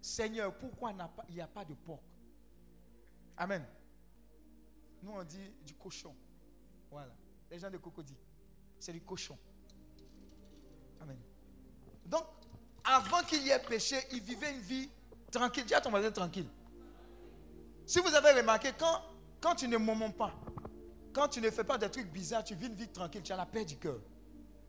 Seigneur, 0.02 0.54
pourquoi 0.56 0.94
il 1.30 1.36
n'y 1.36 1.42
a 1.42 1.48
pas 1.48 1.64
de 1.64 1.74
porc 1.74 2.02
Amen. 3.38 3.66
Nous, 5.02 5.12
on 5.12 5.24
dit 5.24 5.52
du 5.66 5.74
cochon. 5.76 6.16
Voilà. 6.90 7.14
Les 7.50 7.60
gens 7.60 7.70
de 7.70 7.78
Cocody, 7.78 8.16
c'est 8.80 8.94
du 8.94 9.02
cochon. 9.02 9.38
Amen. 11.02 11.18
Donc, 12.06 12.24
avant 12.84 13.24
qu'il 13.24 13.44
y 13.44 13.50
ait 13.50 13.60
péché, 13.60 13.98
il 14.12 14.22
vivait 14.22 14.54
une 14.54 14.62
vie 14.62 14.90
tranquille. 15.32 15.66
Dis 15.66 15.74
à 15.74 15.82
ton 15.82 15.90
voisin 15.90 16.12
tranquille. 16.12 16.48
Si 17.86 18.00
vous 18.00 18.14
avez 18.14 18.40
remarqué, 18.40 18.70
quand, 18.78 19.02
quand 19.40 19.56
tu 19.56 19.68
ne 19.68 19.78
moments 19.78 20.12
pas, 20.12 20.34
quand 21.14 21.28
tu 21.28 21.42
ne 21.42 21.50
fais 21.50 21.64
pas 21.64 21.78
des 21.78 21.90
trucs 21.90 22.12
bizarres, 22.12 22.44
tu 22.44 22.56
vis 22.56 22.68
une 22.68 22.76
vie 22.76 22.88
tranquille, 22.88 23.22
tu 23.24 23.34
as 23.34 23.38
la 23.38 23.46
paix 23.46 23.66
du 23.66 23.78
cœur. 23.78 24.00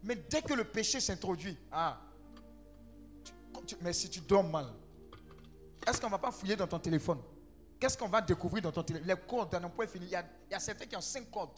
Mais 0.03 0.17
dès 0.17 0.43
que 0.43 0.55
le 0.55 0.65
péché 0.65 0.99
s'introduit, 1.01 1.57
ah, 1.71 2.01
mais 3.81 3.93
si 3.93 4.11
tu 4.11 4.21
dors 4.21 4.43
mal, 4.43 4.67
est-ce 5.87 6.01
qu'on 6.01 6.09
ne 6.09 6.13
va 6.13 6.19
pas 6.19 6.33
fouiller 6.33 6.57
dans 6.57 6.67
ton 6.67 6.79
téléphone? 6.79 7.21
Qu'est-ce 7.79 7.97
qu'on 7.99 8.09
va 8.09 8.21
découvrir 8.21 8.63
dans 8.63 8.73
ton 8.73 8.83
téléphone? 8.83 9.09
Les 9.09 9.17
codes 9.17 9.51
d'un 9.51 9.69
point 9.69 9.87
fini. 9.87 10.07
Il 10.07 10.13
y, 10.13 10.17
a, 10.17 10.25
il 10.49 10.53
y, 10.53 10.55
a, 10.55 10.61
certains 10.61 10.87
qui 10.87 10.97
ont 10.97 11.01
cinq 11.01 11.31
codes. 11.31 11.49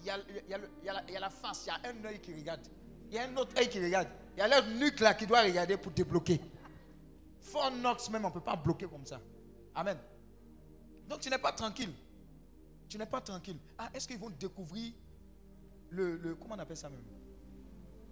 Il 0.00 0.06
y, 0.06 0.10
a, 0.10 0.18
il, 0.28 0.50
y 0.50 0.54
a 0.54 0.58
il, 0.82 0.86
y 0.86 0.88
a 0.88 0.92
la, 0.92 1.02
il 1.08 1.12
y 1.12 1.16
a 1.16 1.20
la 1.20 1.30
face, 1.30 1.66
il 1.66 1.68
y 1.68 1.70
a 1.70 1.90
un 1.90 2.04
œil 2.06 2.20
qui 2.20 2.34
regarde. 2.34 2.66
Il 3.10 3.16
y 3.16 3.18
a 3.18 3.24
un 3.24 3.36
autre 3.36 3.58
œil 3.58 3.68
qui 3.68 3.82
regarde. 3.82 4.08
Il 4.36 4.40
y 4.40 4.42
a 4.42 4.48
leur 4.48 4.66
nuque 4.66 5.00
là 5.00 5.14
qui 5.14 5.26
doit 5.26 5.42
regarder 5.42 5.76
pour 5.76 5.92
débloquer. 5.92 6.40
Fort 7.40 7.70
Knox 7.70 8.10
même, 8.10 8.24
on 8.24 8.28
ne 8.28 8.32
peut 8.34 8.40
pas 8.40 8.56
bloquer 8.56 8.86
comme 8.86 9.06
ça. 9.06 9.20
Amen. 9.74 9.98
Donc 11.08 11.20
tu 11.20 11.30
n'es 11.30 11.38
pas 11.38 11.52
tranquille. 11.52 11.92
Tu 12.88 12.98
n'es 12.98 13.06
pas 13.06 13.20
tranquille. 13.20 13.58
Ah, 13.78 13.88
est-ce 13.94 14.06
qu'ils 14.06 14.18
vont 14.18 14.30
découvrir 14.30 14.92
le, 15.90 16.16
le, 16.16 16.34
Comment 16.34 16.54
on 16.54 16.58
appelle 16.58 16.76
ça 16.76 16.88
même? 16.88 17.02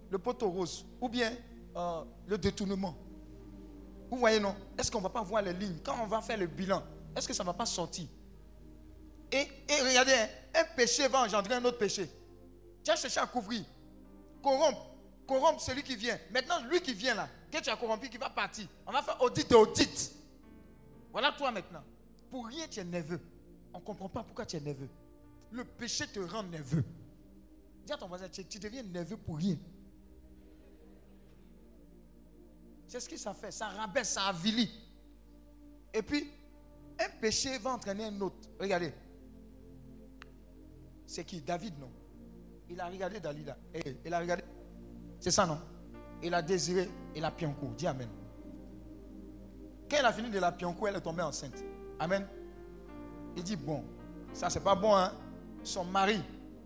Le 0.09 0.17
poteau 0.17 0.49
rose. 0.49 0.85
Ou 0.99 1.09
bien 1.09 1.31
euh, 1.75 2.03
le 2.27 2.37
détournement? 2.37 2.95
Vous 4.09 4.17
voyez, 4.17 4.39
non? 4.39 4.55
Est-ce 4.77 4.89
qu'on 4.89 4.97
ne 4.97 5.03
va 5.03 5.09
pas 5.09 5.21
voir 5.21 5.41
les 5.41 5.53
lignes? 5.53 5.79
Quand 5.83 5.95
on 6.01 6.07
va 6.07 6.21
faire 6.21 6.37
le 6.37 6.47
bilan, 6.47 6.81
est-ce 7.15 7.27
que 7.27 7.33
ça 7.33 7.43
ne 7.43 7.47
va 7.47 7.53
pas 7.53 7.65
sortir? 7.65 8.07
Et, 9.31 9.47
et, 9.67 9.81
regardez, 9.87 10.13
hein, 10.13 10.27
un 10.55 10.75
péché 10.75 11.07
va 11.07 11.21
engendrer 11.21 11.53
un 11.55 11.65
autre 11.65 11.77
péché. 11.77 12.09
Tu 12.83 12.89
as 12.89 12.95
cherché 12.95 13.19
à 13.19 13.27
couvrir, 13.27 13.63
corrompre, 14.41 14.88
corrompre 15.29 15.61
celui 15.61 15.83
qui 15.83 15.95
vient. 15.95 16.17
Maintenant, 16.31 16.59
lui 16.65 16.81
qui 16.81 16.93
vient 16.93 17.13
là, 17.13 17.29
que 17.51 17.61
tu 17.61 17.69
as 17.69 17.77
corrompu, 17.77 18.09
qui 18.09 18.17
va 18.17 18.31
partir, 18.31 18.67
on 18.87 18.91
va 18.91 19.03
faire 19.03 19.21
audit 19.21 19.49
et 19.51 19.55
audit. 19.55 20.11
Voilà 21.11 21.31
toi 21.33 21.51
maintenant. 21.51 21.83
Pour 22.31 22.47
rien, 22.47 22.67
tu 22.67 22.79
es 22.79 22.83
nerveux. 22.83 23.21
On 23.71 23.79
ne 23.79 23.83
comprend 23.83 24.09
pas 24.09 24.23
pourquoi 24.23 24.45
tu 24.45 24.57
es 24.57 24.59
nerveux. 24.59 24.89
Le 25.51 25.63
péché 25.63 26.07
te 26.07 26.19
rend 26.19 26.43
nerveux. 26.43 26.83
Dis 27.85 27.93
à 27.93 27.97
ton 27.97 28.07
voisin, 28.07 28.27
tu, 28.27 28.59
deviens 28.59 28.81
nerveux 28.83 29.17
pour 29.17 29.37
rien. 29.37 29.57
C'est 32.87 32.99
ce 32.99 33.07
que 33.07 33.17
ça 33.17 33.33
fait. 33.33 33.51
Ça 33.51 33.67
rabaisse, 33.67 34.09
ça 34.09 34.23
avilit. 34.23 34.71
Et 35.93 36.01
puis, 36.01 36.31
un 36.99 37.09
péché 37.21 37.57
va 37.59 37.73
entraîner 37.73 38.05
un 38.05 38.21
autre. 38.21 38.49
Regardez. 38.59 38.93
C'est 41.05 41.23
qui? 41.23 41.41
David, 41.41 41.79
non 41.79 41.91
Il 42.69 42.79
a 42.79 42.87
regardé 42.87 43.19
Dalila. 43.19 43.57
Eh, 43.73 43.97
il 44.05 44.13
a 44.13 44.19
regardé. 44.19 44.43
C'est 45.19 45.31
ça, 45.31 45.45
non? 45.45 45.59
Il 46.21 46.33
a 46.33 46.41
désiré 46.41 46.89
et 47.15 47.19
la 47.19 47.31
pionco. 47.31 47.67
Dis 47.77 47.87
Amen. 47.87 48.09
Quand 49.89 49.97
elle 49.97 50.05
a 50.05 50.13
fini 50.13 50.29
de 50.29 50.39
la 50.39 50.51
pionco, 50.51 50.85
elle 50.87 50.95
est 50.95 51.01
tombée 51.01 51.23
enceinte. 51.23 51.63
Amen. 51.99 52.25
Il 53.35 53.43
dit, 53.43 53.55
bon, 53.55 53.83
ça 54.33 54.49
c'est 54.49 54.59
pas 54.59 54.75
bon, 54.75 54.95
hein. 54.95 55.11
Son 55.63 55.83
mari, 55.83 56.21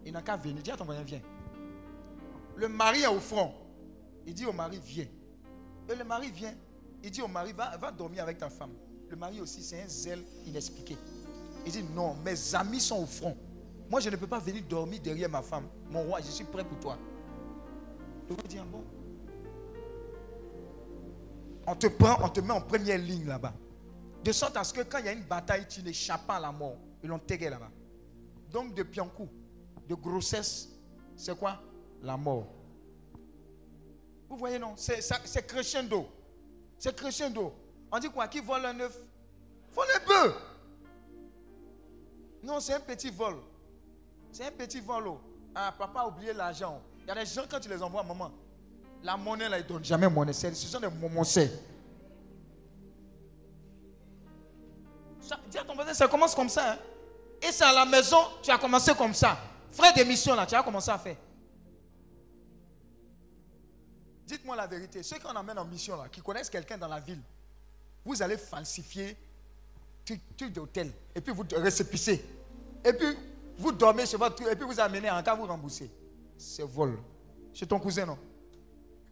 il 0.06 0.12
n'a 0.12 0.22
qu'à 0.22 0.36
venir. 0.36 0.62
Dis 0.62 0.72
à 0.72 0.78
ton 0.78 0.86
voisin, 0.86 1.04
viens. 1.04 1.22
Le 2.56 2.68
mari 2.68 3.02
est 3.02 3.08
au 3.08 3.20
front. 3.20 3.54
Il 4.26 4.34
dit 4.34 4.46
au 4.46 4.54
mari, 4.54 4.80
viens. 4.84 5.08
Et 5.90 5.96
le 5.96 6.04
mari 6.04 6.30
vient, 6.32 6.54
il 7.04 7.12
dit 7.12 7.22
au 7.22 7.28
mari, 7.28 7.54
va, 7.54 7.76
va 7.78 7.92
dormir 7.92 8.24
avec 8.24 8.38
ta 8.38 8.50
femme. 8.50 8.72
Le 9.10 9.16
mari 9.16 9.42
aussi, 9.42 9.64
c'est 9.64 9.82
un 9.82 9.88
zèle 9.88 10.24
inexpliqué. 10.46 10.98
Il 11.66 11.72
dit, 11.72 11.84
non, 11.96 12.16
mes 12.24 12.56
amis 12.56 12.80
sont 12.80 13.02
au 13.02 13.06
front. 13.06 13.36
Moi, 13.90 14.00
je 14.00 14.10
ne 14.10 14.16
peux 14.16 14.28
pas 14.28 14.40
venir 14.40 14.64
dormir 14.68 15.00
derrière 15.02 15.30
ma 15.30 15.42
femme. 15.42 15.68
Mon 15.90 16.04
roi, 16.04 16.20
je 16.22 16.32
suis 16.32 16.46
prêt 16.46 16.64
pour 16.64 16.80
toi. 16.80 16.98
On 21.66 21.76
te 21.76 21.88
prend, 21.88 22.18
on 22.24 22.30
te 22.30 22.40
met 22.42 22.52
en 22.52 22.62
première 22.62 22.98
ligne 22.98 23.26
là-bas. 23.28 23.54
De 24.24 24.32
sorte 24.32 24.58
à 24.58 24.64
ce 24.64 24.74
que 24.74 24.82
quand 24.82 25.00
il 25.00 25.06
y 25.06 25.10
a 25.10 25.14
une 25.14 25.24
bataille, 25.24 25.68
tu 25.68 25.82
n'échappes 25.82 26.26
pas 26.28 26.36
à 26.36 26.40
la 26.40 26.52
mort. 26.52 26.78
Ils 27.02 27.10
l'ont 27.10 27.20
terré 27.20 27.50
là-bas. 27.50 27.72
Donc 28.50 28.74
depuis 28.74 29.02
un 29.02 29.08
coup 29.08 29.30
de 29.88 29.96
grossesse, 29.96 30.70
c'est 31.16 31.38
quoi? 31.38 31.60
La 32.02 32.18
mort. 32.18 32.48
Vous 34.30 34.38
voyez, 34.38 34.60
non? 34.60 34.74
C'est 34.78 35.48
crescendo. 35.48 36.08
C'est 36.78 36.96
crescendo. 36.96 37.54
On 37.92 38.00
dit 38.00 38.10
quoi? 38.10 38.28
Qui 38.28 38.40
vole 38.40 38.66
un 38.66 38.80
œuf? 38.80 38.98
Vole 39.72 39.88
un 39.96 40.08
bœuf. 40.08 40.36
Non, 42.44 42.60
c'est 42.60 42.74
un 42.74 42.80
petit 42.80 43.10
vol. 43.10 43.36
C'est 44.32 44.46
un 44.46 44.52
petit 44.52 44.80
vol. 44.80 45.08
oh. 45.08 45.20
Ah, 45.56 45.74
papa 45.78 46.02
a 46.02 46.08
oublié 46.08 46.34
l'argent. 46.34 46.82
Il 47.04 47.08
y 47.08 47.12
a 47.12 47.16
des 47.16 47.26
gens, 47.26 47.44
quand 47.50 47.60
tu 47.60 47.70
les 47.70 47.82
envoies 47.84 48.02
à 48.02 48.04
maman, 48.04 48.32
la 49.04 49.18
monnaie 49.18 49.50
là, 49.50 49.60
ils 49.60 49.64
ne 49.64 49.68
donnent 49.68 49.84
jamais 49.84 50.10
monnaie. 50.10 50.34
C'est- 50.34 50.54
Ce 50.56 50.68
sont 50.68 50.80
des 50.80 50.88
momoncés. 50.88 51.52
Dis 55.50 55.58
à 55.58 55.64
ton 55.64 55.74
voisin, 55.76 55.94
ça 55.94 56.08
commence 56.08 56.36
comme 56.36 56.50
ça. 56.50 56.74
hein. 56.74 56.78
Et 57.42 57.52
c'est 57.52 57.64
à 57.64 57.74
la 57.74 57.86
maison, 57.86 58.18
tu 58.42 58.52
as 58.52 58.58
commencé 58.58 58.94
comme 58.96 59.14
ça. 59.14 59.38
Frère 59.72 59.94
d'émission 59.94 60.36
là, 60.36 60.46
tu 60.46 60.56
as 60.56 60.64
commencé 60.64 60.90
à 60.92 60.98
faire. 60.98 61.16
Dites-moi 64.26 64.56
la 64.56 64.68
vérité. 64.68 65.04
Ceux 65.04 65.20
qu'on 65.20 65.36
emmène 65.36 65.58
en 65.60 65.66
mission 65.66 65.98
là, 65.98 66.08
qui 66.10 66.22
connaissent 66.22 66.50
quelqu'un 66.50 66.78
dans 66.78 66.88
la 66.88 67.00
ville, 67.00 67.22
vous 68.06 68.22
allez 68.22 68.38
falsifier 68.38 69.18
truc, 70.06 70.54
d'hôtel. 70.54 70.92
Et 71.16 71.22
puis 71.22 71.34
vous 71.34 71.44
récépissez. 71.56 72.24
Et 72.86 72.94
puis 72.94 73.08
vous 73.58 73.72
dormez 73.72 74.06
chez 74.06 74.18
votre 74.18 74.36
truc. 74.36 74.48
Et 74.52 74.56
puis 74.56 74.66
vous 74.66 74.80
amenez 74.80 75.10
en 75.10 75.22
cas 75.24 75.36
vous 75.36 75.46
remboursez. 75.46 75.90
C'est 76.44 76.64
vol. 76.64 77.00
Chez 77.54 77.66
ton 77.66 77.80
cousin, 77.80 78.06
non? 78.06 78.18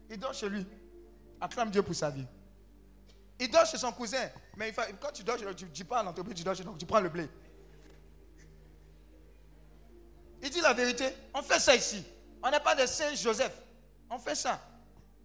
Il 0.10 0.20
dort 0.20 0.34
chez 0.34 0.50
lui. 0.50 0.66
Acclame 1.40 1.72
Dieu 1.72 1.82
pour 1.82 1.96
sa 1.96 2.10
vie. 2.10 2.26
Il 3.40 3.50
dort 3.50 3.66
chez 3.66 3.78
son 3.78 3.92
cousin. 3.94 4.30
Mais 4.58 4.74
quand 5.00 5.12
tu 5.14 5.24
dors, 5.24 5.38
tu 5.38 5.66
ne 5.66 5.70
dis 5.70 5.84
pas 5.86 6.00
à 6.00 6.04
l'entreprise, 6.04 6.36
tu 6.36 6.44
dors 6.44 6.54
chez 6.54 6.64
toi, 6.64 6.76
tu 6.78 6.86
prends 6.86 7.00
le 7.00 7.08
blé. 7.08 7.30
Il 10.44 10.50
dit 10.50 10.60
la 10.60 10.74
vérité. 10.74 11.06
On 11.34 11.42
fait 11.42 11.60
ça 11.60 11.74
ici. 11.74 12.04
On 12.44 12.52
n'est 12.52 12.60
pas 12.60 12.76
des 12.76 12.88
saints 12.88 13.16
Joseph. 13.16 13.62
On 14.10 14.20
fait 14.20 14.36
ça. 14.36 14.60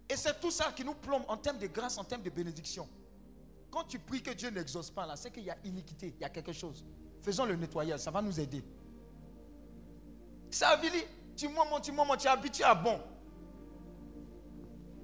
Et 0.09 0.15
c'est 0.15 0.39
tout 0.39 0.51
ça 0.51 0.71
qui 0.71 0.85
nous 0.85 0.93
plombe 0.93 1.23
en 1.27 1.35
termes 1.35 1.57
de 1.57 1.67
grâce, 1.67 1.97
en 1.97 2.05
termes 2.05 2.23
de 2.23 2.29
bénédiction. 2.29 2.87
Quand 3.69 3.83
tu 3.83 3.99
pries 3.99 4.23
que 4.23 4.31
Dieu 4.31 4.49
n'exauce 4.49 4.89
pas 4.89 5.05
là, 5.05 5.17
c'est 5.17 5.29
qu'il 5.29 5.43
y 5.43 5.49
a 5.49 5.57
iniquité, 5.65 6.13
il 6.15 6.21
y 6.21 6.23
a 6.23 6.29
quelque 6.29 6.53
chose. 6.53 6.85
Faisons 7.21 7.43
le 7.43 7.57
nettoyage, 7.57 7.99
ça 7.99 8.11
va 8.11 8.21
nous 8.21 8.39
aider. 8.39 8.63
Ça 10.49 10.69
avili, 10.69 11.03
tu 11.37 11.47
moments, 11.47 11.79
tu 11.79 11.91
moments, 11.91 12.17
tu 12.17 12.25
es 12.25 12.29
habitué 12.29 12.63
à 12.63 12.73
bon. 12.73 12.99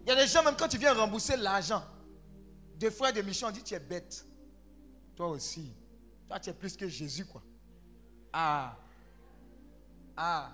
Il 0.06 0.10
y 0.10 0.12
a 0.12 0.16
des 0.16 0.28
gens, 0.28 0.44
même 0.44 0.56
quand 0.58 0.68
tu 0.68 0.78
viens 0.78 0.94
rembourser 0.94 1.38
l'argent, 1.38 1.84
des 2.76 2.92
frères 2.92 3.14
de 3.14 3.22
mission, 3.22 3.48
on 3.48 3.52
dit 3.52 3.64
tu 3.64 3.74
es 3.74 3.80
bête. 3.80 4.26
Toi 5.16 5.30
aussi. 5.30 5.72
Toi, 6.28 6.40
tu 6.40 6.50
es 6.50 6.54
plus 6.54 6.76
que 6.76 6.88
Jésus, 6.88 7.26
quoi. 7.26 7.42
Ah. 8.34 8.76
Ah. 10.18 10.52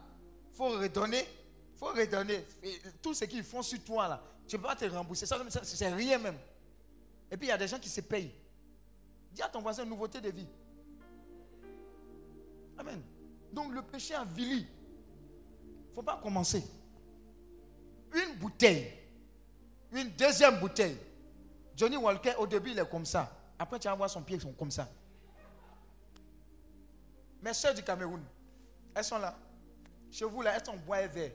faut 0.51 0.69
redonner. 0.69 1.25
faut 1.75 1.87
redonner. 1.87 2.45
Tout 3.01 3.13
ce 3.13 3.25
qu'ils 3.25 3.43
font 3.43 3.61
sur 3.61 3.81
toi, 3.83 4.07
là, 4.09 4.21
tu 4.47 4.57
ne 4.57 4.61
peux 4.61 4.67
pas 4.67 4.75
te 4.75 4.85
rembourser. 4.85 5.25
Ça, 5.25 5.37
c'est 5.63 5.93
rien 5.93 6.17
même. 6.19 6.37
Et 7.31 7.37
puis, 7.37 7.47
il 7.47 7.49
y 7.49 7.53
a 7.53 7.57
des 7.57 7.67
gens 7.67 7.79
qui 7.79 7.89
se 7.89 8.01
payent. 8.01 8.35
Dis 9.31 9.41
à 9.41 9.47
ton 9.47 9.61
voisin, 9.61 9.85
nouveauté 9.85 10.19
de 10.19 10.29
vie. 10.29 10.47
Amen. 12.77 13.01
Donc, 13.53 13.73
le 13.73 13.81
péché 13.81 14.13
avili. 14.13 14.67
Il 15.89 15.91
ne 15.91 15.95
faut 15.95 16.03
pas 16.03 16.19
commencer. 16.21 16.63
Une 18.13 18.35
bouteille. 18.35 18.93
Une 19.91 20.09
deuxième 20.11 20.59
bouteille. 20.59 20.97
Johnny 21.75 21.97
Walker, 21.97 22.35
au 22.37 22.45
début, 22.45 22.71
il 22.71 22.79
est 22.79 22.89
comme 22.89 23.05
ça. 23.05 23.35
Après, 23.57 23.79
tu 23.79 23.87
vas 23.87 23.95
voir 23.95 24.09
son 24.09 24.21
pied, 24.21 24.35
ils 24.35 24.41
sont 24.41 24.53
comme 24.53 24.71
ça. 24.71 24.87
Mes 27.41 27.53
soeurs 27.53 27.73
du 27.73 27.83
Cameroun, 27.83 28.23
elles 28.93 29.03
sont 29.03 29.17
là. 29.17 29.35
Chez 30.11 30.25
vous, 30.25 30.41
là, 30.41 30.55
elles 30.55 30.65
sont 30.65 30.77
bois 30.77 31.01
et 31.01 31.07
verre. 31.07 31.31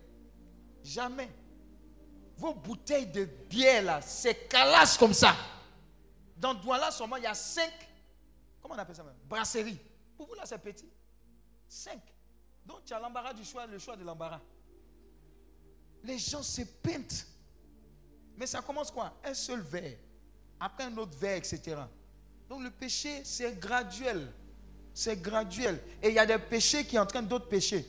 Jamais. 0.82 1.28
Vos 2.36 2.54
bouteilles 2.54 3.06
de 3.06 3.24
bière, 3.24 3.82
là, 3.82 4.00
c'est 4.02 4.48
calasse 4.48 4.96
comme 4.96 5.14
ça. 5.14 5.34
Dans 6.36 6.54
Douala, 6.54 6.90
seulement, 6.90 7.16
il 7.16 7.22
y 7.22 7.26
a 7.26 7.34
cinq, 7.34 7.72
comment 8.60 8.74
on 8.74 8.78
appelle 8.78 8.96
ça 8.96 9.02
même 9.02 9.14
Brasseries. 9.28 9.78
Pour 10.16 10.26
vous, 10.26 10.34
là, 10.34 10.42
c'est 10.44 10.58
petit. 10.58 10.88
Cinq. 11.68 12.00
Donc, 12.64 12.84
tu 12.84 12.92
as 12.92 12.98
l'embarras 12.98 13.32
du 13.32 13.44
choix, 13.44 13.66
le 13.66 13.78
choix 13.78 13.96
de 13.96 14.04
l'embarras. 14.04 14.40
Les 16.02 16.18
gens 16.18 16.42
se 16.42 16.62
peintent. 16.62 17.26
Mais 18.36 18.46
ça 18.46 18.62
commence 18.62 18.90
quoi? 18.90 19.12
Un 19.24 19.34
seul 19.34 19.60
verre. 19.60 19.98
Après 20.58 20.84
un 20.84 20.96
autre 20.96 21.16
verre, 21.18 21.36
etc. 21.36 21.76
Donc, 22.48 22.62
le 22.62 22.70
péché, 22.70 23.22
c'est 23.24 23.58
graduel. 23.58 24.32
C'est 24.92 25.20
graduel. 25.20 25.80
Et 26.02 26.08
il 26.08 26.14
y 26.14 26.18
a 26.18 26.26
des 26.26 26.38
péchés 26.38 26.86
qui 26.86 26.98
entraînent 26.98 27.26
d'autres 27.26 27.48
péchés. 27.48 27.86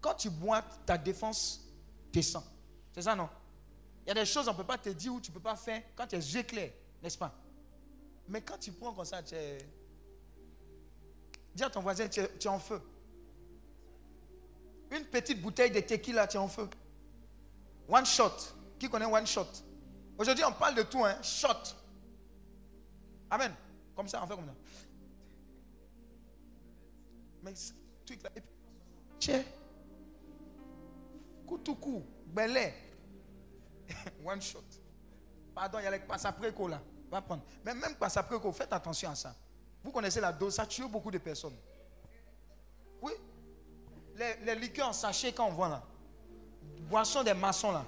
Quand 0.00 0.14
tu 0.14 0.30
bois, 0.30 0.62
ta 0.84 0.96
défense 0.98 1.60
descend. 2.12 2.42
C'est 2.92 3.02
ça, 3.02 3.14
non? 3.14 3.28
Il 4.04 4.08
y 4.08 4.10
a 4.10 4.14
des 4.14 4.26
choses 4.26 4.46
qu'on 4.46 4.52
ne 4.52 4.56
peut 4.56 4.64
pas 4.64 4.78
te 4.78 4.88
dire 4.88 5.14
ou 5.14 5.20
tu 5.20 5.30
ne 5.30 5.34
peux 5.34 5.42
pas 5.42 5.56
faire 5.56 5.82
quand 5.94 6.06
tu 6.06 6.16
es 6.16 6.18
yeux 6.18 6.42
clairs, 6.42 6.72
n'est-ce 7.02 7.18
pas? 7.18 7.32
Mais 8.26 8.40
quand 8.40 8.58
tu 8.58 8.72
prends 8.72 8.92
comme 8.92 9.04
ça, 9.04 9.22
tu 9.22 9.34
es. 9.34 9.58
Dis 11.54 11.62
à 11.62 11.70
ton 11.70 11.80
voisin, 11.80 12.08
tu 12.08 12.20
es 12.20 12.48
en 12.48 12.58
feu. 12.58 12.80
Une 14.90 15.04
petite 15.04 15.40
bouteille 15.40 15.70
de 15.70 15.80
tequila, 15.80 16.26
tu 16.26 16.36
es 16.36 16.40
en 16.40 16.48
feu. 16.48 16.68
One 17.88 18.06
shot. 18.06 18.32
Qui 18.78 18.88
connaît 18.88 19.04
one 19.04 19.26
shot? 19.26 19.46
Aujourd'hui, 20.18 20.44
on 20.44 20.52
parle 20.52 20.74
de 20.74 20.82
tout, 20.82 21.04
hein. 21.04 21.16
Shot. 21.22 21.76
Amen. 23.30 23.54
Comme 23.94 24.08
ça, 24.08 24.22
on 24.22 24.26
fait 24.26 24.34
comme 24.34 24.46
ça. 24.46 24.54
Mais 27.42 27.54
ce 27.54 27.72
truc 28.04 28.22
là. 28.22 28.30
Et 28.34 28.40
puis, 28.40 28.50
tiens. 29.18 29.44
Koutoukou, 31.46 32.04
belé. 32.26 32.74
One 34.24 34.42
shot. 34.42 34.64
Pardon, 35.54 35.78
il 35.78 35.84
y 35.84 35.86
a 35.86 35.90
les 35.90 36.00
passapreco 36.00 36.68
là. 36.68 36.80
Va 37.10 37.22
prendre. 37.22 37.42
Mais 37.64 37.74
même 37.74 37.94
passapreco, 37.96 38.52
faites 38.52 38.72
attention 38.72 39.10
à 39.10 39.14
ça. 39.14 39.34
Vous 39.82 39.90
connaissez 39.90 40.20
la 40.20 40.32
dose, 40.32 40.54
ça 40.54 40.66
tue 40.66 40.86
beaucoup 40.86 41.10
de 41.10 41.18
personnes. 41.18 41.56
Les, 44.44 44.54
liqueurs 44.54 44.88
en 44.88 44.92
sachet 44.92 45.32
quand 45.32 45.46
on 45.46 45.52
voit 45.52 45.68
là. 45.68 45.82
Boisson 46.80 47.22
des 47.22 47.32
maçons 47.32 47.72
là. 47.72 47.84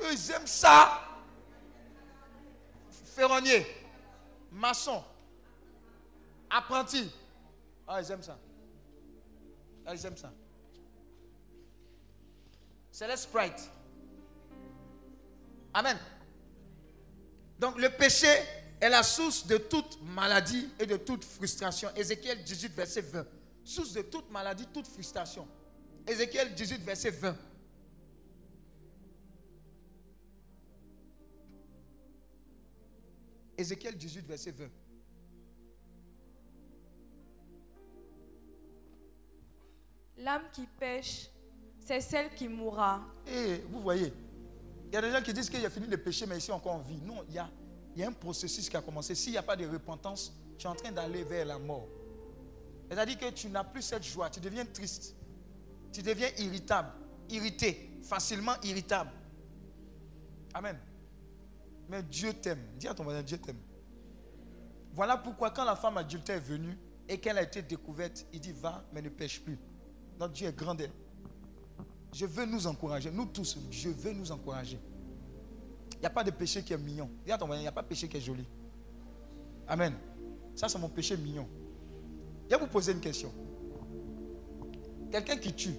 Eux, 0.00 0.12
ils 0.12 0.30
aiment 0.32 0.46
ça. 0.46 1.00
Ferronnier. 3.14 3.66
Maçon. 4.52 5.02
Apprenti. 6.50 7.10
Ah, 7.88 8.02
ils 8.02 8.10
aiment 8.10 8.22
ça. 8.22 8.38
Ah, 9.86 9.94
ils 9.94 10.04
aiment 10.04 10.16
ça. 10.16 10.30
C'est 12.90 13.08
le 13.08 13.16
Sprite. 13.16 13.70
Amen. 15.72 15.98
Donc 17.58 17.78
le 17.78 17.88
péché 17.90 18.28
est 18.80 18.88
la 18.90 19.02
source 19.02 19.46
de 19.46 19.56
toute 19.56 20.02
maladie 20.02 20.68
et 20.78 20.84
de 20.86 20.98
toute 20.98 21.24
frustration. 21.24 21.88
Ézéchiel 21.96 22.42
18, 22.44 22.72
verset 22.74 23.00
20. 23.00 23.26
Source 23.66 23.94
de 23.94 24.02
toute 24.02 24.30
maladie, 24.30 24.64
toute 24.72 24.86
frustration. 24.86 25.44
Ézéchiel 26.06 26.54
18, 26.54 26.82
verset 26.84 27.10
20. 27.10 27.36
Ézéchiel 33.58 33.96
18, 33.96 34.24
verset 34.24 34.52
20. 34.52 34.66
L'âme 40.18 40.44
qui 40.52 40.64
pêche, 40.78 41.28
c'est 41.80 42.00
celle 42.00 42.32
qui 42.36 42.46
mourra. 42.46 43.04
Et 43.26 43.56
vous 43.68 43.80
voyez, 43.80 44.12
il 44.86 44.94
y 44.94 44.96
a 44.96 45.00
des 45.00 45.10
gens 45.10 45.22
qui 45.22 45.32
disent 45.32 45.50
qu'il 45.50 45.66
a 45.66 45.70
fini 45.70 45.88
de 45.88 45.96
pécher, 45.96 46.24
mais 46.26 46.38
ici 46.38 46.52
encore 46.52 46.74
en 46.74 46.82
vie. 46.82 47.00
Non, 47.02 47.24
il 47.28 47.34
y 47.34 47.38
a, 47.40 47.50
il 47.96 48.00
y 48.00 48.04
a 48.04 48.08
un 48.08 48.12
processus 48.12 48.68
qui 48.68 48.76
a 48.76 48.80
commencé. 48.80 49.16
S'il 49.16 49.32
n'y 49.32 49.38
a 49.38 49.42
pas 49.42 49.56
de 49.56 49.66
repentance, 49.66 50.32
tu 50.56 50.68
es 50.68 50.70
en 50.70 50.76
train 50.76 50.92
d'aller 50.92 51.24
vers 51.24 51.44
la 51.44 51.58
mort. 51.58 51.88
C'est-à-dire 52.88 53.18
que 53.18 53.30
tu 53.30 53.48
n'as 53.48 53.64
plus 53.64 53.82
cette 53.82 54.04
joie, 54.04 54.30
tu 54.30 54.40
deviens 54.40 54.64
triste. 54.64 55.14
Tu 55.92 56.02
deviens 56.02 56.28
irritable, 56.38 56.90
irrité, 57.30 57.98
facilement 58.02 58.52
irritable. 58.62 59.10
Amen. 60.52 60.78
Mais 61.88 62.02
Dieu 62.02 62.32
t'aime. 62.34 62.60
Dis 62.78 62.88
à 62.88 62.94
ton 62.94 63.04
voisin, 63.04 63.22
Dieu 63.22 63.38
t'aime. 63.38 63.58
Voilà 64.92 65.16
pourquoi 65.16 65.50
quand 65.50 65.64
la 65.64 65.76
femme 65.76 65.96
adultère 65.98 66.36
est 66.36 66.40
venue 66.40 66.76
et 67.08 67.18
qu'elle 67.18 67.38
a 67.38 67.42
été 67.42 67.62
découverte, 67.62 68.26
il 68.32 68.40
dit 68.40 68.52
va, 68.52 68.84
mais 68.92 69.02
ne 69.02 69.08
pêche 69.08 69.42
plus. 69.42 69.58
Notre 70.18 70.32
Dieu 70.32 70.48
est 70.48 70.56
grand. 70.56 70.76
Je 72.12 72.26
veux 72.26 72.46
nous 72.46 72.66
encourager. 72.66 73.10
Nous 73.10 73.26
tous, 73.26 73.58
je 73.70 73.88
veux 73.88 74.12
nous 74.12 74.32
encourager. 74.32 74.80
Il 75.92 76.00
n'y 76.00 76.06
a 76.06 76.10
pas 76.10 76.24
de 76.24 76.30
péché 76.30 76.62
qui 76.62 76.72
est 76.72 76.78
mignon. 76.78 77.10
Dis 77.24 77.32
à 77.32 77.38
ton 77.38 77.46
voisin, 77.46 77.60
il 77.60 77.64
n'y 77.64 77.68
a 77.68 77.72
pas 77.72 77.82
de 77.82 77.88
péché 77.88 78.08
qui 78.08 78.16
est 78.16 78.20
joli. 78.20 78.46
Amen. 79.66 79.94
Ça, 80.54 80.68
c'est 80.68 80.78
mon 80.78 80.88
péché 80.88 81.16
mignon. 81.16 81.48
Je 82.48 82.54
vais 82.54 82.60
vous 82.60 82.68
poser 82.68 82.92
une 82.92 83.00
question. 83.00 83.32
Quelqu'un 85.10 85.36
qui 85.36 85.52
tue, 85.52 85.74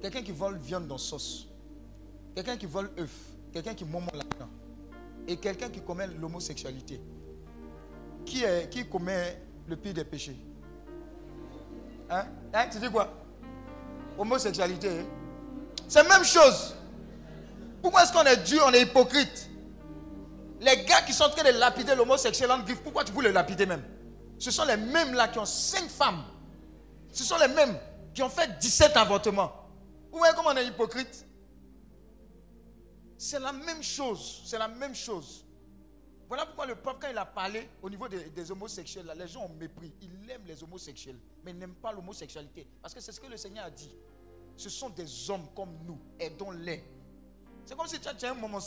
quelqu'un 0.00 0.22
qui 0.22 0.32
vole 0.32 0.56
viande 0.58 0.86
dans 0.86 0.98
sauce, 0.98 1.48
quelqu'un 2.34 2.56
qui 2.56 2.66
vole 2.66 2.90
œuf, 2.98 3.10
quelqu'un 3.52 3.74
qui 3.74 3.84
moment 3.84 4.10
là-dedans. 4.14 4.48
et 5.26 5.36
quelqu'un 5.36 5.68
qui 5.68 5.80
commet 5.80 6.06
l'homosexualité, 6.06 7.00
qui, 8.24 8.42
qui 8.70 8.86
commet 8.88 9.40
le 9.66 9.76
pire 9.76 9.92
des 9.94 10.04
péchés? 10.04 10.36
Hein, 12.10 12.24
hein? 12.54 12.66
Tu 12.70 12.78
dis 12.78 12.88
quoi? 12.90 13.12
Homosexualité. 14.16 14.88
hein? 15.00 15.04
C'est 15.86 16.02
la 16.02 16.08
même 16.08 16.24
chose. 16.24 16.74
Pourquoi 17.82 18.02
est-ce 18.04 18.12
qu'on 18.12 18.24
est 18.24 18.42
dur, 18.48 18.62
on 18.66 18.72
est 18.72 18.82
hypocrite? 18.82 19.50
Les 20.60 20.84
gars 20.84 21.02
qui 21.02 21.12
sont 21.12 21.24
en 21.24 21.30
train 21.30 21.44
de 21.50 21.56
lapider 21.58 21.94
l'homosexuel 21.94 22.50
en 22.50 22.60
griffe, 22.60 22.80
pourquoi 22.82 23.04
tu 23.04 23.12
veux 23.12 23.22
le 23.22 23.30
lapider 23.30 23.66
même? 23.66 23.82
Ce 24.38 24.50
sont 24.50 24.64
les 24.64 24.76
mêmes 24.76 25.14
là 25.14 25.28
qui 25.28 25.38
ont 25.38 25.44
cinq 25.46 25.88
femmes. 25.88 26.24
Ce 27.12 27.24
sont 27.24 27.38
les 27.38 27.48
mêmes 27.48 27.78
qui 28.14 28.22
ont 28.22 28.28
fait 28.28 28.58
17 28.58 28.96
avortements. 28.96 29.52
Vous 30.10 30.18
voyez 30.18 30.34
comment 30.34 30.50
on 30.50 30.56
est 30.56 30.66
hypocrite? 30.66 31.26
C'est 33.16 33.40
la 33.40 33.52
même 33.52 33.82
chose. 33.82 34.42
C'est 34.46 34.58
la 34.58 34.68
même 34.68 34.94
chose. 34.94 35.44
Voilà 36.28 36.44
pourquoi 36.44 36.66
le 36.66 36.74
peuple, 36.74 36.98
quand 37.00 37.08
il 37.10 37.18
a 37.18 37.24
parlé 37.24 37.68
au 37.82 37.88
niveau 37.88 38.06
des, 38.06 38.50
homosexuels, 38.50 39.10
les 39.16 39.26
gens 39.26 39.44
ont 39.46 39.54
mépris. 39.54 39.92
Ils 40.02 40.30
aiment 40.30 40.44
les 40.46 40.62
homosexuels, 40.62 41.18
mais 41.42 41.52
ils 41.52 41.58
n'aiment 41.58 41.74
pas 41.74 41.90
l'homosexualité. 41.90 42.66
Parce 42.82 42.92
que 42.94 43.00
c'est 43.00 43.12
ce 43.12 43.20
que 43.20 43.26
le 43.26 43.36
Seigneur 43.36 43.64
a 43.64 43.70
dit. 43.70 43.96
Ce 44.56 44.68
sont 44.68 44.90
des 44.90 45.30
hommes 45.30 45.46
comme 45.56 45.78
nous. 45.84 45.98
Aidons-les. 46.20 46.84
C'est 47.64 47.76
comme 47.76 47.86
si 47.86 47.98
tu 47.98 48.08
as- 48.08 48.30
un 48.30 48.34
moment. 48.34 48.58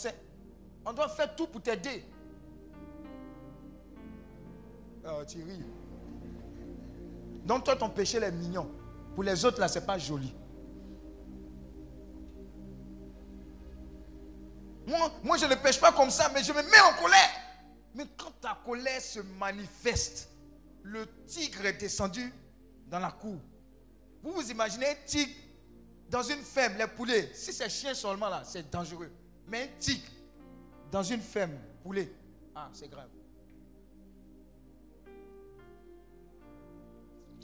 On 0.84 0.92
doit 0.92 1.08
faire 1.08 1.34
tout 1.36 1.46
pour 1.46 1.62
t'aider. 1.62 2.04
Tu 5.26 5.42
ris. 5.42 5.60
Donc 7.44 7.64
toi, 7.64 7.76
ton 7.76 7.90
péché, 7.90 8.18
il 8.18 8.24
est 8.24 8.30
mignon. 8.30 8.70
Pour 9.14 9.24
les 9.24 9.44
autres, 9.44 9.60
là, 9.60 9.68
c'est 9.68 9.84
pas 9.84 9.98
joli. 9.98 10.32
Moi, 14.86 15.12
moi, 15.22 15.36
je 15.36 15.46
ne 15.46 15.54
pêche 15.56 15.80
pas 15.80 15.92
comme 15.92 16.10
ça, 16.10 16.30
mais 16.32 16.42
je 16.42 16.52
me 16.52 16.62
mets 16.62 16.80
en 16.80 17.02
colère. 17.02 17.30
Mais 17.94 18.06
quand 18.16 18.32
ta 18.40 18.58
colère 18.64 19.00
se 19.00 19.20
manifeste, 19.38 20.30
le 20.82 21.06
tigre 21.26 21.66
est 21.66 21.74
descendu 21.74 22.32
dans 22.86 22.98
la 22.98 23.10
cour. 23.10 23.38
Vous 24.22 24.32
vous 24.32 24.50
imaginez 24.50 24.86
un 24.88 24.94
tigre 25.06 25.34
dans 26.08 26.22
une 26.22 26.42
ferme, 26.42 26.74
les 26.78 26.86
poulets. 26.86 27.30
Si 27.34 27.52
c'est 27.52 27.68
chien 27.68 27.94
seulement 27.94 28.28
là, 28.28 28.42
c'est 28.44 28.70
dangereux. 28.70 29.10
Mais 29.48 29.64
un 29.64 29.78
tigre 29.78 30.08
dans 30.90 31.02
une 31.02 31.20
ferme, 31.20 31.58
poulet, 31.82 32.12
ah, 32.54 32.68
c'est 32.72 32.88
grave. 32.88 33.08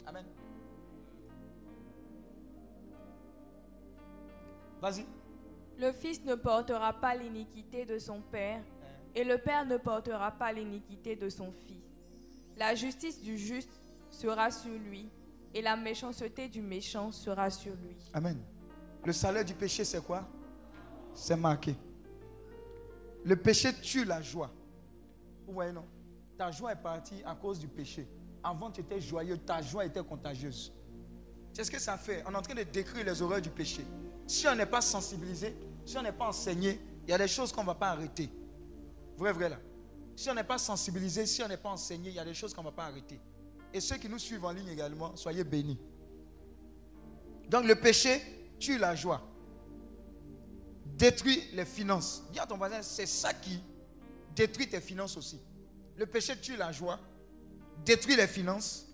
Amen. 0.09 0.25
Vas-y. 4.81 5.05
Le 5.79 5.93
Fils 5.93 6.25
ne 6.25 6.35
portera 6.35 6.95
pas 6.95 7.15
l'iniquité 7.15 7.85
de 7.85 7.99
son 7.99 8.23
Père, 8.23 8.63
et 9.15 9.23
le 9.23 9.37
Père 9.37 9.67
ne 9.67 9.77
portera 9.77 10.31
pas 10.31 10.51
l'iniquité 10.51 11.15
de 11.15 11.29
son 11.29 11.53
Fils. 11.67 11.83
La 12.57 12.75
justice 12.75 13.21
du 13.21 13.37
juste 13.37 13.83
sera 14.11 14.51
sur 14.51 14.73
lui, 14.73 15.11
et 15.53 15.61
la 15.61 15.77
méchanceté 15.77 16.49
du 16.49 16.63
méchant 16.63 17.13
sera 17.13 17.51
sur 17.51 17.75
lui. 17.75 17.97
Amen. 18.15 18.41
Le 19.05 19.13
salaire 19.13 19.45
du 19.45 19.55
péché, 19.55 19.85
c'est 19.85 20.03
quoi? 20.03 20.27
C'est 21.13 21.37
marqué. 21.37 21.77
Le 23.25 23.37
péché 23.37 23.75
tue 23.75 24.05
la 24.05 24.23
joie. 24.23 24.51
Vous 25.47 25.53
voyez, 25.53 25.73
non? 25.73 25.85
Ta 26.39 26.51
joie 26.51 26.73
est 26.73 26.83
partie 26.83 27.23
à 27.25 27.35
cause 27.35 27.59
du 27.59 27.69
péché. 27.69 28.09
Avant, 28.43 28.71
tu 28.71 28.81
étais 28.81 29.01
joyeux, 29.01 29.39
ta 29.39 29.61
joie 29.63 29.85
était 29.85 30.03
contagieuse. 30.03 30.73
C'est 31.53 31.65
ce 31.65 31.71
que 31.71 31.81
ça 31.81 31.97
fait. 31.97 32.23
On 32.27 32.33
est 32.33 32.37
en 32.37 32.43
train 32.43 32.55
de 32.55 32.63
décrire 32.63 33.05
les 33.05 33.21
horreurs 33.21 33.41
du 33.41 33.51
péché. 33.51 33.85
Si 34.27 34.47
on 34.47 34.55
n'est 34.55 34.67
pas 34.67 34.81
sensibilisé, 34.81 35.57
si 35.85 35.97
on 35.99 36.03
n'est 36.03 36.13
pas 36.13 36.29
enseigné, 36.29 36.81
il 37.07 37.11
y 37.11 37.13
a 37.13 37.19
des 37.19 37.29
choses 37.29 37.51
qu'on 37.51 37.63
ne 37.63 37.67
va 37.67 37.75
pas 37.75 37.89
arrêter. 37.89 38.31
Vrai, 39.17 39.33
vrai 39.33 39.49
là. 39.49 39.59
Si 40.15 40.29
on 40.31 40.35
n'est 40.35 40.45
pas 40.45 40.59
sensibilisé, 40.59 41.27
si 41.27 41.43
on 41.43 41.49
n'est 41.49 41.57
pas 41.57 41.71
enseigné, 41.71 42.11
il 42.11 42.17
y 42.17 42.19
a 42.19 42.25
des 42.25 42.35
choses 42.35 42.53
qu'on 42.53 42.63
ne 42.63 42.67
va 42.69 42.73
pas 42.73 42.85
arrêter. 42.85 43.21
Et 43.73 43.81
ceux 43.81 43.97
qui 43.97 44.09
nous 44.09 44.19
suivent 44.19 44.45
en 44.45 44.53
ligne 44.53 44.69
également, 44.69 45.15
soyez 45.17 45.45
bénis. 45.45 45.79
Donc 47.49 47.65
le 47.65 47.75
péché 47.75 48.21
tue 48.59 48.79
la 48.79 48.95
joie, 48.95 49.23
détruit 50.97 51.43
les 51.55 51.65
finances. 51.65 52.25
Dis 52.33 52.39
à 52.39 52.47
ton 52.47 52.57
voisin, 52.57 52.83
c'est 52.83 53.07
ça 53.07 53.33
qui 53.33 53.63
détruit 54.35 54.69
tes 54.69 54.81
finances 54.81 55.17
aussi. 55.17 55.41
Le 55.97 56.07
péché 56.07 56.39
tue 56.41 56.57
la 56.57 56.73
joie, 56.73 56.99
détruit 57.85 58.17
les 58.17 58.27
finances, 58.27 58.87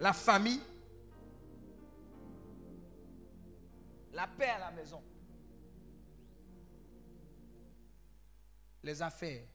la 0.00 0.12
famille, 0.12 0.60
la 4.12 4.26
paix 4.26 4.48
à 4.48 4.58
la 4.58 4.70
maison, 4.70 5.02
les 8.82 9.00
affaires. 9.00 9.46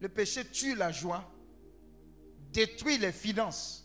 Le 0.00 0.08
péché 0.08 0.44
tue 0.48 0.76
la 0.76 0.92
joie, 0.92 1.24
détruit 2.52 2.98
les 2.98 3.12
finances, 3.12 3.84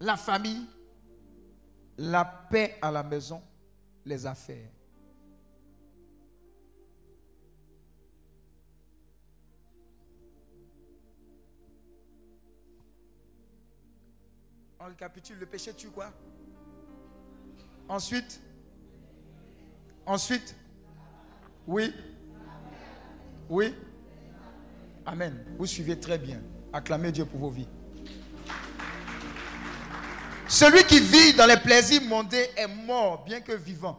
la 0.00 0.16
famille, 0.16 0.66
la 1.98 2.24
paix 2.24 2.78
à 2.80 2.90
la 2.90 3.02
maison, 3.02 3.42
les 4.04 4.26
affaires. 4.26 4.73
On 14.84 14.88
récapitule, 14.88 15.38
le 15.38 15.46
péché 15.46 15.72
tue 15.72 15.88
quoi? 15.88 16.12
Ensuite 17.88 18.38
Ensuite 20.04 20.54
Oui 21.66 21.90
Oui 23.48 23.74
Amen. 25.06 25.42
Vous 25.58 25.64
suivez 25.64 25.98
très 25.98 26.18
bien. 26.18 26.42
Acclamez 26.70 27.12
Dieu 27.12 27.24
pour 27.24 27.40
vos 27.40 27.48
vies. 27.48 27.68
Celui 30.48 30.84
qui 30.84 31.00
vit 31.00 31.32
dans 31.32 31.46
les 31.46 31.56
plaisirs 31.56 32.02
mondains 32.02 32.44
est 32.54 32.66
mort 32.66 33.24
bien 33.24 33.40
que 33.40 33.52
vivant. 33.52 33.98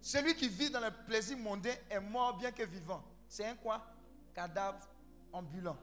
Celui 0.00 0.36
qui 0.36 0.48
vit 0.48 0.70
dans 0.70 0.80
les 0.80 0.92
plaisirs 1.08 1.38
mondains 1.38 1.74
est 1.90 1.98
mort 2.00 2.36
bien 2.38 2.52
que 2.52 2.62
vivant. 2.62 3.02
C'est 3.28 3.44
un 3.44 3.56
quoi? 3.56 3.84
Cadavre 4.32 4.88
ambulant. 5.32 5.76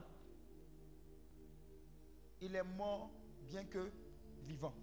Il 2.40 2.56
est 2.56 2.64
mort 2.64 3.12
bien 3.50 3.64
que 3.66 3.90
vivant. 4.48 4.74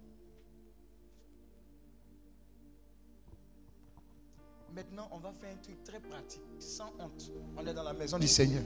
Maintenant, 4.75 5.09
on 5.11 5.19
va 5.19 5.33
faire 5.33 5.53
un 5.53 5.57
truc 5.57 5.83
très 5.83 5.99
pratique, 5.99 6.43
sans 6.61 6.93
honte. 6.99 7.33
On 7.57 7.67
est 7.67 7.75
dans 7.75 7.83
la 7.83 7.93
maison 7.93 8.19
du 8.19 8.29
Seigneur. 8.29 8.63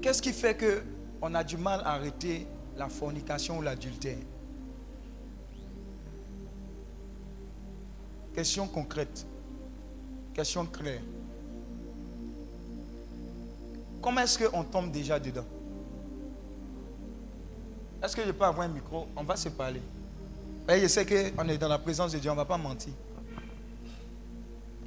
Qu'est-ce 0.00 0.22
qui 0.22 0.32
fait 0.32 0.56
que 0.56 0.82
on 1.20 1.34
a 1.34 1.44
du 1.44 1.56
mal 1.56 1.80
à 1.80 1.94
arrêter 1.94 2.46
la 2.76 2.88
fornication 2.88 3.58
ou 3.58 3.62
l'adultère? 3.62 4.18
Question 8.32 8.68
concrète. 8.68 9.26
Question 10.32 10.64
claire. 10.64 11.02
Comment 14.00 14.20
est-ce 14.20 14.38
qu'on 14.38 14.62
tombe 14.62 14.92
déjà 14.92 15.18
dedans? 15.18 15.44
Est-ce 18.02 18.14
que 18.16 18.24
je 18.24 18.30
peux 18.32 18.44
avoir 18.44 18.66
un 18.66 18.68
micro? 18.72 19.06
On 19.16 19.22
va 19.24 19.36
se 19.36 19.48
parler. 19.48 19.82
Et 20.68 20.80
je 20.80 20.86
sais 20.86 21.04
qu'on 21.06 21.48
est 21.48 21.58
dans 21.58 21.68
la 21.68 21.78
présence 21.78 22.12
de 22.12 22.18
Dieu, 22.18 22.30
on 22.30 22.34
ne 22.34 22.38
va 22.38 22.44
pas 22.44 22.58
mentir. 22.58 22.92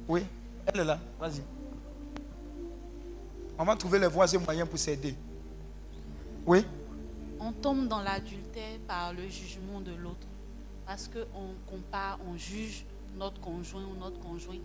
Oui, 0.08 0.24
elle 0.66 0.80
est 0.80 0.84
là, 0.84 0.98
vas-y. 1.18 1.42
On 3.58 3.64
va 3.64 3.76
trouver 3.76 3.98
les 3.98 4.06
voies 4.06 4.32
et 4.32 4.38
moyens 4.38 4.68
pour 4.68 4.78
s'aider. 4.78 5.14
Oui 6.46 6.64
On 7.38 7.52
tombe 7.52 7.86
dans 7.88 8.00
l'adultère 8.00 8.78
par 8.88 9.12
le 9.12 9.28
jugement 9.28 9.80
de 9.80 9.92
l'autre. 9.92 10.26
Parce 10.86 11.08
qu'on 11.08 11.54
compare, 11.70 12.18
on 12.28 12.36
juge 12.36 12.84
notre 13.16 13.40
conjoint 13.40 13.82
ou 13.84 13.98
notre 13.98 14.18
conjoint. 14.20 14.56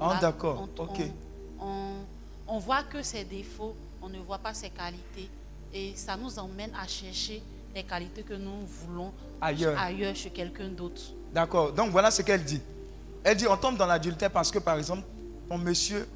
Ah, 0.00 0.18
d'accord, 0.20 0.68
on- 0.78 0.82
ok. 0.82 1.00
On- 1.60 2.04
on 2.46 2.58
voit 2.58 2.82
que 2.84 3.02
ses 3.02 3.24
défauts, 3.24 3.74
on 4.00 4.08
ne 4.08 4.18
voit 4.20 4.38
pas 4.38 4.54
ses 4.54 4.70
qualités. 4.70 5.28
Et 5.72 5.94
ça 5.96 6.16
nous 6.16 6.38
emmène 6.38 6.70
à 6.80 6.86
chercher 6.86 7.42
les 7.76 7.84
qualités 7.84 8.22
que 8.22 8.34
nous 8.34 8.66
voulons 8.66 9.12
Ailleurs. 9.40 9.78
ailleurs 9.78 10.16
chez 10.16 10.30
quelqu'un 10.30 10.68
d'autre. 10.68 11.02
D'accord. 11.32 11.72
Donc 11.72 11.90
voilà 11.90 12.10
ce 12.10 12.22
qu'elle 12.22 12.42
dit. 12.42 12.60
Elle 13.22 13.36
dit 13.36 13.46
on 13.46 13.56
tombe 13.56 13.76
dans 13.76 13.86
l'adultère 13.86 14.30
parce 14.30 14.50
que 14.50 14.58
par 14.58 14.78
exemple, 14.78 15.02
ton 15.48 15.58
monsieur 15.58 16.08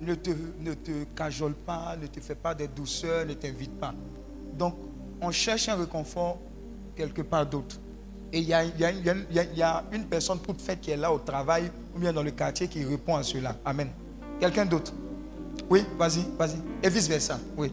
ne 0.00 0.14
te, 0.16 0.30
ne 0.60 0.74
te 0.74 1.04
cajole 1.14 1.54
pas, 1.54 1.96
ne 2.00 2.06
te 2.08 2.18
fait 2.20 2.34
pas 2.34 2.54
des 2.54 2.66
douceurs, 2.66 3.24
ne 3.24 3.34
t'invite 3.34 3.78
pas. 3.78 3.94
Donc 4.58 4.74
on 5.20 5.30
cherche 5.30 5.68
un 5.68 5.76
réconfort 5.76 6.38
quelque 6.96 7.22
part 7.22 7.46
d'autre. 7.46 7.76
Et 8.32 8.40
il 8.40 8.44
y 8.44 8.48
y 8.48 9.34
y 9.38 9.56
y 9.58 9.62
a 9.62 9.84
une 9.92 10.04
personne 10.06 10.40
toute 10.40 10.60
faite 10.60 10.80
qui 10.80 10.90
est 10.90 10.96
là 10.96 11.12
au 11.12 11.18
travail 11.20 11.70
ou 11.94 12.00
bien 12.00 12.12
dans 12.12 12.22
le 12.24 12.32
quartier 12.32 12.66
qui 12.66 12.82
répond 12.84 13.14
à 13.14 13.22
cela. 13.22 13.56
Amen. 13.64 13.88
Quelqu'un 14.40 14.64
d'autre? 14.66 14.92
Oui, 15.70 15.84
vas-y, 15.96 16.24
vas-y. 16.36 16.56
Et 16.82 16.88
vice-versa. 16.88 17.38
Oui, 17.56 17.70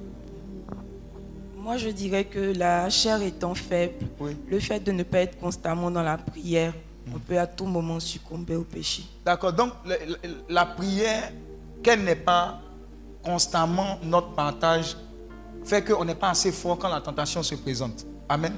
Moi, 1.69 1.77
je 1.77 1.89
dirais 1.89 2.23
que 2.25 2.57
la 2.57 2.89
chair 2.89 3.21
étant 3.21 3.53
faible, 3.53 3.93
oui. 4.19 4.35
le 4.49 4.59
fait 4.59 4.79
de 4.79 4.91
ne 4.91 5.03
pas 5.03 5.19
être 5.19 5.37
constamment 5.39 5.91
dans 5.91 6.01
la 6.01 6.17
prière 6.17 6.73
on 7.13 7.19
peut 7.19 7.37
à 7.37 7.45
tout 7.45 7.65
moment 7.67 7.99
succomber 7.99 8.55
au 8.55 8.63
péché. 8.63 9.03
D'accord. 9.23 9.53
Donc, 9.53 9.73
le- 9.85 9.95
le- 10.27 10.35
la 10.49 10.65
prière, 10.65 11.31
qu'elle 11.83 12.03
n'est 12.03 12.15
pas 12.15 12.59
constamment 13.23 13.99
notre 14.01 14.29
partage, 14.33 14.97
fait 15.63 15.83
qu'on 15.83 16.03
n'est 16.05 16.15
pas 16.15 16.31
assez 16.31 16.51
fort 16.51 16.79
quand 16.79 16.89
la 16.89 17.01
tentation 17.01 17.43
se 17.43 17.53
présente. 17.53 18.03
Amen. 18.27 18.53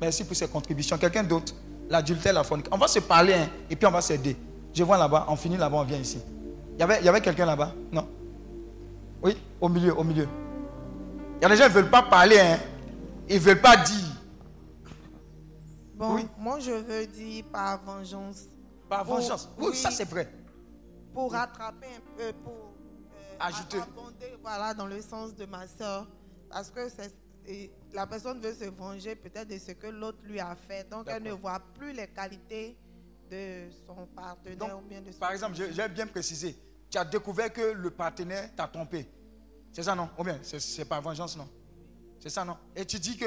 Merci 0.00 0.24
pour 0.24 0.34
ces 0.34 0.48
contributions. 0.48 0.98
Quelqu'un 0.98 1.22
d'autre? 1.22 1.52
L'adultère, 1.88 2.32
la 2.32 2.42
fornication. 2.42 2.74
On 2.74 2.80
va 2.80 2.88
se 2.88 2.98
parler 2.98 3.34
hein, 3.34 3.48
et 3.70 3.76
puis 3.76 3.86
on 3.86 3.92
va 3.92 4.00
s'aider. 4.00 4.36
Je 4.74 4.82
vois 4.82 4.98
là-bas, 4.98 5.26
on 5.28 5.36
finit 5.36 5.56
là-bas, 5.56 5.76
on 5.76 5.84
vient 5.84 5.98
ici. 5.98 6.18
Il 6.76 6.80
y 6.80 6.82
avait, 6.82 6.98
il 6.98 7.06
y 7.06 7.08
avait 7.08 7.20
quelqu'un 7.20 7.46
là-bas? 7.46 7.72
Non? 7.92 8.08
Oui, 9.22 9.36
au 9.60 9.68
milieu, 9.68 9.96
au 9.96 10.02
milieu. 10.02 10.26
Il 11.36 11.42
y 11.42 11.44
a 11.44 11.48
des 11.48 11.56
gens 11.56 11.64
qui 11.64 11.70
ne 11.70 11.74
veulent 11.80 11.90
pas 11.90 12.02
parler, 12.02 12.38
hein. 12.38 12.58
ils 13.28 13.34
ne 13.36 13.40
veulent 13.40 13.60
pas 13.60 13.76
dire. 13.76 14.12
Bon, 15.94 16.14
Oui. 16.14 16.26
moi 16.38 16.58
je 16.60 16.70
veux 16.72 17.06
dire 17.06 17.44
par 17.52 17.80
vengeance. 17.82 18.44
Par 18.88 19.04
Pour- 19.04 19.16
vengeance. 19.16 19.48
Oui, 19.58 19.68
oui. 19.70 19.76
ça 19.76 19.90
c'est 19.90 20.08
vrai. 20.08 20.30
Pour 21.12 21.32
rattraper 21.32 21.86
un 21.86 22.16
peu, 22.16 22.32
pour 22.44 22.52
euh, 22.52 23.36
Ajouter. 23.40 23.78
abonder, 23.78 24.36
voilà, 24.42 24.74
dans 24.74 24.86
le 24.86 25.00
sens 25.00 25.34
de 25.34 25.46
ma 25.46 25.66
soeur. 25.66 26.06
Parce 26.50 26.70
que 26.70 26.88
c'est- 26.88 27.14
et 27.46 27.70
la 27.92 28.06
personne 28.06 28.40
veut 28.40 28.52
se 28.52 28.64
venger 28.64 29.14
peut-être 29.14 29.48
de 29.48 29.58
ce 29.58 29.72
que 29.72 29.86
l'autre 29.86 30.18
lui 30.24 30.40
a 30.40 30.54
fait. 30.54 30.88
Donc 30.90 31.06
elle 31.08 31.22
ne 31.22 31.32
voit 31.32 31.60
plus 31.74 31.92
les 31.92 32.08
qualités 32.08 32.76
de 33.30 33.68
son 33.86 34.06
partenaire 34.14 34.56
Donc, 34.58 34.82
ou 34.84 34.88
bien 34.88 35.00
de 35.00 35.10
son 35.12 35.18
par 35.18 35.32
exemple, 35.32 35.54
j'ai 35.56 35.88
bien 35.88 36.06
précisé, 36.06 36.56
tu 36.90 36.98
as 36.98 37.04
découvert 37.04 37.52
que 37.52 37.72
le 37.72 37.90
partenaire 37.90 38.50
t'a 38.54 38.66
trompé. 38.68 39.08
C'est 39.76 39.82
ça, 39.82 39.94
non? 39.94 40.08
Ou 40.16 40.24
bien, 40.24 40.38
c'est- 40.42 40.86
par 40.86 41.02
vengeance, 41.02 41.36
non? 41.36 41.46
C'est 42.18 42.30
ça, 42.30 42.46
non? 42.46 42.56
Et 42.74 42.86
tu 42.86 42.98
dis 42.98 43.14
que 43.14 43.26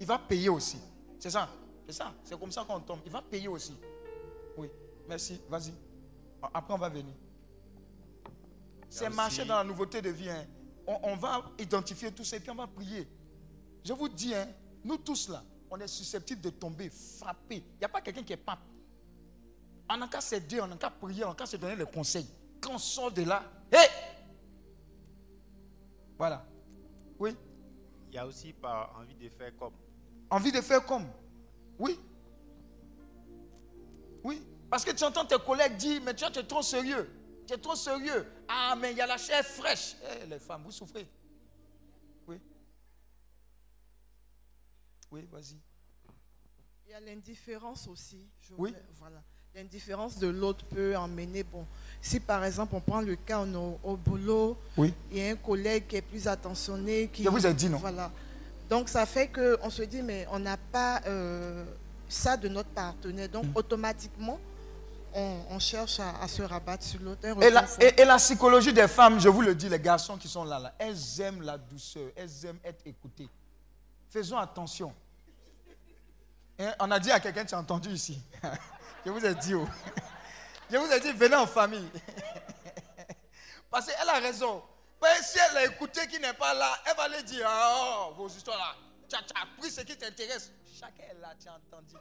il 0.00 0.06
va 0.06 0.18
payer 0.18 0.48
aussi. 0.48 0.78
C'est 1.18 1.28
ça? 1.28 1.46
C'est 1.86 1.92
ça? 1.92 2.14
C'est 2.24 2.40
comme 2.40 2.50
ça 2.50 2.64
qu'on 2.64 2.80
tombe. 2.80 3.00
Il 3.04 3.12
va 3.12 3.20
payer 3.20 3.48
aussi. 3.48 3.76
Oui. 4.56 4.70
Merci. 5.06 5.38
Vas-y. 5.46 5.74
Après, 6.54 6.72
on 6.72 6.78
va 6.78 6.88
venir. 6.88 7.12
C'est 8.88 9.10
marcher 9.10 9.44
dans 9.44 9.58
la 9.58 9.64
nouveauté 9.64 10.00
de 10.00 10.08
vie. 10.08 10.30
hein. 10.30 10.46
On, 10.86 10.96
on 11.02 11.16
va 11.16 11.50
identifier 11.58 12.10
tout 12.12 12.24
ça 12.24 12.36
et 12.38 12.40
puis 12.40 12.50
on 12.50 12.54
va 12.54 12.66
prier. 12.66 13.06
Je 13.84 13.92
vous 13.92 14.08
dis, 14.08 14.34
hein, 14.34 14.48
nous 14.82 14.96
tous 14.96 15.28
là, 15.28 15.44
on 15.70 15.78
est 15.80 15.86
susceptibles 15.86 16.40
de 16.40 16.48
tomber, 16.48 16.88
frapper. 16.88 17.56
Il 17.56 17.78
n'y 17.80 17.84
a 17.84 17.90
pas 17.90 18.00
quelqu'un 18.00 18.22
qui 18.22 18.32
est 18.32 18.38
pape. 18.38 18.60
On 19.90 19.98
n'a 19.98 20.08
qu'à 20.08 20.22
s'aider, 20.22 20.62
on 20.62 20.66
n'a 20.66 20.76
qu'à 20.76 20.88
prier, 20.88 21.24
on 21.24 21.28
n'a 21.28 21.34
qu'à 21.34 21.44
se 21.44 21.58
donner 21.58 21.76
les 21.76 21.84
conseils. 21.84 22.26
Quand 22.58 22.72
on 22.72 22.78
sort 22.78 23.12
de 23.12 23.22
là, 23.24 23.42
hé 23.70 23.76
Voilà. 26.18 26.46
Oui. 27.18 27.36
Il 28.08 28.14
y 28.14 28.18
a 28.18 28.26
aussi 28.26 28.52
par 28.52 28.96
envie 28.98 29.14
de 29.14 29.28
faire 29.28 29.54
comme. 29.56 29.74
Envie 30.30 30.52
de 30.52 30.60
faire 30.60 30.84
comme 30.84 31.06
Oui. 31.78 31.98
Oui. 34.22 34.46
Parce 34.70 34.84
que 34.84 34.90
tu 34.92 35.04
entends 35.04 35.24
tes 35.26 35.38
collègues 35.38 35.76
dire, 35.76 36.00
mais 36.02 36.14
tu 36.14 36.24
es 36.24 36.30
trop 36.46 36.62
sérieux. 36.62 37.10
Tu 37.46 37.52
es 37.54 37.58
trop 37.58 37.74
sérieux. 37.74 38.26
Ah, 38.48 38.74
mais 38.80 38.92
il 38.92 38.96
y 38.98 39.00
a 39.00 39.06
la 39.06 39.18
chair 39.18 39.44
fraîche. 39.44 39.96
Eh, 40.22 40.26
les 40.26 40.38
femmes, 40.38 40.62
vous 40.64 40.70
souffrez. 40.72 41.06
Oui. 42.26 42.40
Oui, 45.10 45.26
vas-y. 45.30 45.60
Il 46.86 46.90
y 46.90 46.94
a 46.94 47.00
l'indifférence 47.00 47.86
aussi. 47.88 48.26
je 48.40 48.54
Oui. 48.54 48.70
voulais- 48.70 48.84
Voilà. 48.94 49.22
L'indifférence 49.54 50.18
de 50.18 50.26
l'autre 50.26 50.64
peut 50.64 50.96
emmener, 50.96 51.44
bon, 51.44 51.64
si 52.02 52.18
par 52.18 52.44
exemple 52.44 52.74
on 52.74 52.80
prend 52.80 53.00
le 53.00 53.14
cas 53.14 53.38
on 53.38 53.52
est 53.52 53.78
au, 53.84 53.96
boulot, 53.96 54.56
Oui. 54.76 54.92
il 55.12 55.18
y 55.18 55.28
a 55.28 55.30
un 55.30 55.36
collègue 55.36 55.86
qui 55.86 55.94
est 55.94 56.02
plus 56.02 56.26
attentionné. 56.26 57.06
Qui, 57.12 57.22
Je 57.22 57.28
vous 57.28 57.46
ai 57.46 57.54
dit, 57.54 57.68
non 57.68 57.78
Voilà. 57.78 58.10
Donc 58.68 58.88
ça 58.88 59.06
fait 59.06 59.28
qu'on 59.28 59.70
se 59.70 59.82
dit, 59.82 60.02
mais 60.02 60.26
on 60.32 60.40
n'a 60.40 60.56
pas 60.56 61.00
euh, 61.06 61.64
ça 62.08 62.36
de 62.36 62.48
notre 62.48 62.70
partenaire. 62.70 63.28
Donc 63.28 63.44
Mm. 63.44 63.52
automatiquement, 63.54 64.40
on, 65.14 65.38
on 65.50 65.58
cherche 65.60 66.00
à, 66.00 66.16
à 66.20 66.26
se 66.26 66.42
rabattre 66.42 66.82
sur 66.82 67.00
l'autre. 67.00 67.20
Et 67.24 67.50
la, 67.50 67.60
reconfort. 67.60 67.82
et- 67.84 68.00
et 68.00 68.04
la 68.04 68.16
psychologie 68.16 68.72
des 68.72 68.88
femmes, 68.88 69.20
je 69.20 69.28
vous 69.28 69.42
le 69.42 69.54
dis, 69.54 69.68
les 69.68 69.78
garçons 69.78 70.16
qui 70.16 70.26
sont 70.26 70.42
là, 70.42 70.58
là, 70.58 70.74
elles 70.80 71.20
aiment 71.20 71.42
la 71.42 71.56
douceur, 71.58 72.08
elles 72.16 72.44
aiment 72.46 72.58
être 72.64 72.84
écoutées. 72.86 73.28
Faisons 74.10 74.36
attention. 74.38 74.92
Hein, 76.58 76.72
on 76.80 76.90
a 76.90 76.98
dit 76.98 77.12
à 77.12 77.20
quelqu'un, 77.20 77.44
tu 77.44 77.54
as 77.54 77.58
entendu 77.60 77.90
ici. 77.90 78.20
je 79.04 79.10
vous 79.10 79.24
ai 79.24 79.34
dit, 79.34 79.54
oh. 79.54 79.66
je 80.70 80.76
vous 80.76 80.90
ai 80.90 81.00
dit, 81.00 81.12
venez 81.12 81.36
en 81.36 81.46
famille. 81.46 81.90
Parce 83.70 83.86
qu'elle 83.86 84.08
a 84.08 84.18
raison. 84.18 84.62
Mais 85.02 85.22
si 85.22 85.38
elle 85.38 85.56
a 85.58 85.64
écouté 85.66 86.06
qui 86.06 86.18
n'est 86.18 86.32
pas 86.32 86.54
là, 86.54 86.78
elle 86.86 86.96
va 86.96 87.08
lui 87.08 87.22
dire, 87.24 87.46
ah, 87.46 88.08
oh, 88.08 88.14
vos 88.14 88.28
histoires 88.28 88.56
là, 88.56 88.74
tu 89.08 89.16
as, 89.16 89.42
appris 89.42 89.70
ce 89.70 89.82
qui 89.82 89.96
t'intéresse. 89.96 90.50
Chacun 90.78 91.02
est 91.10 91.20
là, 91.20 91.34
tu 91.40 91.48
as 91.48 91.54
entendu. 91.54 91.94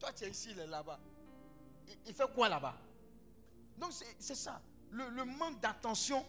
Toi, 0.00 0.12
tu 0.12 0.24
es 0.24 0.30
ici, 0.30 0.48
il 0.50 0.58
est 0.58 0.66
là-bas. 0.66 0.98
Il, 2.06 2.14
fait 2.14 2.32
quoi 2.34 2.48
là-bas? 2.48 2.74
Donc 3.76 3.92
c'est- 3.92 4.34
ça. 4.34 4.60
Le, 4.90 5.24
manque 5.24 5.60
d'attention, 5.60 6.24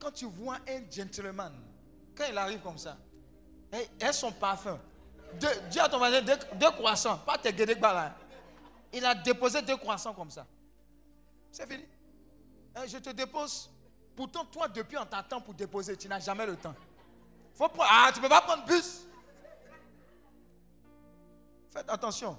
quand 0.00 0.12
tu 0.12 0.26
vois 0.26 0.58
un 0.68 0.90
gentleman, 0.90 1.52
quand 2.16 2.24
il 2.30 2.38
arrive 2.38 2.60
comme 2.60 2.78
ça, 2.78 2.96
et, 3.72 3.88
et 4.04 4.12
son 4.12 4.32
parfum, 4.32 4.80
dis 5.70 5.80
à 5.80 5.88
ton 5.88 5.98
voisin 5.98 6.22
deux, 6.22 6.70
croissants, 6.72 7.18
pas 7.18 7.38
tes 7.38 7.52
guédés 7.52 7.74
là. 7.74 8.14
Il 8.94 9.04
a 9.04 9.14
déposé 9.14 9.60
deux 9.62 9.76
croissants 9.76 10.14
comme 10.14 10.30
ça. 10.30 10.46
C'est 11.50 11.70
fini. 11.70 11.84
Hein, 12.74 12.82
je 12.86 12.98
te 12.98 13.10
dépose. 13.10 13.70
Pourtant, 14.14 14.44
toi, 14.44 14.68
depuis, 14.68 14.96
on 14.96 15.04
t'attend 15.04 15.40
pour 15.40 15.54
déposer. 15.54 15.96
Tu 15.96 16.08
n'as 16.08 16.20
jamais 16.20 16.46
le 16.46 16.56
temps. 16.56 16.74
Ah, 17.80 18.10
tu 18.12 18.18
ne 18.18 18.22
peux 18.22 18.28
pas 18.28 18.40
prendre 18.40 18.64
bus. 18.64 19.02
Faites 21.72 21.90
attention. 21.90 22.38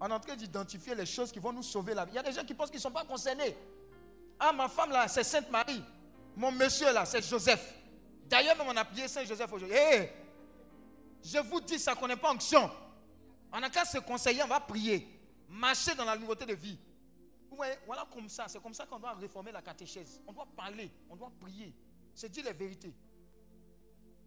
On 0.00 0.08
est 0.08 0.12
en 0.12 0.20
train 0.20 0.36
d'identifier 0.36 0.94
les 0.94 1.06
choses 1.06 1.30
qui 1.32 1.40
vont 1.40 1.52
nous 1.52 1.62
sauver 1.62 1.92
la 1.92 2.04
vie. 2.04 2.12
Il 2.12 2.16
y 2.16 2.18
a 2.18 2.22
des 2.22 2.32
gens 2.32 2.44
qui 2.44 2.54
pensent 2.54 2.70
qu'ils 2.70 2.78
ne 2.78 2.82
sont 2.82 2.90
pas 2.90 3.04
concernés. 3.04 3.56
Ah, 4.38 4.52
ma 4.52 4.68
femme 4.68 4.90
là, 4.90 5.08
c'est 5.08 5.24
Sainte 5.24 5.50
Marie. 5.50 5.82
Mon 6.36 6.52
monsieur 6.52 6.92
là, 6.92 7.04
c'est 7.04 7.22
Joseph. 7.28 7.74
D'ailleurs, 8.26 8.56
même 8.56 8.68
on 8.68 8.76
a 8.76 8.84
prié 8.84 9.08
Saint 9.08 9.24
Joseph 9.24 9.52
aujourd'hui. 9.52 9.76
Hé, 9.76 10.10
je 11.22 11.38
vous 11.38 11.60
dis, 11.60 11.78
ça 11.78 11.94
ne 11.94 12.00
connaît 12.00 12.16
pas 12.16 12.30
onction. 12.32 12.70
On 13.52 13.60
n'a 13.60 13.68
qu'à 13.68 13.84
se 13.84 13.98
conseiller, 13.98 14.42
on 14.42 14.46
va 14.48 14.60
prier. 14.60 15.19
Marcher 15.50 15.94
dans 15.96 16.04
la 16.04 16.16
nouveauté 16.16 16.46
de 16.46 16.54
vie. 16.54 16.78
Vous 17.50 17.56
voyez, 17.56 17.74
voilà 17.84 18.06
comme 18.12 18.28
ça. 18.28 18.46
C'est 18.48 18.62
comme 18.62 18.72
ça 18.72 18.86
qu'on 18.86 18.98
doit 19.00 19.14
réformer 19.14 19.50
la 19.50 19.60
catéchèse. 19.60 20.20
On 20.26 20.32
doit 20.32 20.46
parler, 20.56 20.90
on 21.08 21.16
doit 21.16 21.32
prier. 21.40 21.74
Se 22.14 22.26
dire 22.28 22.44
les 22.44 22.52
vérités. 22.52 22.94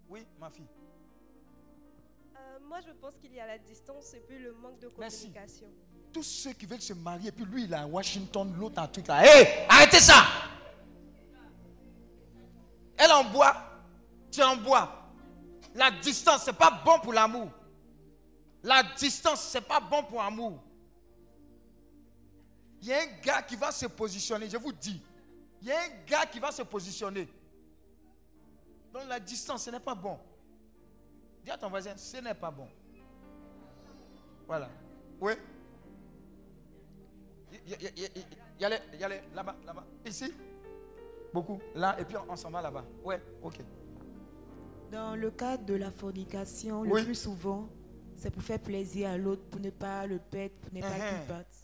Oui, 0.10 0.26
ma 0.38 0.50
fille. 0.50 0.68
Euh, 2.36 2.60
moi, 2.68 2.82
je 2.82 2.92
pense 2.92 3.16
qu'il 3.18 3.34
y 3.34 3.40
a 3.40 3.48
la 3.48 3.58
distance 3.58 4.14
et 4.14 4.20
puis 4.20 4.38
le 4.40 4.54
manque 4.54 4.80
de 4.80 4.90
Merci. 5.00 5.28
communication. 5.28 5.68
Tous 6.12 6.24
ceux 6.24 6.52
qui 6.54 6.66
veulent 6.66 6.82
se 6.82 6.94
marier, 6.94 7.32
puis 7.32 7.46
lui, 7.46 7.64
il 7.64 7.72
est 7.74 7.78
à 7.78 7.88
Washington, 7.88 8.54
l'autre 8.60 8.82
à 8.82 8.88
truc 8.88 9.08
là. 9.08 9.24
Hé, 9.26 9.66
arrêtez 9.70 10.00
ça! 10.00 10.24
Elle 12.98 13.12
en 13.12 13.24
boit, 13.24 13.56
tu 14.32 14.44
en 14.44 14.58
bois. 14.58 15.10
La 15.74 15.90
distance, 15.90 16.44
c'est 16.44 16.54
pas 16.54 16.82
bon 16.86 17.00
pour 17.00 17.14
l'amour. 17.14 17.50
La 18.62 18.84
distance, 18.98 19.42
c'est 19.42 19.62
pas 19.62 19.80
bon 19.80 20.04
pour 20.04 20.22
l'amour. 20.22 20.62
Il 22.84 22.90
y 22.90 22.94
a 22.94 22.98
un 23.02 23.06
gars 23.24 23.42
qui 23.42 23.56
va 23.56 23.72
se 23.72 23.86
positionner, 23.86 24.50
je 24.50 24.58
vous 24.58 24.74
dis. 24.74 25.02
Il 25.62 25.70
y 25.70 25.72
a 25.72 25.80
un 25.80 26.06
gars 26.06 26.26
qui 26.26 26.38
va 26.42 26.52
se 26.52 26.64
positionner. 26.64 27.30
Donc 28.92 29.04
la 29.08 29.22
distance, 29.22 29.64
ce 29.64 29.70
n'est 29.70 29.80
pas 29.80 29.96
bon. 29.96 30.20
Dis 31.46 31.52
à 31.52 31.58
ton 31.58 31.70
voisin, 31.70 31.96
ce 31.96 32.18
n'est 32.18 32.34
pas 32.34 32.52
bon. 32.52 32.68
Voilà. 34.46 34.70
Oui. 35.22 35.32
Il 37.66 37.72
y, 37.72 37.86
y 37.86 38.04
y 38.06 38.26
y 38.60 38.66
a 38.66 38.70
les- 38.70 38.80
il 38.94 39.00
y 39.00 39.04
a 39.06 39.08
les- 39.08 39.22
là-bas, 39.34 39.56
là-bas. 39.66 39.86
Ici. 40.06 40.34
Beaucoup. 41.34 41.62
Là, 41.76 41.96
et 42.00 42.04
puis 42.04 42.18
on, 42.18 42.30
on 42.30 42.36
s'en 42.36 42.52
va 42.52 42.62
là-bas. 42.62 42.84
Ouais, 43.02 43.22
ok. 43.42 43.60
Dans 44.92 45.16
le 45.16 45.32
cadre 45.32 45.64
de 45.66 45.76
la 45.76 45.90
fornication, 45.90 46.82
Oui. 46.82 47.00
le 47.00 47.06
plus 47.06 47.16
souvent, 47.16 47.70
c'est 48.18 48.30
pour 48.30 48.44
faire 48.44 48.60
plaisir 48.60 49.10
à 49.10 49.18
l'autre, 49.18 49.44
pour 49.50 49.62
ne 49.62 49.70
pas 49.70 50.06
le 50.06 50.20
perdre, 50.20 50.56
pour 50.62 50.74
ne 50.74 50.82
pas 50.82 50.90
Mhm. 50.90 51.20
qu'il 51.20 51.28
batte. 51.30 51.56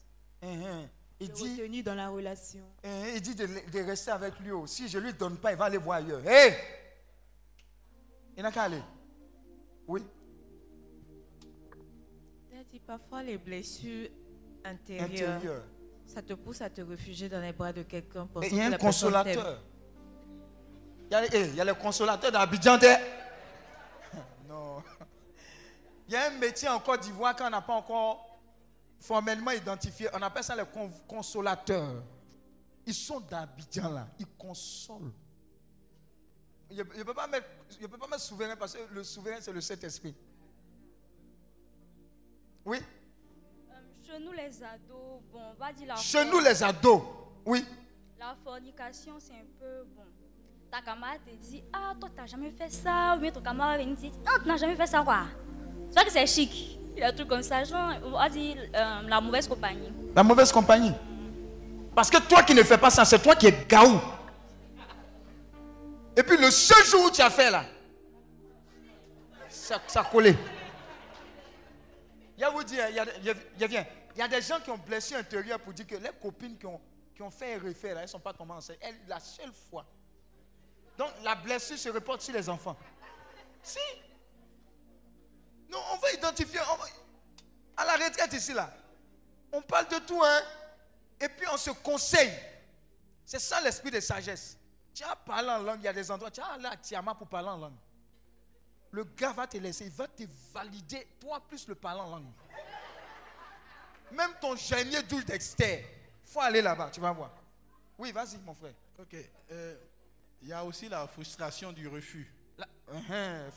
Hein, 0.41 0.61
hein. 0.65 0.89
Il 1.21 1.27
De 1.27 1.33
dit, 1.33 1.61
retenir 1.61 1.83
dans 1.83 1.95
la 1.95 2.09
relation. 2.09 2.63
hein, 2.83 3.03
il 3.13 3.21
dit 3.21 3.35
de, 3.35 3.45
de 3.45 3.79
rester 3.85 4.11
avec 4.11 4.39
lui. 4.39 4.51
Si 4.67 4.87
je 4.87 4.97
ne 4.99 5.03
lui 5.05 5.13
donne 5.13 5.37
pas, 5.37 5.51
il 5.51 5.57
va 5.57 5.65
aller 5.65 5.77
voir 5.77 5.97
ailleurs. 5.97 6.21
Hé! 6.25 6.55
Il 8.37 8.43
n'a 8.43 8.51
qu'à 8.51 8.63
aller. 8.63 8.81
Oui. 9.87 10.01
Il 12.53 12.65
dit 12.71 12.79
parfois 12.79 13.23
les 13.23 13.37
blessures 13.37 14.09
intérieures, 14.63 15.35
Intérieur. 15.35 15.63
ça 16.05 16.21
te 16.21 16.33
pousse 16.33 16.61
à 16.61 16.69
te 16.69 16.81
réfugier 16.81 17.27
dans 17.27 17.41
les 17.41 17.51
bras 17.53 17.73
de 17.73 17.83
quelqu'un. 17.83 18.25
Et 18.25 18.33
pensant 18.33 18.47
il 18.51 18.57
y 18.57 18.61
a 18.61 18.65
un 18.67 18.77
consolateur. 18.77 19.61
Il 21.09 21.11
y 21.11 21.15
a, 21.15 21.25
eh, 21.35 21.47
il 21.55 21.61
les 21.63 21.73
consolateurs 21.73 22.31
d'Abidjan. 22.31 22.77
Non. 24.47 24.81
Il 26.07 26.13
y 26.13 26.15
a 26.17 26.27
un 26.27 26.37
métier 26.39 26.67
en 26.69 26.79
Côte 26.79 27.01
d'Ivoire 27.01 27.35
qu'on 27.35 27.49
n'a 27.49 27.61
pas 27.61 27.73
encore 27.73 28.28
formellement 28.99 29.51
identifié. 29.51 30.07
On 30.13 30.21
appelle 30.21 30.43
ça 30.43 30.55
les 30.55 30.65
con- 30.65 30.91
consolateurs. 31.07 32.03
Ils 32.85 32.93
sont 32.93 33.19
d'Abidjan 33.19 33.91
là. 33.91 34.07
Ils 34.19 34.25
consolent. 34.37 35.11
Je 36.71 36.77
ne 36.81 37.03
peux 37.03 37.13
pas 37.13 37.27
mettre, 37.27 37.47
je 37.79 37.87
peux 37.87 37.97
pas 37.97 38.07
mettre 38.07 38.21
souverain 38.21 38.55
parce 38.55 38.73
que 38.73 38.79
le 38.93 39.03
souverain 39.03 39.37
c'est 39.41 39.51
le 39.53 39.61
Saint-Esprit. 39.61 40.15
Oui? 42.65 42.77
Euh, 43.71 43.73
chez 44.05 44.19
nous, 44.19 44.31
les 44.31 44.61
ados, 44.63 45.21
bon, 45.31 45.39
on 45.51 45.53
va 45.59 45.73
dire 45.73 45.87
la 45.87 45.95
Chez 45.95 46.25
nous, 46.29 46.39
les 46.39 46.61
ados, 46.61 47.01
oui. 47.45 47.65
La 48.19 48.35
fornication, 48.43 49.13
c'est 49.19 49.33
un 49.33 49.45
peu 49.59 49.85
bon. 49.95 50.03
Ta 50.69 50.81
camarade 50.81 51.21
te 51.25 51.31
dit, 51.35 51.63
ah, 51.73 51.93
toi, 51.99 52.09
t'as 52.15 52.27
jamais 52.27 52.51
fait 52.51 52.69
ça. 52.69 53.15
Ou 53.15 53.21
bien 53.21 53.31
ton 53.31 53.41
camarade 53.41 53.79
vient 53.81 53.95
te 53.95 53.99
dire, 54.01 54.11
ah, 54.27 54.37
tu 54.41 54.47
n'as 54.47 54.57
jamais 54.57 54.75
fait 54.75 54.85
ça, 54.85 55.01
quoi. 55.03 55.23
Tu 55.87 55.93
vois 55.93 56.03
que 56.03 56.11
c'est 56.11 56.27
chic. 56.27 56.77
Des 56.99 57.15
trucs 57.15 57.27
comme 57.29 57.43
ça, 57.43 57.63
genre, 57.63 57.93
on 58.03 58.11
va 58.11 58.27
dire 58.29 58.57
euh, 58.75 59.01
la 59.07 59.21
mauvaise 59.21 59.47
compagnie. 59.47 59.91
La 60.15 60.23
mauvaise 60.23 60.51
compagnie. 60.51 60.91
Parce 61.95 62.09
que 62.09 62.17
toi 62.17 62.43
qui 62.43 62.53
ne 62.53 62.63
fais 62.63 62.77
pas 62.77 62.89
ça, 62.89 63.05
c'est 63.05 63.19
toi 63.19 63.35
qui 63.35 63.47
es 63.47 63.65
gaou. 63.67 63.99
Et 66.15 66.23
puis 66.23 66.37
le 66.37 66.51
seul 66.51 66.85
jour 66.85 67.05
où 67.05 67.11
tu 67.11 67.21
as 67.21 67.29
fait 67.29 67.49
là, 67.49 67.63
ça, 69.47 69.79
ça 69.87 70.01
a 70.01 70.03
collé. 70.03 70.35
Il 72.37 72.41
y 72.41 72.43
a 72.43 72.49
vous 72.49 72.63
dire, 72.63 72.89
y 72.89 72.99
a, 72.99 73.05
il 73.21 73.25
y 74.17 74.21
a- 74.21 74.27
des 74.27 74.41
gens 74.41 74.59
qui 74.59 74.69
ont 74.69 74.77
blessé 74.77 75.15
intérieur 75.15 75.59
pour 75.59 75.73
dire 75.73 75.87
que 75.87 75.95
les 75.95 76.09
copines 76.21 76.57
qui 76.57 76.65
ont, 76.65 76.79
qui 77.15 77.21
ont 77.21 77.31
fait 77.31 77.53
et 77.53 77.57
refait 77.57 77.89
là, 77.93 77.99
elles 78.01 78.03
ne 78.03 78.07
sont 78.07 78.19
pas 78.19 78.33
tombées 78.33 78.53
enceintes. 78.53 78.77
Elle, 78.81 78.95
la 79.07 79.19
seule 79.19 79.51
fois. 79.69 79.85
Donc 80.97 81.09
la 81.23 81.35
blessure 81.35 81.77
se 81.77 81.89
reporte 81.89 82.21
sur 82.21 82.33
les 82.33 82.47
enfants. 82.49 82.75
Si. 83.63 83.79
Non, 85.69 85.79
on 85.93 85.97
va 85.97 86.11
identifier. 86.13 86.59
on 86.71 86.75
va- 86.77 86.85
à 87.77 87.85
la 87.85 87.93
retraite 88.05 88.33
ici 88.33 88.53
là, 88.53 88.73
on 89.51 89.61
parle 89.61 89.87
de 89.87 89.99
tout, 89.99 90.21
hein. 90.23 90.41
Et 91.19 91.29
puis 91.29 91.47
on 91.51 91.57
se 91.57 91.69
conseille. 91.71 92.33
C'est 93.25 93.39
ça 93.39 93.61
l'esprit 93.61 93.91
de 93.91 93.99
sagesse. 93.99 94.57
Tu 94.93 95.03
as 95.03 95.15
parlé 95.15 95.49
en 95.49 95.59
langue, 95.59 95.79
il 95.81 95.85
y 95.85 95.87
a 95.87 95.93
des 95.93 96.09
endroits, 96.11 96.31
tu 96.31 96.41
as 96.41 96.47
allé 96.47 96.65
à 96.65 96.75
Tiama 96.75 97.13
pour 97.15 97.27
parler 97.27 97.49
en 97.49 97.57
langue. 97.57 97.77
Le 98.91 99.03
gars 99.03 99.31
va 99.33 99.45
te 99.45 99.57
laisser, 99.57 99.85
il 99.85 99.91
va 99.91 100.07
te 100.07 100.23
valider, 100.51 101.07
toi 101.19 101.39
plus 101.47 101.67
le 101.67 101.75
parler 101.75 102.01
en 102.01 102.09
langue. 102.09 102.31
Même 104.11 104.33
ton 104.41 104.55
génie 104.55 105.01
double 105.03 105.23
d'externe, 105.25 105.83
il 106.25 106.29
faut 106.31 106.41
aller 106.41 106.61
là-bas, 106.61 106.89
tu 106.91 106.99
vas 106.99 107.11
voir. 107.11 107.31
Oui, 107.97 108.11
vas-y, 108.11 108.37
mon 108.39 108.55
frère. 108.55 108.73
Ok. 108.97 109.15
euh, 109.51 109.75
Il 110.41 110.47
y 110.47 110.53
a 110.53 110.63
aussi 110.63 110.87
la 110.89 111.05
frustration 111.07 111.71
du 111.71 111.87
refus. 111.87 112.33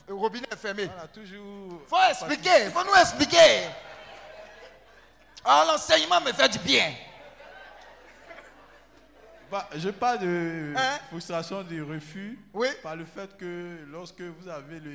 Le 0.07 0.13
robinet 0.13 0.47
est 0.51 0.55
fermé. 0.55 0.85
Voilà, 0.85 1.07
toujours. 1.07 1.81
faut 1.87 1.97
expliquer, 2.09 2.69
faut 2.71 2.83
nous 2.83 2.93
expliquer. 2.95 3.67
Ah, 5.45 5.63
l'enseignement 5.67 6.21
me 6.21 6.31
fait 6.31 6.49
du 6.49 6.59
bien. 6.59 6.93
Bah, 9.51 9.67
je 9.75 9.89
parle 9.89 10.19
de 10.19 10.73
Hein? 10.75 10.99
frustration 11.09 11.61
du 11.63 11.83
refus 11.83 12.39
oui. 12.53 12.67
par 12.81 12.95
le 12.95 13.05
fait 13.05 13.35
que 13.37 13.85
lorsque 13.87 14.21
vous 14.21 14.47
avez 14.49 14.79
le, 14.79 14.91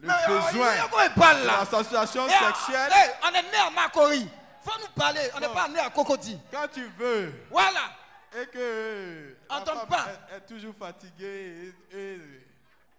le 0.00 0.08
oh, 0.08 0.32
besoin 0.32 0.66
parle, 1.14 1.42
de 1.42 1.46
la 1.46 1.64
situation 1.64 2.26
Eh, 2.26 2.44
sexuelle, 2.46 2.90
eh, 2.92 3.10
on 3.24 3.28
est 3.28 3.42
né 3.42 3.58
à 3.64 3.70
Macori. 3.70 4.28
faut 4.64 4.80
nous 4.80 4.88
parler, 4.94 5.20
on 5.36 5.40
n'est 5.40 5.48
pas 5.48 5.68
né 5.68 5.78
à 5.78 5.90
Cocody. 5.90 6.36
quand 6.50 6.66
tu 6.72 6.84
veux, 6.98 7.32
Voilà. 7.50 7.80
et 8.42 8.46
que 8.46 9.36
On 9.50 9.54
la 9.58 9.60
donne 9.60 9.76
femme 9.78 9.88
pas. 9.88 10.06
Est, 10.32 10.36
est 10.38 10.40
toujours 10.46 10.74
fatiguée 10.76 11.72
et, 11.92 11.96
et- 11.96 12.20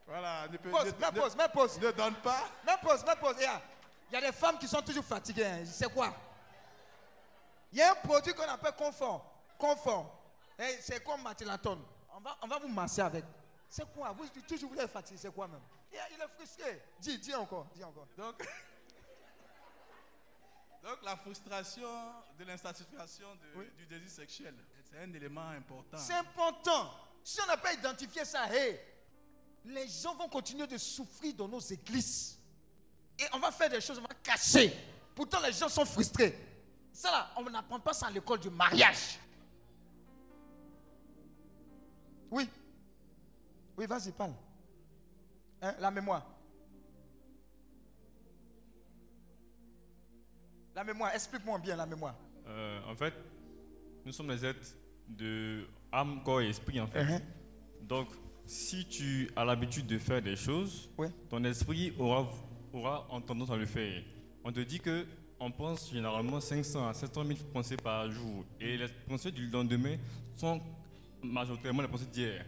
voilà, 0.08 0.48
ne 0.48 0.58
peut 0.58 0.70
Pause, 0.70 0.86
ne- 0.86 0.92
mets 1.00 1.12
ne- 1.12 1.20
pause, 1.20 1.36
mets 1.36 1.50
pause. 1.50 1.80
ne 1.80 1.92
donne 1.92 2.16
pas. 2.16 2.44
Mets 2.66 2.78
pause, 2.82 3.04
mets 3.06 3.16
pause. 3.18 3.36
Il 3.40 3.44
y 3.44 3.46
a- 3.46 3.62
il 4.10 4.14
y 4.14 4.18
a 4.18 4.22
des 4.22 4.32
femmes 4.32 4.58
qui 4.58 4.68
sont 4.68 4.82
toujours 4.82 5.04
fatiguées. 5.06 5.46
hein. 5.46 5.66
C'est 5.66 5.92
quoi 5.94 6.14
Il 7.72 7.80
y 7.80 7.82
a 7.82 7.92
un 7.92 7.96
produit 7.96 8.34
qu'on 8.34 8.44
appelle 8.44 8.74
confort. 8.74 9.26
Confort. 9.58 10.14
Eh, 10.58 10.78
c'est 10.82 11.04
comme 11.04 11.22
Matilatone. 11.22 11.84
On 12.16 12.20
va, 12.22 12.38
on 12.42 12.48
va 12.48 12.58
vous 12.60 12.70
masser 12.70 13.02
avec. 13.02 13.26
C'est 13.70 13.86
quoi? 13.94 14.12
Vous 14.14 14.28
toujours 14.48 14.72
vous 14.72 14.80
êtes 14.80 14.90
fatigué, 14.90 15.20
c'est 15.22 15.34
quoi 15.34 15.48
même? 15.48 15.60
Il, 15.92 16.00
il 16.16 16.22
est 16.22 16.28
frustré. 16.36 16.82
Dis, 17.00 17.20
dis 17.20 17.36
encore, 17.36 17.66
dis 17.76 17.84
encore. 17.84 18.08
Donc, 18.18 18.40
donc 20.84 20.98
la 21.04 21.18
frustration 21.18 21.90
de 22.40 22.46
l'insatisfaction 22.46 23.28
du 23.78 23.86
désir 23.88 24.10
sexuel, 24.10 24.56
c'est 24.90 25.00
un 25.00 25.14
élément 25.14 25.50
important. 25.50 25.98
C'est 25.98 26.14
important. 26.14 26.92
Si 27.24 27.42
on 27.42 27.46
n'a 27.46 27.58
pas 27.58 27.74
identifié 27.74 28.24
ça, 28.24 28.46
hey, 28.54 28.80
les 29.68 29.88
gens 29.88 30.16
vont 30.16 30.30
continuer 30.30 30.68
de 30.68 30.78
souffrir 30.78 31.34
dans 31.34 31.48
nos 31.48 31.60
églises. 31.60 32.38
Et 33.20 33.24
on 33.34 33.40
va 33.40 33.52
faire 33.52 33.70
des 33.70 33.82
choses, 33.82 33.98
on 33.98 34.02
va 34.02 34.14
cacher. 34.24 34.74
Pourtant, 35.16 35.40
les 35.42 35.52
gens 35.52 35.70
sont 35.70 35.86
frustrés. 35.86 36.38
Ça 36.94 37.12
là, 37.12 37.30
on 37.38 37.50
n'apprend 37.50 37.80
pas 37.80 37.94
ça 37.94 38.08
à 38.08 38.12
l'école 38.12 38.40
du 38.40 38.50
mariage. 38.50 39.20
Oui. 42.30 42.50
Oui, 43.78 43.86
vas-y, 43.86 44.12
parle. 44.12 44.34
Hein, 45.62 45.76
la 45.80 45.92
mémoire. 45.92 46.26
La 50.76 50.84
mémoire, 50.84 51.14
explique-moi 51.14 51.58
bien 51.58 51.76
la 51.76 51.86
mémoire. 51.86 52.16
Euh, 52.46 52.92
en 52.92 52.96
fait, 52.96 53.14
nous 54.06 54.12
sommes 54.12 54.28
des 54.28 54.46
êtres 54.46 54.76
de 55.08 55.68
âme, 55.92 56.22
corps 56.24 56.42
et 56.42 56.50
esprit, 56.50 56.80
en 56.80 56.88
fait. 56.88 57.04
Uh-huh. 57.04 57.22
Donc, 57.82 58.10
si 58.48 58.86
tu 58.88 59.30
as 59.36 59.44
l'habitude 59.46 59.86
de 59.86 59.98
faire 60.00 60.22
des 60.22 60.36
choses, 60.36 60.90
Ouais. 60.98 61.10
ton 61.30 61.44
esprit 61.44 61.94
aura, 62.00 62.28
aura 62.74 63.06
en 63.10 63.22
tendance 63.22 63.50
à 63.52 63.58
le 63.58 63.66
faire. 63.66 64.02
On 64.44 64.52
te 64.52 64.62
dit 64.62 64.80
que 64.80 65.06
on 65.40 65.52
pense 65.52 65.92
généralement 65.92 66.40
500 66.40 66.88
à 66.88 66.94
700 66.94 67.24
000 67.26 67.40
pensées 67.54 67.78
par 67.78 68.10
jour. 68.10 68.44
Et 68.60 68.78
les 68.78 68.88
pensées 69.08 69.32
du 69.32 69.48
lendemain 69.50 69.98
sont 70.36 70.60
majoritairement 71.22 71.82
les 71.84 71.88
pensées 71.88 72.06
d'hier. 72.12 72.44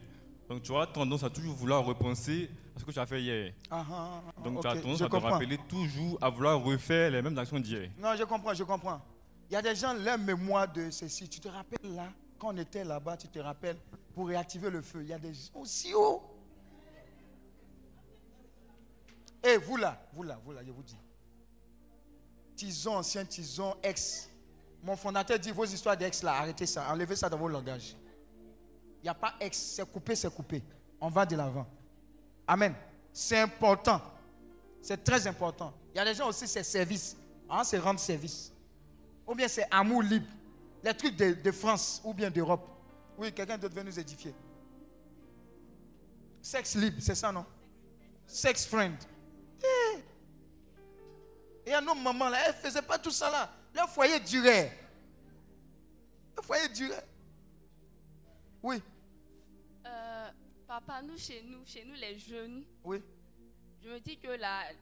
Donc, 0.50 0.64
tu 0.64 0.72
auras 0.72 0.88
tendance 0.88 1.24
à 1.24 1.30
toujours 1.30 1.54
vouloir 1.54 1.86
repenser 1.86 2.50
à 2.76 2.80
ce 2.80 2.86
que 2.86 2.92
tu 2.92 2.98
as 3.00 3.06
fait 3.06 3.22
hier. 3.22 3.54
Ah, 3.70 3.86
ah, 3.92 4.22
ah, 4.28 4.42
Donc, 4.44 4.62
tu 4.62 4.68
as 4.68 4.76
tendance 4.82 5.02
à 5.02 5.06
te 5.06 5.12
comprends. 5.12 5.30
rappeler 5.34 5.60
toujours 5.68 6.18
à 6.22 6.30
vouloir 6.32 6.64
refaire 6.64 7.12
les 7.12 7.22
mêmes 7.22 7.38
actions 7.38 7.60
d'hier. 7.60 7.92
Non, 8.00 8.16
je 8.18 8.24
comprends, 8.24 8.54
je 8.56 8.64
comprends. 8.64 9.00
Il 9.50 9.54
y 9.54 9.56
a 9.58 9.62
des 9.62 9.76
gens, 9.76 9.94
leur 9.94 10.18
mémoire 10.18 10.72
de 10.72 10.90
ceci. 10.90 11.30
Tu 11.30 11.40
te 11.40 11.48
rappelles 11.50 11.94
là, 11.94 12.08
quand 12.40 12.54
on 12.54 12.58
était 12.58 12.84
là-bas, 12.84 13.18
tu 13.18 13.28
te 13.28 13.38
rappelles, 13.38 13.78
réactiver 14.26 14.70
le 14.70 14.82
feu. 14.82 15.02
Il 15.02 15.08
y 15.08 15.14
a 15.14 15.20
des 15.20 15.34
aussi 15.54 15.94
haut. 15.94 16.22
Et 19.44 19.58
vous 19.58 19.78
là, 19.78 20.02
vous 20.14 20.24
là, 20.24 20.40
vous 20.44 20.52
là, 20.52 20.62
je 20.66 20.72
vous 20.72 20.84
dis. 20.84 20.98
Tison, 22.56 22.98
ancien 22.98 23.24
tison, 23.26 23.76
ex. 23.82 24.30
Mon 24.84 24.96
fondateur 24.96 25.40
dit 25.40 25.52
vos 25.52 25.66
histoires 25.66 25.98
d'ex 25.98 26.24
là, 26.24 26.34
arrêtez 26.34 26.66
ça, 26.66 26.92
enlevez 26.92 27.16
ça 27.16 27.30
dans 27.30 27.38
vos 27.38 27.48
langages. 27.48 27.96
Il 29.02 29.04
n'y 29.04 29.10
a 29.10 29.14
pas 29.14 29.36
ex, 29.40 29.58
c'est 29.58 29.90
coupé, 29.90 30.16
c'est 30.16 30.34
coupé. 30.34 30.62
On 31.00 31.10
va 31.10 31.26
de 31.26 31.36
l'avant. 31.36 31.68
Amen. 32.48 32.74
C'est 33.14 33.40
important. 33.40 34.02
C'est 34.82 35.04
très 35.04 35.26
important. 35.28 35.74
Il 35.94 35.98
y 35.98 36.00
a 36.00 36.06
des 36.06 36.14
gens 36.14 36.28
aussi, 36.28 36.48
c'est 36.48 36.64
service. 36.64 37.16
Hein, 37.50 37.64
c'est 37.64 37.78
rendre 37.80 38.00
service. 38.00 38.52
Ou 39.26 39.36
bien 39.36 39.48
c'est 39.48 39.68
amour 39.72 40.04
libre. 40.04 40.28
Les 40.84 40.94
trucs 40.94 41.16
de 41.16 41.52
France 41.52 42.02
ou 42.04 42.14
bien 42.14 42.30
d'Europe. 42.30 42.79
Oui, 43.20 43.34
quelqu'un 43.34 43.58
d'autre 43.58 43.76
veut 43.76 43.84
nous 43.84 44.00
édifier. 44.00 44.34
Sexe 46.42 46.76
libre, 46.76 46.98
c'est 47.02 47.16
ça, 47.16 47.32
non? 47.32 47.46
Sex 48.26 48.66
friend. 48.66 48.96
Eh. 49.62 50.00
Et 51.70 51.74
à 51.74 51.82
nos 51.82 51.94
mamans, 51.96 52.30
là, 52.30 52.38
elles 52.48 52.56
ne 52.56 52.60
faisaient 52.60 52.82
pas 52.82 52.98
tout 52.98 53.12
ça 53.12 53.30
là. 53.30 53.52
Leur 53.76 53.90
foyer 53.90 54.20
durait. 54.22 54.72
Leur 56.36 56.46
foyer 56.46 56.70
durait. 56.70 57.06
Oui, 58.64 58.82
Euh, 59.86 60.30
papa, 60.68 61.02
nous 61.02 61.18
chez 61.18 61.42
nous, 61.44 61.66
chez 61.66 61.84
nous 61.86 61.96
les 61.96 62.20
jeunes, 62.20 62.64
oui. 62.84 63.02
je 63.82 63.90
me 63.90 64.00
dis 64.00 64.18
que 64.18 64.28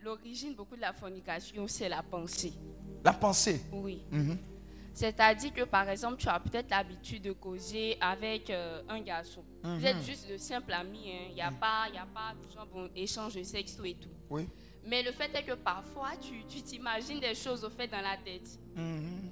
l'origine 0.04 0.54
beaucoup 0.56 0.76
de 0.76 0.82
la 0.82 0.94
fornication, 0.94 1.68
c'est 1.68 1.88
la 1.90 2.02
pensée. 2.04 2.54
La 3.04 3.14
pensée. 3.14 3.62
Oui. 3.72 4.04
Mhm. 4.12 4.38
C'est-à-dire 4.98 5.54
que 5.54 5.62
par 5.62 5.88
exemple, 5.90 6.18
tu 6.18 6.28
as 6.28 6.40
peut-être 6.40 6.72
l'habitude 6.72 7.22
de 7.22 7.32
causer 7.32 7.98
avec 8.02 8.50
euh, 8.50 8.82
un 8.90 9.00
garçon. 9.00 9.44
Vous 9.64 9.70
Mhm. 9.70 9.86
êtes 9.86 10.02
juste 10.04 10.28
de 10.28 10.38
simples 10.38 10.74
amis, 10.74 11.12
hein. 11.12 11.26
il 11.30 11.36
n'y 11.36 11.42
a, 11.42 11.52
pas- 11.52 11.86
il 11.90 11.94
y 11.94 12.00
a 12.00 12.08
pas 12.12 12.34
de 12.34 12.52
genre, 12.52 12.66
bon, 12.66 12.90
échange 12.96 13.36
de 13.36 13.44
sexe 13.44 13.78
et 13.86 13.94
tout. 13.94 14.10
Oui. 14.28 14.50
Mais 14.86 15.04
le 15.04 15.12
fait 15.12 15.30
est 15.36 15.44
que 15.44 15.54
parfois, 15.54 16.14
tu 16.20 16.44
tu 16.48 16.64
t'imagines 16.64 17.20
des 17.20 17.36
choses 17.36 17.64
au 17.64 17.70
fait 17.70 17.88
dans 17.88 18.02
la 18.02 18.18
tête. 18.18 18.50
Mhm. 18.76 19.30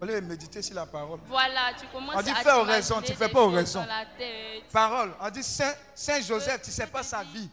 Au 0.00 0.04
lieu 0.06 0.18
de 0.22 0.26
méditer 0.26 0.62
sur 0.62 0.74
la 0.74 0.86
parole. 0.86 1.20
Voilà, 1.26 1.74
tu 1.78 1.86
commences 1.88 2.14
On 2.16 2.22
dit 2.22 2.30
à 2.30 2.34
fais 2.36 2.52
aux 2.54 2.62
raisons, 2.62 3.02
tu 3.02 3.12
fais 3.12 3.28
pas 3.28 3.42
aux 3.42 3.50
raisons. 3.50 3.84
Parole. 4.72 5.12
On 5.20 5.28
dit 5.28 5.42
Saint, 5.42 5.74
Saint 5.94 6.22
Joseph, 6.22 6.62
tu 6.62 6.70
ne 6.70 6.74
sais 6.74 6.86
pas 6.86 7.02
sa 7.02 7.22
vie. 7.24 7.50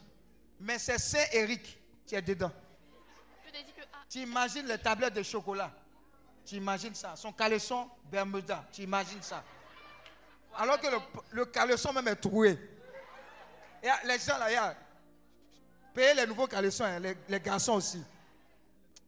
Mais 0.58 0.80
c'est 0.80 0.98
Saint 0.98 1.26
Éric 1.34 1.78
qui 2.06 2.16
est 2.16 2.22
dedans. 2.22 2.52
Tu 4.10 4.20
imagines 4.20 4.66
les 4.66 4.78
tablettes 4.78 5.16
de 5.16 5.22
chocolat. 5.24 5.70
Tu 6.50 6.56
imagines 6.56 6.96
ça. 6.96 7.16
Son 7.16 7.32
caleçon 7.32 7.88
Bermuda. 8.06 8.66
Tu 8.74 8.82
imagines 8.82 9.22
ça. 9.22 9.44
Alors 10.58 10.80
que 10.82 10.88
le, 10.88 10.98
le 11.32 11.46
caleçon 11.46 11.94
même 11.94 12.08
est 12.08 12.16
troué. 12.16 12.58
Et 13.84 13.88
les 14.06 14.18
gens 14.18 14.38
là, 14.40 14.50
il 14.50 14.54
y 14.54 14.58
a- 14.58 14.76
payez 15.94 16.16
les 16.16 16.26
nouveaux 16.26 16.48
caleçons, 16.48 16.86
hein, 16.86 16.98
les, 17.00 17.16
les 17.28 17.40
garçons 17.40 17.74
aussi. 17.74 18.04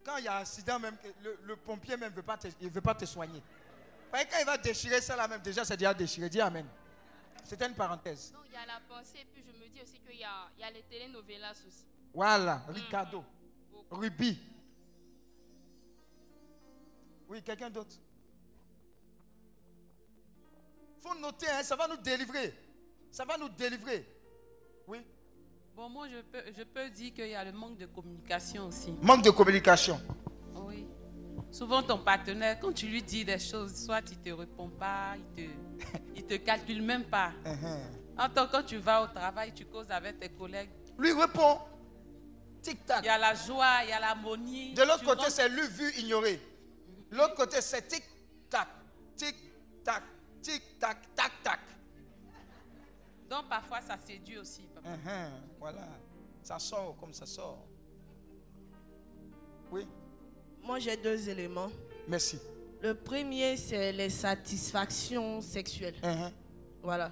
Quand 0.05 0.17
il 0.17 0.25
y 0.25 0.27
a 0.27 0.37
un 0.37 0.41
accident, 0.41 0.77
même, 0.79 0.95
le, 1.23 1.39
le 1.43 1.55
pompier 1.55 1.97
même 1.97 2.11
ne 2.11 2.15
veut, 2.15 2.21
pas 2.21 2.37
te- 2.37 2.47
il 2.61 2.69
veut 2.69 2.79
pas 2.81 2.93
te 2.93 3.05
soigner. 3.05 3.41
Quand 4.11 4.19
il 4.39 4.45
va 4.45 4.57
déchirer 4.59 5.01
ça 5.01 5.15
là 5.15 5.27
même, 5.27 5.41
déjà 5.41 5.65
c'est 5.65 5.77
déjà 5.77 5.93
déchiré. 5.95 6.29
Dis 6.29 6.41
Amen. 6.41 6.67
C'était 7.43 7.65
une 7.65 7.73
parenthèse. 7.75 8.31
Non, 8.33 8.41
il 8.45 8.53
y 8.53 8.55
a 8.55 8.65
la 8.67 8.79
pensée, 8.87 9.17
et 9.21 9.25
puis 9.33 9.43
je 9.43 9.51
me 9.59 9.67
dis 9.67 9.81
aussi 9.81 9.99
qu'il 9.99 10.19
y 10.19 10.23
a, 10.23 10.47
il 10.57 10.61
y 10.61 10.63
a 10.63 10.69
les 10.69 10.83
telenovelas 10.83 11.53
aussi. 11.67 11.85
Voilà, 12.13 12.61
Ricardo. 12.69 13.25
Ruby. 13.89 14.39
Oui, 17.31 17.41
quelqu'un 17.41 17.69
d'autre 17.69 17.95
faut 21.01 21.15
noter, 21.15 21.47
hein, 21.47 21.63
ça 21.63 21.75
va 21.75 21.87
nous 21.87 21.97
délivrer. 21.97 22.53
Ça 23.09 23.25
va 23.25 23.37
nous 23.37 23.49
délivrer. 23.49 24.05
Oui. 24.87 24.99
Bon, 25.75 25.89
moi, 25.89 26.07
je 26.07 26.21
peux, 26.21 26.43
je 26.55 26.63
peux 26.63 26.89
dire 26.89 27.13
qu'il 27.13 27.27
y 27.29 27.33
a 27.33 27.43
le 27.43 27.53
manque 27.53 27.77
de 27.77 27.87
communication 27.87 28.67
aussi. 28.67 28.93
Manque 29.01 29.23
de 29.23 29.31
communication. 29.31 29.99
Oui. 30.55 30.85
Souvent, 31.49 31.81
ton 31.81 31.97
partenaire, 31.97 32.59
quand 32.59 32.71
tu 32.73 32.85
lui 32.85 33.01
dis 33.01 33.25
des 33.25 33.39
choses, 33.39 33.73
soit 33.85 34.01
il 34.11 34.19
ne 34.19 34.23
te 34.23 34.29
répond 34.29 34.69
pas, 34.69 35.15
il 35.17 35.25
te, 35.33 35.51
il 36.17 36.23
te 36.23 36.35
calcule 36.35 36.83
même 36.83 37.05
pas. 37.05 37.31
En 38.17 38.29
tant 38.29 38.45
que 38.45 38.51
quand 38.51 38.63
tu 38.63 38.77
vas 38.77 39.01
au 39.03 39.07
travail, 39.07 39.53
tu 39.55 39.65
causes 39.65 39.89
avec 39.89 40.19
tes 40.19 40.29
collègues. 40.29 40.69
Lui 40.99 41.13
répond. 41.13 41.59
Tic-tac. 42.61 42.99
Il 43.03 43.07
y 43.07 43.09
a 43.09 43.17
la 43.17 43.33
joie, 43.33 43.83
il 43.83 43.89
y 43.89 43.93
a 43.93 43.99
l'harmonie. 43.99 44.73
De 44.75 44.83
l'autre 44.83 45.03
côté, 45.03 45.29
c'est 45.29 45.49
lu, 45.49 45.65
vu, 45.67 45.91
ignoré. 45.97 46.39
L'autre 47.11 47.35
côté, 47.35 47.61
c'est 47.61 47.87
tic-tac. 47.87 48.67
Tic-tac. 49.15 50.03
Tic-tac, 50.41 51.13
tac-tac. 51.15 51.59
Donc, 53.29 53.47
parfois, 53.49 53.81
ça 53.81 53.97
séduit 53.97 54.37
aussi. 54.37 54.61
papa. 54.73 54.89
Mhm, 54.89 55.31
Voilà. 55.59 55.87
Ça 56.41 56.57
sort 56.59 56.95
comme 56.99 57.13
ça 57.13 57.25
sort. 57.25 57.65
Oui. 59.71 59.87
Moi, 60.63 60.79
j'ai 60.79 60.97
deux 60.97 61.29
éléments. 61.29 61.71
Merci. 62.07 62.39
Le 62.81 62.93
premier, 62.95 63.57
c'est 63.57 63.91
les 63.91 64.09
satisfactions 64.09 65.41
sexuelles. 65.41 65.95
Mhm. 66.03 66.31
Voilà. 66.81 67.11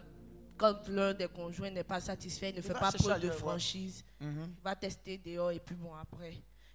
Quand 0.57 0.87
l'un 0.89 1.13
des 1.13 1.27
conjoints 1.27 1.69
n'est 1.69 1.83
pas 1.83 2.01
satisfait, 2.01 2.49
il 2.49 2.55
ne 2.57 2.61
fait 2.61 2.73
pas 2.73 2.91
preuve 2.91 3.21
de 3.21 3.29
franchise, 3.31 4.03
Mhm. 4.19 4.55
va 4.63 4.75
tester 4.75 5.17
dehors 5.17 5.51
et 5.51 5.59
puis 5.59 5.75
bon, 5.75 5.93
après. 5.95 6.33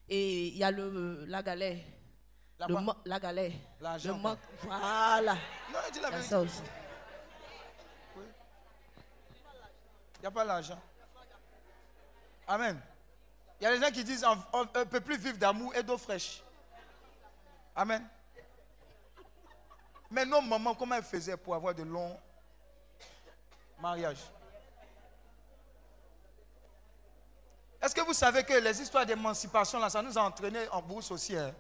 Et 0.09 0.49
il 0.49 0.57
y 0.57 0.65
a 0.65 0.71
le, 0.71 1.25
la 1.27 1.43
galère. 1.43 1.79
La 2.59 2.67
le 2.69 3.19
galère. 3.19 3.53
Le 3.81 4.13
manque. 4.13 4.39
Voilà. 4.63 5.35
Non, 5.73 5.79
dis 5.93 6.01
la 6.01 6.11
vérité. 6.11 6.29
ça 6.29 6.41
aussi. 6.41 6.63
Il 10.17 10.21
n'y 10.21 10.27
a 10.27 10.31
pas 10.31 10.45
l'argent. 10.45 10.79
Amen. 12.47 12.81
Il 13.61 13.65
y 13.65 13.67
a 13.67 13.77
des 13.77 13.85
gens 13.85 13.91
qui 13.91 14.05
disent 14.05 14.25
on 14.53 14.61
ne 14.65 14.85
peut 14.85 15.01
plus 15.01 15.17
vivre 15.19 15.37
d'amour 15.37 15.75
et 15.75 15.83
d'eau 15.83 15.99
fraîche. 15.99 16.43
Amen. 17.75 18.07
Mais 20.11 20.25
nos 20.25 20.41
mamans, 20.41 20.75
comment 20.75 20.95
elles 20.95 21.03
faisaient 21.03 21.37
pour 21.37 21.55
avoir 21.55 21.75
de 21.75 21.83
longs 21.83 22.19
mariages? 23.81 24.31
Est-ce 27.83 27.95
que 27.95 28.01
vous 28.01 28.15
savez 28.15 28.45
que 28.45 28.55
les 28.55 28.81
histoires 28.81 29.05
d'émancipation, 29.05 29.79
là, 29.79 29.91
ça 29.91 30.01
nous 30.01 30.17
a 30.17 30.23
entraînés 30.23 30.69
en 30.71 30.81
bourse 30.81 31.11
aussi 31.11 31.37
hein? 31.37 31.53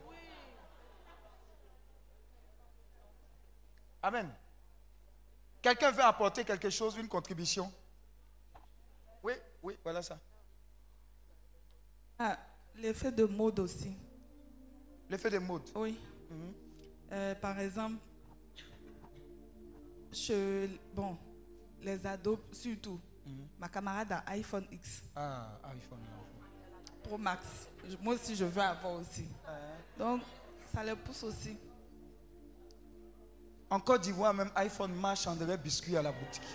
Amen. 4.05 4.29
Quelqu'un 5.63 5.91
veut 5.91 6.03
apporter 6.03 6.45
quelque 6.45 6.69
chose, 6.69 6.95
une 6.99 7.09
contribution? 7.09 7.73
Oui, 9.23 9.33
oui, 9.63 9.79
voilà 9.83 10.03
ça. 10.03 10.21
Ah, 12.19 12.39
l'effet 12.77 13.11
de 13.11 13.25
mode 13.25 13.59
aussi. 13.61 13.97
L'effet 15.09 15.31
de 15.31 15.39
mode. 15.39 15.63
Oui. 15.75 15.99
Mhm. 16.31 16.53
Euh, 17.13 17.35
par 17.37 17.59
exemple, 17.59 17.97
je, 20.13 20.69
bon, 20.93 21.17
les 21.81 22.05
ados 22.07 22.39
surtout. 22.53 23.01
Ma 23.59 23.71
camarade 23.71 24.13
a 24.13 24.23
iPhone 24.33 24.67
X 24.71 25.03
Ah, 25.17 25.59
iPhone. 25.75 26.01
Pro 27.03 27.17
Max. 27.17 27.69
Moi 28.03 28.15
aussi, 28.17 28.37
je 28.37 28.45
veux 28.45 28.61
avoir 28.61 28.97
aussi. 29.01 29.27
Donc, 29.99 30.21
ça 30.75 30.85
les 30.85 30.95
pousse 30.95 31.23
aussi. 31.23 31.57
En 33.75 33.81
Côte 33.81 34.03
d'Ivoire, 34.03 34.33
même 34.33 34.53
iPhone 34.55 34.95
marche 34.95 35.27
en 35.27 35.35
des 35.35 35.57
biscuits 35.57 35.97
à 35.97 36.03
la 36.03 36.13
boutique. 36.13 36.47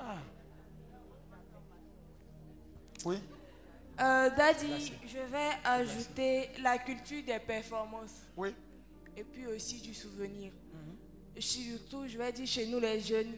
Ah. 0.00 0.16
Oui. 3.04 3.18
Euh, 4.00 4.30
Daddy, 4.30 4.92
je 5.06 5.18
vais 5.18 5.50
ajouter 5.62 6.50
la 6.60 6.76
culture 6.78 7.22
des 7.24 7.38
performances. 7.38 8.22
Oui. 8.36 8.52
Et 9.16 9.22
puis 9.22 9.46
aussi 9.46 9.80
du 9.80 9.94
souvenir. 9.94 10.52
Surtout, 11.38 12.08
je 12.08 12.18
vais 12.18 12.32
dire 12.32 12.48
chez 12.48 12.66
nous 12.66 12.80
les 12.80 13.00
jeunes, 13.00 13.32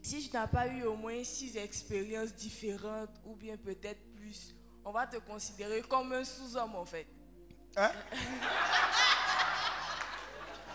si 0.00 0.30
tu 0.30 0.34
n'as 0.34 0.46
pas 0.46 0.66
eu 0.66 0.84
au 0.84 0.96
moins 0.96 1.22
six 1.24 1.58
expériences 1.58 2.34
différentes 2.34 3.20
ou 3.26 3.36
bien 3.36 3.58
peut-être 3.58 4.00
plus, 4.14 4.54
on 4.82 4.92
va 4.92 5.06
te 5.06 5.18
considérer 5.18 5.82
comme 5.82 6.10
un 6.14 6.24
sous-homme 6.24 6.74
en 6.74 6.86
fait. 6.86 7.06
Hein? 7.76 7.90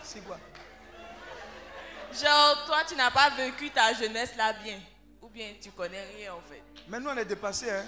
C'est 0.08 0.20
quoi? 0.20 0.38
Genre, 2.14 2.64
toi, 2.64 2.78
tu 2.88 2.96
n'as 2.96 3.10
pas 3.10 3.28
vécu 3.28 3.70
ta 3.70 3.92
jeunesse 3.92 4.34
là 4.36 4.54
bien. 4.54 4.80
Ou 5.20 5.28
bien 5.28 5.52
tu 5.60 5.70
connais 5.70 6.02
rien 6.02 6.32
en 6.32 6.40
fait. 6.40 6.62
Nous, 6.88 7.06
on 7.06 7.16
est 7.18 7.26
dépassés. 7.26 7.70
Hein? 7.70 7.84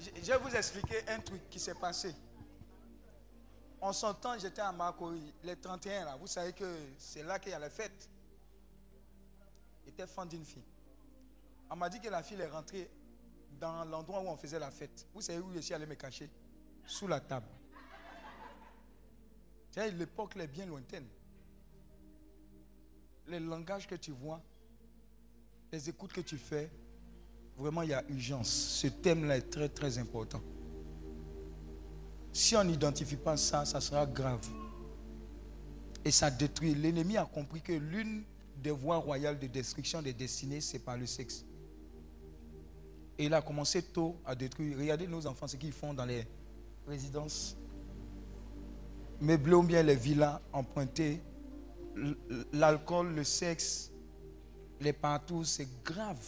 Je 0.00 0.32
vais 0.32 0.38
vous 0.38 0.56
expliquer 0.56 1.08
un 1.08 1.20
truc 1.20 1.48
qui 1.48 1.60
s'est 1.60 1.76
passé. 1.76 2.12
En 3.80 3.92
son 3.92 4.14
temps, 4.14 4.36
j'étais 4.36 4.62
à 4.62 4.72
Makori, 4.72 5.32
les 5.44 5.54
31 5.54 6.06
là. 6.06 6.16
Vous 6.16 6.26
savez 6.26 6.52
que 6.52 6.76
c'est 6.98 7.22
là 7.22 7.38
qu'il 7.38 7.52
y 7.52 7.54
a 7.54 7.60
la 7.60 7.70
fête. 7.70 8.10
J'étais 9.86 10.08
fan 10.08 10.28
d'une 10.28 10.44
fille. 10.44 10.66
On 11.70 11.76
m'a 11.76 11.88
dit 11.88 12.00
que 12.00 12.08
la 12.08 12.24
fille 12.24 12.40
est 12.40 12.48
rentrée 12.48 12.90
dans 13.60 13.84
l'endroit 13.84 14.22
où 14.22 14.26
on 14.26 14.36
faisait 14.36 14.58
la 14.58 14.72
fête. 14.72 15.06
Vous 15.14 15.20
savez 15.20 15.38
où 15.38 15.52
je 15.54 15.60
suis 15.60 15.72
allé 15.72 15.86
me 15.86 15.94
cacher? 15.94 16.28
Sous 16.88 17.06
la 17.06 17.20
table. 17.20 17.46
L'époque 19.76 20.36
est 20.38 20.46
bien 20.48 20.64
lointaine. 20.66 21.06
Les 23.28 23.38
langages 23.38 23.86
que 23.86 23.94
tu 23.94 24.10
vois, 24.10 24.42
les 25.70 25.88
écoutes 25.90 26.14
que 26.14 26.22
tu 26.22 26.38
fais, 26.38 26.70
vraiment 27.56 27.82
il 27.82 27.90
y 27.90 27.92
a 27.92 28.02
urgence. 28.08 28.48
Ce 28.48 28.86
thème-là 28.86 29.36
est 29.36 29.50
très 29.50 29.68
très 29.68 29.98
important. 29.98 30.40
Si 32.32 32.56
on 32.56 32.64
n'identifie 32.64 33.16
pas 33.16 33.36
ça, 33.36 33.66
ça 33.66 33.80
sera 33.82 34.06
grave. 34.06 34.48
Et 36.04 36.10
ça 36.10 36.30
détruit. 36.30 36.74
L'ennemi 36.74 37.18
a 37.18 37.26
compris 37.26 37.60
que 37.60 37.74
l'une 37.74 38.24
des 38.56 38.70
voies 38.70 38.96
royales 38.96 39.38
de 39.38 39.46
destruction 39.46 40.00
des 40.00 40.14
destinées, 40.14 40.62
c'est 40.62 40.78
par 40.78 40.96
le 40.96 41.06
sexe. 41.06 41.44
Et 43.18 43.26
il 43.26 43.34
a 43.34 43.42
commencé 43.42 43.82
tôt 43.82 44.16
à 44.24 44.34
détruire. 44.34 44.78
Regardez 44.78 45.06
nos 45.06 45.26
enfants, 45.26 45.46
ce 45.46 45.56
qu'ils 45.56 45.72
font 45.72 45.92
dans 45.92 46.06
les 46.06 46.26
résidences. 46.88 47.56
Meublées 49.20 49.54
ou 49.54 49.62
bien 49.62 49.82
les 49.82 49.94
villas 49.96 50.40
empruntées. 50.52 51.20
L'alcool, 52.52 53.14
le 53.14 53.24
sexe, 53.24 53.90
les 54.80 54.92
partout, 54.92 55.44
c'est 55.44 55.68
grave. 55.82 56.24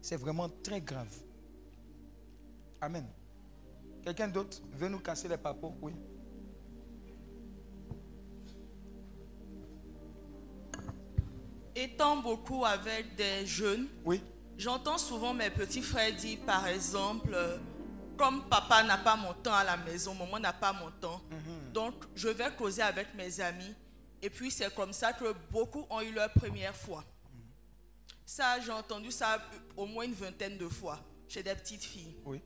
C'est 0.00 0.16
vraiment 0.16 0.48
très 0.62 0.80
grave. 0.80 1.12
Amen. 2.80 3.04
Quelqu'un 4.02 4.28
d'autre 4.28 4.62
veut 4.72 4.88
nous 4.88 5.00
casser 5.00 5.28
les 5.28 5.36
papos? 5.36 5.74
Oui. 5.82 5.92
Étant 11.74 12.16
beaucoup 12.16 12.64
avec 12.64 13.14
des 13.16 13.46
jeunes, 13.46 13.86
Oui. 14.04 14.22
j'entends 14.58 14.98
souvent 14.98 15.32
mes 15.34 15.50
petits 15.50 15.82
frères 15.82 16.14
dire, 16.14 16.38
par 16.44 16.66
exemple, 16.66 17.30
euh, 17.32 17.58
comme 18.20 18.42
papa 18.42 18.82
n'a 18.82 18.98
pas 18.98 19.16
mon 19.16 19.32
temps 19.32 19.54
à 19.54 19.64
la 19.64 19.78
maison, 19.78 20.14
maman 20.14 20.38
n'a 20.38 20.52
pas 20.52 20.74
mon 20.74 20.90
temps, 20.90 21.22
donc 21.72 21.94
je 22.14 22.28
vais 22.28 22.54
causer 22.54 22.82
avec 22.82 23.14
mes 23.14 23.40
amis. 23.40 23.74
Et 24.20 24.28
puis 24.28 24.50
c'est 24.50 24.74
comme 24.74 24.92
ça 24.92 25.14
que 25.14 25.34
beaucoup 25.50 25.86
ont 25.88 26.02
eu 26.02 26.12
leur 26.12 26.30
première 26.30 26.76
fois. 26.76 27.02
Ça, 28.26 28.60
j'ai 28.60 28.72
entendu 28.72 29.10
ça 29.10 29.38
au 29.74 29.86
moins 29.86 30.04
une 30.04 30.12
vingtaine 30.12 30.58
de 30.58 30.68
fois 30.68 31.00
chez 31.28 31.42
des 31.42 31.54
petites 31.54 31.82
filles. 31.82 32.14
Oui. 32.26 32.42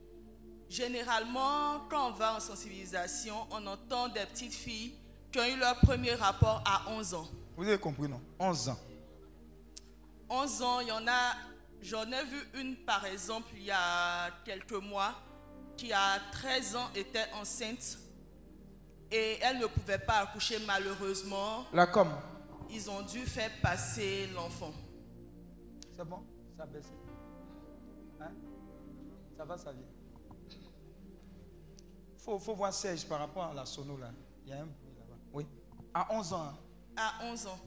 Généralement, 0.69 1.81
quand 1.89 2.07
on 2.07 2.11
va 2.13 2.35
en 2.35 2.39
sensibilisation, 2.39 3.35
on 3.51 3.67
entend 3.67 4.07
des 4.07 4.25
petites 4.27 4.53
filles 4.53 4.95
qui 5.29 5.39
ont 5.39 5.45
eu 5.45 5.57
leur 5.57 5.77
premier 5.81 6.13
rapport 6.13 6.63
à 6.65 6.89
11 6.89 7.15
ans. 7.15 7.27
Vous 7.57 7.67
avez 7.67 7.77
compris, 7.77 8.07
non? 8.07 8.21
11 8.39 8.69
ans. 8.69 8.79
11 10.29 10.61
ans, 10.61 10.79
il 10.79 10.87
y 10.87 10.91
en 10.93 11.05
a, 11.05 11.35
j'en 11.81 12.09
ai 12.09 12.23
vu 12.23 12.41
une 12.53 12.77
par 12.77 13.05
exemple 13.05 13.49
il 13.57 13.65
y 13.65 13.71
a 13.71 14.31
quelques 14.45 14.71
mois, 14.71 15.13
qui 15.77 15.91
à 15.93 16.19
13 16.31 16.75
ans 16.75 16.89
était 16.95 17.25
enceinte 17.33 17.97
et 19.11 19.37
elle 19.41 19.59
ne 19.59 19.67
pouvait 19.67 19.99
pas 19.99 20.19
accoucher 20.19 20.57
malheureusement. 20.65 21.65
La 21.73 21.87
com. 21.87 22.09
Ils 22.69 22.89
ont 22.89 23.01
dû 23.01 23.19
faire 23.25 23.51
passer 23.61 24.27
l'enfant. 24.33 24.73
C'est 25.95 26.05
bon? 26.07 26.23
Ça 26.57 26.63
a 26.63 26.65
baissé. 26.65 26.89
Hein? 28.19 28.31
Ça 29.37 29.45
va, 29.45 29.57
ça 29.57 29.71
vient. 29.71 29.81
Il 30.49 32.21
faut, 32.23 32.39
faut 32.39 32.55
voir 32.55 32.73
Serge 32.73 33.05
par 33.05 33.19
rapport 33.19 33.43
à 33.45 33.53
la 33.53 33.65
sono 33.65 33.97
là. 33.97 34.11
Il 34.45 34.49
y 34.49 34.53
a 34.53 34.61
un 34.61 34.65
bruit 34.65 34.95
là-bas. 34.97 35.17
Oui. 35.33 35.45
À 35.93 36.11
11 36.13 36.33
ans. 36.33 36.41
hein. 36.45 36.57
À 36.97 37.25
11 37.25 37.47
ans. 37.47 37.59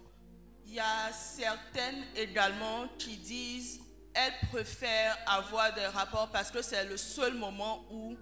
Il 0.67 0.75
y 0.75 0.81
a 0.81 1.13
certaines 1.13 2.05
également 2.17 2.89
qui 2.99 3.17
disent 3.17 3.81
elle 4.19 4.49
préfère 4.49 5.17
avoir 5.27 5.73
des 5.75 5.87
rapports 5.87 6.29
parce 6.31 6.51
que 6.51 6.61
c'est 6.61 6.85
le 6.85 6.97
seul 6.97 7.35
moment 7.35 7.85
où 7.91 8.17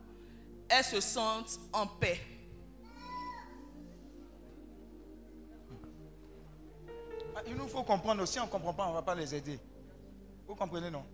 elle 0.68 0.84
se 0.84 1.00
sent 1.00 1.58
en 1.72 1.86
paix. 1.86 2.20
Ah, 7.34 7.40
Il 7.46 7.54
nous 7.54 7.68
faut 7.68 7.82
comprendre 7.82 8.22
aussi, 8.22 8.38
on 8.40 8.44
ne 8.46 8.50
comprend 8.50 8.74
pas, 8.74 8.86
on 8.86 8.90
ne 8.90 8.94
va 8.94 9.02
pas 9.02 9.14
les 9.14 9.34
aider. 9.34 9.58
Vous 10.46 10.54
comprenez, 10.54 10.90
non? 10.90 11.04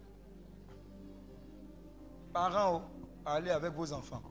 Parents, 2.32 2.82
oh, 2.84 3.06
parlez 3.24 3.50
avec 3.50 3.72
vos 3.72 3.92
enfants. 3.92 4.22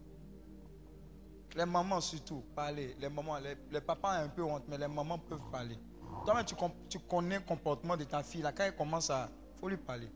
Les 1.55 1.65
mamans 1.65 2.01
surtout, 2.01 2.43
parlez. 2.55 2.95
Les 2.99 3.09
mamans, 3.09 3.37
les, 3.71 3.81
papas 3.81 4.19
ont 4.19 4.25
un 4.25 4.29
peu 4.29 4.43
honte, 4.43 4.63
mais 4.67 4.77
les 4.77 4.87
mamans 4.87 5.19
peuvent 5.19 5.49
parler. 5.51 5.77
Toi, 6.25 6.43
tu, 6.43 6.55
tu 6.89 6.99
connais 6.99 7.39
le 7.39 7.45
comportement 7.45 7.95
de 7.95 8.03
ta 8.05 8.23
fille. 8.23 8.41
Là, 8.41 8.51
quand 8.51 8.63
elle 8.63 8.75
commence 8.75 9.09
à... 9.09 9.29
Il 9.55 9.59
faut 9.59 9.69
lui 9.69 9.77
parler. 9.77 10.09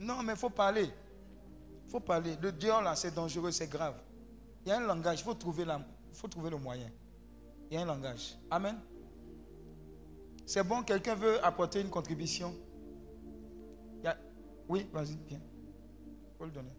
Non, 0.00 0.22
mais 0.22 0.32
il 0.34 0.38
faut 0.38 0.50
parler. 0.50 0.88
Il 1.86 1.90
faut 1.90 2.00
parler. 2.00 2.36
Le 2.40 2.52
diable, 2.52 2.84
là, 2.84 2.94
c'est 2.94 3.14
dangereux, 3.14 3.50
c'est 3.50 3.68
grave. 3.68 3.94
Il 4.64 4.68
y 4.68 4.72
a 4.72 4.76
un 4.78 4.86
langage, 4.86 5.20
il 5.20 5.24
faut 5.24 5.34
trouver, 5.34 5.64
la, 5.64 5.80
il 6.10 6.16
faut 6.16 6.28
trouver 6.28 6.50
le 6.50 6.56
moyen. 6.58 6.90
Il 7.70 7.74
y 7.74 7.76
a 7.78 7.82
un 7.82 7.86
langage. 7.86 8.36
Amen. 8.50 8.78
C'est 10.46 10.62
bon, 10.62 10.82
quelqu'un 10.82 11.14
veut 11.14 11.44
apporter 11.44 11.80
une 11.80 11.90
contribution? 11.90 12.54
Il 13.98 14.04
y 14.04 14.08
a- 14.08 14.18
Oui, 14.68 14.86
vas-y, 14.92 15.16
viens. 15.26 15.40
faut 16.38 16.44
le 16.44 16.50
donner. 16.50 16.72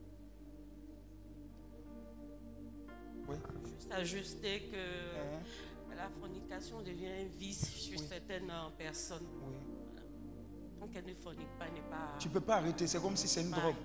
Oui. 3.27 3.35
Juste 3.65 3.91
ajouter 3.91 4.69
que 4.71 5.95
la 5.95 6.09
fornication 6.19 6.81
devient 6.81 7.07
un 7.09 7.25
vice 7.37 7.69
chez 7.75 7.97
certaines 7.97 8.51
personnes. 8.77 9.25
Voilà. 9.39 9.57
Tant 10.90 10.94
qu'elle 11.02 11.06
ne 11.10 11.20
fornique 11.20 11.48
pas, 11.60 11.66
elle 11.68 11.74
n'est 11.74 11.90
pas. 11.90 12.16
Tu 12.20 12.28
ne 12.30 12.34
peux 12.34 12.41
pas 12.41 12.56
arrêter, 12.57 12.88
c'est 12.88 13.02
comme 13.02 13.16
si 13.16 13.28
c'est 13.28 13.41
une 13.41 13.52
drogue. 13.52 13.76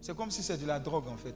C'est 0.00 0.16
comme 0.16 0.30
si 0.30 0.42
c'est 0.42 0.58
de 0.58 0.66
la 0.66 0.78
drogue 0.78 1.08
en 1.08 1.16
fait. 1.16 1.34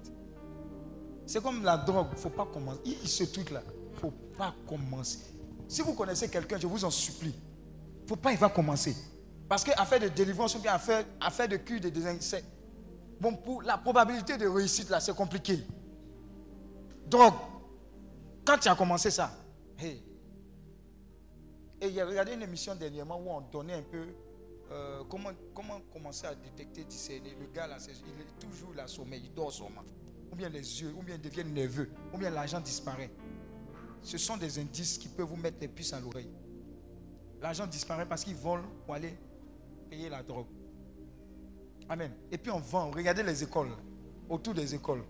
C'est 1.27 1.43
comme 1.43 1.63
la 1.65 1.77
drogue, 1.77 2.09
il 2.13 2.15
ne 2.17 2.21
faut 2.21 2.31
pas 2.31 2.47
commencer. 2.47 2.81
Il- 2.85 3.09
Ce 3.09 3.25
truc-là, 3.25 3.63
il 3.67 3.95
ne 3.95 3.99
faut 3.99 4.11
pas 4.37 4.55
commencer. 4.69 5.19
Si 5.69 5.83
vous 5.83 5.95
connaissez 5.95 6.29
quelqu'un, 6.29 6.59
je 6.59 6.67
vous 6.67 6.85
en 6.85 6.91
supplie, 6.91 7.35
il 7.35 8.03
ne 8.05 8.09
faut 8.09 8.17
pas 8.17 8.33
y 8.33 8.37
va 8.37 8.49
commencer. 8.49 8.95
Parce 9.49 9.65
qu'à 9.65 9.85
faire 9.85 10.01
de 10.01 10.09
délivrance 10.09 10.55
ou 10.55 10.61
bien 10.61 10.75
à 10.75 10.79
faire, 10.79 11.05
à 11.21 11.31
faire 11.31 11.49
de 11.49 11.57
cure 11.57 11.81
de 11.81 11.89
désinsectes, 11.89 12.47
bon, 13.21 13.35
pour 13.35 13.63
la 13.63 13.79
probabilité 13.79 14.37
de 14.37 14.47
réussite 14.47 14.91
là, 14.91 15.01
c'est 15.01 15.15
compliqué. 15.15 15.59
Drogue. 17.09 17.35
Quand 18.45 18.59
tu 18.59 18.69
as 18.69 18.77
commencé 18.77 19.11
ça, 19.11 19.33
hey. 19.79 20.03
Et 21.81 22.01
a 22.01 22.07
regardé 22.07 22.35
une 22.35 22.43
émission 22.43 22.74
dernièrement 22.74 23.19
où 23.19 23.31
on 23.31 23.40
donnait 23.40 23.74
un 23.74 23.82
peu 23.82 24.07
euh, 24.70 25.02
comment, 25.09 25.31
comment 25.55 25.81
commencer 25.93 26.27
à 26.27 26.35
détecter, 26.35 26.85
discerner. 26.85 27.35
Le 27.40 27.47
gars 27.47 27.66
là, 27.66 27.78
il 27.89 28.20
est 28.20 28.47
toujours 28.47 28.74
là, 28.74 28.86
sommeil, 28.86 29.23
il 29.24 29.35
dort 29.35 29.51
sûrement. 29.51 29.82
Ou 30.31 30.36
bien 30.36 30.48
les 30.48 30.82
yeux, 30.82 30.93
ou 30.97 31.02
bien 31.02 31.16
il 31.16 31.20
devient 31.20 31.44
nerveux, 31.44 31.90
ou 32.12 32.19
bien 32.19 32.31
l'argent 32.31 32.61
disparaît. 32.61 33.11
Ce 34.02 34.19
sont 34.19 34.36
des 34.36 34.59
indices 34.59 34.98
qui 34.98 35.09
peuvent 35.09 35.27
vous 35.27 35.36
mettre 35.36 35.57
les 35.61 35.69
puces 35.69 35.93
à 35.93 36.01
l'oreille. 36.01 36.31
L'argent 37.40 37.66
disparaît 37.66 38.07
parce 38.07 38.24
qu'ils 38.24 38.36
volent 38.36 38.69
pour 38.85 38.94
aller 38.94 39.19
payer 39.89 40.09
la 40.09 40.23
drogue. 40.23 40.47
Amen. 41.89 42.12
Et 42.31 42.39
puis 42.39 42.52
on 42.52 42.61
vend, 42.61 42.90
regardez 42.90 43.23
les 43.23 43.43
écoles, 43.43 43.70
autour 44.28 44.55
des 44.55 44.74
écoles. 44.74 45.02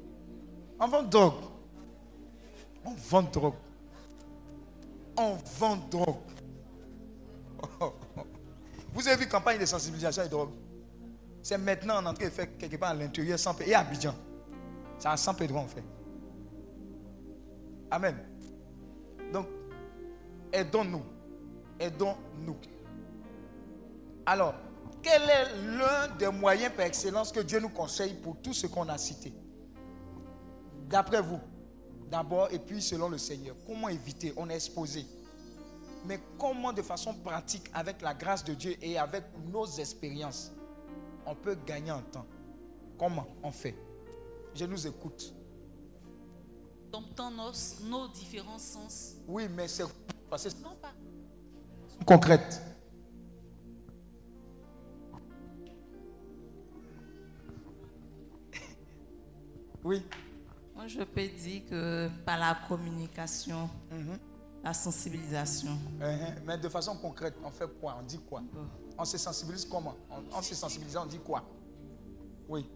On 0.79 0.87
vend 0.87 1.03
drogue. 1.03 1.45
On 2.85 2.95
vend 2.95 3.23
drogue. 3.23 3.55
On 5.19 5.35
vend 5.59 5.77
drogue. 5.91 6.17
Vous 8.93 9.07
avez 9.07 9.17
vu 9.17 9.29
campagne 9.29 9.59
de 9.59 9.67
sensibilisation 9.67 10.25
et 10.25 10.29
drogue 10.29 10.51
C'est 11.43 11.59
maintenant 11.59 11.99
en 11.99 12.07
entrée 12.07 12.31
fait 12.31 12.59
quelque 12.59 12.77
part 12.77 12.91
à 12.91 12.95
l'intérieur, 12.95 13.39
sans 13.39 13.59
et 13.61 13.75
à 13.75 13.81
Abidjan. 13.81 14.15
C'est 14.99 15.09
à 15.09 15.17
San 15.17 15.35
Pedro 15.37 15.59
en 15.59 15.69
fait. 15.69 15.85
Amen. 17.91 18.17
Donc, 19.33 19.47
aidons-nous. 20.53 21.03
Aidons-nous. 21.79 22.57
Alors, 24.27 24.55
quel 25.03 25.23
est 25.23 25.79
l'un 25.79 26.09
des 26.19 26.29
moyens 26.29 26.73
par 26.75 26.85
excellence 26.87 27.33
que 27.33 27.41
Dieu 27.41 27.59
nous 27.59 27.71
conseille 27.71 28.15
pour 28.15 28.37
tout 28.43 28.53
ce 28.53 28.67
qu'on 28.67 28.89
a 28.89 28.99
cité? 28.99 29.33
D'après 30.89 31.23
vous, 31.23 31.41
d'abord, 32.11 32.49
et 32.53 32.59
puis 32.59 32.83
selon 32.83 33.09
le 33.09 33.19
Seigneur, 33.19 33.57
comment 33.67 33.89
éviter? 33.89 34.33
On 34.37 34.51
est 34.51 34.57
exposé. 34.57 35.07
Mais 36.07 36.19
comment 36.39 36.73
de 36.73 36.83
façon 36.83 37.15
pratique, 37.15 37.71
avec 37.75 38.01
la 38.03 38.15
grâce 38.15 38.43
de 38.45 38.55
Dieu 38.55 38.75
et 38.83 38.99
avec 38.99 39.25
nos 39.47 39.67
expériences, 39.67 40.51
on 41.27 41.35
peut 41.35 41.57
gagner 41.67 41.93
en 41.93 42.01
temps? 42.03 42.27
Comment 42.99 43.27
on 43.43 43.51
fait? 43.51 43.77
Je 44.55 44.65
nous 44.65 44.87
écoute. 44.87 45.35
Domptant 46.91 47.31
nos, 47.31 47.53
nos 47.89 48.09
différents 48.09 48.59
sens. 48.59 49.15
Oui, 49.29 49.47
mais 49.49 49.69
c'est 49.69 49.85
parce 50.29 50.45
que 50.45 50.63
Non 50.63 50.75
pas. 50.81 50.93
concrète. 52.05 52.61
Oui. 59.83 60.03
Moi, 60.75 60.87
je 60.87 61.03
peux 61.03 61.27
dire 61.27 61.63
que 61.69 62.09
par 62.25 62.39
la 62.39 62.57
communication, 62.69 63.69
la 64.63 64.75
sensibilisation. 64.75 65.79
Uh-huh. 66.01 66.35
Mais 66.45 66.59
de 66.59 66.69
façon 66.69 66.97
concrète, 66.97 67.35
on 67.45 67.51
fait 67.51 67.69
quoi? 67.81 67.97
On 67.99 68.03
dit 68.03 68.19
quoi? 68.19 68.43
On 68.99 69.05
se 69.05 69.17
sensibilise 69.19 69.65
comment? 69.65 69.97
On, 70.11 70.23
on 70.39 70.43
se 70.43 70.55
sensibilise, 70.55 70.97
on 70.97 71.07
dit 71.07 71.19
quoi? 71.19 71.43
Oui. 72.49 72.69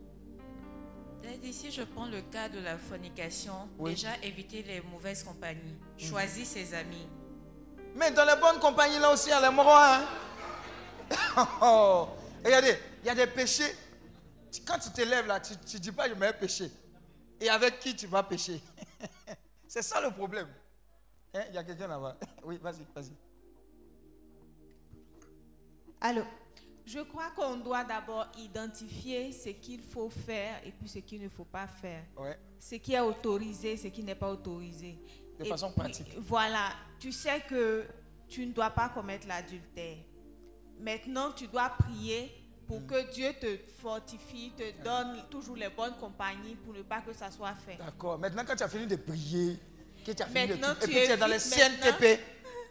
Ici, 1.43 1.70
je 1.70 1.82
prends 1.82 2.06
le 2.06 2.20
cas 2.23 2.48
de 2.48 2.59
la 2.61 2.77
fornication. 2.77 3.55
Oui. 3.78 3.93
Déjà, 3.94 4.11
éviter 4.23 4.62
les 4.62 4.81
mauvaises 4.82 5.23
compagnies. 5.23 5.77
Mhm. 5.98 6.06
Choisis 6.09 6.48
ses 6.48 6.74
amis. 6.74 7.09
Mais 7.97 8.11
dans 8.11 8.24
les 8.24 8.39
bonnes 8.40 8.61
compagnies, 8.61 8.98
là 8.98 9.11
aussi, 9.12 9.28
il 9.28 9.31
y 9.31 9.32
a 9.32 9.40
les 9.51 9.55
morons. 9.55 9.70
Hein? 9.74 10.05
Oh. 11.62 12.09
Regardez, 12.44 12.77
il 13.02 13.06
y 13.06 13.11
a 13.11 13.15
des 13.15 13.27
péchés. 13.27 13.74
Tu- 14.51 14.62
Quand 14.62 14.78
tu 14.78 14.90
te 14.90 15.01
lèves 15.02 15.27
là, 15.27 15.40
tu 15.40 15.52
ne 15.55 15.78
dis 15.81 15.93
pas 15.93 16.09
je 16.09 16.15
vais 16.15 16.32
pécher. 16.32 16.70
Et 17.40 17.48
avec 17.48 17.78
qui 17.81 17.94
tu 17.97 18.06
vas 18.06 18.23
pécher? 18.23 18.62
C'est 19.69 19.82
ça 19.82 20.01
le 20.01 20.11
problème. 20.11 20.48
Hein, 21.35 21.43
Il 21.48 21.55
y 21.55 21.59
a 21.59 21.65
quelqu'un 21.65 21.89
là-bas. 21.89 22.16
Oui, 22.44 22.59
vas-y, 22.62 22.85
vas-y. 22.94 23.12
Allô? 26.01 26.23
Je 26.86 27.01
crois 27.01 27.31
qu'on 27.35 27.56
doit 27.56 27.82
d'abord 27.82 28.27
identifier 28.39 29.32
ce 29.32 29.48
qu'il 29.48 29.81
faut 29.81 30.11
faire 30.11 30.61
et 30.66 30.70
puis 30.70 30.86
ce 30.89 30.98
qu'il 30.98 31.23
ne 31.23 31.31
faut 31.31 31.47
pas 31.47 31.66
faire. 31.66 32.05
Ouais. 32.16 32.39
Ce 32.61 32.74
qui 32.74 32.93
est 32.93 33.01
autorisé, 33.01 33.77
ce 33.78 33.89
qui 33.89 34.02
n'est 34.02 34.15
pas 34.15 34.31
autorisé. 34.31 34.98
De 35.39 35.44
Et 35.47 35.48
façon 35.48 35.69
puis, 35.70 35.81
pratique. 35.81 36.15
Voilà, 36.19 36.73
tu 37.01 37.11
sais 37.11 37.40
que 37.48 37.85
tu 38.28 38.44
ne 38.47 38.52
dois 38.52 38.69
pas 38.70 38.90
commettre 38.90 39.27
l'adultère. 39.27 39.97
Maintenant, 40.78 41.32
tu 41.32 41.47
dois 41.48 41.70
prier 41.70 42.31
pour 42.66 42.81
Mm. 42.82 42.86
que 42.86 43.12
Dieu 43.12 43.32
te 43.40 43.56
fortifie, 43.81 44.52
te 44.56 44.82
donne 44.82 45.23
toujours 45.31 45.56
les 45.56 45.70
bonnes 45.70 45.97
compagnies 45.97 46.55
pour 46.56 46.74
ne 46.74 46.82
pas 46.82 47.01
que 47.01 47.15
ça 47.15 47.31
soit 47.31 47.55
fait. 47.55 47.77
D'accord. 47.77 48.19
Maintenant, 48.19 48.43
quand 48.47 48.56
tu 48.56 48.62
as 48.62 48.69
fini 48.69 48.86
de 48.86 48.97
prier, 48.97 49.59
que 50.05 50.12
tu 50.12 50.22
as 50.22 50.26
fini 50.26 50.47
de 50.47 50.55
Maintenant, 50.55 50.74
tout, 50.74 50.85
et 50.85 50.89
tu 50.89 50.94
puis 50.94 51.06
tu 51.06 51.12
es 51.12 51.16
dans 51.16 51.26
les 51.26 51.39
CNTP, 51.39 52.20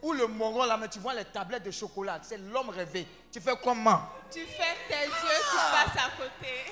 où 0.02 0.12
le 0.12 0.26
moron 0.26 0.64
là, 0.64 0.76
mais 0.76 0.88
tu 0.88 0.98
vois 0.98 1.14
les 1.14 1.24
tablettes 1.24 1.64
de 1.64 1.70
chocolat, 1.70 2.20
c'est 2.22 2.38
l'homme 2.38 2.70
rêvé. 2.70 3.06
Tu 3.32 3.40
fais 3.40 3.54
comment? 3.62 4.02
Tu 4.30 4.40
fermes 4.46 4.78
tes 4.88 5.06
yeux, 5.06 5.42
tu 5.50 5.56
passes 5.56 6.04
à 6.04 6.10
côté. 6.16 6.64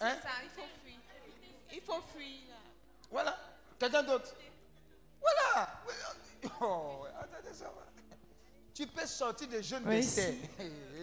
Hein? 0.00 0.12
C'est 0.14 0.28
ça, 0.28 0.34
il 0.44 0.50
faut 0.50 0.68
fuir. 0.84 0.98
Il 1.72 1.80
faut 1.80 2.02
fuir. 2.16 2.54
Voilà. 3.10 3.36
Quelqu'un 3.78 4.02
d'autre? 4.02 4.34
Voilà. 5.20 5.82
Oh, 6.60 7.04
attendez, 7.18 7.52
ça 7.52 7.64
va. 7.64 7.84
Tu 8.72 8.86
peux 8.86 9.06
sortir 9.06 9.48
des 9.48 9.62
jeunes 9.62 9.82
Oui, 9.86 9.96
d'essai. 9.96 10.38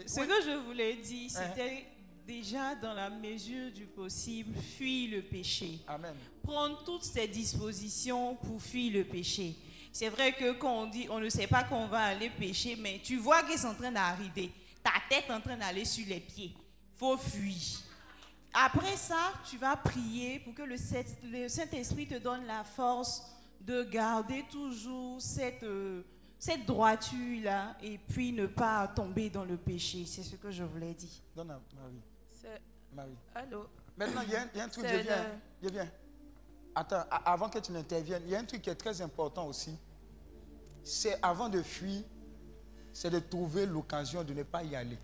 Ce 0.07 0.21
que 0.21 0.41
je 0.41 0.57
voulais 0.65 0.93
dire, 0.95 1.29
c'était 1.29 1.85
déjà 2.25 2.75
dans 2.75 2.93
la 2.93 3.09
mesure 3.09 3.71
du 3.71 3.85
possible, 3.85 4.55
fuir 4.57 5.11
le 5.15 5.21
péché. 5.21 5.79
Amen. 5.87 6.15
Prendre 6.43 6.83
toutes 6.83 7.03
ces 7.03 7.27
dispositions 7.27 8.35
pour 8.35 8.61
fuir 8.61 8.93
le 8.93 9.03
péché. 9.03 9.55
C'est 9.91 10.09
vrai 10.09 10.33
que 10.33 10.53
quand 10.53 10.83
on 10.83 10.85
dit, 10.87 11.07
on 11.09 11.19
ne 11.19 11.29
sait 11.29 11.47
pas 11.47 11.63
qu'on 11.63 11.87
va 11.87 11.99
aller 12.05 12.29
pécher, 12.29 12.75
mais 12.75 12.99
tu 13.03 13.17
vois 13.17 13.43
que 13.43 13.57
c'est 13.57 13.67
en 13.67 13.73
train 13.75 13.91
d'arriver. 13.91 14.51
Ta 14.83 14.91
tête 15.09 15.25
est 15.29 15.33
en 15.33 15.41
train 15.41 15.57
d'aller 15.57 15.85
sur 15.85 16.05
les 16.07 16.19
pieds. 16.19 16.53
faut 16.97 17.17
fuir. 17.17 17.55
Après 18.53 18.95
ça, 18.95 19.33
tu 19.49 19.57
vas 19.57 19.75
prier 19.75 20.39
pour 20.39 20.53
que 20.53 20.61
le 20.61 20.77
Saint- 20.77 21.03
le 21.23 21.47
Saint-Esprit 21.49 22.07
te 22.07 22.17
donne 22.17 22.45
la 22.45 22.63
force 22.63 23.21
de 23.59 23.83
garder 23.83 24.45
toujours 24.49 25.21
cette, 25.21 25.63
euh, 25.63 26.03
cette 26.39 26.65
droiture-là 26.65 27.75
et 27.83 27.97
puis 27.97 28.31
ne 28.31 28.47
pas 28.47 28.87
tomber 28.87 29.29
dans 29.29 29.43
le 29.43 29.57
péché. 29.57 30.05
C'est 30.05 30.23
ce 30.23 30.35
que 30.37 30.51
je 30.51 30.63
voulais 30.63 30.93
dire. 30.93 31.09
Donne 31.35 31.51
à 31.51 31.59
Marie. 31.75 31.99
Marie. 32.93 33.17
Allô? 33.33 33.67
Maintenant, 33.97 34.21
il 34.23 34.29
y, 34.31 34.35
a 34.35 34.41
un- 34.41 34.47
il 34.53 34.57
y 34.57 34.61
a 34.61 34.63
un 34.65 34.69
truc, 34.69 34.85
je 34.87 34.95
viens. 34.97 35.23
le- 35.23 35.29
Je 35.63 35.69
viens. 35.69 35.89
attends, 36.75 37.03
a- 37.09 37.31
avant 37.31 37.49
que 37.49 37.59
tu 37.59 37.71
n'interviennes, 37.71 38.23
il 38.25 38.31
y 38.31 38.35
a 38.35 38.39
un 38.39 38.43
truc 38.45 38.61
qui 38.61 38.69
est 38.69 38.75
très 38.75 39.01
important 39.01 39.47
aussi. 39.47 39.77
C'est 40.83 41.17
avant 41.23 41.49
de 41.49 41.61
fuir, 41.61 42.03
c'est 42.93 43.09
de 43.09 43.19
trouver 43.19 43.65
l'occasion 43.65 44.23
de 44.23 44.33
ne 44.33 44.43
pas 44.43 44.63
y 44.63 44.75
aller. 44.75 44.97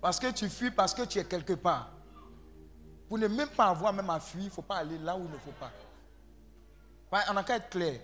Parce 0.00 0.18
que 0.18 0.30
tu 0.30 0.48
fuis 0.48 0.70
parce 0.70 0.94
que 0.94 1.02
tu 1.02 1.18
es 1.18 1.24
quelque 1.24 1.52
part. 1.54 1.90
Pour 3.08 3.18
ne 3.18 3.26
même 3.26 3.48
pas 3.50 3.66
avoir 3.66 3.92
même 3.92 4.08
à 4.10 4.20
fuir, 4.20 4.42
il 4.42 4.46
ne 4.46 4.50
faut 4.50 4.62
pas 4.62 4.76
aller 4.76 4.98
là 4.98 5.16
où 5.16 5.24
il 5.24 5.30
ne 5.30 5.38
faut 5.38 5.52
pas. 5.52 5.70
On 7.28 7.34
n'a 7.34 7.42
qu'à 7.42 7.56
être 7.56 7.68
clair. 7.70 8.00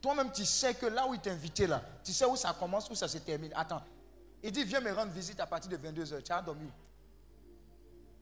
Toi-même, 0.00 0.30
tu 0.30 0.44
sais 0.44 0.74
que 0.74 0.86
là 0.86 1.06
où 1.08 1.14
il 1.14 1.20
t'a 1.20 1.32
invité, 1.32 1.66
là, 1.66 1.82
tu 2.04 2.12
sais 2.12 2.26
où 2.26 2.36
ça 2.36 2.52
commence, 2.52 2.88
où 2.90 2.94
ça 2.94 3.08
se 3.08 3.18
termine. 3.18 3.50
Attends. 3.56 3.82
Il 4.46 4.52
dit, 4.52 4.62
viens 4.62 4.80
me 4.80 4.92
rendre 4.92 5.10
visite 5.10 5.40
à 5.40 5.46
partir 5.46 5.68
de 5.68 5.76
22h. 5.76 6.22
Tu 6.22 6.30
as 6.30 6.40
dormi 6.40 6.66
où? 6.66 6.70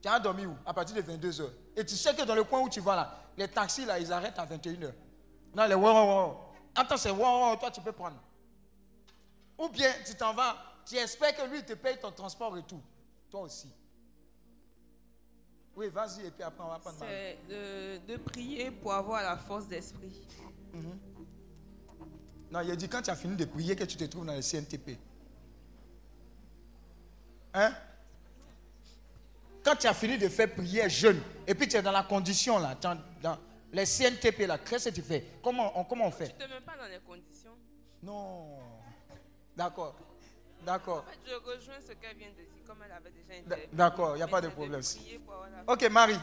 Tu 0.01 0.07
as 0.07 0.19
dormi 0.19 0.47
où? 0.47 0.55
À 0.65 0.73
partir 0.73 0.95
de 0.95 1.01
22h. 1.03 1.47
Et 1.75 1.85
tu 1.85 1.95
sais 1.95 2.15
que 2.15 2.23
dans 2.23 2.33
le 2.33 2.43
coin 2.43 2.61
où 2.61 2.69
tu 2.69 2.79
vas 2.79 2.95
là, 2.95 3.19
les 3.37 3.47
taxis 3.47 3.85
là, 3.85 3.99
ils 3.99 4.11
arrêtent 4.11 4.39
à 4.39 4.45
21h. 4.47 4.91
Non, 5.55 5.67
les 5.67 5.75
wow, 5.75 5.83
wow, 5.83 6.27
wow. 6.27 6.37
Attends, 6.73 6.97
c'est 6.97 7.11
wow, 7.11 7.51
wow, 7.51 7.55
toi 7.57 7.69
tu 7.69 7.79
peux 7.79 7.91
prendre. 7.91 8.19
Ou 9.59 9.69
bien 9.69 9.91
tu 10.03 10.15
t'en 10.15 10.33
vas, 10.33 10.57
tu 10.83 10.95
espères 10.95 11.35
que 11.35 11.47
lui 11.47 11.63
te 11.63 11.73
paye 11.73 11.99
ton 11.99 12.11
transport 12.11 12.57
et 12.57 12.63
tout. 12.63 12.81
Toi 13.29 13.41
aussi. 13.41 13.69
Oui, 15.75 15.89
vas-y, 15.89 16.25
et 16.25 16.31
puis 16.31 16.41
après 16.41 16.63
on 16.63 16.69
va 16.69 16.79
prendre. 16.79 16.97
C'est 16.97 17.37
de, 17.47 18.13
de 18.13 18.17
prier 18.17 18.71
pour 18.71 18.93
avoir 18.95 19.21
la 19.21 19.37
force 19.37 19.67
d'esprit. 19.67 20.25
Mhm. 20.73 20.99
Non, 22.49 22.61
il 22.61 22.71
a 22.71 22.75
dit 22.75 22.89
quand 22.89 23.03
tu 23.03 23.11
as 23.11 23.15
fini 23.15 23.35
de 23.35 23.45
prier 23.45 23.75
que 23.75 23.83
tu 23.83 23.95
te 23.95 24.05
trouves 24.05 24.25
dans 24.25 24.33
le 24.33 24.41
CNTP. 24.41 24.97
Hein? 27.55 27.73
Quand 29.63 29.75
tu 29.77 29.87
as 29.87 29.93
fini 29.93 30.17
de 30.17 30.27
faire 30.27 30.53
prière 30.53 30.89
jeune, 30.89 31.21
et 31.47 31.55
puis 31.55 31.67
tu 31.67 31.77
es 31.77 31.81
dans 31.81 31.91
la 31.91 32.03
condition 32.03 32.59
là, 32.59 32.75
dans, 32.79 33.37
les 33.71 33.85
CNTP 33.85 34.45
là, 34.45 34.57
qu'est-ce 34.57 34.89
que 34.89 34.95
tu 34.95 35.01
fais 35.01 35.25
comment 35.41 35.79
on, 35.79 35.85
comment 35.85 36.07
on 36.07 36.11
fait? 36.11 36.27
Tu 36.27 36.43
ne 36.43 36.47
te 36.47 36.53
mets 36.53 36.61
pas 36.61 36.77
dans 36.77 36.87
les 36.87 36.99
conditions. 36.99 37.55
Non. 38.03 38.59
D'accord. 39.55 39.95
D'accord. 40.65 41.05
En 41.07 41.11
fait, 41.11 41.19
je 41.25 41.35
rejoins 41.35 41.79
ce 41.79 41.93
qu'elle 41.93 42.17
vient 42.17 42.29
de 42.29 42.35
dire, 42.35 42.63
comme 42.67 42.77
elle 42.85 42.91
avait 42.91 43.11
déjà 43.11 43.39
interviewé. 43.39 43.69
D'accord, 43.71 44.15
il 44.15 44.17
n'y 44.17 44.23
a 44.23 44.27
pas 44.27 44.41
de 44.41 44.49
problème. 44.49 44.81
Ok, 45.67 45.89
Marie. 45.89 46.19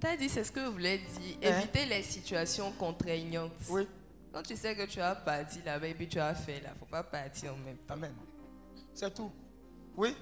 T'as 0.00 0.16
dit, 0.16 0.28
c'est 0.28 0.44
ce 0.44 0.52
que 0.52 0.60
vous 0.60 0.72
voulez 0.72 0.98
dire. 0.98 1.36
Hein? 1.42 1.58
Éviter 1.58 1.84
les 1.84 2.02
situations 2.02 2.72
contraignantes. 2.72 3.52
Oui. 3.68 3.86
Quand 4.32 4.42
tu 4.42 4.56
sais 4.56 4.74
que 4.76 4.86
tu 4.86 5.00
as 5.00 5.14
parti 5.16 5.60
là-bas 5.62 5.88
et 5.88 5.94
puis 5.94 6.08
tu 6.08 6.20
as 6.20 6.34
fait 6.34 6.60
là, 6.60 6.70
faut 6.78 6.86
pas 6.86 7.02
partir 7.02 7.52
en 7.52 7.56
même 7.56 7.78
temps. 7.78 7.94
Amen. 7.94 8.14
C'est 8.94 9.12
tout. 9.12 9.32
Oui 9.98 10.16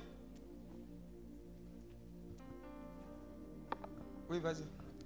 Oui, 4.30 4.40
vas-y. 4.40 4.64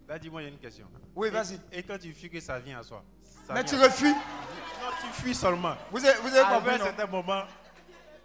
Là, 0.09 0.17
dis-moi, 0.17 0.43
il 0.43 0.45
y 0.45 0.49
a 0.49 0.51
une 0.53 0.59
question. 0.61 0.87
Oui, 1.17 1.29
vas-y. 1.29 1.59
Et, 1.73 1.83
quand 1.83 1.99
tu 1.99 2.13
fuis 2.13 2.31
que 2.31 2.39
ça 2.39 2.57
vient 2.61 2.79
à 2.79 2.83
soi 2.85 3.03
ça 3.47 3.53
Mais 3.53 3.65
vient 3.65 3.79
tu 3.79 3.85
refuses 3.85 4.15
Non, 4.15 4.91
tu 5.01 5.07
fuis 5.23 5.35
seulement. 5.35 5.75
Vous 5.91 6.05
avez- 6.07 6.21
vous 6.21 6.29
avez 6.29 6.39
À 6.39 6.55
compris, 6.55 6.75
un 6.77 6.79
certain 6.79 7.07
moment, 7.07 7.43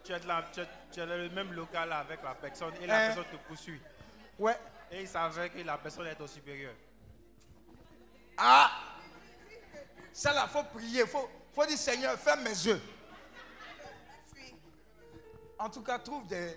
tu 0.04 0.14
es, 0.14 0.20
de 0.20 0.28
la- 0.28 0.46
tu 0.54 0.60
es- 0.62 0.68
tu 0.92 1.00
es 1.00 1.08
dans 1.08 1.18
le 1.18 1.30
même 1.32 1.52
local 1.52 1.92
avec 1.92 2.22
la 2.24 2.36
personne 2.36 2.74
et 2.80 2.86
la 2.86 2.96
Hein? 2.96 3.08
personne 3.16 3.32
te 3.40 3.48
poursuit. 3.48 3.82
Ouais. 4.38 4.56
Et 4.92 5.02
il 5.02 5.08
savait 5.08 5.50
que 5.50 5.58
la 5.64 5.80
personne 5.80 6.06
est 6.06 6.22
au 6.22 6.28
supérieur. 6.28 6.74
Ah 8.38 8.70
Ça 10.14 10.32
là, 10.32 10.48
faut 10.48 10.64
prier. 10.64 11.08
faut, 11.08 11.28
faut 11.54 11.66
dire 11.66 11.78
Seigneur, 11.78 12.16
ferme 12.20 12.44
mes 12.44 12.50
yeux. 12.52 12.80
En 15.60 15.70
tout 15.70 15.82
cas, 15.82 16.00
trouve 16.00 16.26
des. 16.28 16.54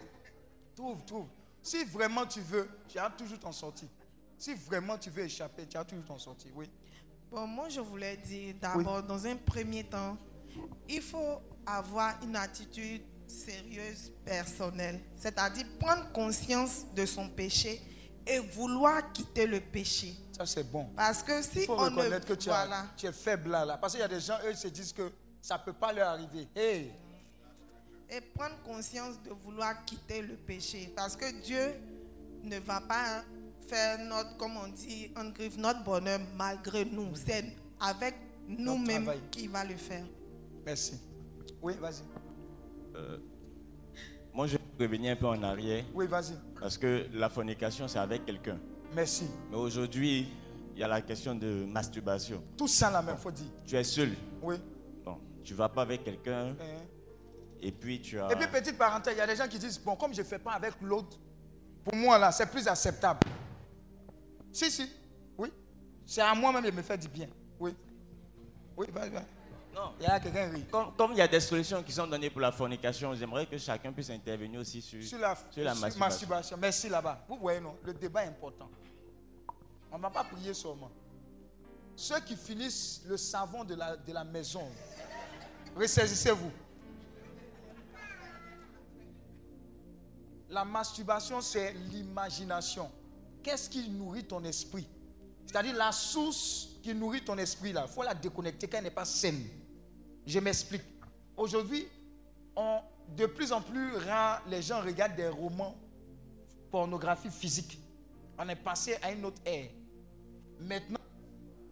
Trouve, 0.75 1.05
trouve. 1.05 1.27
Si 1.63 1.85
vraiment 1.85 2.27
tu 2.27 2.41
veux, 2.41 2.69
tu 2.89 2.99
as 2.99 3.11
toujours 3.11 3.39
ton 3.39 3.53
sortie. 3.53 3.89
Si 4.39 4.55
vraiment 4.55 4.97
tu 4.97 5.11
veux 5.11 5.25
échapper, 5.25 5.67
tu 5.67 5.77
as 5.77 5.85
toujours 5.85 6.05
ton 6.05 6.19
sortie. 6.19 6.51
Oui. 6.55 6.71
Bon, 7.31 7.47
moi, 7.47 7.69
je 7.69 7.81
voulais 7.81 8.17
dire 8.17 8.55
d'abord, 8.61 9.03
dans 9.03 9.27
un 9.27 9.37
premier 9.37 9.85
temps, 9.85 10.17
il 10.89 11.03
faut 11.03 11.41
avoir 11.67 12.15
une 12.23 12.37
attitude 12.37 13.03
sérieuse, 13.27 14.11
personnelle. 14.25 15.01
C'est-à-dire 15.17 15.67
prendre 15.79 16.11
conscience 16.13 16.87
de 16.95 17.05
son 17.05 17.29
péché 17.29 17.83
et 18.27 18.39
vouloir 18.39 19.13
quitter 19.13 19.47
le 19.47 19.61
péché. 19.61 20.15
Ça, 20.33 20.47
c'est 20.47 20.65
bon. 20.65 20.87
Parce 20.97 21.23
que 21.23 21.43
si 21.43 21.61
Il 21.61 21.67
faut 21.67 21.75
on 21.75 21.91
ne... 21.91 21.97
reconnaître 21.97 22.27
que 22.27 22.33
tu, 22.35 22.49
as- 22.51 22.65
voilà. 22.67 22.87
tu 22.97 23.07
es 23.07 23.13
faible 23.13 23.51
là, 23.51 23.65
là. 23.65 23.77
Parce 23.77 23.93
qu'il 23.93 24.01
y 24.01 24.05
a 24.05 24.09
des 24.09 24.21
gens, 24.21 24.39
eux, 24.45 24.51
ils 24.53 24.57
se 24.57 24.69
disent 24.69 24.93
que 24.93 25.13
ça 25.43 25.59
ne 25.59 25.63
peut 25.65 25.73
pas 25.75 25.93
leur 25.93 26.09
arriver. 26.11 26.49
Hey, 26.55 26.93
et 28.11 28.21
prendre 28.21 28.57
conscience 28.65 29.23
de 29.23 29.31
vouloir 29.31 29.85
quitter 29.85 30.23
le 30.23 30.35
péché. 30.37 30.93
Parce 30.97 31.17
que 31.17 31.31
Dieu 31.43 31.75
ne 32.43 32.59
va 32.59 32.81
pas 32.81 33.25
faire 33.69 33.99
notre, 33.99 34.37
comme 34.37 34.57
on 34.57 34.69
dit, 34.69 35.11
on 35.17 35.31
griffe 35.31 35.57
notre 35.59 35.85
bonheur 35.85 36.21
malgré 36.37 36.85
nous. 36.85 37.15
C'est 37.15 37.45
avec 37.81 38.15
nous-mêmes 38.49 39.11
qu'il 39.31 39.51
va 39.51 39.65
le 39.65 39.77
faire. 39.77 40.05
merci. 40.65 40.99
Oui, 41.61 41.75
vas-y. 41.81 42.03
Euh, 42.95 43.19
moi, 44.33 44.47
je 44.47 44.57
vais 44.57 44.87
revenir 44.87 45.13
un 45.13 45.17
peu 45.17 45.27
en 45.27 45.43
arrière. 45.43 45.85
Oui, 45.93 46.07
vas-y. 46.07 46.35
Parce 46.61 46.79
que 46.79 47.07
la 47.13 47.29
fornication, 47.29 47.89
c'est 47.89 47.99
avec 47.99 48.25
quelqu'un. 48.25 48.59
Merci. 48.95 49.27
Mais 49.51 49.57
aujourd'hui, 49.57 50.29
il 50.75 50.81
y 50.81 50.85
a 50.85 50.89
la 50.89 51.03
question 51.03 51.35
de 51.35 51.65
masturbation. 51.67 52.43
Tout 52.57 52.69
ça 52.69 52.91
là 52.91 53.03
même, 53.03 53.17
faut 53.17 53.33
dire. 53.33 53.51
Tu 53.67 53.75
es 53.77 53.83
seul. 53.85 54.11
Oui. 54.41 54.55
Bon, 55.05 55.19
tu 55.43 55.55
vas 55.55 55.69
pas 55.69 55.83
avec 55.83 56.05
quelqu'un. 56.05 56.51
Hein? 56.51 56.57
Et 57.61 57.73
puis 57.73 58.01
tu 58.01 58.21
as. 58.21 58.31
Et 58.33 58.37
puis, 58.37 58.47
petite 58.47 58.79
parenthèse, 58.79 59.15
il 59.15 59.19
y 59.19 59.21
a 59.21 59.27
des 59.27 59.37
gens 59.37 59.49
qui 59.49 59.59
disent, 59.59 59.79
bon, 59.79 59.97
comme 59.97 60.15
je 60.15 60.21
ne 60.21 60.27
fais 60.27 60.39
pas 60.39 60.53
avec 60.53 60.75
l'autre, 60.81 61.19
pour 61.85 61.95
moi, 61.97 62.19
là, 62.19 62.31
c'est 62.33 62.47
plus 62.47 62.67
acceptable. 62.69 63.21
Si, 64.53 64.71
si, 64.71 64.91
oui. 65.37 65.53
C'est 66.07 66.21
à 66.23 66.35
moi-même 66.35 66.65
de 66.65 66.71
me 66.71 66.83
faire 66.83 66.99
du 66.99 67.09
bien. 67.09 67.29
Oui. 67.59 67.75
Oui, 68.77 68.87
vas-y, 68.93 69.11
vas-y. 69.11 69.27
Non. 69.75 69.93
Il 70.01 70.05
y 70.05 70.07
a 70.07 70.19
quelqu'un 70.19 70.49
qui 70.49 70.55
rit. 70.57 70.65
Comme, 70.71 70.93
comme 70.97 71.13
il 71.13 71.19
y 71.19 71.21
a 71.21 71.29
des 71.29 71.41
solutions 71.41 71.83
qui 71.83 71.93
sont 71.93 72.07
données 72.07 72.31
pour 72.31 72.41
la 72.41 72.51
fornication, 72.53 73.15
j'aimerais 73.15 73.47
que 73.47 73.59
chacun 73.59 73.93
puisse 73.93 74.11
intervenir 74.11 74.61
aussi 74.61 74.81
sur, 74.83 75.03
Sur 75.03 75.19
la, 75.19 75.37
sur 75.51 75.63
la 75.65 75.73
sur 75.75 75.81
masturbation. 75.81 75.99
masturbation. 75.99 76.57
Merci 76.61 76.89
là-bas. 76.89 77.25
Vous 77.29 77.37
voyez, 77.37 77.61
non, 77.61 77.77
le 77.85 77.93
débat 77.95 78.25
est 78.25 78.29
important. 78.29 78.69
On 79.93 79.97
ne 79.99 80.03
va 80.03 80.11
pas 80.11 80.25
prier 80.25 80.53
seulement. 80.55 80.91
Ceux 81.95 82.21
qui 82.21 82.37
finissent 82.37 83.03
le 83.07 83.17
savon 83.17 83.65
de 83.65 83.75
la, 83.75 83.97
de 83.97 84.13
la 84.13 84.25
maison, 84.25 84.67
ressaisissez-vous. 85.77 86.51
La 90.51 90.65
masturbation, 90.65 91.41
c'est 91.41 91.73
l'imagination. 91.91 92.91
Qu'est-ce 93.43 93.69
qui 93.69 93.89
nourrit 93.91 94.25
ton 94.25 94.43
esprit? 94.45 94.87
C'est-à-dire 95.47 95.75
la 95.77 95.93
source 95.93 96.79
qui 96.83 96.95
nourrit 96.95 97.25
ton 97.25 97.37
esprit, 97.39 97.73
là, 97.73 97.87
il 97.87 97.93
faut 97.93 98.03
la 98.03 98.15
déconnecter 98.15 98.67
quand 98.67 98.79
elle 98.79 98.85
n'est 98.85 98.91
pas 98.91 99.05
saine. 99.05 99.45
Je 100.27 100.39
m'explique. 100.39 100.83
Aujourd'hui, 101.37 101.87
de 103.17 103.27
plus 103.27 103.53
en 103.53 103.61
plus 103.61 103.97
rare, 103.97 104.43
les 104.49 104.61
gens 104.63 104.81
regardent 104.83 105.17
des 105.17 105.29
romans 105.29 105.77
pornographie 106.71 107.31
physique. 107.31 107.79
On 108.39 108.49
est 108.49 108.57
passé 108.57 108.97
à 109.03 109.13
une 109.13 109.25
autre 109.25 109.41
ère. 109.45 109.71
Maintenant, 110.61 110.99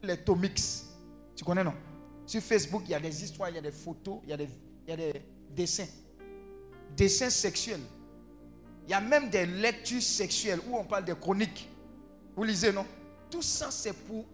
les 0.03 0.17
Tomix, 0.17 0.87
tu 1.35 1.45
connais 1.45 1.65
non? 1.65 1.75
Sur 2.27 2.43
Facebook, 2.43 2.83
il 2.87 2.91
y 2.91 2.95
a 2.95 3.01
des 3.01 3.25
histoires, 3.25 3.51
il 3.51 3.57
y 3.57 3.59
a 3.59 3.63
des 3.63 3.73
photos, 3.73 4.21
il 4.25 4.31
y 4.31 4.93
a 4.93 4.97
des 4.97 5.23
dessins. 5.51 5.89
Dessins 6.97 7.31
sexuels. 7.31 7.81
Il 8.87 8.91
y 8.91 8.95
a 8.95 9.01
même 9.01 9.29
des 9.31 9.47
lectures 9.47 10.03
sexuelles 10.03 10.61
où 10.69 10.77
on 10.77 10.85
parle 10.85 11.05
des 11.05 11.15
chroniques. 11.15 11.69
Vous 12.37 12.45
lisez, 12.45 12.73
non? 12.73 12.87
Tout 13.29 13.43
ça, 13.43 13.71
c'est 13.71 13.93
pour 13.93 14.25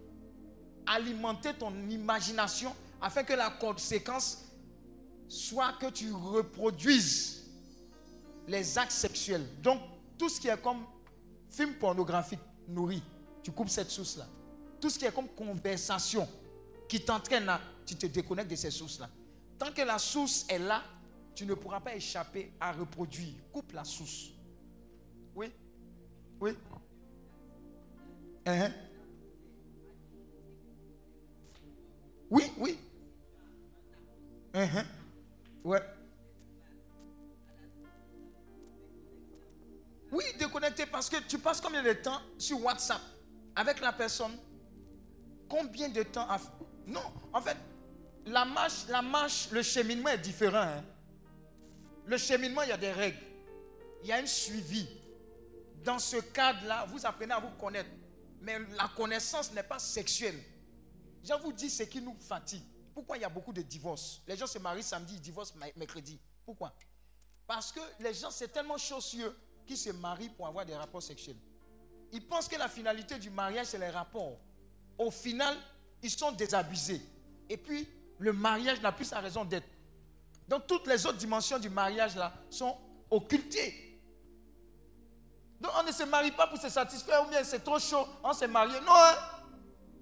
alimenter 0.85 1.53
ton 1.53 1.73
imagination 1.89 2.75
afin 3.01 3.23
que 3.23 3.33
la 3.33 3.49
conséquence 3.49 4.45
soit 5.27 5.73
que 5.79 5.89
tu 5.89 6.11
reproduises 6.11 7.43
les 8.47 8.77
actes 8.77 8.91
sexuels. 8.91 9.45
Donc, 9.61 9.81
tout 10.19 10.29
ce 10.29 10.39
qui 10.39 10.47
est 10.47 10.61
comme 10.61 10.85
film 11.49 11.73
pornographique 11.73 12.39
nourri, 12.67 13.01
tu 13.41 13.51
coupes 13.51 13.69
cette 13.69 13.89
source-là. 13.89 14.27
Tout 14.79 14.89
ce 14.89 14.99
qui 14.99 15.05
est 15.05 15.13
comme 15.13 15.29
conversation 15.29 16.27
qui 16.87 17.03
t'entraîne 17.03 17.45
là, 17.45 17.59
tu 17.85 17.95
te 17.95 18.05
déconnectes 18.05 18.51
de 18.51 18.55
ces 18.55 18.69
sources-là. 18.69 19.09
Tant 19.57 19.71
que 19.71 19.81
la 19.81 19.97
source 19.97 20.45
est 20.47 20.59
là, 20.59 20.83
tu 21.33 21.45
ne 21.45 21.55
pourras 21.55 21.79
pas 21.79 21.95
échapper 21.95 22.51
à 22.59 22.71
reproduire. 22.71 23.33
Coupe 23.51 23.71
la 23.71 23.83
source. 23.83 24.29
Oui 26.39 26.51
Hein? 28.45 28.71
Oui, 32.29 32.51
oui. 32.57 32.77
Hein? 34.53 34.83
Ouais. 35.63 35.81
Oui, 40.11 40.23
déconnecté 40.37 40.85
parce 40.85 41.09
que 41.09 41.17
tu 41.27 41.39
passes 41.39 41.61
combien 41.61 41.81
de 41.81 41.93
temps 41.93 42.19
sur 42.37 42.61
WhatsApp 42.63 43.01
avec 43.55 43.79
la 43.79 43.93
personne? 43.93 44.37
Combien 45.47 45.89
de 45.89 46.03
temps. 46.03 46.27
Non, 46.85 47.01
en 47.31 47.41
fait, 47.41 47.57
la 48.25 48.43
marche, 48.45 48.87
la 48.89 49.01
marche, 49.01 49.49
le 49.51 49.61
cheminement 49.61 50.09
est 50.09 50.17
différent. 50.17 50.57
hein. 50.63 50.83
Le 52.05 52.17
cheminement, 52.17 52.63
il 52.63 52.69
y 52.69 52.73
a 52.73 52.77
des 52.77 52.91
règles. 52.91 53.17
Il 54.03 54.09
y 54.09 54.11
a 54.11 54.17
un 54.17 54.25
suivi. 54.25 54.85
Dans 55.83 55.99
ce 55.99 56.17
cadre-là, 56.17 56.85
vous 56.85 57.05
apprenez 57.05 57.33
à 57.33 57.39
vous 57.39 57.49
connaître. 57.59 57.89
Mais 58.41 58.59
la 58.77 58.89
connaissance 58.95 59.51
n'est 59.51 59.63
pas 59.63 59.79
sexuelle. 59.79 60.39
Je 61.23 61.33
vous 61.41 61.53
dis 61.53 61.69
ce 61.69 61.83
qui 61.83 62.01
nous 62.01 62.15
fatigue. 62.19 62.63
Pourquoi 62.93 63.17
il 63.17 63.21
y 63.21 63.25
a 63.25 63.29
beaucoup 63.29 63.53
de 63.53 63.61
divorces? 63.61 64.21
Les 64.27 64.37
gens 64.37 64.47
se 64.47 64.59
marient 64.59 64.83
samedi, 64.83 65.15
ils 65.15 65.21
divorcent 65.21 65.55
mercredi. 65.75 66.19
Pourquoi? 66.45 66.73
Parce 67.47 67.71
que 67.71 67.79
les 67.99 68.13
gens, 68.13 68.31
c'est 68.31 68.49
tellement 68.49 68.77
chaussieux 68.77 69.35
qu'ils 69.65 69.77
se 69.77 69.89
marient 69.91 70.29
pour 70.29 70.47
avoir 70.47 70.65
des 70.65 70.75
rapports 70.75 71.01
sexuels. 71.01 71.37
Ils 72.11 72.25
pensent 72.25 72.47
que 72.47 72.57
la 72.57 72.67
finalité 72.67 73.17
du 73.17 73.29
mariage, 73.29 73.67
c'est 73.67 73.79
les 73.79 73.89
rapports. 73.89 74.37
Au 74.97 75.09
final, 75.09 75.57
ils 76.01 76.11
sont 76.11 76.31
désabusés. 76.31 77.01
Et 77.49 77.57
puis, 77.57 77.87
le 78.19 78.31
mariage 78.31 78.81
n'a 78.81 78.91
plus 78.91 79.05
sa 79.05 79.19
raison 79.19 79.43
d'être. 79.43 79.67
Donc, 80.47 80.67
toutes 80.67 80.87
les 80.87 81.05
autres 81.05 81.17
dimensions 81.17 81.57
du 81.57 81.69
mariage, 81.69 82.15
là, 82.15 82.33
sont 82.49 82.77
occultées. 83.09 83.92
Donc, 85.59 85.71
on 85.79 85.83
ne 85.83 85.91
se 85.91 86.03
marie 86.03 86.31
pas 86.31 86.47
pour 86.47 86.57
se 86.57 86.69
satisfaire 86.69 87.23
ou 87.25 87.29
bien 87.29 87.43
c'est 87.43 87.63
trop 87.63 87.79
chaud, 87.79 88.05
on 88.23 88.33
s'est 88.33 88.47
marié. 88.47 88.79
Non, 88.81 88.93
hein. 88.93 89.15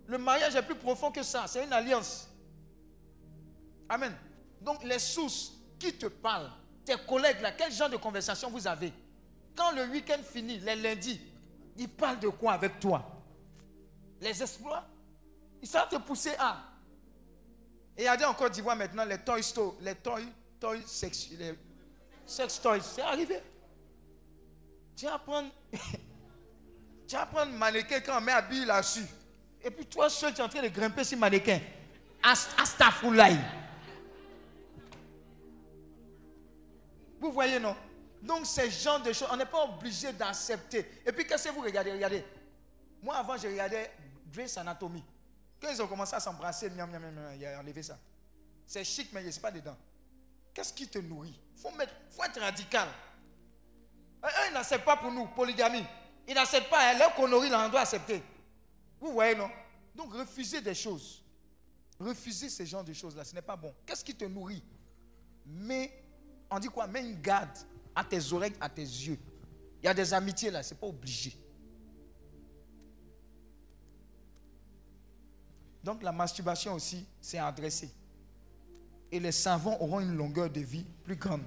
le 0.07 0.18
mariage 0.18 0.56
est 0.56 0.64
plus 0.64 0.76
profond 0.76 1.11
que 1.11 1.23
ça. 1.23 1.45
C'est 1.48 1.64
une 1.64 1.73
alliance. 1.73 2.28
Amen. 3.88 4.15
Donc, 4.60 4.84
les 4.84 4.99
sources 4.99 5.53
qui 5.78 5.94
te 5.94 6.07
parlent, 6.07 6.52
tes 6.86 6.95
collègues, 7.07 7.41
là, 7.41 7.52
quel 7.52 7.72
genre 7.72 7.90
de 7.90 7.98
conversation 7.98 8.49
vous 8.49 8.68
avez? 8.68 8.94
Quand 9.56 9.72
le 9.72 9.86
week-end 9.86 10.19
finit, 10.23 10.60
les 10.60 10.76
lundis, 10.76 11.22
ils 11.78 11.90
parlent 11.90 12.19
de 12.19 12.30
quoi 12.30 12.53
avec 12.53 12.80
toi? 12.80 13.03
Les 14.19 14.41
exploits? 14.41 14.86
Ils 15.61 15.68
savent 15.68 15.90
te 15.90 15.98
pousser 15.98 16.34
à. 16.40 16.57
Et 17.98 18.03
des 18.18 18.26
en 18.26 18.34
Côte 18.34 18.53
d'Ivoire 18.53 18.76
maintenant, 18.76 19.06
les 19.06 19.19
toy 19.19 19.44
stores, 19.44 19.76
les 19.82 19.95
toy, 19.95 20.28
toy 20.60 20.82
sex, 20.86 21.30
les 21.38 21.53
sex 22.26 22.61
toys, 22.61 22.82
c'est 22.82 23.02
arrivé. 23.02 23.41
Tu 25.02 25.07
vas 25.07 25.18
prendre, 25.18 25.49
tu 27.07 27.15
vas 27.15 27.26
prendre 27.26 27.52
mannequin 27.53 28.02
quand 28.02 28.19
on 28.19 28.22
met 28.22 28.34
habillé 28.34 28.65
là-dessus. 28.65 29.03
Et 29.64 29.72
puis 29.72 29.84
toi 29.88 30.07
seul, 30.11 30.32
tu 30.32 30.41
es 30.41 30.44
en 30.44 30.48
train 30.48 30.61
de 30.61 30.68
grimper 30.68 31.03
sur 31.03 31.18
mannequin. 31.18 31.60
Ast- 32.22 32.52
Astafoulaï. 32.56 33.36
Vous 37.19 37.32
voyez, 37.32 37.60
non? 37.60 37.76
Donc, 38.22 38.45
ce 38.45 38.69
genre 38.69 38.99
de 39.02 39.11
choses, 39.11 39.28
on 39.32 39.38
n'est 39.38 39.48
pas 39.48 39.64
obligé 39.64 40.14
d'accepter. 40.14 41.02
Et 41.03 41.11
puis, 41.11 41.26
qu'est-ce 41.26 41.45
que 41.49 41.53
vous 41.56 41.61
regardez? 41.61 41.94
Regardez. 41.94 42.23
Moi, 43.02 43.15
avant, 43.15 43.38
je 43.38 43.48
regardais 43.48 43.90
Grey's 44.32 44.56
Anatomy. 44.60 45.03
Quand 45.60 45.72
ils 45.72 45.82
ont 45.82 45.88
commencé 45.88 46.14
à 46.15 46.19
s'embrasser, 46.19 46.69
miam, 46.69 46.88
miam, 46.91 47.02
miam, 47.02 47.15
miam, 47.15 47.34
il 47.40 47.48
enlevé 47.60 47.82
ça. 47.82 47.98
C'est 48.68 48.84
chic, 48.84 49.10
mais 49.14 49.23
il 49.23 49.34
n'est 49.34 49.40
pas 49.41 49.49
dedans. 49.49 49.78
Qu'est-ce 50.53 50.72
qui 50.73 50.88
te 50.88 50.99
nourrit? 50.99 51.40
Il 51.56 51.60
faut, 51.60 51.72
faut 52.11 52.23
être 52.23 52.40
radical. 52.40 52.88
Eux, 54.23 54.27
eux, 54.27 54.48
ils 54.49 54.53
n'acceptent 54.53 54.85
pas 54.85 54.98
pour 54.98 55.11
nous, 55.11 55.26
polygamie. 55.27 55.85
Ils 56.27 56.35
n'acceptent 56.35 56.69
pas, 56.69 56.91
hein, 56.91 56.98
leur 56.98 57.14
connerie, 57.15 57.49
là, 57.49 57.65
on 57.65 57.69
doit 57.69 57.81
accepter. 57.81 58.22
Vous 58.99 59.14
voyez, 59.14 59.35
non? 59.35 59.49
Donc, 59.95 60.14
refusez 60.14 60.61
des 60.61 60.76
choses. 60.76 61.23
Refusez 61.99 62.49
ce 62.49 62.65
genre 62.65 62.84
de 62.84 62.93
choses-là, 62.93 63.23
ce 63.23 63.35
n'est 63.35 63.41
pas 63.41 63.56
bon. 63.56 63.73
Qu'est-ce 63.85 64.03
qui 64.03 64.15
te 64.15 64.26
nourrit? 64.26 64.64
Mais, 65.45 65.91
on 66.49 66.60
dit 66.60 66.68
quoi? 66.68 66.88
Mets 66.88 67.02
une 67.02 67.22
garde 67.22 67.57
à 67.95 68.03
tes 68.03 68.34
oreilles, 68.34 68.53
à 68.60 68.69
tes 68.69 68.81
yeux. 68.81 69.19
Il 69.81 69.85
y 69.85 69.89
a 69.89 69.93
des 69.93 70.14
amitiés 70.14 70.52
là, 70.52 70.61
c'est 70.64 70.80
pas 70.80 70.88
obligé. 70.88 71.35
Donc 75.84 76.03
la 76.03 76.11
masturbation 76.11 76.73
aussi, 76.73 77.06
c'est 77.19 77.39
adressé. 77.39 77.91
Et 79.11 79.19
les 79.19 79.31
savants 79.31 79.77
auront 79.80 79.99
une 79.99 80.15
longueur 80.15 80.49
de 80.49 80.60
vie 80.60 80.85
plus 81.03 81.15
grande. 81.15 81.41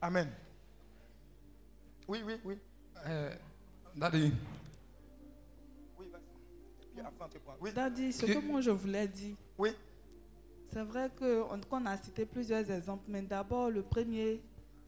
Amen. 0.00 0.28
Oui, 2.08 2.22
oui, 2.26 2.34
oui. 2.44 2.58
Euh, 3.06 3.34
Daddy, 3.94 4.32
Oui. 5.98 6.06
Oui. 7.60 7.72
Daddy, 7.72 8.12
ce 8.12 8.26
Que- 8.26 8.38
moi 8.38 8.60
je 8.60 8.70
voulais 8.70 9.06
dire. 9.08 9.36
Oui. 9.58 9.70
C'est 10.72 10.82
vrai 10.82 11.10
qu'on 11.18 11.86
a 11.86 11.96
cité 11.96 12.24
plusieurs 12.24 12.70
exemples, 12.70 13.04
mais 13.08 13.22
d'abord, 13.22 13.70
le 13.70 13.82
premier, 13.82 14.40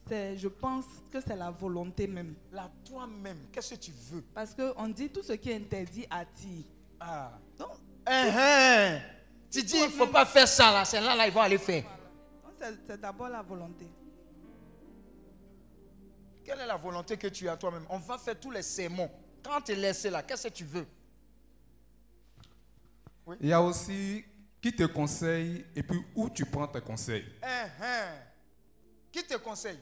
c'est, 0.07 0.37
je 0.37 0.47
pense 0.47 0.85
que 1.11 1.19
c'est 1.19 1.35
la 1.35 1.51
volonté 1.51 2.07
même. 2.07 2.35
La 2.51 2.71
toi-même, 2.85 3.39
qu'est-ce 3.51 3.73
que 3.75 3.79
tu 3.79 3.91
veux? 4.09 4.21
Parce 4.33 4.53
qu'on 4.55 4.87
dit 4.87 5.09
tout 5.09 5.21
ce 5.23 5.33
qui 5.33 5.49
est 5.51 5.55
interdit 5.55 6.05
attire. 6.09 6.63
Ah. 6.99 7.31
Donc, 7.57 7.71
Hein, 8.05 8.29
hein. 8.35 8.99
Tu 9.49 9.61
dis, 9.63 9.77
il 9.77 9.83
ne 9.85 9.89
faut 9.89 10.07
pas 10.07 10.25
faire 10.25 10.47
ça 10.47 10.71
là, 10.73 10.83
c'est 10.83 10.99
là, 10.99 11.15
là, 11.15 11.25
ils 11.27 11.33
vont 11.33 11.41
aller 11.41 11.57
faire. 11.57 11.83
c'est 12.87 12.99
d'abord 12.99 13.29
la 13.29 13.41
volonté. 13.41 13.87
Quelle 16.43 16.59
est 16.59 16.65
la 16.67 16.77
volonté 16.77 17.17
que 17.17 17.27
tu 17.27 17.47
as 17.47 17.57
toi-même? 17.57 17.85
On 17.89 17.97
va 17.99 18.17
faire 18.17 18.39
tous 18.39 18.51
les 18.51 18.61
sermons. 18.61 19.09
Quand 19.41 19.61
tu 19.61 19.71
es 19.71 19.75
laissé 19.75 20.09
là, 20.09 20.23
qu'est-ce 20.23 20.47
que 20.47 20.53
tu 20.53 20.65
veux? 20.65 20.85
Il 23.39 23.47
y 23.47 23.53
a 23.53 23.61
aussi 23.61 24.23
qui 24.61 24.75
te 24.75 24.83
conseille 24.83 25.65
et 25.75 25.83
puis 25.83 26.01
où 26.15 26.29
tu 26.29 26.45
prends 26.45 26.67
tes 26.67 26.81
conseils. 26.81 27.25
Hein, 27.41 27.67
hein. 27.81 28.13
Qui 29.11 29.23
te 29.23 29.35
conseille? 29.37 29.79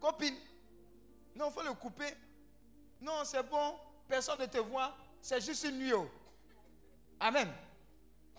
Copine 0.00 0.34
Non, 1.34 1.48
il 1.48 1.52
faut 1.52 1.62
le 1.62 1.74
couper. 1.74 2.14
Non, 3.00 3.24
c'est 3.24 3.42
bon. 3.48 3.74
Personne 4.06 4.40
ne 4.40 4.46
te 4.46 4.58
voit. 4.58 4.96
C'est 5.20 5.40
juste 5.44 5.64
une 5.64 5.78
nuit. 5.78 5.92
oh. 5.92 6.08
Amen. 7.20 7.48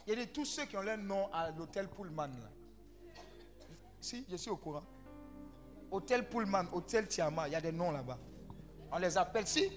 Il 0.07 0.17
y 0.17 0.21
a 0.21 0.25
de 0.25 0.31
tous 0.31 0.45
ceux 0.45 0.65
qui 0.65 0.75
ont 0.77 0.81
leur 0.81 0.97
nom 0.97 1.31
à 1.31 1.51
l'hôtel 1.51 1.87
Pullman. 1.87 2.27
Là. 2.27 2.49
Si, 3.99 4.25
je 4.29 4.35
suis 4.37 4.49
au 4.49 4.57
courant. 4.57 4.83
Hôtel 5.91 6.27
Pullman, 6.27 6.65
Hôtel 6.71 7.07
Tiama, 7.07 7.47
il 7.47 7.51
y 7.51 7.55
a 7.55 7.61
des 7.61 7.71
noms 7.71 7.91
là-bas. 7.91 8.17
On 8.91 8.97
les 8.97 9.17
appelle 9.17 9.47
si. 9.47 9.69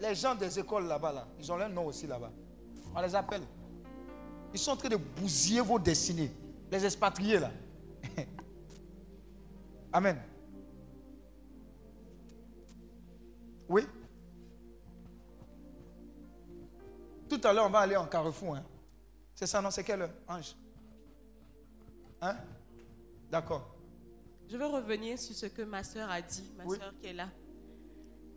Les 0.00 0.14
gens 0.14 0.34
des 0.34 0.58
écoles 0.58 0.86
là-bas, 0.86 1.12
là, 1.12 1.28
ils 1.38 1.50
ont 1.52 1.56
leur 1.56 1.68
nom 1.68 1.86
aussi 1.86 2.06
là-bas. 2.06 2.32
On 2.94 3.00
les 3.00 3.14
appelle. 3.14 3.42
Ils 4.52 4.58
sont 4.58 4.72
en 4.72 4.76
train 4.76 4.88
de 4.88 4.96
bousiller 4.96 5.60
vos 5.60 5.78
destinées. 5.78 6.32
Les 6.70 6.84
expatriés 6.84 7.38
là. 7.38 7.50
Amen. 9.92 10.18
Oui. 13.68 13.86
Tout 17.28 17.40
à 17.44 17.52
l'heure, 17.52 17.66
on 17.66 17.70
va 17.70 17.80
aller 17.80 17.96
en 17.96 18.06
carrefour. 18.06 18.56
Hein. 18.56 18.64
C'est 19.34 19.46
ça, 19.46 19.62
non? 19.62 19.70
C'est 19.70 19.88
heure, 19.90 20.10
Ange 20.28 20.56
Hein? 22.20 22.36
D'accord. 23.30 23.74
Je 24.48 24.56
veux 24.56 24.66
revenir 24.66 25.18
sur 25.18 25.34
ce 25.34 25.46
que 25.46 25.62
ma 25.62 25.84
soeur 25.84 26.10
a 26.10 26.20
dit, 26.20 26.50
ma 26.56 26.64
Oui. 26.64 26.76
soeur 26.78 26.92
qui 27.00 27.08
est 27.08 27.12
là. 27.12 27.28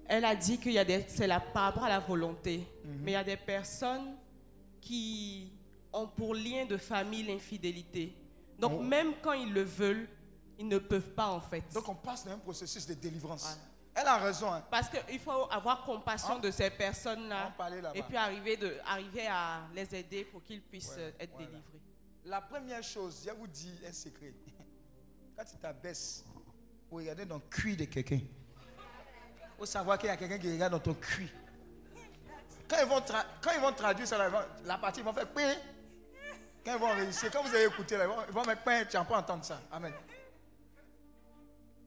Elle 0.05 0.25
a 0.25 0.35
dit 0.35 0.57
qu'il 0.59 0.73
y 0.73 0.79
a 0.79 0.85
des, 0.85 1.05
c'est 1.07 1.25
la, 1.27 1.39
par 1.39 1.63
rapport 1.63 1.83
à 1.85 1.89
la 1.89 1.99
volonté, 1.99 2.67
Mhm. 2.83 2.97
mais 3.01 3.11
il 3.11 3.13
y 3.13 3.17
a 3.17 3.23
des 3.23 3.37
personnes 3.37 4.15
qui 4.81 5.51
ont 5.91 6.07
pour 6.07 6.35
lien 6.35 6.65
de 6.65 6.77
famille 6.77 7.23
l'infidélité. 7.23 8.13
Donc 8.59 8.81
même 8.83 9.13
quand 9.21 9.33
ils 9.33 9.51
le 9.51 9.61
veulent, 9.63 10.07
ils 10.59 10.67
ne 10.67 10.77
peuvent 10.77 11.11
pas 11.13 11.27
en 11.29 11.39
fait. 11.41 11.63
Donc 11.73 11.87
on 11.89 11.95
passe 11.95 12.25
dans 12.25 12.31
un 12.31 12.37
processus 12.37 12.85
de 12.85 12.93
délivrance. 12.93 13.57
Elle 13.95 14.07
a 14.07 14.17
raison. 14.17 14.51
Hein. 14.51 14.63
Parce 14.69 14.89
qu'il 14.89 15.19
faut 15.19 15.47
avoir 15.51 15.83
compassion 15.83 16.39
de 16.39 16.49
ces 16.51 16.69
personnes-là 16.69 17.53
et 17.93 18.01
puis 18.03 18.17
arriver, 18.17 18.57
de, 18.57 18.75
arriver 18.85 19.27
à 19.27 19.61
les 19.73 19.95
aider 19.95 20.25
pour 20.25 20.43
qu'ils 20.43 20.61
puissent 20.61 20.95
euh, 20.97 21.11
être 21.19 21.31
voilà. 21.31 21.45
délivrés. 21.47 21.79
La 22.25 22.41
première 22.41 22.81
chose, 22.83 23.23
je 23.25 23.31
vous 23.33 23.47
dis 23.47 23.71
un 23.87 23.93
secret. 23.93 24.33
Quand 25.35 25.45
tu 25.45 25.57
t'abaisses 25.57 26.23
pour 26.89 26.99
regarder 26.99 27.25
dans 27.25 27.35
le 27.35 27.41
cuir 27.49 27.77
de 27.77 27.85
quelqu'un, 27.85 28.19
il 28.19 29.57
faut 29.57 29.65
savoir 29.65 29.97
qu'il 29.97 30.07
y 30.07 30.11
a 30.11 30.17
quelqu'un 30.17 30.37
qui 30.37 30.51
regarde 30.51 30.73
dans 30.73 30.79
ton 30.79 30.93
cuir. 30.93 31.29
Quand 32.67 32.77
ils 32.81 32.87
vont, 32.87 33.01
quand 33.41 33.51
ils 33.55 33.61
vont 33.61 33.73
traduire 33.73 34.07
ça, 34.07 34.17
la 34.65 34.77
partie, 34.77 34.99
ils 35.01 35.03
vont 35.03 35.13
faire 35.13 35.31
pain. 35.31 35.53
Quand 36.65 36.75
ils 36.75 36.79
vont 36.79 36.93
réussir, 36.95 37.29
quand 37.31 37.43
vous 37.43 37.53
avez 37.53 37.65
écouté, 37.65 37.97
là, 37.97 38.05
ils, 38.05 38.07
vont, 38.07 38.15
ils 38.27 38.33
vont 38.33 38.45
mettre 38.45 38.63
pain, 38.63 38.83
tu 38.89 38.95
n'as 38.95 39.03
pas 39.05 39.19
entendre 39.19 39.43
ça. 39.43 39.61
Amen. 39.71 39.93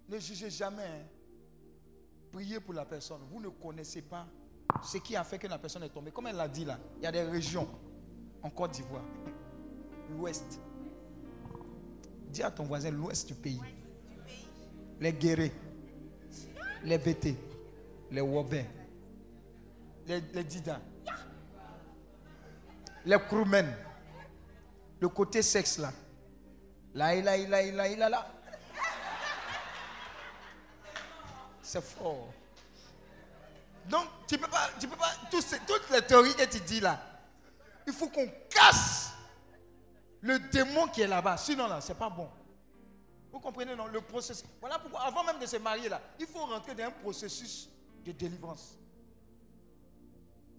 Ne 0.08 0.18
jugez 0.18 0.50
jamais. 0.50 0.84
hein. 0.84 1.04
Priez 2.32 2.60
pour 2.60 2.74
la 2.74 2.84
personne. 2.84 3.22
Vous 3.30 3.40
ne 3.40 3.48
connaissez 3.48 4.02
pas 4.02 4.26
ce 4.84 4.98
qui 4.98 5.16
a 5.16 5.24
fait 5.24 5.38
que 5.38 5.46
la 5.46 5.58
personne 5.58 5.82
est 5.84 5.88
tombée. 5.88 6.10
Comme 6.12 6.26
elle 6.26 6.36
l'a 6.36 6.48
dit 6.48 6.64
là, 6.64 6.78
il 6.98 7.04
y 7.04 7.06
a 7.06 7.12
des 7.12 7.22
régions 7.22 7.68
en 8.42 8.50
Côte 8.50 8.72
d'Ivoire, 8.72 9.02
l'ouest. 10.10 10.60
À 12.42 12.50
ton 12.50 12.64
voisin 12.64 12.90
l'ouest 12.90 13.26
du 13.28 13.34
pays. 13.34 13.60
Les 15.00 15.12
guérés, 15.12 15.52
les 16.82 16.98
bétés, 16.98 17.36
les 18.10 18.20
wobins, 18.20 18.64
les, 20.06 20.20
les 20.32 20.44
les 23.04 23.18
crewmen, 23.28 23.74
le 25.00 25.08
côté 25.08 25.42
sexe 25.42 25.78
là. 25.78 25.92
Là, 26.94 27.14
là, 27.16 27.36
là, 27.36 27.62
là, 27.72 27.88
là, 27.96 28.08
là. 28.08 28.26
C'est 31.62 31.82
fort. 31.84 32.32
Donc, 33.86 34.06
tu 34.26 34.38
peux 34.38 34.48
pas, 34.48 34.70
tu 34.80 34.88
peux 34.88 34.96
pas, 34.96 35.12
tous 35.30 35.42
ces- 35.42 35.58
toutes 35.60 35.90
les 35.92 36.00
théories 36.02 36.34
que 36.34 36.44
tu 36.46 36.58
dis 36.60 36.80
là, 36.80 36.98
il 37.86 37.92
faut 37.92 38.08
qu'on 38.08 38.26
casse 38.48 39.12
le 40.20 40.38
démon 40.38 40.86
qui 40.88 41.02
est 41.02 41.06
là-bas. 41.06 41.36
Sinon, 41.36 41.66
là, 41.66 41.80
c'est 41.80 41.94
pas 41.94 42.10
bon. 42.10 42.28
Vous 43.32 43.40
comprenez, 43.40 43.76
non? 43.76 43.86
Le 43.86 44.00
processus. 44.00 44.44
Voilà 44.60 44.78
pourquoi, 44.78 45.02
avant 45.02 45.24
même 45.24 45.38
de 45.38 45.46
se 45.46 45.56
marier, 45.56 45.88
là, 45.88 46.00
il 46.18 46.26
faut 46.26 46.44
rentrer 46.46 46.74
dans 46.74 46.84
un 46.84 46.90
processus 46.90 47.68
de 48.04 48.12
délivrance. 48.12 48.78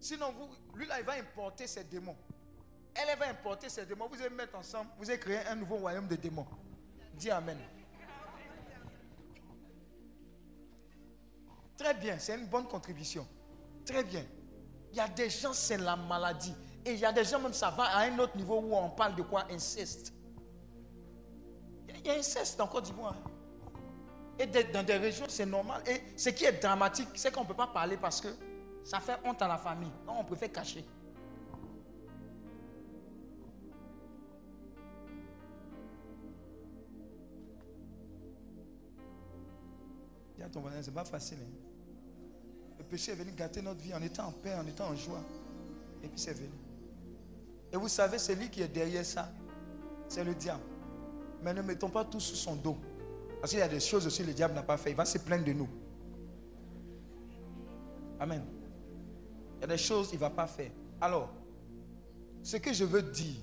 Sinon, 0.00 0.32
vous, 0.32 0.48
lui, 0.76 0.86
là, 0.86 1.00
il 1.00 1.04
va 1.04 1.14
importer 1.14 1.66
ses 1.66 1.84
démons. 1.84 2.16
Elle, 2.94 3.08
elle 3.10 3.18
va 3.18 3.28
importer 3.28 3.68
ses 3.68 3.84
démons. 3.84 4.08
Vous 4.08 4.20
allez 4.20 4.34
mettre 4.34 4.56
ensemble, 4.56 4.90
vous 4.98 5.08
allez 5.10 5.18
créer 5.18 5.46
un 5.46 5.56
nouveau 5.56 5.76
royaume 5.76 6.06
de 6.06 6.16
démons. 6.16 6.46
Dis 7.14 7.30
Amen. 7.30 7.58
Très 11.76 11.94
bien, 11.94 12.18
c'est 12.18 12.34
une 12.34 12.46
bonne 12.46 12.66
contribution. 12.66 13.26
Très 13.86 14.02
bien. 14.02 14.24
Il 14.90 14.96
y 14.96 15.00
a 15.00 15.08
des 15.08 15.30
gens, 15.30 15.52
c'est 15.52 15.78
la 15.78 15.94
maladie. 15.96 16.54
Et 16.84 16.92
il 16.92 16.98
y 16.98 17.04
a 17.04 17.12
des 17.12 17.24
gens, 17.24 17.40
même 17.40 17.52
ça 17.52 17.70
va 17.70 17.84
à 17.84 18.00
un 18.04 18.18
autre 18.18 18.36
niveau 18.36 18.60
où 18.60 18.74
on 18.74 18.90
parle 18.90 19.14
de 19.14 19.22
quoi? 19.22 19.44
Inceste. 19.50 20.12
Il 21.88 22.06
y 22.06 22.10
a 22.10 22.14
inceste 22.14 22.60
en 22.60 22.66
Côte 22.66 22.84
d'Ivoire. 22.84 23.16
Et 24.38 24.46
dans 24.46 24.84
des 24.84 24.96
régions, 24.96 25.26
c'est 25.28 25.46
normal. 25.46 25.82
Et 25.86 26.16
ce 26.16 26.30
qui 26.30 26.44
est 26.44 26.62
dramatique, 26.62 27.08
c'est 27.14 27.32
qu'on 27.32 27.42
ne 27.42 27.46
peut 27.46 27.54
pas 27.54 27.66
parler 27.66 27.96
parce 27.96 28.20
que 28.20 28.28
ça 28.84 29.00
fait 29.00 29.18
honte 29.24 29.42
à 29.42 29.48
la 29.48 29.58
famille. 29.58 29.90
Donc 30.06 30.16
on 30.20 30.24
préfère 30.24 30.52
cacher. 30.52 30.84
Dis 40.36 40.42
à 40.42 40.48
ton 40.48 40.60
voisin, 40.60 40.82
c'est 40.82 40.94
pas 40.94 41.04
facile. 41.04 41.38
Hein. 41.42 41.68
Le 42.78 42.84
péché 42.84 43.10
est 43.10 43.16
venu 43.16 43.32
gâter 43.32 43.60
notre 43.60 43.80
vie 43.80 43.92
en 43.92 44.00
étant 44.00 44.28
en 44.28 44.32
paix, 44.32 44.54
en 44.54 44.66
étant 44.66 44.86
en 44.86 44.94
joie. 44.94 45.20
Et 46.02 46.08
puis 46.08 46.18
c'est 46.18 46.32
venu. 46.32 46.67
Et 47.72 47.76
vous 47.76 47.88
savez, 47.88 48.18
c'est 48.18 48.34
lui 48.34 48.50
qui 48.50 48.62
est 48.62 48.68
derrière 48.68 49.04
ça. 49.04 49.30
C'est 50.08 50.24
le 50.24 50.34
diable. 50.34 50.62
Mais 51.42 51.52
ne 51.52 51.62
mettons 51.62 51.90
pas 51.90 52.04
tout 52.04 52.20
sous 52.20 52.34
son 52.34 52.56
dos. 52.56 52.76
Parce 53.40 53.50
qu'il 53.52 53.60
y 53.60 53.62
a 53.62 53.68
des 53.68 53.80
choses 53.80 54.06
aussi 54.06 54.22
que 54.22 54.28
le 54.28 54.34
diable 54.34 54.54
n'a 54.54 54.62
pas 54.62 54.76
fait. 54.76 54.90
Il 54.90 54.96
va 54.96 55.04
se 55.04 55.18
plaindre 55.18 55.44
de 55.44 55.52
nous. 55.52 55.68
Amen. 58.18 58.44
Il 59.56 59.60
y 59.60 59.64
a 59.64 59.66
des 59.66 59.78
choses 59.78 60.08
qu'il 60.08 60.16
ne 60.16 60.20
va 60.20 60.30
pas 60.30 60.46
faire. 60.46 60.70
Alors, 61.00 61.30
ce 62.42 62.56
que 62.56 62.72
je 62.72 62.84
veux 62.84 63.02
dire, 63.02 63.36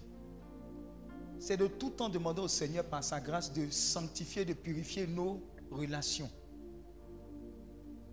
c'est 1.40 1.58
de 1.58 1.68
tout 1.68 1.92
temps 1.92 2.10
demander 2.10 2.42
au 2.42 2.48
Seigneur 2.48 2.86
par 2.86 3.04
sa 3.04 3.20
grâce 3.20 3.54
de 3.54 3.70
sanctifier, 3.70 4.46
de 4.46 4.54
purifier 4.54 5.08
nos 5.08 5.42
relations. 5.70 6.30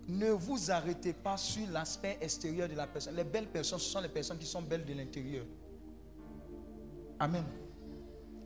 Ne 0.07 0.31
vous 0.31 0.69
arrêtez 0.69 1.13
pas 1.13 1.37
sur 1.37 1.65
l'aspect 1.71 2.17
extérieur 2.21 2.67
de 2.67 2.75
la 2.75 2.87
personne. 2.87 3.15
Les 3.15 3.23
belles 3.23 3.47
personnes, 3.47 3.79
ce 3.79 3.89
sont 3.89 4.01
les 4.01 4.09
personnes 4.09 4.37
qui 4.37 4.45
sont 4.45 4.61
belles 4.61 4.85
de 4.85 4.93
l'intérieur. 4.93 5.45
Amen. 7.23 7.45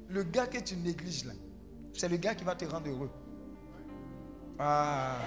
Le 0.09 0.21
gars 0.21 0.45
que 0.45 0.59
tu 0.59 0.75
négliges 0.75 1.25
là, 1.25 1.33
c'est 1.93 2.07
le 2.07 2.17
gars 2.17 2.35
qui 2.35 2.43
va 2.43 2.53
te 2.53 2.63
rendre 2.65 2.87
heureux. 2.87 3.09
Ah. 4.59 5.17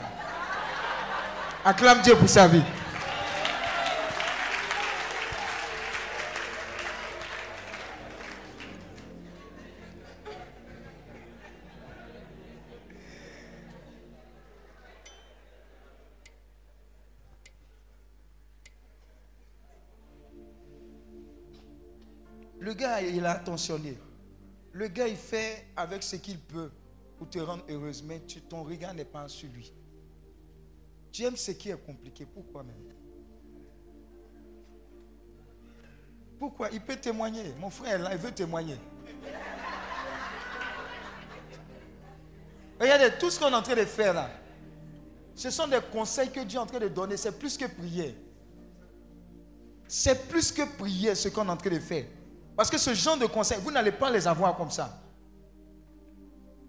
Acclame 1.64 2.00
Dieu 2.02 2.14
pour 2.14 2.28
sa 2.28 2.46
vie. 2.46 2.62
Attentionné. 23.40 23.96
Le 24.72 24.86
gars, 24.88 25.08
il 25.08 25.16
fait 25.16 25.66
avec 25.76 26.02
ce 26.02 26.16
qu'il 26.16 26.38
peut 26.38 26.70
pour 27.18 27.28
te 27.28 27.38
rendre 27.38 27.64
heureuse, 27.68 28.02
mais 28.02 28.20
ton 28.48 28.62
regard 28.62 28.94
n'est 28.94 29.04
pas 29.04 29.28
sur 29.28 29.48
lui. 29.50 29.72
Tu 31.10 31.24
aimes 31.24 31.36
ce 31.36 31.50
qui 31.52 31.70
est 31.70 31.76
compliqué. 31.76 32.24
Pourquoi 32.24 32.62
même? 32.62 32.76
Pourquoi? 36.38 36.70
Il 36.72 36.80
peut 36.80 36.96
témoigner. 36.96 37.52
Mon 37.58 37.68
frère 37.68 37.98
là, 37.98 38.10
il 38.12 38.18
veut 38.18 38.32
témoigner. 38.32 38.76
Regardez, 42.80 43.10
tout 43.18 43.30
ce 43.30 43.38
qu'on 43.38 43.50
est 43.50 43.54
en 43.54 43.62
train 43.62 43.74
de 43.74 43.84
faire 43.84 44.14
là, 44.14 44.30
ce 45.34 45.50
sont 45.50 45.66
des 45.66 45.80
conseils 45.92 46.30
que 46.30 46.40
Dieu 46.40 46.58
est 46.58 46.62
en 46.62 46.66
train 46.66 46.78
de 46.78 46.88
donner. 46.88 47.16
C'est 47.16 47.38
plus 47.38 47.58
que 47.58 47.66
prier. 47.66 48.16
C'est 49.86 50.28
plus 50.28 50.52
que 50.52 50.62
prier 50.78 51.14
ce 51.14 51.28
qu'on 51.28 51.46
est 51.46 51.50
en 51.50 51.56
train 51.56 51.70
de 51.70 51.78
faire. 51.78 52.06
Parce 52.60 52.68
que 52.68 52.76
ce 52.76 52.92
genre 52.92 53.16
de 53.16 53.24
conseils, 53.24 53.58
vous 53.62 53.70
n'allez 53.70 53.90
pas 53.90 54.10
les 54.10 54.28
avoir 54.28 54.54
comme 54.54 54.70
ça. 54.70 55.02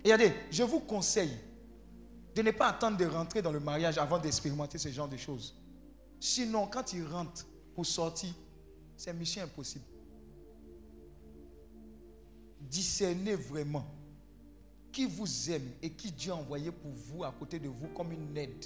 regardez, 0.02 0.34
je 0.50 0.64
vous 0.64 0.80
conseille 0.80 1.38
de 2.34 2.42
ne 2.42 2.52
pas 2.52 2.70
attendre 2.70 2.96
de 2.96 3.06
rentrer 3.06 3.42
dans 3.42 3.52
le 3.52 3.60
mariage 3.60 3.98
avant 3.98 4.18
d'expérimenter 4.18 4.78
ce 4.78 4.88
genre 4.88 5.10
de 5.10 5.18
choses. 5.18 5.54
Sinon, 6.18 6.66
quand 6.68 6.94
il 6.94 7.06
rentre 7.06 7.46
pour 7.76 7.86
sortir, 7.86 8.30
c'est 8.96 9.12
mission 9.14 9.44
impossible. 9.44 9.84
Discernez 12.62 13.36
vraiment 13.36 13.86
qui 14.94 15.06
vous 15.08 15.52
aime 15.52 15.72
et 15.82 15.90
qui 15.90 16.10
Dieu 16.10 16.32
a 16.32 16.36
envoyé 16.36 16.72
pour 16.72 16.92
vous 16.92 17.26
à 17.26 17.34
côté 17.34 17.60
de 17.60 17.68
vous 17.68 17.90
comme 17.90 18.14
une 18.14 18.38
aide. 18.38 18.66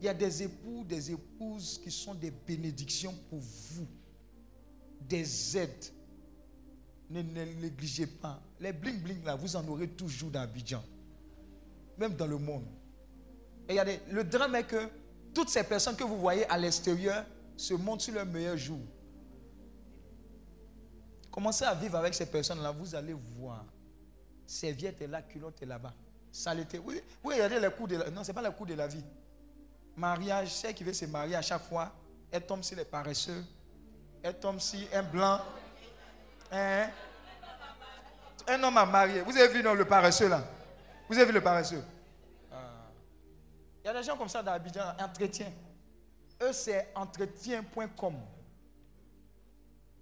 Il 0.00 0.04
y 0.04 0.08
a 0.08 0.12
des 0.12 0.42
époux, 0.42 0.84
des 0.84 1.12
épouses 1.12 1.80
qui 1.82 1.90
sont 1.90 2.14
des 2.14 2.30
bénédictions 2.30 3.14
pour 3.30 3.38
vous 3.38 3.88
des 5.08 5.56
aides. 5.56 5.84
Ne, 7.10 7.22
négligez 7.22 8.06
pas. 8.06 8.40
Les 8.58 8.72
bling 8.72 9.00
bling 9.00 9.24
là, 9.24 9.36
vous 9.36 9.54
en 9.56 9.66
aurez 9.68 9.88
toujours 9.88 10.30
dans 10.30 10.40
Abidjan. 10.40 10.82
Même 11.98 12.14
dans 12.14 12.26
le 12.26 12.38
monde. 12.38 12.66
Regardez, 13.68 14.00
le 14.10 14.24
drame 14.24 14.56
est 14.56 14.64
que 14.64 14.88
toutes 15.32 15.48
ces 15.48 15.62
personnes 15.64 15.96
que 15.96 16.04
vous 16.04 16.18
voyez 16.18 16.48
à 16.50 16.58
l'extérieur 16.58 17.24
se 17.56 17.74
montrent 17.74 18.02
sur 18.02 18.14
leur 18.14 18.26
meilleur 18.26 18.56
jour. 18.56 18.80
Commencez 21.30 21.64
à 21.64 21.74
vivre 21.74 21.96
avec 21.96 22.14
ces 22.14 22.26
personnes-là, 22.26 22.70
vous 22.70 22.94
allez 22.94 23.12
voir. 23.12 23.64
Serviette 24.46 25.00
est 25.02 25.06
là, 25.06 25.22
culotte 25.22 25.60
est 25.62 25.66
là-bas. 25.66 25.94
Saleté. 26.30 26.78
Oui, 26.78 27.00
oui, 27.22 27.34
regardez 27.34 27.60
les 27.60 27.70
coups 27.70 27.90
de 27.90 27.96
la... 27.96 28.10
Non, 28.10 28.22
ce 28.22 28.28
n'est 28.28 28.34
pas 28.34 28.42
les 28.42 28.54
coups 28.54 28.70
de 28.70 28.74
la 28.74 28.86
vie. 28.86 29.04
Mariage, 29.96 30.52
celle 30.52 30.74
qui 30.74 30.84
veut 30.84 30.92
se 30.92 31.06
marier 31.06 31.36
à 31.36 31.42
chaque 31.42 31.62
fois, 31.62 31.92
elle 32.30 32.44
tombe 32.44 32.62
sur 32.62 32.76
les 32.76 32.84
paresseux, 32.84 33.44
un 34.24 34.32
homme 34.42 34.60
si, 34.60 34.88
un 34.92 35.02
blanc. 35.02 35.40
Hein? 36.50 36.88
Un 38.46 38.62
homme 38.62 38.78
à 38.78 38.86
marier. 38.86 39.20
Vous 39.20 39.36
avez 39.36 39.48
vu 39.48 39.62
le 39.62 39.84
paresseux 39.84 40.28
là? 40.28 40.42
Vous 41.08 41.16
avez 41.16 41.26
vu 41.26 41.32
le 41.32 41.42
paresseux? 41.42 41.84
Il 43.82 43.86
y 43.86 43.90
a 43.90 43.92
des 43.92 44.02
gens 44.02 44.16
comme 44.16 44.28
ça 44.28 44.42
dans 44.42 44.52
Abidjan, 44.52 44.94
entretien. 44.98 45.52
Eux, 46.42 46.52
c'est 46.52 46.90
entretien.com. 46.94 48.14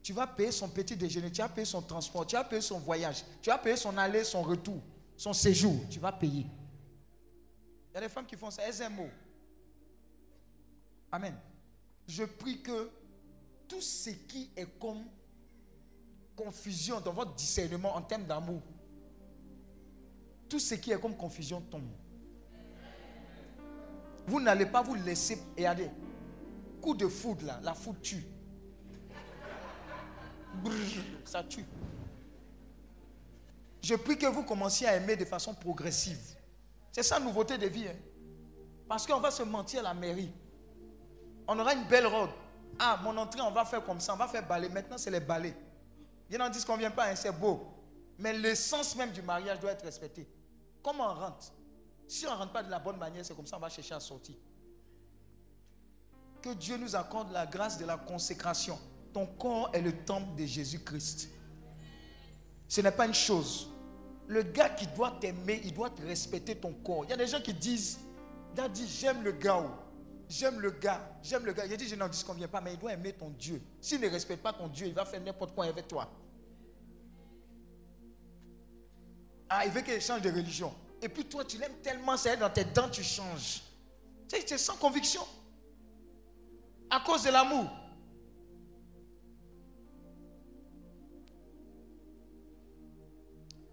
Tu 0.02 0.12
vas 0.12 0.26
payer 0.26 0.52
son 0.52 0.68
petit 0.68 0.96
déjeuner, 0.96 1.30
tu 1.30 1.42
vas 1.42 1.48
payer 1.48 1.64
son 1.64 1.82
transport, 1.82 2.26
tu 2.26 2.36
vas 2.36 2.44
payer 2.44 2.62
son 2.62 2.78
voyage, 2.78 3.24
tu 3.40 3.50
vas 3.50 3.58
payer 3.58 3.76
son 3.76 3.96
aller, 3.98 4.24
son 4.24 4.42
retour, 4.42 4.80
son 5.16 5.32
séjour. 5.32 5.74
Tu 5.90 5.98
vas 5.98 6.12
payer. 6.12 6.46
Il 7.90 7.94
y 7.94 7.98
a 7.98 8.00
des 8.00 8.08
femmes 8.08 8.26
qui 8.26 8.36
font 8.36 8.50
ça, 8.50 8.70
SMO. 8.70 9.08
Amen. 11.10 11.34
Je 12.06 12.24
prie 12.24 12.62
que 12.62 12.88
tout 13.72 13.80
ce 13.80 14.10
qui 14.10 14.50
est 14.54 14.66
comme 14.78 15.02
confusion 16.36 17.00
dans 17.00 17.14
votre 17.14 17.34
discernement 17.34 17.96
en 17.96 18.02
termes 18.02 18.26
d'amour, 18.26 18.60
tout 20.46 20.58
ce 20.58 20.74
qui 20.74 20.92
est 20.92 21.00
comme 21.00 21.16
confusion 21.16 21.62
tombe. 21.62 21.88
Vous 24.26 24.40
n'allez 24.42 24.66
pas 24.66 24.82
vous 24.82 24.94
laisser. 24.94 25.38
Regardez, 25.56 25.88
coup 26.82 26.94
de 26.94 27.08
foudre 27.08 27.46
là, 27.46 27.60
la 27.62 27.72
foudre 27.72 28.02
tue. 28.02 28.26
ça 31.24 31.42
tue. 31.42 31.64
Je 33.80 33.94
prie 33.94 34.18
que 34.18 34.26
vous 34.26 34.42
commenciez 34.42 34.86
à 34.86 34.96
aimer 34.96 35.16
de 35.16 35.24
façon 35.24 35.54
progressive. 35.54 36.36
C'est 36.92 37.02
ça, 37.02 37.18
nouveauté 37.18 37.56
de 37.56 37.68
vie. 37.68 37.88
Hein. 37.88 37.96
Parce 38.86 39.06
qu'on 39.06 39.18
va 39.18 39.30
se 39.30 39.42
mentir 39.42 39.80
à 39.80 39.84
la 39.84 39.94
mairie. 39.94 40.30
On 41.48 41.58
aura 41.58 41.72
une 41.72 41.84
belle 41.84 42.06
robe. 42.06 42.30
Ah, 42.78 42.98
mon 43.02 43.16
entrée, 43.16 43.40
on 43.40 43.50
va 43.50 43.64
faire 43.64 43.84
comme 43.84 44.00
ça, 44.00 44.14
on 44.14 44.16
va 44.16 44.28
faire 44.28 44.46
balai. 44.46 44.68
Maintenant, 44.68 44.98
c'est 44.98 45.10
les 45.10 45.20
balais. 45.20 45.54
Il 46.28 46.36
y 46.36 46.38
en 46.38 46.44
a 46.46 46.50
qui 46.50 46.70
ne 46.70 46.76
vient 46.78 46.90
pas, 46.90 47.10
hein, 47.10 47.14
c'est 47.14 47.32
beau. 47.32 47.60
Mais 48.18 48.32
l'essence 48.32 48.96
même 48.96 49.10
du 49.10 49.22
mariage 49.22 49.60
doit 49.60 49.72
être 49.72 49.84
respectée. 49.84 50.28
Comment 50.82 51.10
on 51.10 51.14
rentre 51.14 51.52
Si 52.08 52.26
on 52.26 52.30
ne 52.30 52.36
rentre 52.36 52.52
pas 52.52 52.62
de 52.62 52.70
la 52.70 52.78
bonne 52.78 52.96
manière, 52.96 53.24
c'est 53.24 53.34
comme 53.36 53.46
ça, 53.46 53.56
on 53.56 53.60
va 53.60 53.68
chercher 53.68 53.94
à 53.94 54.00
sortir. 54.00 54.36
Que 56.40 56.54
Dieu 56.54 56.76
nous 56.76 56.96
accorde 56.96 57.30
la 57.32 57.46
grâce 57.46 57.78
de 57.78 57.84
la 57.84 57.96
consécration. 57.96 58.78
Ton 59.12 59.26
corps 59.26 59.70
est 59.72 59.80
le 59.82 60.04
temple 60.04 60.34
de 60.36 60.46
Jésus-Christ. 60.46 61.28
Ce 62.66 62.80
n'est 62.80 62.90
pas 62.90 63.06
une 63.06 63.14
chose. 63.14 63.68
Le 64.26 64.42
gars 64.42 64.70
qui 64.70 64.86
doit 64.86 65.18
t'aimer, 65.20 65.60
il 65.64 65.74
doit 65.74 65.90
respecter 66.06 66.56
ton 66.56 66.72
corps. 66.72 67.04
Il 67.04 67.10
y 67.10 67.12
a 67.12 67.16
des 67.16 67.26
gens 67.26 67.40
qui 67.40 67.52
disent, 67.52 68.00
Daddy, 68.54 68.88
j'aime 68.88 69.22
le 69.22 69.32
gars. 69.32 69.70
J'aime 70.32 70.60
le 70.60 70.70
gars, 70.70 70.98
j'aime 71.22 71.44
le 71.44 71.52
gars. 71.52 71.66
Il 71.66 71.76
dit, 71.76 71.86
je 71.86 71.94
n'en 71.94 72.08
convient 72.26 72.48
pas, 72.48 72.62
mais 72.62 72.72
il 72.72 72.78
doit 72.78 72.94
aimer 72.94 73.12
ton 73.12 73.28
Dieu. 73.28 73.60
S'il 73.82 74.00
ne 74.00 74.08
respecte 74.08 74.42
pas 74.42 74.54
ton 74.54 74.66
Dieu, 74.66 74.86
il 74.86 74.94
va 74.94 75.04
faire 75.04 75.20
n'importe 75.20 75.54
quoi 75.54 75.66
avec 75.66 75.86
toi. 75.86 76.10
Ah, 79.50 79.66
il 79.66 79.70
veut 79.70 79.82
qu'elle 79.82 80.00
change 80.00 80.22
de 80.22 80.30
religion. 80.30 80.74
Et 81.02 81.10
puis 81.10 81.26
toi, 81.26 81.44
tu 81.44 81.58
l'aimes 81.58 81.76
tellement, 81.82 82.16
c'est 82.16 82.38
dans 82.38 82.48
tes 82.48 82.64
dents, 82.64 82.88
tu 82.88 83.02
changes. 83.02 83.62
C'est 84.26 84.56
sans 84.56 84.76
conviction. 84.76 85.20
À 86.88 87.00
cause 87.00 87.24
de 87.24 87.30
l'amour. 87.30 87.70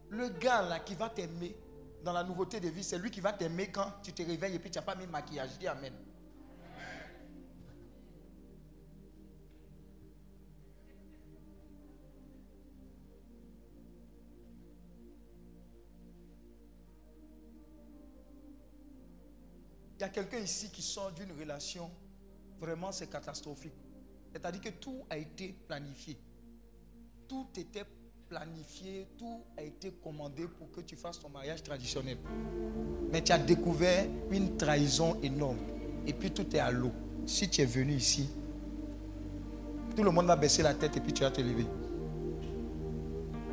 Le 0.10 0.28
gars 0.28 0.62
là 0.64 0.80
qui 0.80 0.96
va 0.96 1.08
t'aimer 1.10 1.56
dans 2.04 2.12
la 2.12 2.26
nouveauté 2.26 2.60
de 2.60 2.68
vie, 2.68 2.84
c'est 2.84 2.98
lui 2.98 3.12
qui 3.12 3.22
va 3.22 3.32
t'aimer 3.32 3.72
quand 3.72 3.94
tu 4.04 4.12
te 4.12 4.24
réveilles 4.24 4.56
et 4.56 4.60
puis 4.60 4.70
tu 4.70 4.78
n'as 4.78 4.84
pas 4.84 4.96
mis 4.96 5.08
maquillage. 5.08 5.58
Dis 5.58 5.68
Amen. 5.68 5.94
Il 20.00 20.04
y 20.04 20.06
a 20.06 20.10
quelqu'un 20.10 20.40
ici 20.40 20.70
qui 20.70 20.82
sort 20.82 21.12
d'une 21.12 21.38
relation, 21.38 21.92
vraiment 22.62 22.90
c'est 22.90 23.10
catastrophique. 23.10 23.74
C'est-à-dire 24.32 24.62
que 24.62 24.70
tout 24.70 25.04
a 25.10 25.18
été 25.18 25.54
planifié. 25.68 26.18
Tout 27.28 27.48
était 27.58 27.84
planifié, 28.30 29.08
tout 29.18 29.42
a 29.58 29.62
été 29.62 29.92
commandé 30.02 30.48
pour 30.58 30.72
que 30.72 30.80
tu 30.80 30.96
fasses 30.96 31.20
ton 31.20 31.28
mariage 31.28 31.62
traditionnel. 31.64 32.18
Mais 33.12 33.22
tu 33.22 33.34
as 33.34 33.40
découvert 33.40 34.06
une 34.32 34.56
trahison 34.56 35.20
énorme. 35.22 35.60
Et 36.08 36.14
puis 36.14 36.32
tout 36.32 36.56
est 36.56 36.60
à 36.60 36.72
l'eau. 36.72 36.94
Si 37.26 37.50
tu 37.50 37.60
es 37.60 37.66
venu 37.66 37.96
ici, 37.96 38.30
tout 39.98 40.04
le 40.04 40.12
monde 40.12 40.28
va 40.28 40.38
baisser 40.38 40.64
la 40.64 40.76
tête 40.76 40.96
et 40.96 41.02
puis 41.02 41.12
tu 41.12 41.24
vas 41.24 41.32
te 41.32 41.42
lever. 41.42 41.66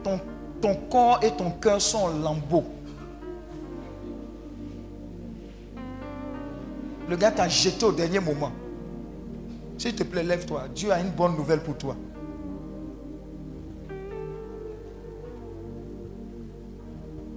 Ton, 0.04 0.20
ton 0.62 0.76
corps 0.88 1.24
et 1.24 1.36
ton 1.36 1.50
cœur 1.50 1.82
sont 1.82 1.98
en 1.98 2.08
lambeaux. 2.08 2.75
Le 7.08 7.16
gars 7.16 7.30
t'a 7.30 7.48
jeté 7.48 7.84
au 7.84 7.92
dernier 7.92 8.20
moment. 8.20 8.52
S'il 9.78 9.94
te 9.94 10.02
plaît, 10.02 10.24
lève-toi. 10.24 10.68
Dieu 10.74 10.90
a 10.90 11.00
une 11.00 11.10
bonne 11.10 11.36
nouvelle 11.36 11.62
pour 11.62 11.76
toi. 11.76 11.96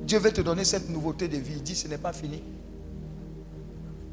Dieu 0.04 0.18
veut 0.18 0.32
te 0.32 0.42
donner 0.42 0.64
cette 0.64 0.90
nouveauté 0.90 1.28
de 1.28 1.38
vie. 1.38 1.54
Il 1.58 1.64
dit, 1.64 1.76
ce 1.76 1.88
n'est 1.88 2.00
pas 2.00 2.14
fini. 2.14 2.42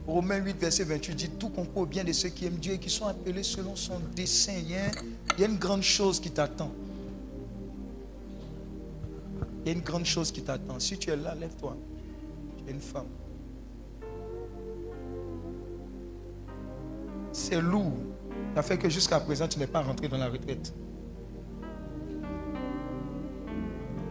Romains 0.07 0.37
8, 0.37 0.59
verset 0.59 0.85
28 0.85 1.15
dit, 1.15 1.31
tout 1.31 1.49
concourt 1.49 1.87
bien 1.87 2.05
de 2.05 2.13
ceux 2.13 2.29
qui 2.29 2.47
aiment 2.47 2.59
Dieu 2.59 2.75
et 2.75 2.79
qui 2.79 2.91
sont 2.91 3.07
appelés 3.07 3.43
selon 3.43 3.75
son 3.75 3.99
dessein. 4.15 4.53
Il 4.59 4.71
y 4.71 4.75
a, 4.75 4.91
il 5.37 5.41
y 5.41 5.45
a 5.45 5.49
une 5.49 5.57
grande 5.57 5.83
chose 5.83 6.21
qui 6.21 6.31
t'attend. 6.31 6.71
Il 9.65 9.69
y 9.69 9.71
a 9.71 9.73
une 9.73 9.83
grande 9.83 10.05
chose 10.05 10.31
qui 10.31 10.43
t'attend. 10.43 10.79
Si 10.79 10.99
tu 10.99 11.11
es 11.11 11.17
là, 11.17 11.35
lève-toi. 11.35 11.77
Tu 12.59 12.71
es 12.71 12.75
une 12.75 12.81
femme. 12.81 13.07
C'est 17.39 17.61
lourd. 17.61 17.93
Ça 18.55 18.63
fait 18.63 18.79
que 18.79 18.89
jusqu'à 18.89 19.21
présent, 19.21 19.47
tu 19.47 19.59
n'es 19.59 19.67
pas 19.67 19.83
rentré 19.83 20.09
dans 20.09 20.17
la 20.17 20.31
retraite. 20.31 20.73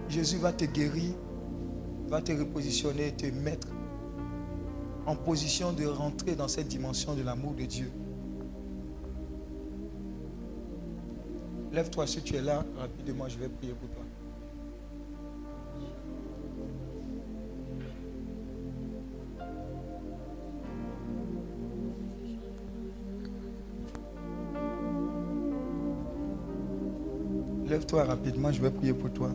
Jésus 0.08 0.38
va 0.38 0.54
te 0.54 0.66
guérir, 0.66 1.16
va 2.08 2.22
te 2.22 2.32
repositionner, 2.32 3.14
te 3.14 3.26
mettre 3.26 3.68
en 5.08 5.16
position 5.16 5.74
de 5.74 5.88
rentrer 5.88 6.36
dans 6.36 6.48
cette 6.48 6.68
dimension 6.68 7.16
de 7.16 7.24
l'amour 7.24 7.56
de 7.56 7.66
Dieu. 7.66 7.92
Lève-toi 11.74 12.06
si 12.06 12.22
tu 12.22 12.36
es 12.36 12.42
là, 12.42 12.64
rapidement, 12.78 13.28
je 13.28 13.40
vais 13.40 13.50
prier 13.50 13.74
pour 13.74 13.90
toi. 13.90 14.05
Lève-toi 27.86 28.06
rapidement, 28.06 28.52
je 28.52 28.60
vais 28.64 28.72
prier 28.72 28.94
pour 28.94 29.12
toi. 29.12 29.30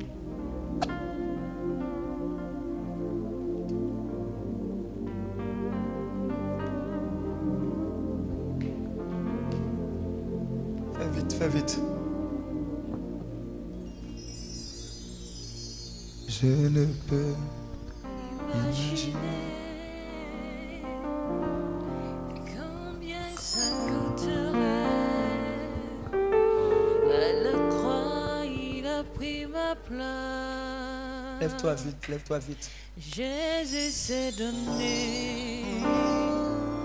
Lève-toi 32.11 32.39
vite. 32.41 32.70
Jésus 32.99 33.91
s'est 33.93 34.32
donné. 34.32 35.62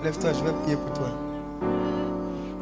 Lève-toi, 0.04 0.32
je 0.32 0.44
vais 0.44 0.52
prier 0.62 0.76
pour 0.76 0.92
toi. 0.92 1.10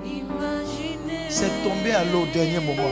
Imaginez 0.02 1.26
C'est 1.28 1.50
tombé 1.62 1.92
à 1.92 2.04
l'eau 2.06 2.22
au 2.22 2.26
dernier 2.32 2.60
moment. 2.60 2.88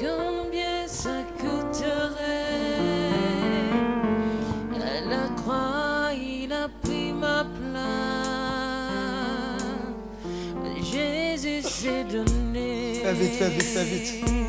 combien 0.00 0.88
ça 0.88 1.22
coûterait? 1.38 2.10
À 4.74 5.00
la 5.08 5.28
croix, 5.36 6.10
il 6.14 6.52
a 6.52 6.68
pris 6.82 7.12
ma 7.12 7.44
place. 7.44 7.84
Jésus 10.82 11.62
s'est 11.62 12.04
donné. 12.04 13.00
Fais 13.00 13.12
vite, 13.12 13.34
fais 13.34 13.50
vite, 13.50 13.62
fais 13.62 13.84
vite. 13.84 14.43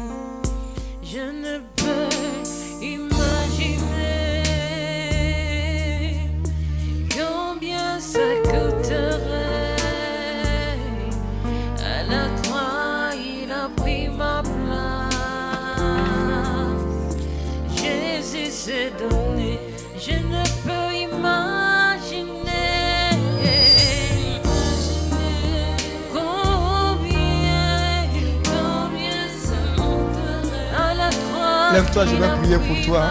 Lève-toi, 31.75 32.05
je 32.05 32.15
vais 32.15 32.29
prier 32.37 32.57
pour 32.57 32.85
toi. 32.85 33.09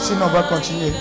Sinon, 0.00 0.26
on 0.26 0.30
va 0.30 0.42
continuer. 0.42 0.92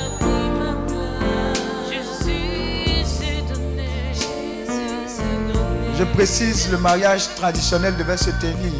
Je 5.97 6.03
précise, 6.13 6.71
le 6.71 6.77
mariage 6.77 7.33
traditionnel 7.33 7.97
devait 7.97 8.17
se 8.17 8.29
tenir. 8.29 8.71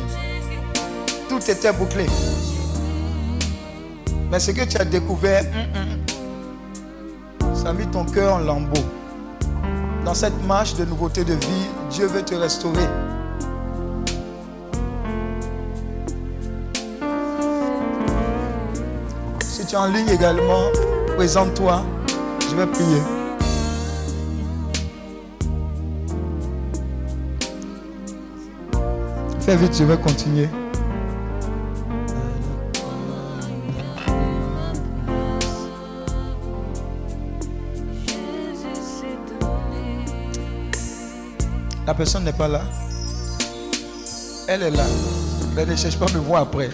Tout 1.27 1.39
était 1.49 1.73
bouclé. 1.73 2.05
Mais 4.29 4.39
ce 4.39 4.51
que 4.51 4.65
tu 4.65 4.77
as 4.77 4.85
découvert, 4.85 5.43
hum, 5.73 5.81
hum, 7.41 7.55
ça 7.55 7.71
a 7.71 7.85
ton 7.91 8.05
cœur 8.05 8.35
en 8.35 8.37
lambeaux. 8.37 8.85
Dans 10.05 10.13
cette 10.13 10.45
marche 10.45 10.75
de 10.75 10.85
nouveauté 10.85 11.23
de 11.23 11.33
vie, 11.33 11.69
Dieu 11.89 12.05
veut 12.05 12.21
te 12.21 12.35
restaurer. 12.35 12.87
En 19.75 19.87
ligne 19.87 20.09
également, 20.09 20.69
présente-toi. 21.15 21.83
Je 22.49 22.55
vais 22.55 22.65
prier. 22.67 23.01
Fais 29.41 29.55
vite, 29.57 29.75
je 29.77 29.83
vais 29.83 29.97
continuer. 29.97 30.49
La 41.85 41.93
personne 41.93 42.23
n'est 42.23 42.33
pas 42.33 42.47
là. 42.47 42.61
Elle 44.47 44.63
est 44.63 44.71
là. 44.71 44.83
Mais 45.55 45.65
ne 45.65 45.75
cherche 45.75 45.97
pas 45.99 46.05
à 46.07 46.13
me 46.13 46.19
voir 46.19 46.41
après. 46.43 46.69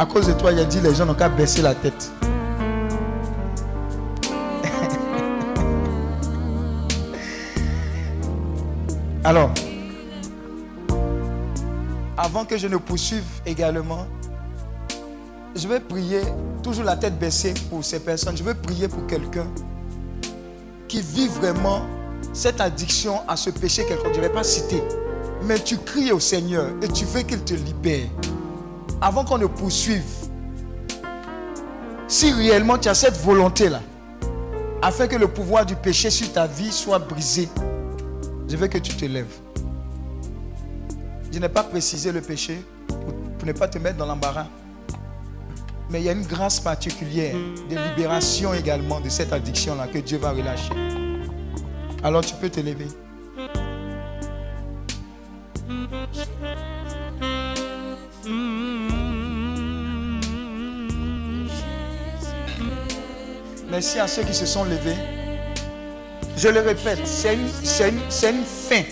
À 0.00 0.06
cause 0.06 0.26
de 0.28 0.32
toi, 0.32 0.50
il 0.50 0.58
a 0.58 0.64
dit 0.64 0.80
les 0.80 0.94
gens 0.94 1.04
n'ont 1.04 1.12
qu'à 1.12 1.28
baisser 1.28 1.60
la 1.60 1.74
tête. 1.74 2.10
Alors, 9.22 9.50
avant 12.16 12.46
que 12.46 12.56
je 12.56 12.66
ne 12.66 12.78
poursuive 12.78 13.26
également, 13.44 14.06
je 15.54 15.68
vais 15.68 15.80
prier, 15.80 16.22
toujours 16.62 16.84
la 16.84 16.96
tête 16.96 17.18
baissée 17.18 17.52
pour 17.68 17.84
ces 17.84 18.00
personnes. 18.00 18.38
Je 18.38 18.42
vais 18.42 18.54
prier 18.54 18.88
pour 18.88 19.06
quelqu'un 19.06 19.48
qui 20.88 21.02
vit 21.02 21.28
vraiment 21.28 21.82
cette 22.32 22.62
addiction 22.62 23.20
à 23.28 23.36
ce 23.36 23.50
péché 23.50 23.84
quelqu'un. 23.84 24.08
Je 24.14 24.16
ne 24.16 24.22
vais 24.22 24.32
pas 24.32 24.44
citer. 24.44 24.82
Mais 25.42 25.58
tu 25.58 25.76
cries 25.76 26.10
au 26.10 26.20
Seigneur 26.20 26.70
et 26.80 26.88
tu 26.88 27.04
veux 27.04 27.20
qu'il 27.20 27.44
te 27.44 27.52
libère. 27.52 28.08
Avant 29.02 29.24
qu'on 29.24 29.38
ne 29.38 29.46
poursuive, 29.46 30.04
si 32.06 32.32
réellement 32.32 32.76
tu 32.76 32.88
as 32.88 32.94
cette 32.94 33.16
volonté-là, 33.16 33.80
afin 34.82 35.06
que 35.06 35.16
le 35.16 35.26
pouvoir 35.26 35.64
du 35.64 35.74
péché 35.74 36.10
sur 36.10 36.30
ta 36.32 36.46
vie 36.46 36.70
soit 36.70 36.98
brisé, 36.98 37.48
je 38.46 38.56
veux 38.56 38.66
que 38.66 38.76
tu 38.76 38.94
te 38.94 39.06
lèves. 39.06 39.32
Je 41.32 41.38
n'ai 41.38 41.48
pas 41.48 41.62
précisé 41.62 42.12
le 42.12 42.20
péché 42.20 42.62
pour, 42.88 43.46
ne 43.46 43.52
pas 43.52 43.68
te 43.68 43.78
mettre 43.78 43.96
dans 43.96 44.06
l'embarras. 44.06 44.48
Mais 45.88 46.00
il 46.02 46.04
y 46.04 46.08
a 46.10 46.12
une 46.12 46.26
grâce 46.26 46.60
particulière 46.60 47.34
de 47.70 47.76
libération 47.88 48.52
également 48.52 49.00
de 49.00 49.08
cette 49.08 49.32
addiction-là 49.32 49.86
que 49.86 49.98
Dieu 49.98 50.18
va 50.18 50.32
relâcher. 50.32 50.74
Alors 52.02 52.24
tu 52.24 52.34
peux 52.34 52.50
te 52.50 52.60
lever. 52.60 52.88
Merci 63.80 63.98
à 63.98 64.06
ceux 64.06 64.24
qui 64.24 64.34
se 64.34 64.44
sont 64.44 64.64
levés. 64.64 64.94
Je 66.36 66.48
le 66.48 66.60
répète, 66.60 66.98
c'est 67.06 67.32
une, 67.32 68.44
fin. 68.44 68.82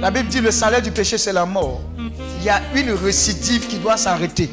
La 0.00 0.10
Bible 0.10 0.28
dit 0.28 0.40
le 0.40 0.50
salaire 0.50 0.82
du 0.82 0.90
péché, 0.90 1.16
c'est 1.18 1.32
la 1.32 1.46
mort. 1.46 1.82
Il 1.96 2.44
y 2.44 2.48
a 2.48 2.60
une 2.74 2.90
récidive 2.90 3.68
qui 3.68 3.78
doit 3.78 3.96
s'arrêter. 3.96 4.50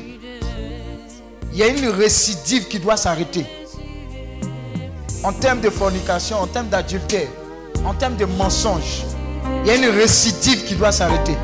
Il 1.51 1.57
y 1.57 1.63
a 1.63 1.67
une 1.67 1.89
récidive 1.89 2.67
qui 2.67 2.77
doit 2.77 2.95
s'arrêter. 2.95 3.47
En 5.23 5.33
termes 5.33 5.61
de 5.61 5.71
fornication, 5.71 6.37
en 6.37 6.45
termes 6.45 6.67
d'adultère, 6.67 7.27
en 7.87 7.95
termes 7.95 8.17
de 8.17 8.25
mensonge, 8.25 9.03
il 9.63 9.67
y 9.67 9.71
a 9.71 9.75
une 9.77 9.97
récidive 9.97 10.63
qui 10.63 10.75
doit 10.75 10.91
s'arrêter. 10.91 11.35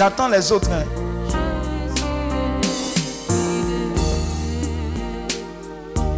J'attends 0.00 0.28
les 0.28 0.50
autres. 0.50 0.70
hein. 0.72 0.84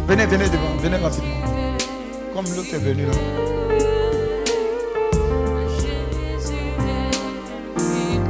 Venez, 0.07 0.25
venez 0.25 0.45
devant, 0.47 0.77
venez 0.81 0.95
rapidement. 0.95 1.75
Comme 2.33 2.45
l'autre 2.55 2.73
est 2.73 2.77
venu 2.77 3.05
là. 3.07 3.11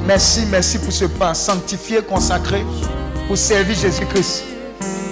Merci, 0.07 0.47
merci 0.49 0.79
pour 0.79 0.91
ce 0.91 1.05
pas 1.05 1.35
sanctifié, 1.35 2.01
consacré, 2.01 2.65
pour 3.27 3.37
servir 3.37 3.75
Jésus-Christ. 3.75 4.45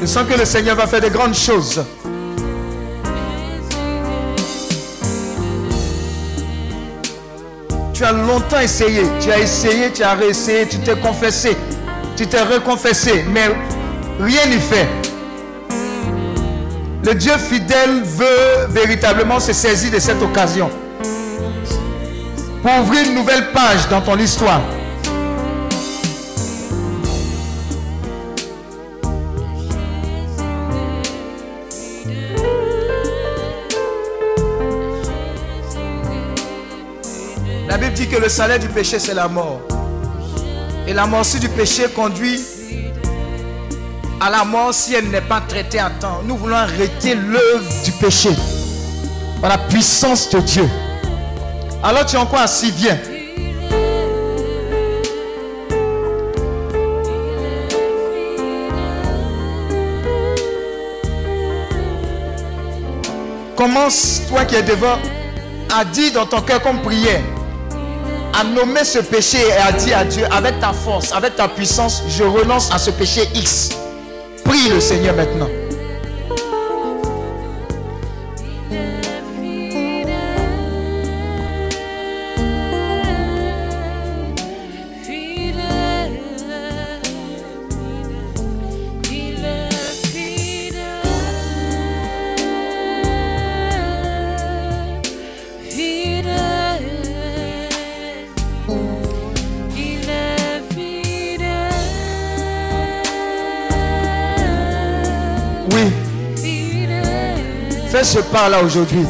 Je 0.02 0.08
sens 0.08 0.28
que 0.28 0.34
le 0.36 0.46
Seigneur 0.46 0.76
va 0.76 0.88
faire 0.88 1.02
de 1.02 1.10
grandes 1.10 1.36
choses. 1.36 1.86
Tu 8.02 8.08
as 8.08 8.14
longtemps 8.14 8.60
essayé, 8.60 9.04
tu 9.20 9.32
as 9.32 9.38
essayé, 9.38 9.92
tu 9.94 10.02
as 10.02 10.16
réessayé, 10.16 10.68
tu 10.68 10.80
t'es 10.80 10.96
confessé, 10.96 11.56
tu 12.18 12.26
t'es 12.26 12.42
reconfessé, 12.42 13.26
mais 13.30 13.46
rien 14.20 14.48
n'y 14.48 14.58
fait. 14.60 14.88
Le 17.06 17.14
Dieu 17.14 17.34
fidèle 17.38 18.02
veut 18.04 18.66
véritablement 18.70 19.40
se 19.40 19.54
saisir 19.54 19.92
de 19.92 20.00
cette 20.00 20.20
occasion 20.20 20.72
pour 22.64 22.72
ouvrir 22.80 23.06
une 23.06 23.14
nouvelle 23.14 23.52
page 23.52 23.88
dans 23.92 24.02
ton 24.02 24.18
histoire. 24.18 24.62
Que 38.08 38.18
le 38.18 38.30
salaire 38.30 38.60
du 38.60 38.68
péché, 38.68 39.00
c'est 39.00 39.14
la 39.14 39.28
mort. 39.28 39.62
Et 40.88 40.94
la 40.94 41.06
mort 41.06 41.26
du 41.40 41.50
péché 41.50 41.88
conduit 41.96 42.42
à 44.20 44.30
la 44.30 44.44
mort 44.44 44.74
si 44.74 44.94
elle 44.94 45.10
n'est 45.10 45.22
pas 45.22 45.42
traitée 45.42 45.80
à 45.80 45.90
temps. 45.90 46.22
Nous 46.26 46.38
voulons 46.38 46.56
arrêter 46.56 47.16
l'œuvre 47.16 47.84
du 47.84 47.92
péché 47.94 48.30
par 49.42 49.50
la 49.50 49.58
puissance 49.58 50.30
de 50.30 50.40
Dieu. 50.40 50.70
Alors 51.84 52.06
tu 52.06 52.16
es 52.16 52.20
encore 52.20 52.40
assis, 52.40 52.72
viens. 52.72 52.98
Commence, 63.56 64.22
toi 64.28 64.46
qui 64.46 64.56
es 64.56 64.64
devant, 64.64 64.98
à 65.76 65.86
dire 65.86 66.14
dans 66.14 66.26
ton 66.26 66.42
cœur 66.42 66.62
comme 66.62 66.82
prière, 66.82 67.22
à 68.34 68.44
nommer 68.44 68.84
ce 68.84 69.00
péché 69.00 69.38
et 69.40 69.54
à 69.54 69.72
dire 69.72 69.98
à 69.98 70.06
Dieu, 70.06 70.26
avec 70.32 70.60
ta 70.60 70.74
force, 70.74 71.12
avec 71.12 71.36
ta 71.36 71.48
puissance, 71.48 72.04
je 72.08 72.24
renonce 72.24 72.72
à 72.72 72.78
ce 72.78 72.92
péché 72.92 73.22
X. 73.36 73.70
Prie 74.44 74.70
le 74.70 74.80
Seigneur 74.80 75.16
maintenant. 75.16 75.50
Pas 108.32 108.48
là 108.48 108.64
aujourd'hui. 108.64 109.06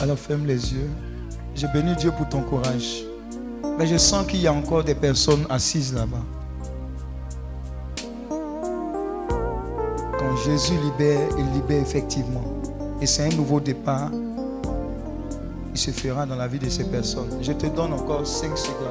Alors 0.00 0.18
ferme 0.18 0.46
les 0.46 0.72
yeux. 0.74 0.90
Je 1.54 1.66
bénis 1.68 1.96
Dieu 1.96 2.12
pour 2.16 2.28
ton 2.28 2.42
courage. 2.42 3.02
Mais 3.78 3.86
je 3.86 3.96
sens 3.96 4.26
qu'il 4.26 4.40
y 4.40 4.46
a 4.46 4.52
encore 4.52 4.84
des 4.84 4.94
personnes 4.94 5.46
assises 5.48 5.94
là-bas. 5.94 6.37
Jésus 10.50 10.78
libère, 10.78 11.28
il 11.36 11.44
libère 11.52 11.82
effectivement. 11.82 12.42
Et 13.02 13.06
c'est 13.06 13.30
un 13.30 13.36
nouveau 13.36 13.60
départ. 13.60 14.10
Il 15.74 15.78
se 15.78 15.90
fera 15.90 16.24
dans 16.24 16.36
la 16.36 16.48
vie 16.48 16.58
de 16.58 16.70
ces 16.70 16.84
personnes. 16.84 17.38
Je 17.42 17.52
te 17.52 17.66
donne 17.66 17.92
encore 17.92 18.26
5 18.26 18.56
secondes. 18.56 18.86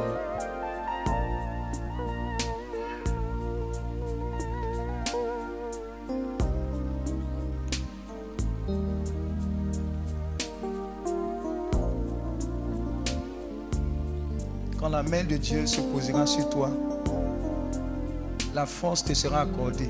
Quand 14.79 14.89
la 14.89 15.01
main 15.01 15.23
de 15.23 15.38
Dieu 15.38 15.65
se 15.65 15.81
posera 15.81 16.27
sur 16.27 16.47
toi, 16.51 16.69
la 18.53 18.67
force 18.67 19.03
te 19.03 19.15
sera 19.15 19.41
accordée. 19.41 19.89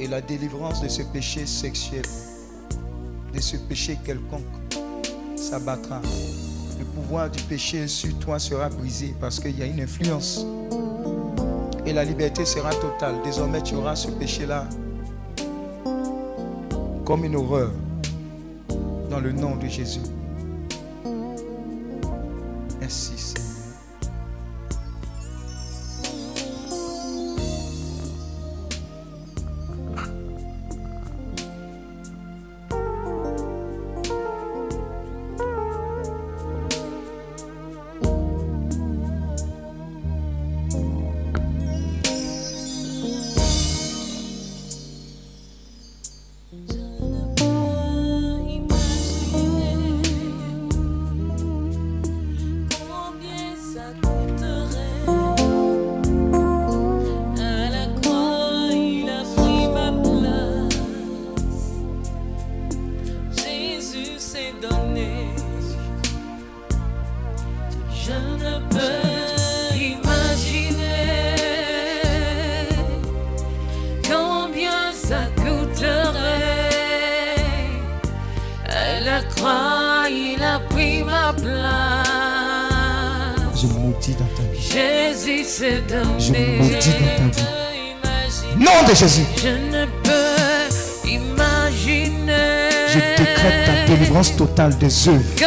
Et 0.00 0.06
la 0.06 0.20
délivrance 0.20 0.80
de 0.80 0.88
ce 0.88 1.02
péché 1.02 1.44
sexuel, 1.46 2.04
de 3.34 3.40
ce 3.40 3.56
péché 3.56 3.98
quelconque, 4.04 4.42
s'abattra. 5.36 6.00
Le 6.78 6.84
pouvoir 6.84 7.28
du 7.30 7.42
péché 7.42 7.88
sur 7.88 8.16
toi 8.18 8.38
sera 8.38 8.68
brisé 8.68 9.14
parce 9.20 9.40
qu'il 9.40 9.58
y 9.58 9.62
a 9.62 9.66
une 9.66 9.80
influence. 9.80 10.46
Et 11.84 11.92
la 11.92 12.04
liberté 12.04 12.44
sera 12.44 12.70
totale. 12.70 13.16
Désormais, 13.24 13.62
tu 13.62 13.74
auras 13.74 13.96
ce 13.96 14.08
péché-là 14.08 14.68
comme 17.04 17.24
une 17.24 17.36
horreur 17.36 17.72
dans 19.10 19.20
le 19.20 19.32
nom 19.32 19.56
de 19.56 19.66
Jésus. 19.66 20.00
Totale 95.04 95.37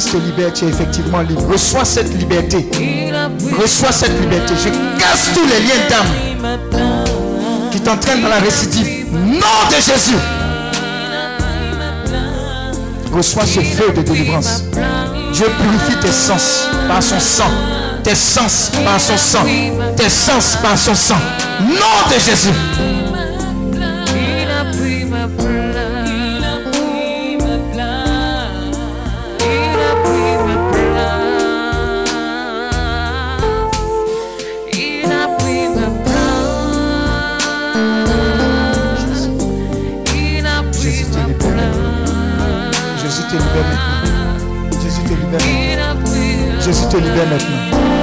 Christ 0.00 0.16
te 0.54 0.64
effectivement 0.64 1.20
libre. 1.20 1.42
Reçois 1.52 1.84
cette 1.84 2.14
liberté. 2.18 2.66
Reçois 3.60 3.92
cette 3.92 4.18
liberté. 4.18 4.54
Je 4.56 4.70
casse 4.98 5.30
tous 5.34 5.44
les 5.44 5.60
liens 5.60 5.88
d'âme 5.90 7.70
qui 7.70 7.80
t'entraînent 7.80 8.22
dans 8.22 8.28
la 8.28 8.38
récidive. 8.38 9.06
Nom 9.12 9.68
de 9.68 9.74
Jésus. 9.74 10.16
Reçois 13.12 13.44
ce 13.44 13.60
feu 13.60 13.92
de 13.94 14.00
délivrance. 14.02 14.64
Dieu 15.34 15.46
purifie 15.60 16.00
tes 16.00 16.12
sens 16.12 16.68
par 16.88 17.02
son 17.02 17.20
sang. 17.20 17.50
Tes 18.02 18.14
sens 18.14 18.72
par 18.82 18.98
son 18.98 19.18
sang. 19.18 19.44
Tes 19.96 20.08
sens 20.08 20.56
par 20.62 20.78
son 20.78 20.94
sang. 20.94 21.18
Nom 21.60 22.08
de 22.08 22.18
Jésus. 22.18 22.54
Jésus 46.72 46.86
te 46.86 46.96
libère 46.98 47.26
maintenant. 47.26 47.99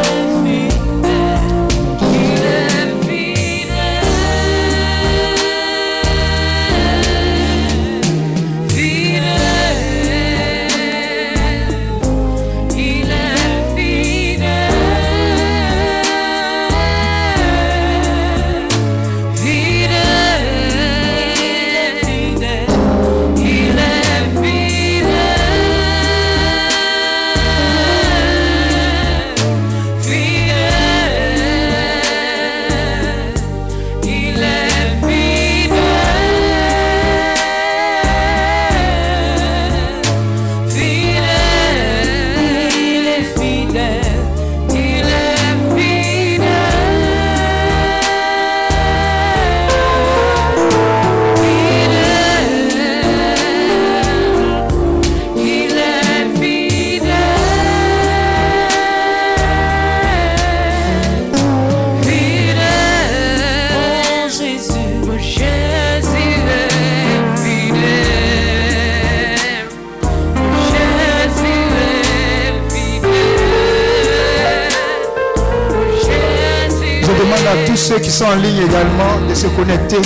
Ceux 77.87 77.99
qui 77.99 78.11
sont 78.11 78.25
en 78.25 78.35
ligne 78.35 78.63
également 78.67 79.29
de 79.29 79.33
se 79.33 79.47
connecter 79.47 80.01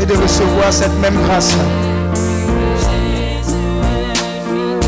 et 0.00 0.04
de 0.04 0.14
recevoir 0.14 0.72
cette 0.72 0.98
même 0.98 1.14
grâce-là. 1.22 1.62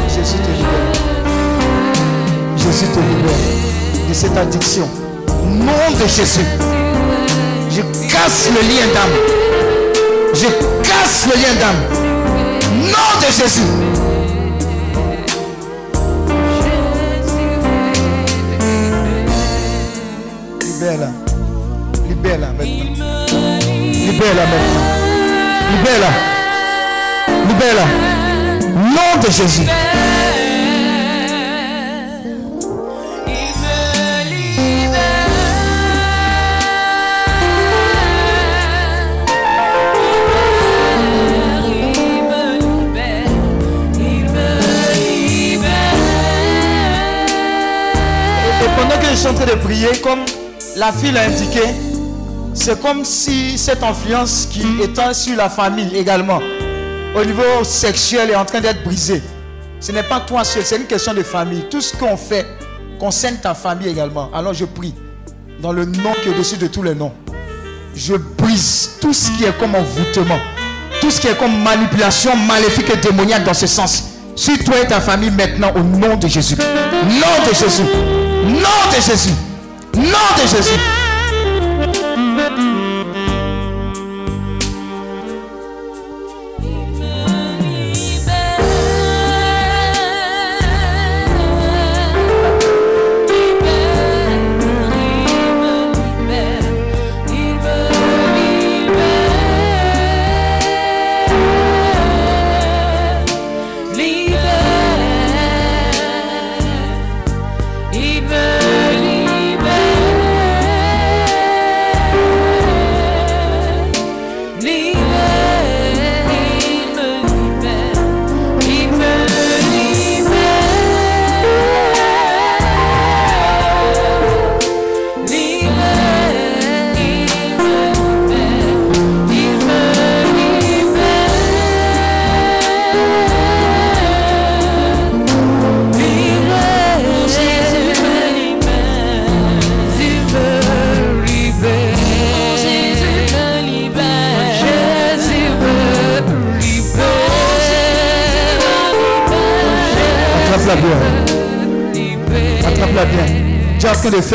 Jésus 0.09 0.38
te 0.38 0.50
libère. 0.50 0.92
Jésus 2.56 2.86
te 2.86 2.98
libère 2.98 4.09
de 4.09 4.12
cette 4.12 4.36
addiction. 4.36 4.88
Nom 5.44 5.96
de 5.96 6.09
Jésus. 6.09 6.48
Je 7.70 7.82
casse 8.10 8.50
le 8.50 8.60
lien 8.66 8.86
d'âme. 8.92 9.16
Je 10.34 10.48
casse 10.82 11.26
le 11.28 11.40
lien 11.40 11.55
d'âme. 11.60 11.82
Nom 12.90 13.10
de 13.20 13.32
Jésus. 13.32 13.62
Libère-la. 20.60 21.18
Libère-la 22.28 22.52
maintenant. 22.52 23.26
Libère-la 23.90 24.44
maintenant. 24.44 24.86
Libère-la. 25.70 26.10
Libère-la. 27.48 27.86
Nom 28.68 29.22
de 29.22 29.30
Jésus. 29.30 29.62
Pendant 48.76 49.00
que 49.00 49.06
je 49.10 49.14
suis 49.16 49.26
en 49.26 49.34
train 49.34 49.46
de 49.46 49.55
prier, 49.55 49.88
comme 50.02 50.20
la 50.76 50.92
fille 50.92 51.10
l'a 51.10 51.22
indiqué, 51.22 51.62
c'est 52.59 52.80
comme 52.80 53.05
si 53.05 53.56
cette 53.56 53.82
influence 53.82 54.48
qui 54.51 54.64
étant 54.82 55.14
sur 55.14 55.36
la 55.36 55.48
famille 55.48 55.97
également, 55.97 56.40
au 57.14 57.24
niveau 57.24 57.62
sexuel, 57.62 58.30
est 58.30 58.35
en 58.35 58.44
train 58.44 58.60
d'être 58.60 58.82
brisée. 58.82 59.22
Ce 59.80 59.93
n'est 59.93 60.02
pas 60.02 60.20
toi 60.20 60.43
seul, 60.44 60.64
c'est 60.64 60.76
une 60.76 60.86
question 60.86 61.14
de 61.14 61.22
famille. 61.22 61.64
Tout 61.70 61.80
ce 61.80 61.97
qu'on 61.97 62.16
fait 62.16 62.47
concerne 62.98 63.36
ta 63.36 63.55
famille 63.55 63.89
également. 63.89 64.28
Alors 64.35 64.55
je 64.55 64.64
prie, 64.64 64.93
dans 65.62 65.72
le 65.72 65.85
nom 65.85 66.12
qui 66.22 66.28
est 66.28 66.32
au-dessus 66.32 66.56
de 66.56 66.66
tous 66.66 66.82
les 66.82 66.94
noms, 66.94 67.12
je 67.94 68.14
brise 68.14 68.90
tout 69.01 69.12
ce 69.12 69.30
qui 69.30 69.44
est 69.44 69.56
comme 69.59 69.74
envoûtement, 69.76 70.39
tout 71.01 71.10
ce 71.10 71.20
qui 71.20 71.28
est 71.28 71.39
comme 71.39 71.62
manipulation 71.62 72.35
maléfique 72.36 72.90
et 72.93 72.97
démoniaque 72.97 73.44
dans 73.44 73.55
ce 73.55 73.68
sens. 73.68 74.05
Sur 74.35 74.59
toi 74.64 74.80
et 74.82 74.86
ta 74.86 75.01
famille 75.01 75.30
maintenant 75.30 75.72
au 75.76 75.80
nom 75.80 76.16
de 76.16 76.26
Jésus. 76.26 76.56
Nom 76.56 77.48
de 77.48 77.55
Jésus. 77.55 77.82
Nom 77.82 78.97
de 78.97 79.01
Jésus. 79.01 79.32
Nom 79.94 80.43
de 80.43 80.48
Jésus. 80.48 80.97
Mm-hmm. 82.59 82.97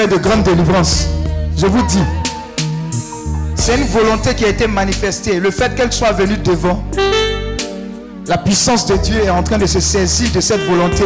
De 0.08 0.18
grandes 0.18 0.44
délivrances. 0.44 1.08
Je 1.58 1.66
vous 1.66 1.82
dis, 1.84 2.04
c'est 3.56 3.76
une 3.76 3.86
volonté 3.86 4.34
qui 4.36 4.46
a 4.46 4.50
été 4.50 4.68
manifestée. 4.68 5.40
Le 5.40 5.52
fait 5.52 5.76
qu'elle 5.76 5.92
soit 5.92 6.12
venue 6.12 6.38
devant, 6.38 6.84
la 8.28 8.38
puissance 8.38 8.86
de 8.86 8.98
Dieu 8.98 9.24
est 9.24 9.30
en 9.30 9.44
train 9.44 9.58
de 9.58 9.66
se 9.66 9.80
saisir 9.80 10.30
de 10.34 10.42
cette 10.42 10.61
volonté 10.66 11.03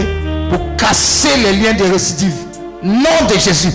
pour 0.49 0.59
casser 0.77 1.29
les 1.43 1.53
liens 1.53 1.73
de 1.73 1.83
récidive. 1.83 2.35
Nom 2.83 3.27
de 3.29 3.39
Jésus. 3.39 3.71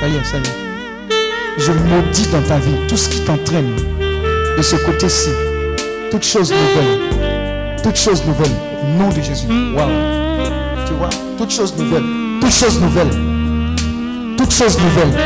Ça 0.00 0.08
y 0.08 0.16
est, 0.16 0.24
ça 0.24 0.36
y 0.36 0.40
est. 0.40 0.62
Je 1.58 1.72
maudis 1.72 2.28
dans 2.28 2.42
ta 2.42 2.58
vie 2.58 2.86
tout 2.88 2.96
ce 2.96 3.08
qui 3.08 3.20
t'entraîne 3.20 3.74
de 4.56 4.62
ce 4.62 4.76
côté-ci. 4.76 5.30
Toutes 6.10 6.24
choses 6.24 6.52
nouvelles. 6.52 7.78
Toutes 7.82 7.96
choses 7.96 8.24
nouvelles. 8.26 8.56
Nom 8.98 9.08
de 9.08 9.22
Jésus. 9.22 9.46
Waouh. 9.74 9.88
Tu 10.86 10.92
vois, 10.94 11.10
toutes 11.38 11.50
choses 11.50 11.76
nouvelles. 11.76 12.21
Toutes 12.42 12.50
choses 12.50 12.80
nouvelles. 12.80 13.08
Toutes 14.36 14.50
choses 14.50 14.76
nouvelles. 14.76 15.16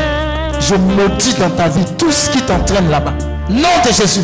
Je 0.59 0.75
maudis 0.75 1.33
dans 1.39 1.49
ta 1.49 1.67
vie 1.67 1.83
tout 1.97 2.11
ce 2.11 2.29
qui 2.29 2.39
t'entraîne 2.43 2.91
là-bas. 2.91 3.15
Nom 3.49 3.69
de 3.83 3.91
Jésus. 3.91 4.21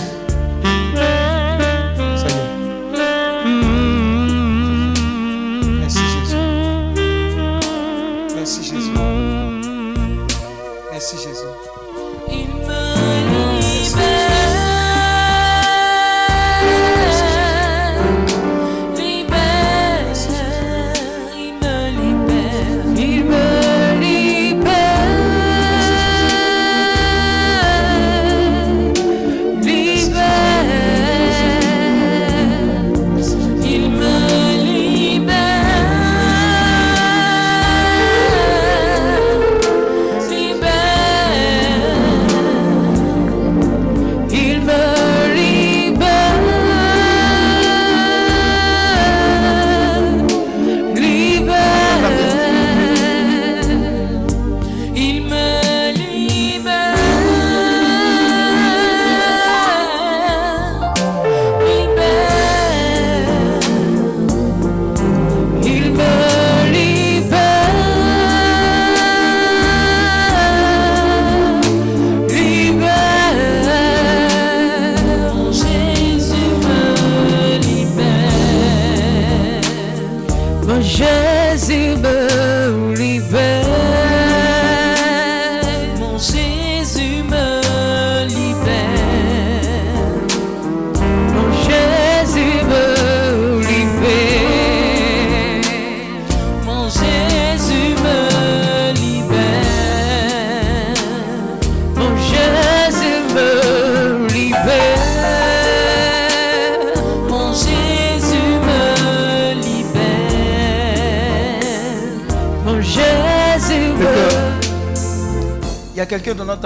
Merci 8.35 8.63
Jésus. 8.63 8.91
Merci 10.91 11.17
Jésus. 11.17 11.82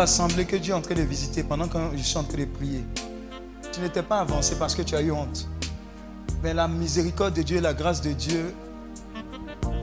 Quelqu'un 0.08 0.28
dans 0.28 0.28
notre 0.28 0.38
assemblée 0.38 0.46
que 0.46 0.56
Dieu 0.56 0.74
est 0.74 0.78
en 0.78 0.82
train 0.82 0.96
de 0.96 1.02
visiter 1.02 1.44
pendant 1.44 1.68
que 1.68 1.78
je 1.96 2.02
suis 2.02 2.18
en 2.18 2.24
train 2.24 2.38
de 2.38 2.46
prier. 2.46 2.84
Tu 3.72 3.82
n'étais 3.82 4.04
pas 4.04 4.20
avancé 4.20 4.56
parce 4.58 4.76
que 4.76 4.82
tu 4.82 4.96
as 4.96 5.02
eu 5.02 5.12
honte. 5.12 5.48
Mais 6.44 6.54
la 6.54 6.68
miséricorde 6.68 7.34
de 7.34 7.42
Dieu 7.42 7.58
et 7.58 7.62
la 7.62 7.74
grâce 7.74 8.02
de 8.02 8.14
Dieu 8.14 8.54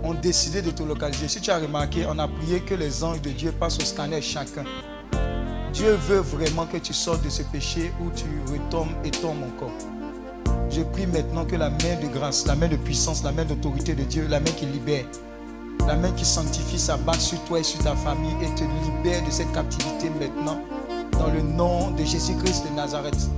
ont 0.02 0.14
décidé 0.14 0.62
de 0.62 0.70
te 0.70 0.82
localiser. 0.82 1.28
Si 1.28 1.40
tu 1.40 1.50
as 1.50 1.58
remarqué, 1.58 2.06
on 2.06 2.18
a 2.18 2.28
prié 2.28 2.60
que 2.60 2.74
les 2.74 3.02
anges 3.02 3.22
de 3.22 3.30
Dieu 3.30 3.52
passent 3.52 3.78
au 3.78 3.84
scanner 3.84 4.22
chacun. 4.22 4.64
Dieu 5.72 5.94
veut 6.08 6.20
vraiment 6.20 6.66
que 6.66 6.78
tu 6.78 6.92
sortes 6.92 7.24
de 7.24 7.30
ce 7.30 7.42
péché 7.42 7.92
où 8.00 8.10
tu 8.10 8.26
retombes 8.52 8.94
et 9.04 9.10
tombes 9.10 9.42
encore. 9.54 9.72
Je 10.70 10.82
prie 10.82 11.06
maintenant 11.06 11.44
que 11.44 11.56
la 11.56 11.70
main 11.70 11.96
de 12.02 12.08
grâce, 12.12 12.46
la 12.46 12.54
main 12.54 12.68
de 12.68 12.76
puissance, 12.76 13.22
la 13.24 13.32
main 13.32 13.44
d'autorité 13.44 13.94
de 13.94 14.04
Dieu, 14.04 14.26
la 14.28 14.40
main 14.40 14.52
qui 14.56 14.66
libère, 14.66 15.04
la 15.86 15.96
main 15.96 16.10
qui 16.12 16.24
sanctifie 16.24 16.78
s'abatte 16.78 17.20
sur 17.20 17.42
toi 17.44 17.60
et 17.60 17.62
sur 17.62 17.78
ta 17.80 17.94
famille 17.94 18.34
et 18.42 18.54
te 18.54 18.64
libère 18.64 19.24
de 19.24 19.30
cette 19.30 19.52
captivité 19.52 20.10
maintenant. 20.10 20.58
Dans 21.12 21.28
le 21.28 21.42
nom 21.42 21.90
de 21.90 22.04
Jésus-Christ 22.04 22.64
de 22.68 22.74
Nazareth. 22.74 23.28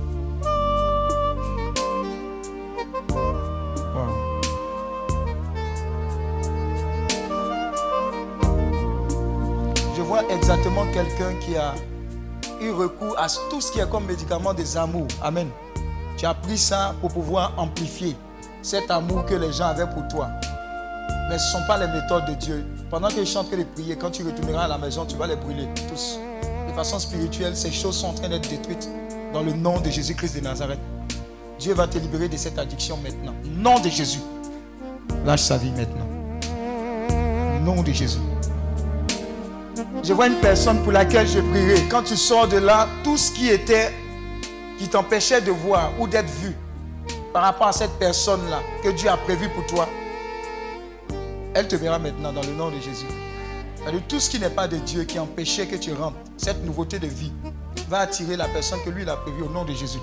Je 9.95 10.01
vois 10.01 10.23
exactement 10.29 10.85
quelqu'un 10.93 11.33
qui 11.41 11.55
a 11.55 11.75
eu 12.61 12.71
recours 12.71 13.17
à 13.19 13.27
tout 13.49 13.61
ce 13.61 13.71
qui 13.71 13.79
est 13.79 13.89
comme 13.89 14.05
médicament 14.05 14.53
des 14.53 14.77
amours. 14.77 15.07
Amen. 15.21 15.49
Tu 16.17 16.25
as 16.25 16.33
pris 16.33 16.57
ça 16.57 16.95
pour 17.01 17.11
pouvoir 17.11 17.53
amplifier 17.57 18.15
cet 18.61 18.89
amour 18.89 19.25
que 19.25 19.35
les 19.35 19.51
gens 19.51 19.67
avaient 19.67 19.89
pour 19.89 20.07
toi. 20.07 20.29
Mais 21.29 21.37
ce 21.37 21.45
ne 21.47 21.61
sont 21.61 21.67
pas 21.67 21.77
les 21.77 21.87
méthodes 21.87 22.25
de 22.25 22.33
Dieu. 22.35 22.65
Pendant 22.89 23.09
que 23.09 23.17
je 23.17 23.23
suis 23.23 23.37
en 23.37 23.43
train 23.43 23.57
de 23.57 23.63
prier, 23.63 23.97
quand 23.97 24.11
tu 24.11 24.23
retourneras 24.23 24.63
à 24.63 24.67
la 24.67 24.77
maison, 24.77 25.05
tu 25.05 25.17
vas 25.17 25.27
les 25.27 25.35
brûler 25.35 25.67
tous. 25.89 26.19
De 26.69 26.73
façon 26.73 26.99
spirituelle, 26.99 27.55
ces 27.55 27.71
choses 27.71 27.97
sont 27.97 28.07
en 28.07 28.13
train 28.13 28.29
d'être 28.29 28.49
détruites 28.49 28.87
dans 29.33 29.43
le 29.43 29.51
nom 29.51 29.79
de 29.79 29.89
Jésus-Christ 29.89 30.37
de 30.37 30.41
Nazareth. 30.41 30.79
Dieu 31.59 31.73
va 31.73 31.87
te 31.87 31.97
libérer 31.97 32.29
de 32.29 32.37
cette 32.37 32.57
addiction 32.57 32.97
maintenant. 32.97 33.33
Nom 33.43 33.79
de 33.79 33.89
Jésus. 33.89 34.21
Lâche 35.25 35.41
sa 35.41 35.57
vie 35.57 35.71
maintenant. 35.71 36.07
Nom 37.61 37.83
de 37.83 37.91
Jésus. 37.91 38.19
Je 40.03 40.13
vois 40.13 40.27
une 40.27 40.35
personne 40.35 40.81
pour 40.83 40.93
laquelle 40.93 41.27
je 41.27 41.39
prierai. 41.39 41.81
Quand 41.89 42.03
tu 42.03 42.15
sors 42.15 42.47
de 42.47 42.57
là, 42.57 42.87
tout 43.03 43.17
ce 43.17 43.31
qui 43.31 43.49
était, 43.49 43.91
qui 44.79 44.87
t'empêchait 44.87 45.41
de 45.41 45.51
voir 45.51 45.91
ou 45.99 46.07
d'être 46.07 46.29
vu 46.29 46.55
par 47.33 47.43
rapport 47.43 47.67
à 47.67 47.73
cette 47.73 47.99
personne-là 47.99 48.61
que 48.81 48.89
Dieu 48.89 49.09
a 49.09 49.17
prévu 49.17 49.49
pour 49.49 49.65
toi, 49.65 49.89
elle 51.57 51.67
te 51.67 51.75
verra 51.75 51.97
maintenant 51.97 52.31
dans 52.31 52.41
le 52.41 52.53
nom 52.53 52.69
de 52.69 52.75
Jésus. 52.75 53.07
C'est-à-dire, 53.75 54.01
tout 54.07 54.19
ce 54.19 54.29
qui 54.29 54.39
n'est 54.39 54.51
pas 54.51 54.67
de 54.67 54.77
Dieu 54.77 55.05
qui 55.05 55.17
empêchait 55.17 55.65
que 55.65 55.75
tu 55.75 55.91
rentres, 55.91 56.17
cette 56.37 56.63
nouveauté 56.63 56.99
de 56.99 57.07
vie, 57.07 57.31
va 57.89 58.01
attirer 58.01 58.37
la 58.37 58.45
personne 58.45 58.77
que 58.85 58.91
lui 58.91 59.01
il 59.01 59.09
a 59.09 59.15
prévue 59.15 59.41
au 59.41 59.49
nom 59.49 59.65
de 59.65 59.73
Jésus. 59.73 59.97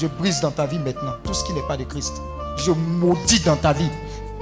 Je 0.00 0.08
brise 0.08 0.40
dans 0.40 0.50
ta 0.50 0.66
vie 0.66 0.80
maintenant 0.80 1.12
tout 1.22 1.32
ce 1.32 1.44
qui 1.44 1.52
n'est 1.52 1.66
pas 1.68 1.76
de 1.76 1.84
Christ. 1.84 2.14
Je 2.56 2.72
maudis 2.72 3.40
dans 3.44 3.54
ta 3.54 3.72
vie 3.72 3.88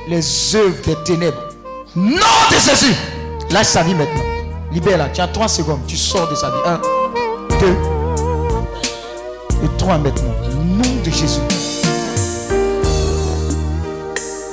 les 0.09 0.57
œuvres 0.57 0.83
des 0.87 0.97
ténèbres. 1.05 1.51
Nom 1.95 2.07
de 2.51 2.55
Jésus. 2.55 2.95
Lâche 3.51 3.67
sa 3.67 3.83
vie 3.83 3.95
maintenant. 3.95 4.23
Libère-la. 4.73 5.11
Tu 5.11 5.21
as 5.21 5.29
trois 5.29 5.49
secondes. 5.49 5.81
Tu 5.87 5.99
sors 5.99 6.31
de 6.31 6.35
sa 6.35 6.49
vie. 6.49 6.57
Un, 6.65 6.81
deux 7.61 7.77
et 9.65 9.77
trois 9.77 9.99
maintenant. 9.99 10.35
Nom 10.65 11.03
de 11.05 11.11
Jésus. 11.11 11.41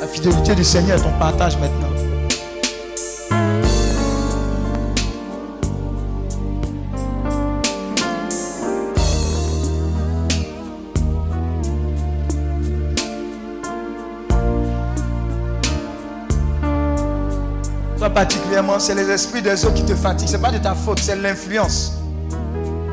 La 0.01 0.07
fidélité 0.07 0.55
du 0.55 0.63
Seigneur 0.65 0.97
est 0.97 1.03
ton 1.03 1.17
partage 1.17 1.57
maintenant. 1.57 2.00
Particulièrement, 18.13 18.79
c'est 18.79 18.95
les 18.95 19.09
esprits 19.09 19.41
des 19.41 19.65
eaux 19.65 19.71
qui 19.71 19.83
te 19.83 19.95
fatiguent. 19.95 20.27
Ce 20.27 20.33
n'est 20.33 20.41
pas 20.41 20.51
de 20.51 20.57
ta 20.57 20.75
faute, 20.75 20.99
c'est 20.99 21.15
l'influence. 21.15 21.93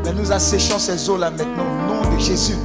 Mais 0.05 0.13
nous 0.13 0.33
asséchons 0.33 0.79
ces 0.79 1.09
eaux-là 1.11 1.31
maintenant 1.31 1.65
au 1.65 1.93
nom 1.93 2.15
de 2.15 2.19
Jésus. 2.21 2.57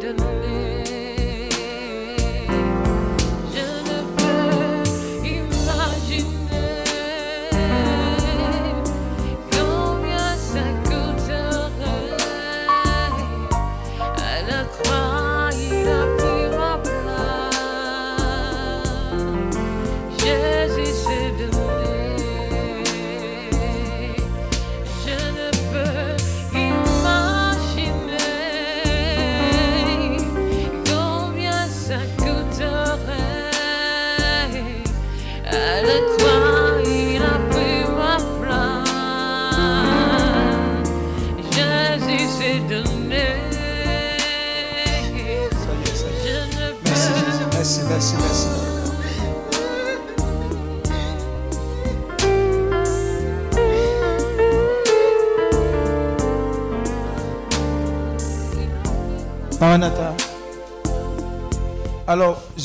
de 0.00 0.55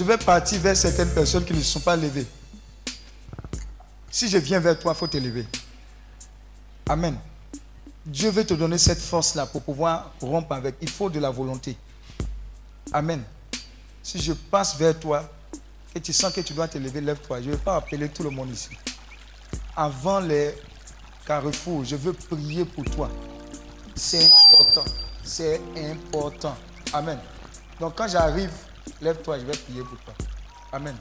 je 0.01 0.05
vais 0.07 0.17
partir 0.17 0.59
vers 0.59 0.75
certaines 0.75 1.11
personnes 1.11 1.45
qui 1.45 1.53
ne 1.53 1.61
sont 1.61 1.79
pas 1.79 1.95
levées. 1.95 2.25
Si 4.09 4.27
je 4.27 4.39
viens 4.39 4.59
vers 4.59 4.79
toi, 4.79 4.93
il 4.95 4.97
faut 4.97 5.05
te 5.05 5.17
lever. 5.17 5.45
Amen. 6.89 7.15
Dieu 8.03 8.31
veut 8.31 8.43
te 8.43 8.55
donner 8.55 8.79
cette 8.79 8.99
force-là 8.99 9.45
pour 9.45 9.61
pouvoir 9.61 10.11
rompre 10.19 10.53
avec. 10.53 10.73
Il 10.81 10.89
faut 10.89 11.07
de 11.07 11.19
la 11.19 11.29
volonté. 11.29 11.77
Amen. 12.91 13.21
Si 14.01 14.19
je 14.19 14.33
passe 14.33 14.75
vers 14.75 14.99
toi 14.99 15.29
et 15.93 16.01
tu 16.01 16.13
sens 16.13 16.33
que 16.33 16.41
tu 16.41 16.53
dois 16.53 16.67
te 16.67 16.79
lever, 16.79 16.99
lève-toi. 16.99 17.39
Je 17.41 17.49
ne 17.49 17.51
vais 17.51 17.61
pas 17.61 17.75
appeler 17.75 18.09
tout 18.09 18.23
le 18.23 18.31
monde 18.31 18.49
ici. 18.49 18.69
Avant 19.75 20.19
les 20.19 20.55
carrefours, 21.27 21.85
je 21.85 21.95
veux 21.95 22.13
prier 22.13 22.65
pour 22.65 22.85
toi. 22.85 23.07
C'est 23.93 24.25
important. 24.25 24.85
C'est 25.23 25.61
important. 25.77 26.57
Amen. 26.91 27.19
Donc 27.79 27.93
quand 27.95 28.07
j'arrive, 28.07 28.49
lève-toi, 29.01 29.39
je 29.39 29.45
vais 29.45 29.57
prier 29.57 29.83
pour 29.83 29.97
toi. 29.99 30.13
Amen. 30.71 30.95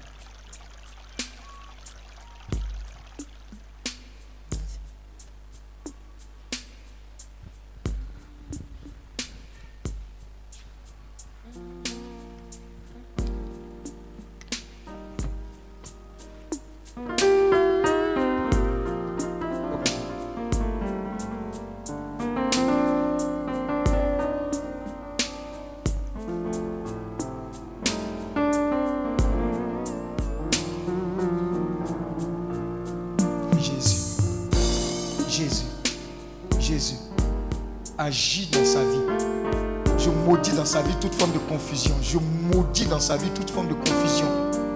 Je 42.12 42.18
maudis 42.52 42.86
dans 42.86 42.98
sa 42.98 43.16
vie 43.16 43.30
toute 43.30 43.50
forme 43.50 43.68
de 43.68 43.74
confusion. 43.74 44.26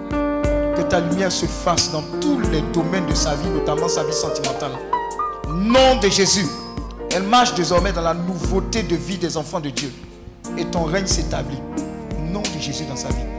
Que 0.09 0.81
ta 0.83 1.01
lumière 1.01 1.29
se 1.29 1.45
fasse 1.45 1.91
dans 1.91 2.01
tous 2.21 2.39
les 2.49 2.61
domaines 2.73 3.05
de 3.07 3.13
sa 3.13 3.35
vie, 3.35 3.49
notamment 3.49 3.89
sa 3.89 4.05
vie 4.05 4.13
sentimentale. 4.13 4.71
Nom 5.49 5.99
de 6.01 6.07
Jésus, 6.07 6.45
elle 7.11 7.23
marche 7.23 7.53
désormais 7.53 7.91
dans 7.91 8.03
la 8.03 8.13
nouveauté 8.13 8.83
de 8.83 8.95
vie 8.95 9.17
des 9.17 9.35
enfants 9.35 9.59
de 9.59 9.69
Dieu. 9.69 9.91
Et 10.57 10.63
ton 10.63 10.85
règne 10.85 11.07
s'établit. 11.07 11.59
Nom 12.31 12.41
de 12.41 12.61
Jésus 12.61 12.85
dans 12.85 12.95
sa 12.95 13.09
vie. 13.09 13.34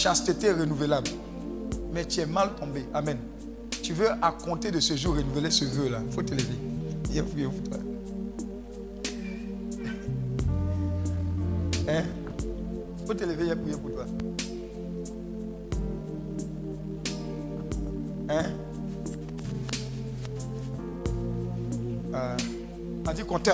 Chasteté 0.00 0.50
renouvelable. 0.52 1.10
Mais 1.92 2.06
tu 2.06 2.20
es 2.20 2.26
mal 2.26 2.54
tombé. 2.58 2.86
Amen. 2.94 3.18
Tu 3.82 3.92
veux 3.92 4.08
à 4.10 4.32
compter 4.32 4.70
de 4.70 4.80
ce 4.80 4.96
jour 4.96 5.14
renouveler 5.14 5.50
ce 5.50 5.66
vœu-là. 5.66 6.00
Il 6.06 6.12
faut 6.12 6.22
te 6.22 6.32
lever. 6.32 6.56
Viens, 7.10 7.24
toi. 7.24 7.78
Hein? 11.88 12.04
Il 13.00 13.06
faut 13.06 13.14
te 13.14 13.24
lever 13.24 13.48
et 13.48 13.56
prier 13.56 13.76
pour 13.76 13.90
toi. 13.90 14.04
Hein? 18.28 18.44
Euh, 22.14 22.36
on 23.08 23.12
dit 23.12 23.24
compter 23.24 23.50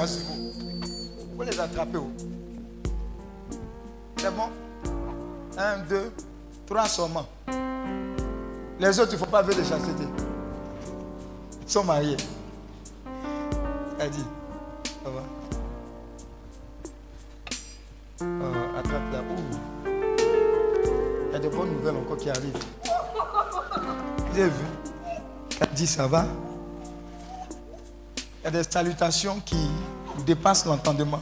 trois 6.86 6.88
seulement. 6.88 7.26
Les 8.78 9.00
autres, 9.00 9.12
il 9.12 9.14
ne 9.14 9.18
faut 9.18 9.30
pas 9.30 9.42
ver 9.42 9.56
de 9.56 9.62
chasteté. 9.62 10.04
Ils 11.62 11.70
sont 11.70 11.84
mariés. 11.84 12.16
Elle 13.98 14.10
dit, 14.10 14.24
ça 14.84 15.10
va. 15.10 15.22
Euh, 18.22 18.78
attrape. 18.78 19.02
Ouh. 19.30 19.88
Il 21.28 21.32
y 21.32 21.36
a 21.36 21.38
des 21.38 21.48
bonnes 21.48 21.72
nouvelles 21.72 21.96
encore 21.96 22.16
qui 22.16 22.30
arrivent. 22.30 22.58
Vous 24.30 24.38
avez 24.38 24.48
vu? 24.48 24.64
Elle 25.60 25.68
dit, 25.70 25.86
ça 25.86 26.06
va. 26.06 26.26
Il 28.16 28.44
y 28.44 28.46
a 28.48 28.50
des 28.50 28.62
salutations 28.62 29.40
qui 29.44 29.70
dépassent 30.26 30.66
l'entendement. 30.66 31.20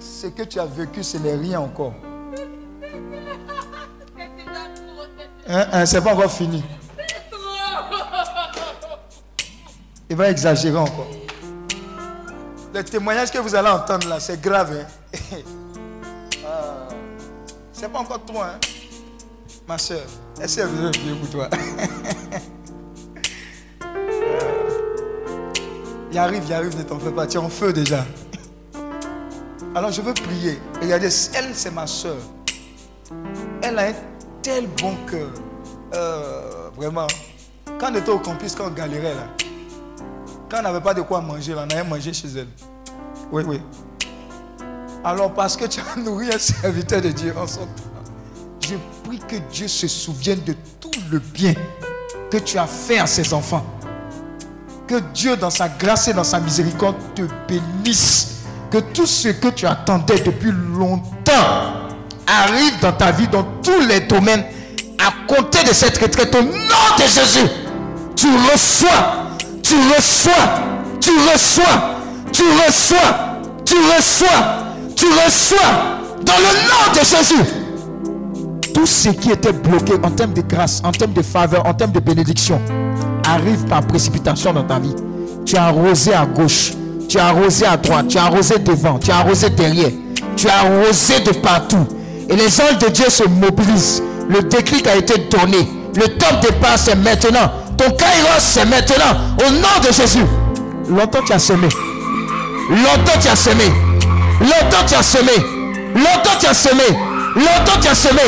Ce 0.00 0.26
que 0.26 0.42
tu 0.42 0.58
as 0.58 0.66
vécu, 0.66 1.04
ce 1.04 1.18
n'est 1.18 1.36
rien 1.36 1.60
encore. 1.60 1.94
Hein, 5.52 5.66
hein, 5.72 5.84
c'est 5.84 6.00
pas 6.00 6.14
encore 6.14 6.30
fini. 6.30 6.62
Il 10.08 10.14
va 10.14 10.30
exagérer 10.30 10.78
encore. 10.78 11.08
Le 12.72 12.84
témoignage 12.84 13.32
que 13.32 13.38
vous 13.38 13.52
allez 13.52 13.68
entendre 13.68 14.06
là, 14.08 14.20
c'est 14.20 14.40
grave. 14.40 14.72
Hein? 14.72 14.86
Ah, 16.52 16.88
c'est 17.72 17.88
pas 17.88 17.98
encore 18.00 18.24
toi, 18.24 18.46
hein? 18.54 18.58
ma 19.68 19.78
soeur. 19.78 20.02
Est-ce 20.40 20.66
bien 20.66 21.14
pour 21.16 21.30
toi? 21.30 21.48
Il 26.12 26.18
arrive, 26.18 26.42
il 26.44 26.52
arrive, 26.52 26.76
ne 26.76 26.82
t'en 26.82 26.98
fais 26.98 27.12
pas. 27.12 27.24
Tu 27.24 27.36
es 27.36 27.40
en 27.40 27.48
feu 27.48 27.72
déjà. 27.72 28.04
Alors 29.76 29.92
je 29.92 30.00
veux 30.00 30.12
prier. 30.12 30.60
Regardez, 30.82 31.06
elle, 31.34 31.54
c'est 31.54 31.70
ma 31.70 31.86
soeur. 31.86 32.16
Elle 33.62 33.78
a 33.78 33.82
un 33.82 33.92
tel 34.42 34.66
bon 34.80 34.94
cœur. 35.10 35.30
Euh, 35.94 36.70
vraiment. 36.76 37.06
Quand 37.78 37.92
on 37.92 37.94
était 37.94 38.10
au 38.10 38.18
campus, 38.18 38.54
quand 38.54 38.66
on 38.66 38.70
galérait 38.70 39.14
là, 39.14 39.26
quand 40.50 40.58
on 40.58 40.62
n'avait 40.62 40.80
pas 40.80 40.94
de 40.94 41.02
quoi 41.02 41.20
manger, 41.20 41.54
là, 41.54 41.64
on 41.66 41.70
allait 41.70 41.84
manger 41.84 42.12
chez 42.12 42.28
elle. 42.28 42.48
Oui, 43.32 43.42
oui. 43.46 43.60
Alors 45.04 45.32
parce 45.32 45.56
que 45.56 45.64
tu 45.64 45.80
as 45.80 45.96
nourri 46.00 46.28
un 46.32 46.38
serviteur 46.38 47.00
de 47.00 47.10
Dieu 47.10 47.34
en 47.36 47.46
son 47.46 47.60
temps, 47.60 47.90
je 48.60 48.74
prie 49.04 49.18
que 49.18 49.36
Dieu 49.52 49.68
se 49.68 49.88
souvienne 49.88 50.42
de 50.44 50.54
tout 50.78 50.90
le 51.10 51.18
bien 51.18 51.54
que 52.30 52.38
tu 52.38 52.58
as 52.58 52.66
fait 52.66 52.98
à 52.98 53.06
ses 53.06 53.32
enfants. 53.32 53.64
Que 54.86 55.00
Dieu, 55.14 55.36
dans 55.36 55.50
sa 55.50 55.68
grâce 55.68 56.08
et 56.08 56.12
dans 56.12 56.24
sa 56.24 56.40
miséricorde, 56.40 56.96
te 57.14 57.22
bénisse. 57.48 58.42
Que 58.70 58.78
tout 58.78 59.06
ce 59.06 59.28
que 59.28 59.48
tu 59.48 59.66
attendais 59.66 60.20
depuis 60.20 60.52
longtemps 60.52 61.69
arrive 62.30 62.78
dans 62.80 62.92
ta 62.92 63.10
vie, 63.10 63.26
dans 63.28 63.44
tous 63.62 63.80
les 63.88 64.00
domaines, 64.00 64.44
à 64.98 65.12
compter 65.26 65.62
de 65.64 65.72
cette 65.72 65.98
retraite. 65.98 66.34
Au 66.34 66.42
nom 66.42 66.50
de 66.50 67.02
Jésus, 67.02 67.48
tu 68.16 68.28
reçois, 68.52 69.26
tu 69.62 69.74
reçois, 69.96 70.32
tu 71.00 71.10
reçois, 71.32 71.96
tu 72.32 72.42
reçois, 72.66 73.40
tu 73.64 73.74
reçois, 73.96 74.58
tu 74.94 75.06
reçois, 75.06 75.58
dans 76.22 76.36
le 76.36 76.68
nom 76.68 76.92
de 76.92 77.04
Jésus. 77.04 77.50
Tout 78.72 78.86
ce 78.86 79.08
qui 79.08 79.30
était 79.30 79.52
bloqué 79.52 79.94
en 80.02 80.10
termes 80.10 80.32
de 80.32 80.42
grâce, 80.42 80.80
en 80.84 80.92
termes 80.92 81.12
de 81.12 81.22
faveur, 81.22 81.66
en 81.66 81.74
termes 81.74 81.92
de 81.92 82.00
bénédiction, 82.00 82.60
arrive 83.26 83.64
par 83.66 83.82
précipitation 83.82 84.52
dans 84.52 84.64
ta 84.64 84.78
vie. 84.78 84.94
Tu 85.44 85.56
as 85.56 85.64
arrosé 85.64 86.14
à 86.14 86.24
gauche, 86.24 86.72
tu 87.08 87.18
as 87.18 87.26
arrosé 87.26 87.66
à 87.66 87.76
droite, 87.76 88.08
tu 88.08 88.18
as 88.18 88.24
arrosé 88.24 88.58
devant, 88.58 88.98
tu 88.98 89.10
as 89.10 89.16
arrosé 89.16 89.50
derrière, 89.50 89.90
tu 90.36 90.48
as 90.48 90.58
arrosé 90.60 91.20
de 91.20 91.32
partout. 91.32 91.86
Et 92.30 92.36
les 92.36 92.60
anges 92.60 92.78
de 92.78 92.88
Dieu 92.88 93.10
se 93.10 93.24
mobilisent. 93.24 94.02
Le 94.28 94.42
déclic 94.42 94.86
a 94.86 94.94
été 94.94 95.18
donné. 95.18 95.68
Le 95.96 96.06
top 96.16 96.40
départ, 96.40 96.78
c'est 96.78 96.94
maintenant. 96.94 97.50
Ton 97.76 97.90
kairos, 97.90 98.38
c'est 98.38 98.64
maintenant. 98.64 99.18
Au 99.44 99.50
nom 99.50 99.88
de 99.88 99.92
Jésus. 99.92 100.24
Longtemps 100.88 101.22
tu 101.26 101.32
as 101.32 101.38
semé. 101.40 101.68
Longtemps 102.70 103.18
tu 103.20 103.28
as 103.28 103.36
semé. 103.36 103.64
Longtemps 104.40 104.86
tu 104.86 104.94
as 104.94 105.02
semé. 105.02 105.32
Longtemps 105.94 106.38
tu 106.38 106.46
as 106.46 106.54
semé. 106.54 106.82
Longtemps 107.34 107.80
tu 107.80 107.94
semé. 107.94 108.22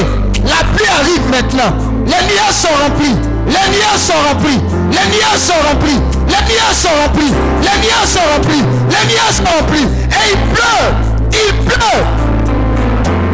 La 0.44 0.64
pluie 0.74 0.88
arrive 0.88 1.30
maintenant. 1.30 1.76
Les 2.06 2.26
nuages 2.26 2.54
sont 2.54 2.68
remplis. 2.82 3.16
Les 3.46 3.52
nuages 3.52 3.98
sont 3.98 4.12
remplis. 4.28 4.60
Les 4.90 5.16
nuages 5.16 5.38
sont 5.38 5.68
remplis. 5.68 6.00
Les 6.26 6.54
nuages 6.54 6.74
sont 6.74 6.88
remplis. 7.04 7.32
Les 7.62 7.86
nuages 7.86 8.06
sont 8.06 8.20
remplis. 8.34 8.64
Les 8.90 9.06
nuages 9.12 9.34
sont 9.34 9.58
remplis. 9.58 9.86
Et 10.10 10.32
il 10.32 10.38
pleut. 10.52 10.90
Il 11.32 11.64
pleut. 11.64 12.21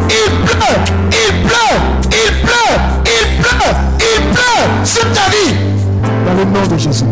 Il 0.09 0.31
pleut. 0.45 0.77
Il 1.11 1.43
pleut. 1.43 1.75
Il 2.11 2.41
pleut. 2.41 2.71
Il 3.05 3.41
pleut. 3.41 3.73
Il 3.99 4.21
pleut 4.31 4.85
sur 4.85 5.03
ta 5.11 5.29
vie. 5.29 5.55
Dans 6.25 6.33
le 6.33 6.45
nom 6.45 6.67
de 6.67 6.77
Jésus. 6.77 7.05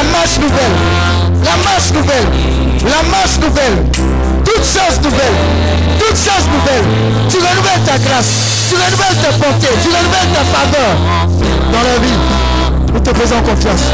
La 0.00 0.06
marche 0.18 0.38
nouvelle. 0.38 0.76
La 1.44 1.56
marche 1.62 1.92
nouvelle. 1.92 2.28
La 2.84 3.02
marche 3.10 3.36
nouvelle. 3.36 3.84
Toutes 4.46 4.64
choses 4.64 4.98
nouvelles. 5.02 5.38
Toutes 5.98 6.16
choses 6.16 6.48
nouvelles. 6.48 6.88
Tu 7.28 7.36
renouvelles 7.36 7.84
ta 7.84 7.98
grâce. 7.98 8.32
Tu 8.66 8.76
renouvelles 8.76 9.18
ta 9.20 9.30
bonté. 9.32 9.68
Tu 9.82 9.88
renouvelles 9.88 10.32
ta 10.32 10.42
faveur 10.56 10.96
dans 11.70 11.82
la 11.82 11.98
vie. 11.98 12.18
Nous 12.94 13.00
te 13.00 13.12
faisons 13.14 13.42
confiance. 13.42 13.92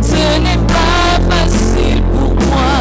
Ce 0.00 0.38
n'est 0.38 0.62
pas 0.68 1.18
facile 1.28 2.02
pour 2.12 2.34
moi 2.46 2.74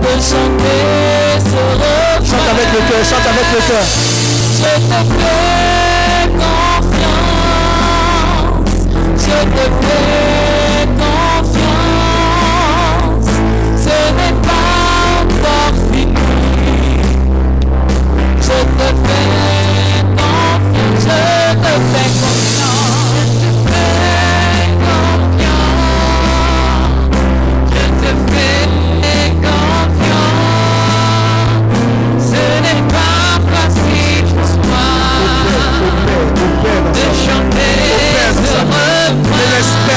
de 0.00 0.12
chanter 0.22 1.36
ce. 1.38 2.30
Chante 2.30 2.48
avec 2.50 2.68
le 2.72 2.80
cœur. 2.88 3.02
Chante 3.04 3.26
avec 3.28 3.46
le 3.52 3.60
cœur. 3.68 3.84
Je 9.44 9.50
te 9.50 10.53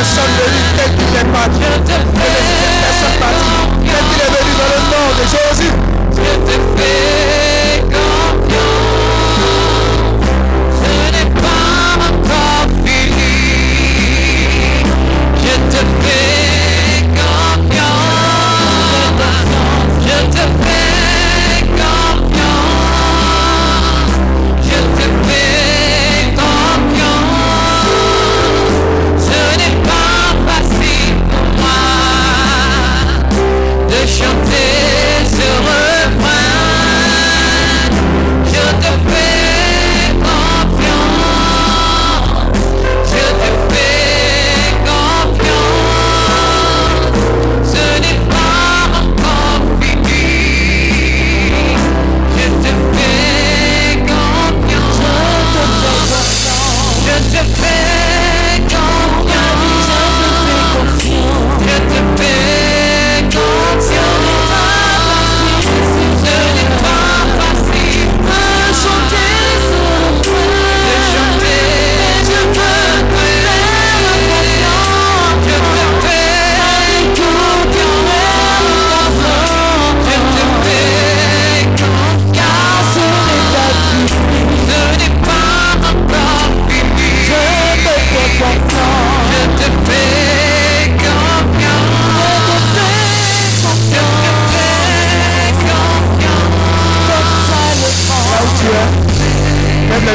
personne 0.08 0.38
tel 3.84 4.04
qu'il 4.10 4.22
est 4.22 4.32
venu 4.32 4.54
dans 4.58 4.70
le 4.74 4.80
nom 4.92 5.06
de 5.18 5.24
Jésus. 5.24 5.74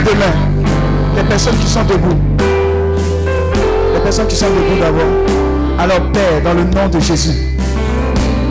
Deux 0.05 0.15
mains. 0.15 0.73
Les 1.17 1.23
personnes 1.25 1.57
qui 1.57 1.67
sont 1.67 1.85
debout. 1.85 2.17
Les 3.95 4.01
personnes 4.01 4.27
qui 4.27 4.37
sont 4.37 4.47
debout 4.47 4.81
d'abord. 4.81 5.79
Alors 5.79 6.13
Père, 6.13 6.43
dans 6.45 6.55
le 6.55 6.65
nom 6.65 6.89
de 6.89 7.01
Jésus, 7.01 7.57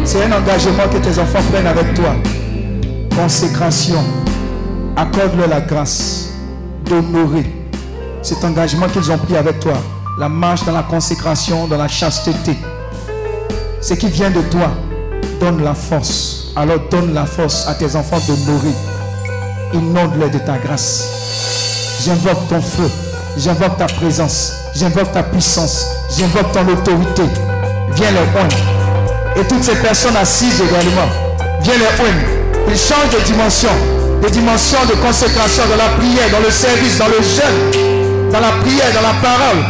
c'est 0.04 0.24
un 0.24 0.32
engagement 0.32 0.88
que 0.92 0.98
tes 0.98 1.20
enfants 1.20 1.40
prennent 1.52 1.68
avec 1.68 1.94
toi. 1.94 2.16
Consécration. 3.16 4.04
Accorde-leur 4.96 5.48
la 5.48 5.62
grâce 5.62 6.30
d'honorer 6.86 7.46
cet 8.22 8.44
engagement 8.44 8.88
qu'ils 8.88 9.12
ont 9.12 9.18
pris 9.18 9.36
avec 9.36 9.60
toi. 9.60 9.74
La 10.20 10.30
marche 10.30 10.66
dans 10.66 10.74
la 10.74 10.84
consécration, 10.84 11.68
dans 11.68 11.78
la 11.78 11.88
chasteté. 11.88 12.58
Ce 13.82 13.94
qui 13.94 14.08
vient 14.08 14.30
de 14.30 14.42
toi, 14.42 14.72
donne 15.40 15.64
la 15.64 15.74
force. 15.74 16.52
Alors 16.56 16.80
donne 16.90 17.14
la 17.14 17.26
force 17.26 17.68
à 17.68 17.74
tes 17.74 17.96
enfants 17.96 18.20
d'honorer. 18.28 18.76
Inonde-les 19.74 20.30
de 20.30 20.40
ta 20.40 20.58
grâce. 20.58 21.11
J'invoque 22.04 22.48
ton 22.50 22.60
feu. 22.60 22.90
J'invoque 23.38 23.78
ta 23.78 23.86
présence. 23.86 24.54
J'invoque 24.76 25.12
ta 25.12 25.22
puissance. 25.22 25.86
J'invoque 26.18 26.52
ton 26.52 26.68
autorité. 26.68 27.22
Viens 27.94 28.10
les 28.10 28.40
oindre. 28.40 28.56
Et 29.36 29.46
toutes 29.48 29.64
ces 29.64 29.76
personnes 29.76 30.16
assises 30.16 30.62
également, 30.62 31.08
viens 31.62 31.76
les 31.76 32.02
oindre. 32.04 32.68
Ils 32.70 32.78
changent 32.78 33.12
de 33.12 33.24
dimension. 33.24 33.70
Des 34.24 34.32
dimensions 34.32 34.84
de 34.90 34.96
consécration 34.96 35.64
dans 35.70 35.78
la 35.78 35.90
prière, 36.00 36.30
dans 36.32 36.40
le 36.40 36.50
service, 36.50 36.98
dans 36.98 37.08
le 37.08 37.22
jeûne, 37.22 38.32
dans 38.32 38.40
la 38.40 38.52
prière, 38.64 38.92
dans 38.96 39.02
la 39.02 39.14
parole. 39.22 39.62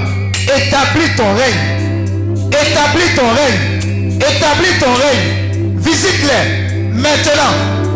Établis 0.43 1.13
ton 1.17 1.33
règne. 1.35 2.47
Établis 2.47 3.13
ton 3.13 3.27
règne. 3.27 4.15
Établis 4.15 4.79
ton 4.79 4.93
règne. 4.93 5.75
Visite-les 5.79 6.93
maintenant. 6.93 7.53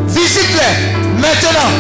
Visite-les 0.08 1.22
maintenant. 1.22 1.72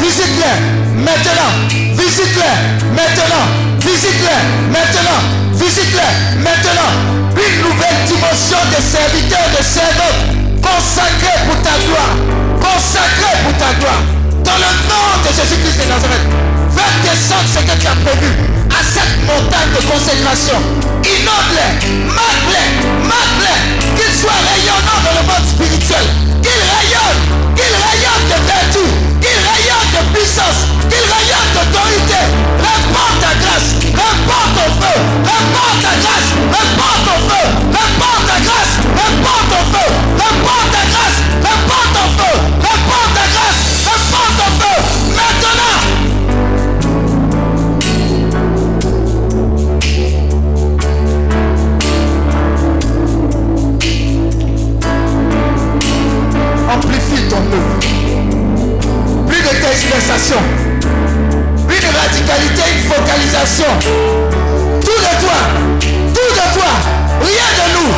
Visite-les 0.00 1.02
maintenant. 1.02 1.83
Visite-les 1.96 2.54
maintenant. 2.94 3.46
Visite-les 3.78 4.40
maintenant. 4.70 5.20
Visite-les 5.54 6.42
maintenant. 6.42 6.92
Une 7.34 7.56
nouvelle 7.62 8.00
dimension 8.06 8.58
de 8.70 8.80
serviteurs, 8.82 9.50
de 9.58 9.62
servantes, 9.62 10.22
consacrés 10.62 11.38
pour 11.46 11.58
ta 11.62 11.78
gloire, 11.82 12.14
consacrés 12.60 13.36
pour 13.42 13.54
ta 13.58 13.74
gloire. 13.78 14.02
Dans 14.44 14.58
le 14.58 14.70
nom 14.86 15.06
de 15.22 15.30
Jésus-Christ 15.34 15.78
de 15.82 15.86
Nazareth, 15.88 16.26
fais 16.74 16.92
descendre 17.02 17.48
ce 17.48 17.60
que 17.60 17.74
tu 17.80 17.86
as 17.86 17.98
prévu 18.04 18.30
à 18.70 18.80
cette 18.82 19.16
montagne 19.26 19.70
de 19.74 19.82
consécration. 19.86 20.58
Inonde-les, 21.04 21.70
marque-les, 22.06 22.68
marque-les, 23.06 23.58
qu'ils 23.96 24.14
soient 24.14 24.42
rayonnants 24.46 25.02
dans 25.04 25.16
le 25.20 25.24
monde 25.26 25.46
spirituel, 25.48 26.06
qu'ils 26.42 26.64
rayonnent, 26.64 27.24
qu'ils 27.56 27.76
rayonnent 27.76 28.28
de 28.30 28.38
vertu, 28.46 28.86
qu'ils 29.24 29.40
rayonnent 29.40 29.92
de 29.96 30.02
puissance, 30.12 30.68
qu'ils 30.90 31.08
rayonnent 31.08 31.52
d'autorité. 31.56 32.20
Répands 32.60 33.16
ta 33.20 33.32
grâce, 33.40 33.72
répands 33.80 34.50
ton 34.52 34.68
feu, 34.80 34.96
répands 35.24 35.76
ta 35.80 35.96
grâce, 35.96 36.28
répands 36.52 37.00
ton 37.08 37.16
feu, 37.28 37.44
répands 37.72 38.20
ta 38.28 38.36
grâce, 38.44 38.72
répands 39.00 39.44
ton 39.48 39.64
feu, 39.72 39.88
répands 40.20 40.68
ta 40.72 40.84
grâce, 40.92 41.18
répands 41.40 41.88
ton 41.94 42.06
feu, 42.18 42.34
répands 42.60 43.08
ta 43.16 43.24
grâce, 43.32 43.60
répands 43.88 44.32
ton 44.36 44.50
feu. 44.60 44.76
Maintenant, 45.16 45.76
amplifie 56.74 57.22
ton 57.30 57.36
œuvre. 57.36 58.03
Plus 61.66 61.80
de 61.80 61.86
radicalité, 61.86 62.62
une 62.76 62.84
focalisation. 62.84 63.70
Tout 64.80 65.00
de 65.00 65.12
toi, 65.24 65.38
tout 65.80 66.32
de 66.34 66.46
toi, 66.54 66.72
rien 67.22 67.50
de 67.58 67.66
nous. 67.72 67.92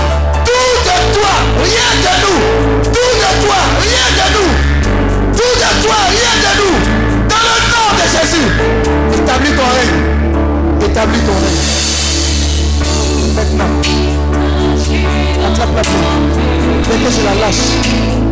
Tout 0.45 0.77
de 0.85 0.97
toi, 1.19 1.35
rien 1.59 1.91
de 2.05 2.15
nous. 2.23 2.41
Tout 2.85 3.15
de 3.19 3.31
toi, 3.45 3.61
rien 3.83 4.07
de 4.15 4.27
nous. 4.37 4.51
Tout 5.33 5.55
de 5.59 5.71
toi, 5.85 5.99
rien 6.09 6.35
de 6.45 6.53
nous. 6.61 6.77
Dans 7.29 7.43
le 7.43 7.57
nom 7.73 7.89
de 7.99 8.05
Jésus, 8.15 8.49
établis 9.13 9.55
ton 9.57 9.69
règne. 9.77 10.01
Établis 10.89 11.23
ton 11.27 11.35
règne. 11.35 11.65
Maintenant, 13.35 13.73
attrape 15.49 15.75
la 15.75 15.83
main. 15.83 16.07
Dès 16.85 16.99
que 17.05 17.11
je 17.11 17.21
la 17.25 17.35
lâche, 17.45 17.67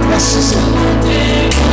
merci 0.09 0.41
Seigneur. 0.41 1.65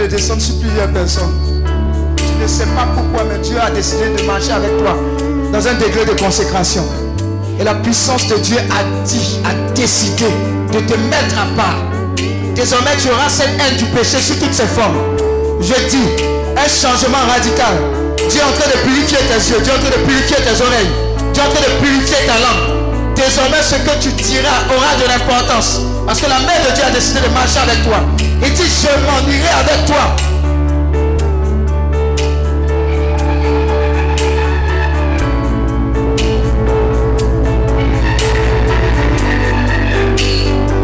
De 0.00 0.06
descendre 0.06 0.40
sur 0.40 0.58
plusieurs 0.58 0.90
personnes. 0.92 1.34
Tu 2.16 2.42
ne 2.42 2.46
sais 2.46 2.64
pas 2.64 2.88
pourquoi, 2.94 3.24
mais 3.28 3.38
Dieu 3.38 3.56
a 3.60 3.70
décidé 3.70 4.08
de 4.08 4.22
marcher 4.26 4.52
avec 4.52 4.76
toi 4.78 4.96
dans 5.52 5.66
un 5.66 5.74
degré 5.74 6.04
de 6.06 6.18
consécration. 6.18 6.84
Et 7.60 7.64
la 7.64 7.74
puissance 7.74 8.26
de 8.28 8.36
Dieu 8.36 8.56
a 8.56 9.04
dit, 9.04 9.38
a 9.44 9.72
décidé 9.74 10.26
de 10.72 10.80
te 10.80 10.96
mettre 11.10 11.36
à 11.36 11.54
part. 11.54 11.82
Désormais, 12.54 12.96
tu 12.98 13.10
auras 13.10 13.28
cette 13.28 13.50
haine 13.60 13.76
du 13.76 13.84
péché 13.86 14.18
sous 14.20 14.34
toutes 14.36 14.54
ses 14.54 14.66
formes. 14.66 14.96
Je 15.60 15.74
dis, 15.90 16.24
un 16.56 16.68
changement 16.68 17.24
radical. 17.30 17.76
Dieu 18.30 18.40
est 18.40 18.44
en 18.44 18.52
train 18.52 18.70
de 18.70 18.78
purifier 18.88 19.18
tes 19.18 19.50
yeux, 19.50 19.60
Dieu 19.60 19.72
est 19.72 19.76
en 19.76 19.80
train 19.80 19.98
de 19.98 20.06
purifier 20.06 20.36
tes 20.36 20.62
oreilles, 20.62 20.90
Dieu 21.34 21.42
est 21.42 21.46
en 21.46 21.50
train 21.50 21.60
de 21.60 21.84
purifier 21.84 22.26
ta 22.26 22.34
langue. 22.34 22.79
Désormais, 23.26 23.62
ce 23.62 23.74
que 23.74 23.98
tu 24.00 24.08
diras 24.12 24.64
aura 24.74 24.94
de 24.96 25.06
l'importance. 25.06 25.80
Parce 26.06 26.20
que 26.20 26.26
la 26.26 26.38
main 26.38 26.58
de 26.66 26.74
Dieu 26.74 26.84
a 26.86 26.90
décidé 26.90 27.20
de 27.20 27.28
marcher 27.28 27.58
avec 27.58 27.84
toi. 27.84 27.98
Il 28.18 28.52
dit, 28.54 28.62
je 28.62 28.88
m'en 29.04 29.20
irai 29.28 29.48
avec 29.60 29.84
toi. 29.84 30.16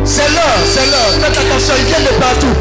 C'est 0.04 0.28
l'heure, 0.28 0.60
c'est 0.74 0.86
l'heure. 0.90 1.12
Faites 1.18 1.38
attention, 1.38 1.74
ils 1.78 1.86
viennent 1.86 2.04
de 2.04 2.20
partout. 2.20 2.54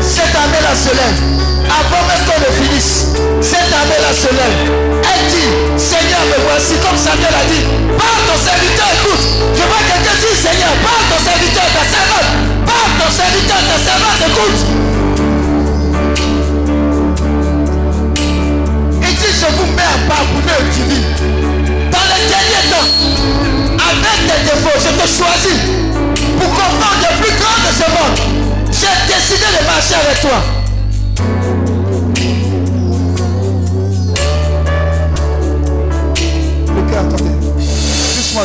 Cette 0.00 0.34
armée-là 0.34 0.74
se 0.76 0.90
lève. 0.90 1.38
Avant 1.64 2.06
même 2.06 2.24
qu'on 2.24 2.40
ne 2.40 2.64
finisse, 2.64 3.08
cette 3.42 3.72
armée-là 3.72 4.12
se 4.14 4.28
lève. 4.28 4.97
Dit, 5.26 5.50
Seigneur, 5.76 6.22
me 6.30 6.38
voici, 6.46 6.74
comme 6.78 6.96
Samuel 6.96 7.34
a 7.34 7.44
dit. 7.50 7.64
Parle 7.98 8.22
ton 8.26 8.38
serviteur, 8.38 8.86
écoute. 8.94 9.24
Je 9.52 9.62
vois 9.66 9.82
quelqu'un 9.82 10.14
dire, 10.14 10.36
Seigneur, 10.38 10.72
parle 10.78 11.04
ton 11.10 11.18
serviteur, 11.18 11.66
ta 11.74 11.82
servante. 11.82 12.30
Parle 12.64 12.92
ton 13.02 13.10
serviteur, 13.10 13.58
ta 13.66 13.78
servante, 13.82 14.20
écoute. 14.22 14.60
Il 19.02 19.14
dit, 19.14 19.32
je 19.34 19.48
vous 19.58 19.68
mets 19.74 19.82
à 19.82 19.98
pour 20.06 20.42
le 20.46 20.56
divin. 20.70 21.02
Dans 21.90 22.06
les 22.14 22.22
derniers 22.30 22.66
temps, 22.70 22.88
avec 23.90 24.18
tes 24.22 24.40
défauts, 24.46 24.78
je 24.78 24.90
te 24.94 25.06
choisis 25.08 25.58
pour 26.38 26.50
comprendre 26.50 27.02
le 27.02 27.12
plus 27.20 27.34
grand 27.42 27.58
de 27.66 27.72
ce 27.74 27.86
monde. 27.90 28.18
J'ai 28.70 28.96
décidé 29.12 29.46
de 29.58 29.66
marcher 29.66 29.94
avec 29.94 30.20
toi. 30.20 30.57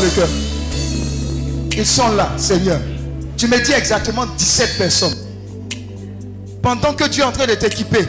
Le 0.02 0.10
cœur. 0.10 0.28
Ils 1.78 1.86
sont 1.86 2.12
là, 2.14 2.32
Seigneur. 2.36 2.80
Tu 3.38 3.48
me 3.48 3.64
dis 3.64 3.74
exactement 3.74 4.26
17 4.26 4.78
personnes. 4.80 5.16
Pendant 6.64 6.94
que 6.94 7.04
Dieu 7.08 7.22
est 7.22 7.28
en 7.28 7.32
train 7.32 7.46
de 7.46 7.54
t'équiper, 7.54 8.06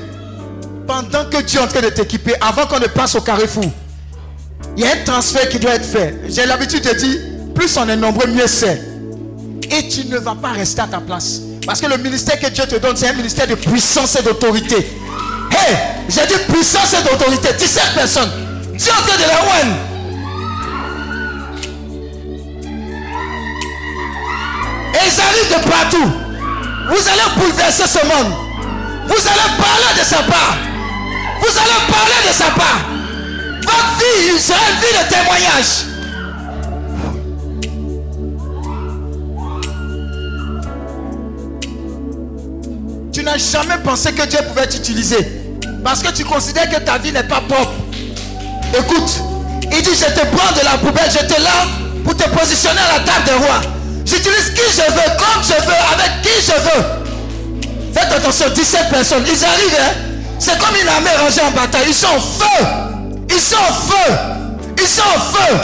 pendant 0.87 1.27
que 1.29 1.43
Dieu 1.43 1.61
est 1.61 1.63
en 1.63 1.67
train 1.67 1.83
de 1.83 1.91
t'équiper, 1.91 2.35
avant 2.41 2.67
qu'on 2.67 2.79
ne 2.81 2.87
passe 2.87 3.17
au 3.17 3.21
carrefour, 3.21 3.71
il 4.79 4.83
y 4.83 4.87
a 4.87 4.93
un 4.93 5.05
transfert 5.05 5.47
qui 5.51 5.59
doit 5.59 5.75
être 5.75 5.85
fait. 5.85 6.21
J'ai 6.29 6.47
l'habitude 6.47 6.85
de 6.85 6.95
dire, 6.95 7.21
plus 7.55 7.77
on 7.77 7.87
est 7.87 7.97
nombreux, 7.97 8.29
mieux 8.29 8.47
c'est. 8.47 8.81
Et 9.71 9.87
tu 9.87 10.07
ne 10.07 10.17
vas 10.19 10.35
pas 10.35 10.53
rester 10.53 10.81
à 10.81 10.87
ta 10.87 11.01
place. 11.01 11.41
Parce 11.67 11.83
que 11.83 11.87
le 11.87 11.99
ministère 11.99 12.41
que 12.41 12.49
Dieu 12.49 12.65
te 12.65 12.77
donne, 12.77 12.97
c'est 12.97 13.09
un 13.09 13.15
ministère 13.15 13.47
de 13.47 13.57
puissance 13.57 14.17
et 14.19 14.23
d'autorité. 14.23 14.77
Hé, 14.77 15.75
j'ai 16.09 16.27
dit 16.27 16.41
puissance 16.49 16.95
et 16.95 17.03
d'autorité. 17.03 17.49
17 17.59 17.83
personnes. 17.95 18.31
Dieu 18.75 18.91
est 18.91 18.93
en 18.93 19.07
train 19.07 19.17
de 19.17 19.23
la 19.23 19.43
ouen. 19.43 19.94
Et 24.95 25.07
ils 25.07 25.21
arrivent 25.21 25.51
de 25.51 25.71
partout. 25.71 26.13
Vous 26.89 27.09
allez 27.09 27.41
bouleverser 27.41 27.87
ce 27.87 28.07
monde. 28.07 28.33
Vous 29.07 29.29
allez 29.29 29.51
parler 29.59 29.99
de 29.99 30.05
sa 30.05 30.23
part. 30.23 30.57
Vous 31.41 31.59
allez 31.59 31.93
parler 31.93 32.29
de 32.29 32.33
sa 32.33 32.47
part. 32.51 32.81
Votre 33.63 33.99
vie 33.99 34.41
sera 34.41 34.59
une 34.71 34.81
vie 34.81 34.93
de 34.93 35.15
témoignage. 35.15 35.95
n'as 43.25 43.39
jamais 43.39 43.83
pensé 43.83 44.13
que 44.13 44.27
Dieu 44.27 44.39
pouvait 44.49 44.67
t'utiliser. 44.67 45.27
Parce 45.83 46.03
que 46.03 46.13
tu 46.13 46.25
considères 46.25 46.69
que 46.69 46.81
ta 46.81 46.99
vie 46.99 47.13
n'est 47.13 47.25
pas 47.25 47.41
propre. 47.41 47.73
Écoute, 48.79 49.21
il 49.73 49.83
dit, 49.83 49.91
je 49.95 50.05
te 50.05 50.27
prends 50.27 50.53
de 50.53 50.65
la 50.65 50.79
poubelle, 50.79 51.11
je 51.11 51.27
te 51.27 51.41
lave 51.41 51.69
pour 52.05 52.17
te 52.17 52.29
positionner 52.29 52.81
à 52.81 52.99
la 52.99 53.05
table 53.05 53.25
des 53.25 53.33
rois. 53.33 53.74
J'utilise 54.05 54.51
qui 54.51 54.63
je 54.71 54.93
veux, 54.93 55.17
comme 55.19 55.43
je 55.43 55.67
veux, 55.67 55.83
avec 55.93 56.23
qui 56.23 56.41
je 56.41 56.53
veux. 56.53 56.85
Faites 57.93 58.13
attention, 58.13 58.47
17 58.55 58.89
personnes, 58.91 59.25
ils 59.27 59.45
arrivent, 59.45 59.79
hein. 59.81 60.13
C'est 60.39 60.59
comme 60.59 60.75
une 60.81 60.89
armée 60.89 61.11
rangée 61.19 61.41
en 61.41 61.51
bataille. 61.53 61.87
Ils 61.89 61.95
sont 61.95 62.09
en 62.09 62.21
feu. 62.21 62.67
Ils 63.31 63.41
sont 63.41 63.57
en 63.57 63.73
feu. 63.73 64.13
Ils 64.79 64.87
sont 64.89 65.03
en 65.03 65.21
feu. 65.21 65.59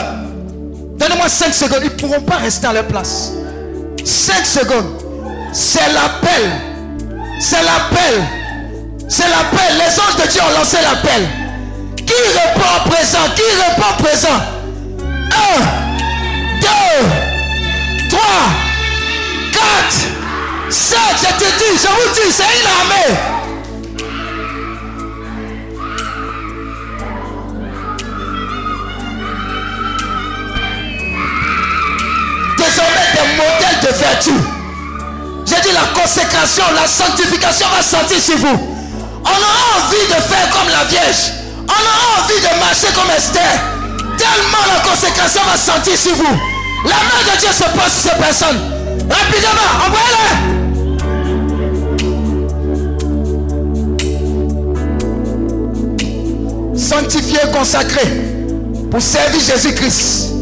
Donnez-moi 0.97 1.29
5 1.29 1.53
secondes. 1.53 1.81
Ils 1.83 1.91
ne 1.91 1.97
pourront 1.97 2.21
pas 2.21 2.37
rester 2.37 2.67
à 2.67 2.73
leur 2.73 2.87
place. 2.87 3.33
5 4.05 4.47
secondes. 4.47 5.03
C'est 5.53 5.93
l'appel. 5.93 6.51
C'est 7.41 7.63
l'appel. 7.63 8.23
C'est 9.09 9.29
l'appel. 9.29 9.77
Les 9.77 10.01
anges 10.01 10.17
de 10.25 10.31
Dieu 10.31 10.41
ont 10.41 10.59
lancé 10.59 10.79
l'appel. 10.83 11.29
Qui 11.97 12.15
répond 12.15 12.91
présent? 12.91 13.19
Qui 13.35 13.43
répond 13.43 14.03
présent? 14.03 14.41
1, 15.59 15.61
2, 16.61 16.67
3, 18.21 18.29
4, 19.53 19.63
5. 20.71 20.99
Je 21.19 21.27
te 21.27 21.51
dis, 21.59 21.79
je 21.83 21.89
vous 21.89 22.09
dis, 22.15 22.33
c'est 22.33 22.61
une 22.61 22.67
armée. 22.67 23.11
Désormais 32.59 33.09
des 33.15 33.27
modèles 33.37 33.81
de 33.83 33.99
vertu. 33.99 34.33
J'ai 35.47 35.61
dit 35.63 35.75
la 35.75 36.01
consécration, 36.01 36.65
la 36.75 36.87
sanctification 36.87 37.67
va 37.75 37.83
sortir 37.83 38.21
sur 38.21 38.37
vous. 38.37 38.77
On 39.25 39.29
aura 39.29 39.79
envie 39.79 40.07
de 40.07 40.21
faire 40.23 40.51
comme 40.51 40.69
la 40.69 40.85
Vierge. 40.85 41.33
On 41.67 41.73
aura 41.73 42.23
envie 42.23 42.41
de 42.41 42.61
marcher 42.61 42.93
comme 42.95 43.11
Esther. 43.11 43.43
Tellement 44.17 44.65
la 44.67 44.81
consécration 44.89 45.43
va 45.45 45.57
sortir 45.57 45.99
sur 45.99 46.15
vous. 46.15 46.50
La 46.85 46.97
main 46.97 47.23
de 47.25 47.39
Dieu 47.39 47.53
se 47.53 47.65
pose 47.65 47.93
sur 47.93 48.11
ces 48.11 48.19
personnes. 48.19 48.61
Rapidement, 49.09 49.71
envoyez-les. 49.87 50.51
Sanctifié, 56.79 57.39
consacré 57.53 58.03
pour 58.91 59.03
servir 59.03 59.41
Jésus-Christ. 59.41 60.33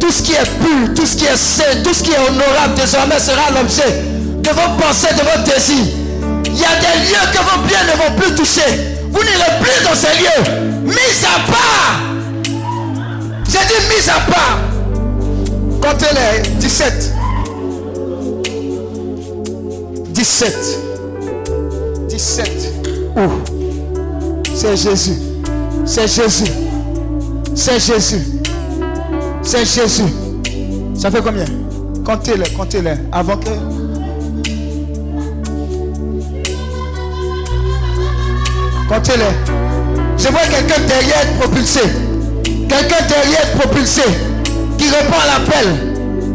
Tout 0.00 0.10
ce 0.12 0.22
qui 0.22 0.32
est 0.32 0.50
pur, 0.60 0.94
tout 0.94 1.06
ce 1.06 1.16
qui 1.16 1.24
est 1.24 1.36
saint, 1.36 1.82
tout 1.82 1.92
ce 1.92 2.02
qui 2.02 2.12
est 2.12 2.18
honorable 2.18 2.74
désormais 2.76 3.18
sera 3.18 3.50
l'objet 3.50 4.04
de 4.42 4.50
vos 4.50 4.76
pensées, 4.80 5.14
de 5.14 5.22
vos 5.22 5.42
désirs. 5.44 5.94
Il 6.44 6.56
y 6.58 6.64
a 6.64 6.76
des 6.80 7.00
lieux 7.08 7.26
que 7.32 7.38
vos 7.38 7.58
biens 7.66 7.84
ne 7.84 7.96
vont 7.98 8.16
plus 8.16 8.34
toucher. 8.34 8.96
Vous 9.10 9.20
n'irez 9.20 9.58
plus 9.60 9.84
dans 9.84 9.94
ces 9.94 10.14
lieux. 10.18 10.42
Mis 10.84 11.24
à 11.24 11.40
part. 11.50 12.00
J'ai 13.48 13.66
dit 13.66 13.80
mis 13.88 14.08
à 14.08 14.20
part. 14.30 14.75
Comptez-les. 15.86 16.50
17. 16.58 17.14
17. 20.08 20.56
17. 22.08 22.72
Où? 23.16 23.20
C'est 24.52 24.76
Jésus. 24.76 25.12
C'est 25.84 26.08
Jésus. 26.08 26.50
C'est 27.54 27.78
Jésus. 27.78 28.22
C'est 29.42 29.64
Jésus. 29.64 30.02
Ça 30.96 31.08
fait 31.08 31.22
combien? 31.22 31.44
Comptez-les, 32.04 32.50
comptez-les. 32.50 32.94
Avant 33.12 33.36
que. 33.36 33.50
Comptez-les. 38.88 39.24
Je 40.18 40.28
vois 40.28 40.40
quelqu'un 40.40 40.80
derrière 40.84 41.20
être 41.22 41.38
propulsé. 41.38 41.80
Quelqu'un 42.68 43.06
derrière 43.06 43.42
être 43.42 43.58
propulsé. 43.58 44.02
Qui 44.86 44.92
répond 44.92 45.18
à 45.20 45.26
l'appel. 45.26 45.66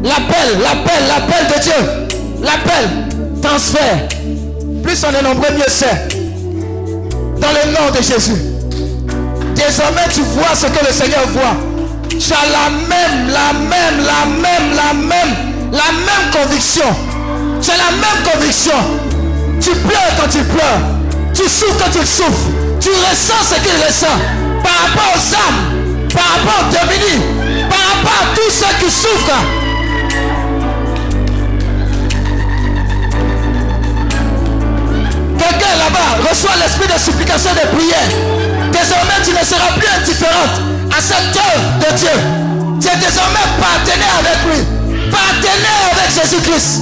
L'appel, 0.03 0.59
l'appel, 0.61 1.07
l'appel 1.07 1.47
de 1.55 1.63
Dieu. 1.63 2.43
L'appel. 2.43 2.89
Transfert. 3.41 4.09
Plus 4.83 5.05
on 5.05 5.17
est 5.17 5.21
nombreux, 5.21 5.53
mieux 5.53 5.69
c'est. 5.69 6.09
Dans 7.39 7.47
le 7.47 7.71
nom 7.71 7.91
de 7.95 8.03
Jésus. 8.03 8.41
Désormais, 9.55 10.01
tu 10.13 10.21
vois 10.35 10.53
ce 10.53 10.65
que 10.65 10.85
le 10.85 10.91
Seigneur 10.91 11.25
voit. 11.29 11.55
Tu 12.09 12.33
as 12.33 12.49
la 12.51 12.69
même, 12.89 13.29
la 13.29 13.53
même, 13.53 14.05
la 14.05 14.25
même, 14.25 14.75
la 14.75 14.93
même, 14.95 15.35
la 15.71 15.91
même 15.93 16.31
conviction. 16.33 16.93
Tu 17.61 17.71
as 17.71 17.77
la 17.77 17.91
même 17.91 18.33
conviction. 18.33 18.75
Tu 19.61 19.69
pleures 19.69 20.13
quand 20.19 20.29
tu 20.29 20.43
pleures. 20.43 20.81
Tu 21.33 21.43
souffres 21.43 21.77
quand 21.77 21.91
tu 21.97 22.05
souffres. 22.05 22.49
Tu 22.81 22.89
ressens 22.89 23.55
ce 23.55 23.61
qu'il 23.61 23.81
ressent. 23.81 24.07
Par 24.61 24.73
rapport 24.73 25.13
aux 25.15 25.35
âmes, 25.35 26.09
par 26.13 26.23
rapport 26.23 26.65
aux 26.67 26.85
Dominiques, 26.85 27.40
par 27.81 28.13
rapport 28.13 28.33
tous 28.35 28.51
ceux 28.51 28.85
qui 28.85 28.91
souffrent. 28.91 29.43
Quelqu'un 35.37 35.75
là-bas 35.77 36.29
reçoit 36.29 36.55
l'esprit 36.61 36.87
de 36.93 36.99
supplication 36.99 37.51
de 37.51 37.75
prière. 37.75 38.09
Désormais, 38.71 39.21
tu 39.23 39.31
ne 39.31 39.45
seras 39.45 39.71
plus 39.73 39.87
indifférente 39.87 40.61
à 40.95 41.01
cette 41.01 41.35
œuvre 41.35 41.89
de 41.89 41.97
Dieu. 41.97 42.09
Tu 42.79 42.87
es 42.87 42.97
désormais 42.97 43.39
partenaire 43.59 44.15
avec 44.19 44.37
lui. 44.45 45.09
Partenaire 45.09 45.91
avec 45.91 46.09
Jésus-Christ. 46.13 46.81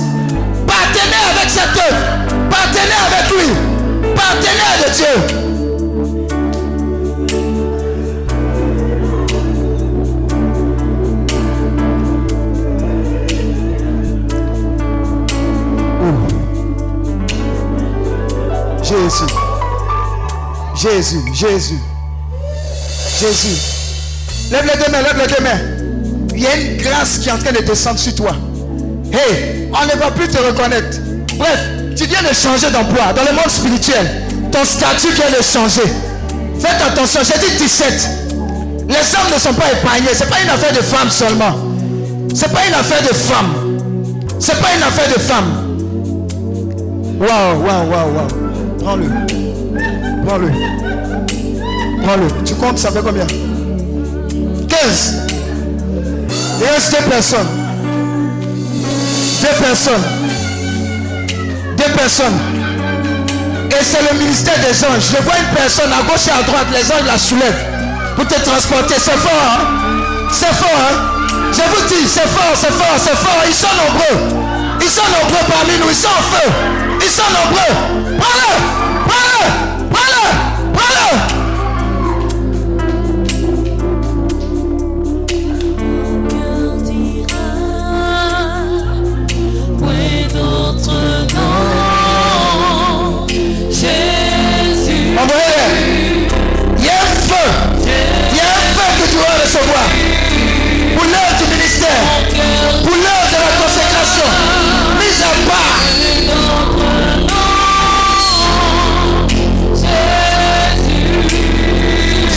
Partenaire 0.67 1.27
avec 1.35 1.49
cette 1.49 1.77
œuvre. 1.77 2.49
Partenaire 2.49 3.07
avec 3.07 3.31
lui. 3.31 4.13
Partenaire 4.15 4.77
de 4.85 4.93
Dieu. 4.93 5.48
Jésus, 20.82 21.19
Jésus. 21.33 21.80
Jésus. 23.19 23.58
Lève 24.49 24.64
les 24.64 24.82
deux 24.82 24.90
mains, 24.90 25.01
lève 25.01 25.17
les 25.17 25.27
deux 25.27 25.43
mains. 25.43 25.59
Il 26.33 26.41
y 26.41 26.48
a 26.48 26.56
une 26.56 26.77
grâce 26.77 27.17
qui 27.17 27.27
est 27.27 27.33
en 27.33 27.38
train 27.38 27.51
de 27.51 27.61
descendre 27.66 27.99
sur 27.99 28.16
toi. 28.16 28.32
Hey, 29.11 29.67
on 29.74 29.85
ne 29.85 29.99
va 29.99 30.09
plus 30.11 30.30
te 30.30 30.38
reconnaître. 30.38 30.99
Bref, 31.35 31.59
tu 31.98 32.06
viens 32.06 32.22
de 32.22 32.33
changer 32.33 32.72
d'emploi 32.72 33.11
dans 33.14 33.24
le 33.24 33.35
monde 33.35 33.49
spirituel. 33.49 34.09
Ton 34.53 34.64
statut 34.64 35.11
vient 35.11 35.38
de 35.38 35.43
changer. 35.43 35.83
Faites 36.61 36.82
attention, 36.82 37.19
j'ai 37.25 37.40
dit 37.45 37.58
17. 37.58 38.09
Les 38.88 38.95
hommes 38.95 39.33
ne 39.33 39.40
sont 39.40 39.53
pas 39.53 39.74
épargnés. 39.74 40.14
Ce 40.14 40.24
n'est 40.24 40.30
pas 40.30 40.40
une 40.41 40.49
affaire 40.49 40.72
de 40.72 40.82
femmes 40.82 41.09
seulement. 41.09 41.58
Ce 42.33 42.45
n'est 42.45 42.53
pas 42.53 42.66
une 42.66 42.74
affaire 42.74 43.01
de 43.01 43.14
femmes. 43.14 43.80
Ce 44.40 44.53
n'est 44.53 44.58
pas 44.59 44.75
une 44.77 44.83
affaire 44.83 45.14
de 45.14 45.19
femmes. 45.19 45.77
Waouh, 47.19 47.66
waouh, 47.66 47.90
waouh, 47.90 48.16
waouh. 48.16 48.27
Prends-le. 48.80 49.48
Prends-le. 50.25 50.51
Prends-le. 52.03 52.43
Tu 52.45 52.53
comptes, 52.56 52.77
ça 52.77 52.91
fait 52.91 53.01
combien? 53.03 53.25
15. 54.67 55.27
Il 56.59 56.65
reste 56.67 56.91
deux 56.91 57.09
personnes. 57.09 57.48
Deux 59.41 59.65
personnes. 59.65 60.03
Deux 61.77 61.91
personnes. 61.95 62.39
Et 63.72 63.83
c'est 63.83 64.01
le 64.11 64.19
ministère 64.19 64.56
des 64.59 64.83
anges. 64.83 65.15
Je 65.15 65.23
vois 65.23 65.38
une 65.38 65.56
personne 65.56 65.91
à 65.93 66.01
gauche 66.03 66.27
et 66.27 66.31
à 66.31 66.43
droite. 66.43 66.67
Les 66.73 66.85
anges 66.91 67.07
la 67.07 67.17
soulèvent 67.17 67.65
pour 68.15 68.27
te 68.27 68.39
transporter. 68.41 68.95
C'est 68.98 69.17
fort, 69.17 69.31
hein? 69.31 70.27
C'est 70.31 70.53
fort, 70.53 70.69
hein? 70.75 70.98
Je 71.51 71.61
vous 71.61 71.88
dis, 71.88 72.07
c'est 72.07 72.27
fort, 72.27 72.53
c'est 72.56 72.72
fort, 72.72 72.98
c'est 72.98 73.15
fort. 73.15 73.43
Ils 73.48 73.53
sont 73.53 73.67
nombreux. 73.67 74.17
Ils 74.81 74.89
sont 74.89 75.01
nombreux 75.03 75.45
parmi 75.49 75.77
nous. 75.80 75.89
Ils 75.89 75.95
sont 75.95 76.09
en 76.09 76.22
feu. 76.22 76.51
Ils 77.01 77.09
sont 77.09 77.23
nombreux. 77.31 78.17
Prends-le. 78.19 78.78
Pour 99.61 101.03
l'heure 101.03 101.35
du 101.38 101.45
ministère, 101.53 102.01
pour 102.81 102.95
l'heure 102.95 103.27
de 103.27 103.35
la 103.35 103.51
consécration, 103.61 104.27
mise 104.97 105.21
à 105.21 105.23
part. 105.49 105.79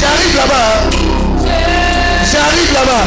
J'arrive 0.01 0.37
là-bas. 0.37 0.71
Hein. 0.75 0.91
J'arrive 2.33 2.73
là-bas. 2.75 3.07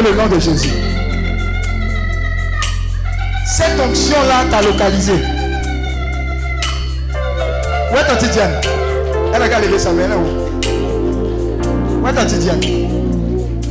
Le 0.00 0.14
nom 0.16 0.26
de 0.28 0.38
Jésus. 0.40 0.70
Cette 3.46 3.78
onction-là 3.80 4.44
t'a 4.50 4.62
localisé. 4.62 5.12
Où 7.92 7.96
est 7.96 8.06
tante 8.06 8.30
Diane 8.30 8.52
Elle 9.34 9.42
a 9.42 9.48
qu'à 9.48 9.60
lever 9.60 9.78
sa 9.78 9.92
main, 9.92 10.02
elle 10.04 10.12
est 10.12 10.14
où? 10.14 12.02
Où 12.02 12.08
est 12.08 12.12
tante 12.14 12.26
Diane 12.38 12.60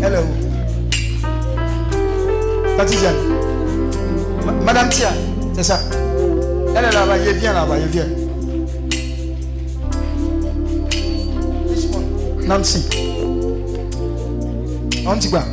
Elle 0.04 0.14
est 0.14 0.18
où? 0.18 0.28
Tante 2.78 2.88
Diane 2.90 3.16
Ma- 4.46 4.52
Madame 4.52 4.90
Tia, 4.90 5.10
c'est 5.56 5.64
ça. 5.64 5.80
Elle 6.76 6.86
est 6.86 6.92
là-bas, 6.94 7.18
il 7.18 7.34
vient 7.34 7.54
là-bas, 7.54 7.78
il 7.80 7.88
vient. 7.88 8.06
Nancy. 12.48 12.86
On 15.06 15.16
dit 15.16 15.30
quoi? 15.30 15.44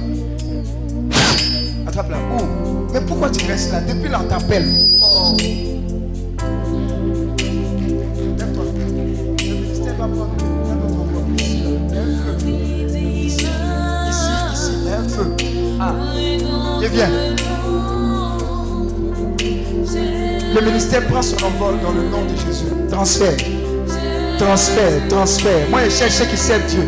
Mais 2.93 3.01
pourquoi 3.03 3.31
tu 3.31 3.45
restes 3.47 3.73
là 3.73 3.81
Depuis 3.81 4.09
là, 4.09 4.21
on 4.25 4.29
t'appelle. 4.29 4.69
Oh. 5.03 5.37
Lève-toi. 8.39 8.65
Le 8.77 8.85
ministère 9.55 9.95
va 9.99 10.07
prendre 10.07 10.25
un. 10.25 10.29
Ici. 11.37 11.63
Ici, 14.09 14.33
ici, 14.53 14.73
un 14.89 15.09
feu. 15.09 15.27
Ah. 15.81 15.95
Il 16.83 16.89
vient. 16.89 17.11
Le 20.55 20.61
ministère 20.65 21.03
prend 21.07 21.23
son 21.23 21.37
envol 21.45 21.75
dans 21.83 21.93
le 21.93 22.03
nom 22.09 22.25
de 22.25 22.35
Jésus. 22.37 22.67
Transfert. 22.91 23.37
Transfert, 24.39 25.09
transfert. 25.09 25.69
Moi, 25.71 25.81
je 25.85 25.91
cherche 25.91 26.13
ceux 26.15 26.25
qui 26.25 26.37
servent 26.37 26.65
Dieu. 26.67 26.87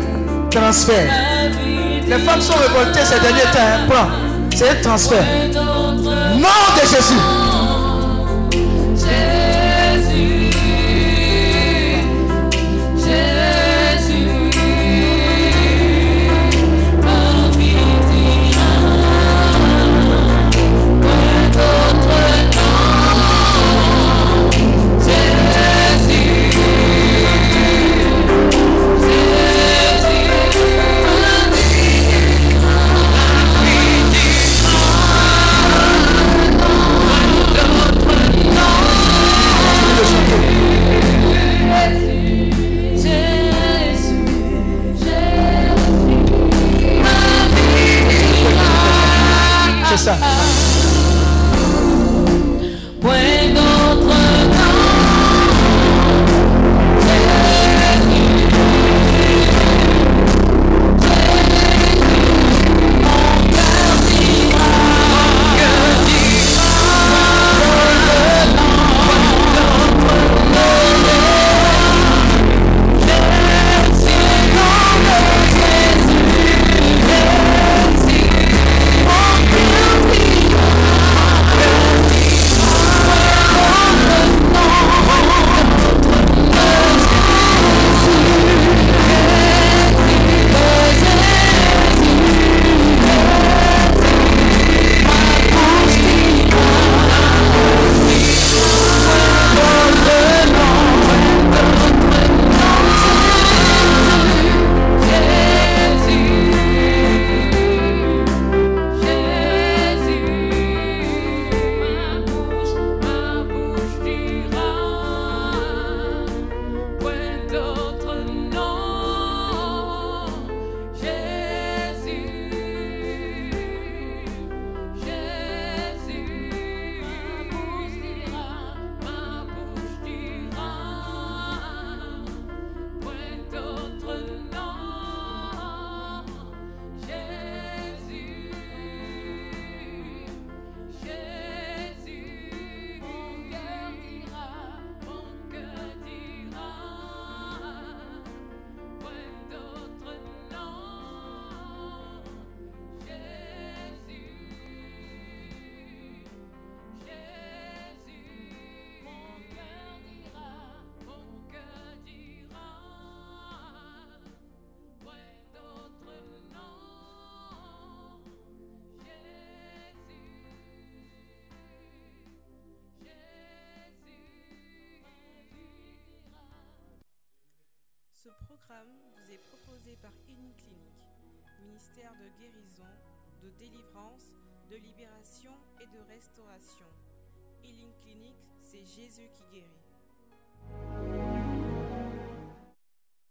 Transfert. 0.49 1.09
Les 2.07 2.17
femmes 2.19 2.41
sont 2.41 2.53
révoltées 2.55 3.05
ces 3.05 3.19
derniers 3.19 3.41
temps. 3.53 3.59
hein. 3.59 3.87
Prends. 3.89 4.09
C'est 4.55 4.69
un 4.69 4.75
transfert. 4.81 5.23
Nom 6.35 6.75
de 6.75 6.87
Jésus. 6.87 7.50
C'est 50.11 50.50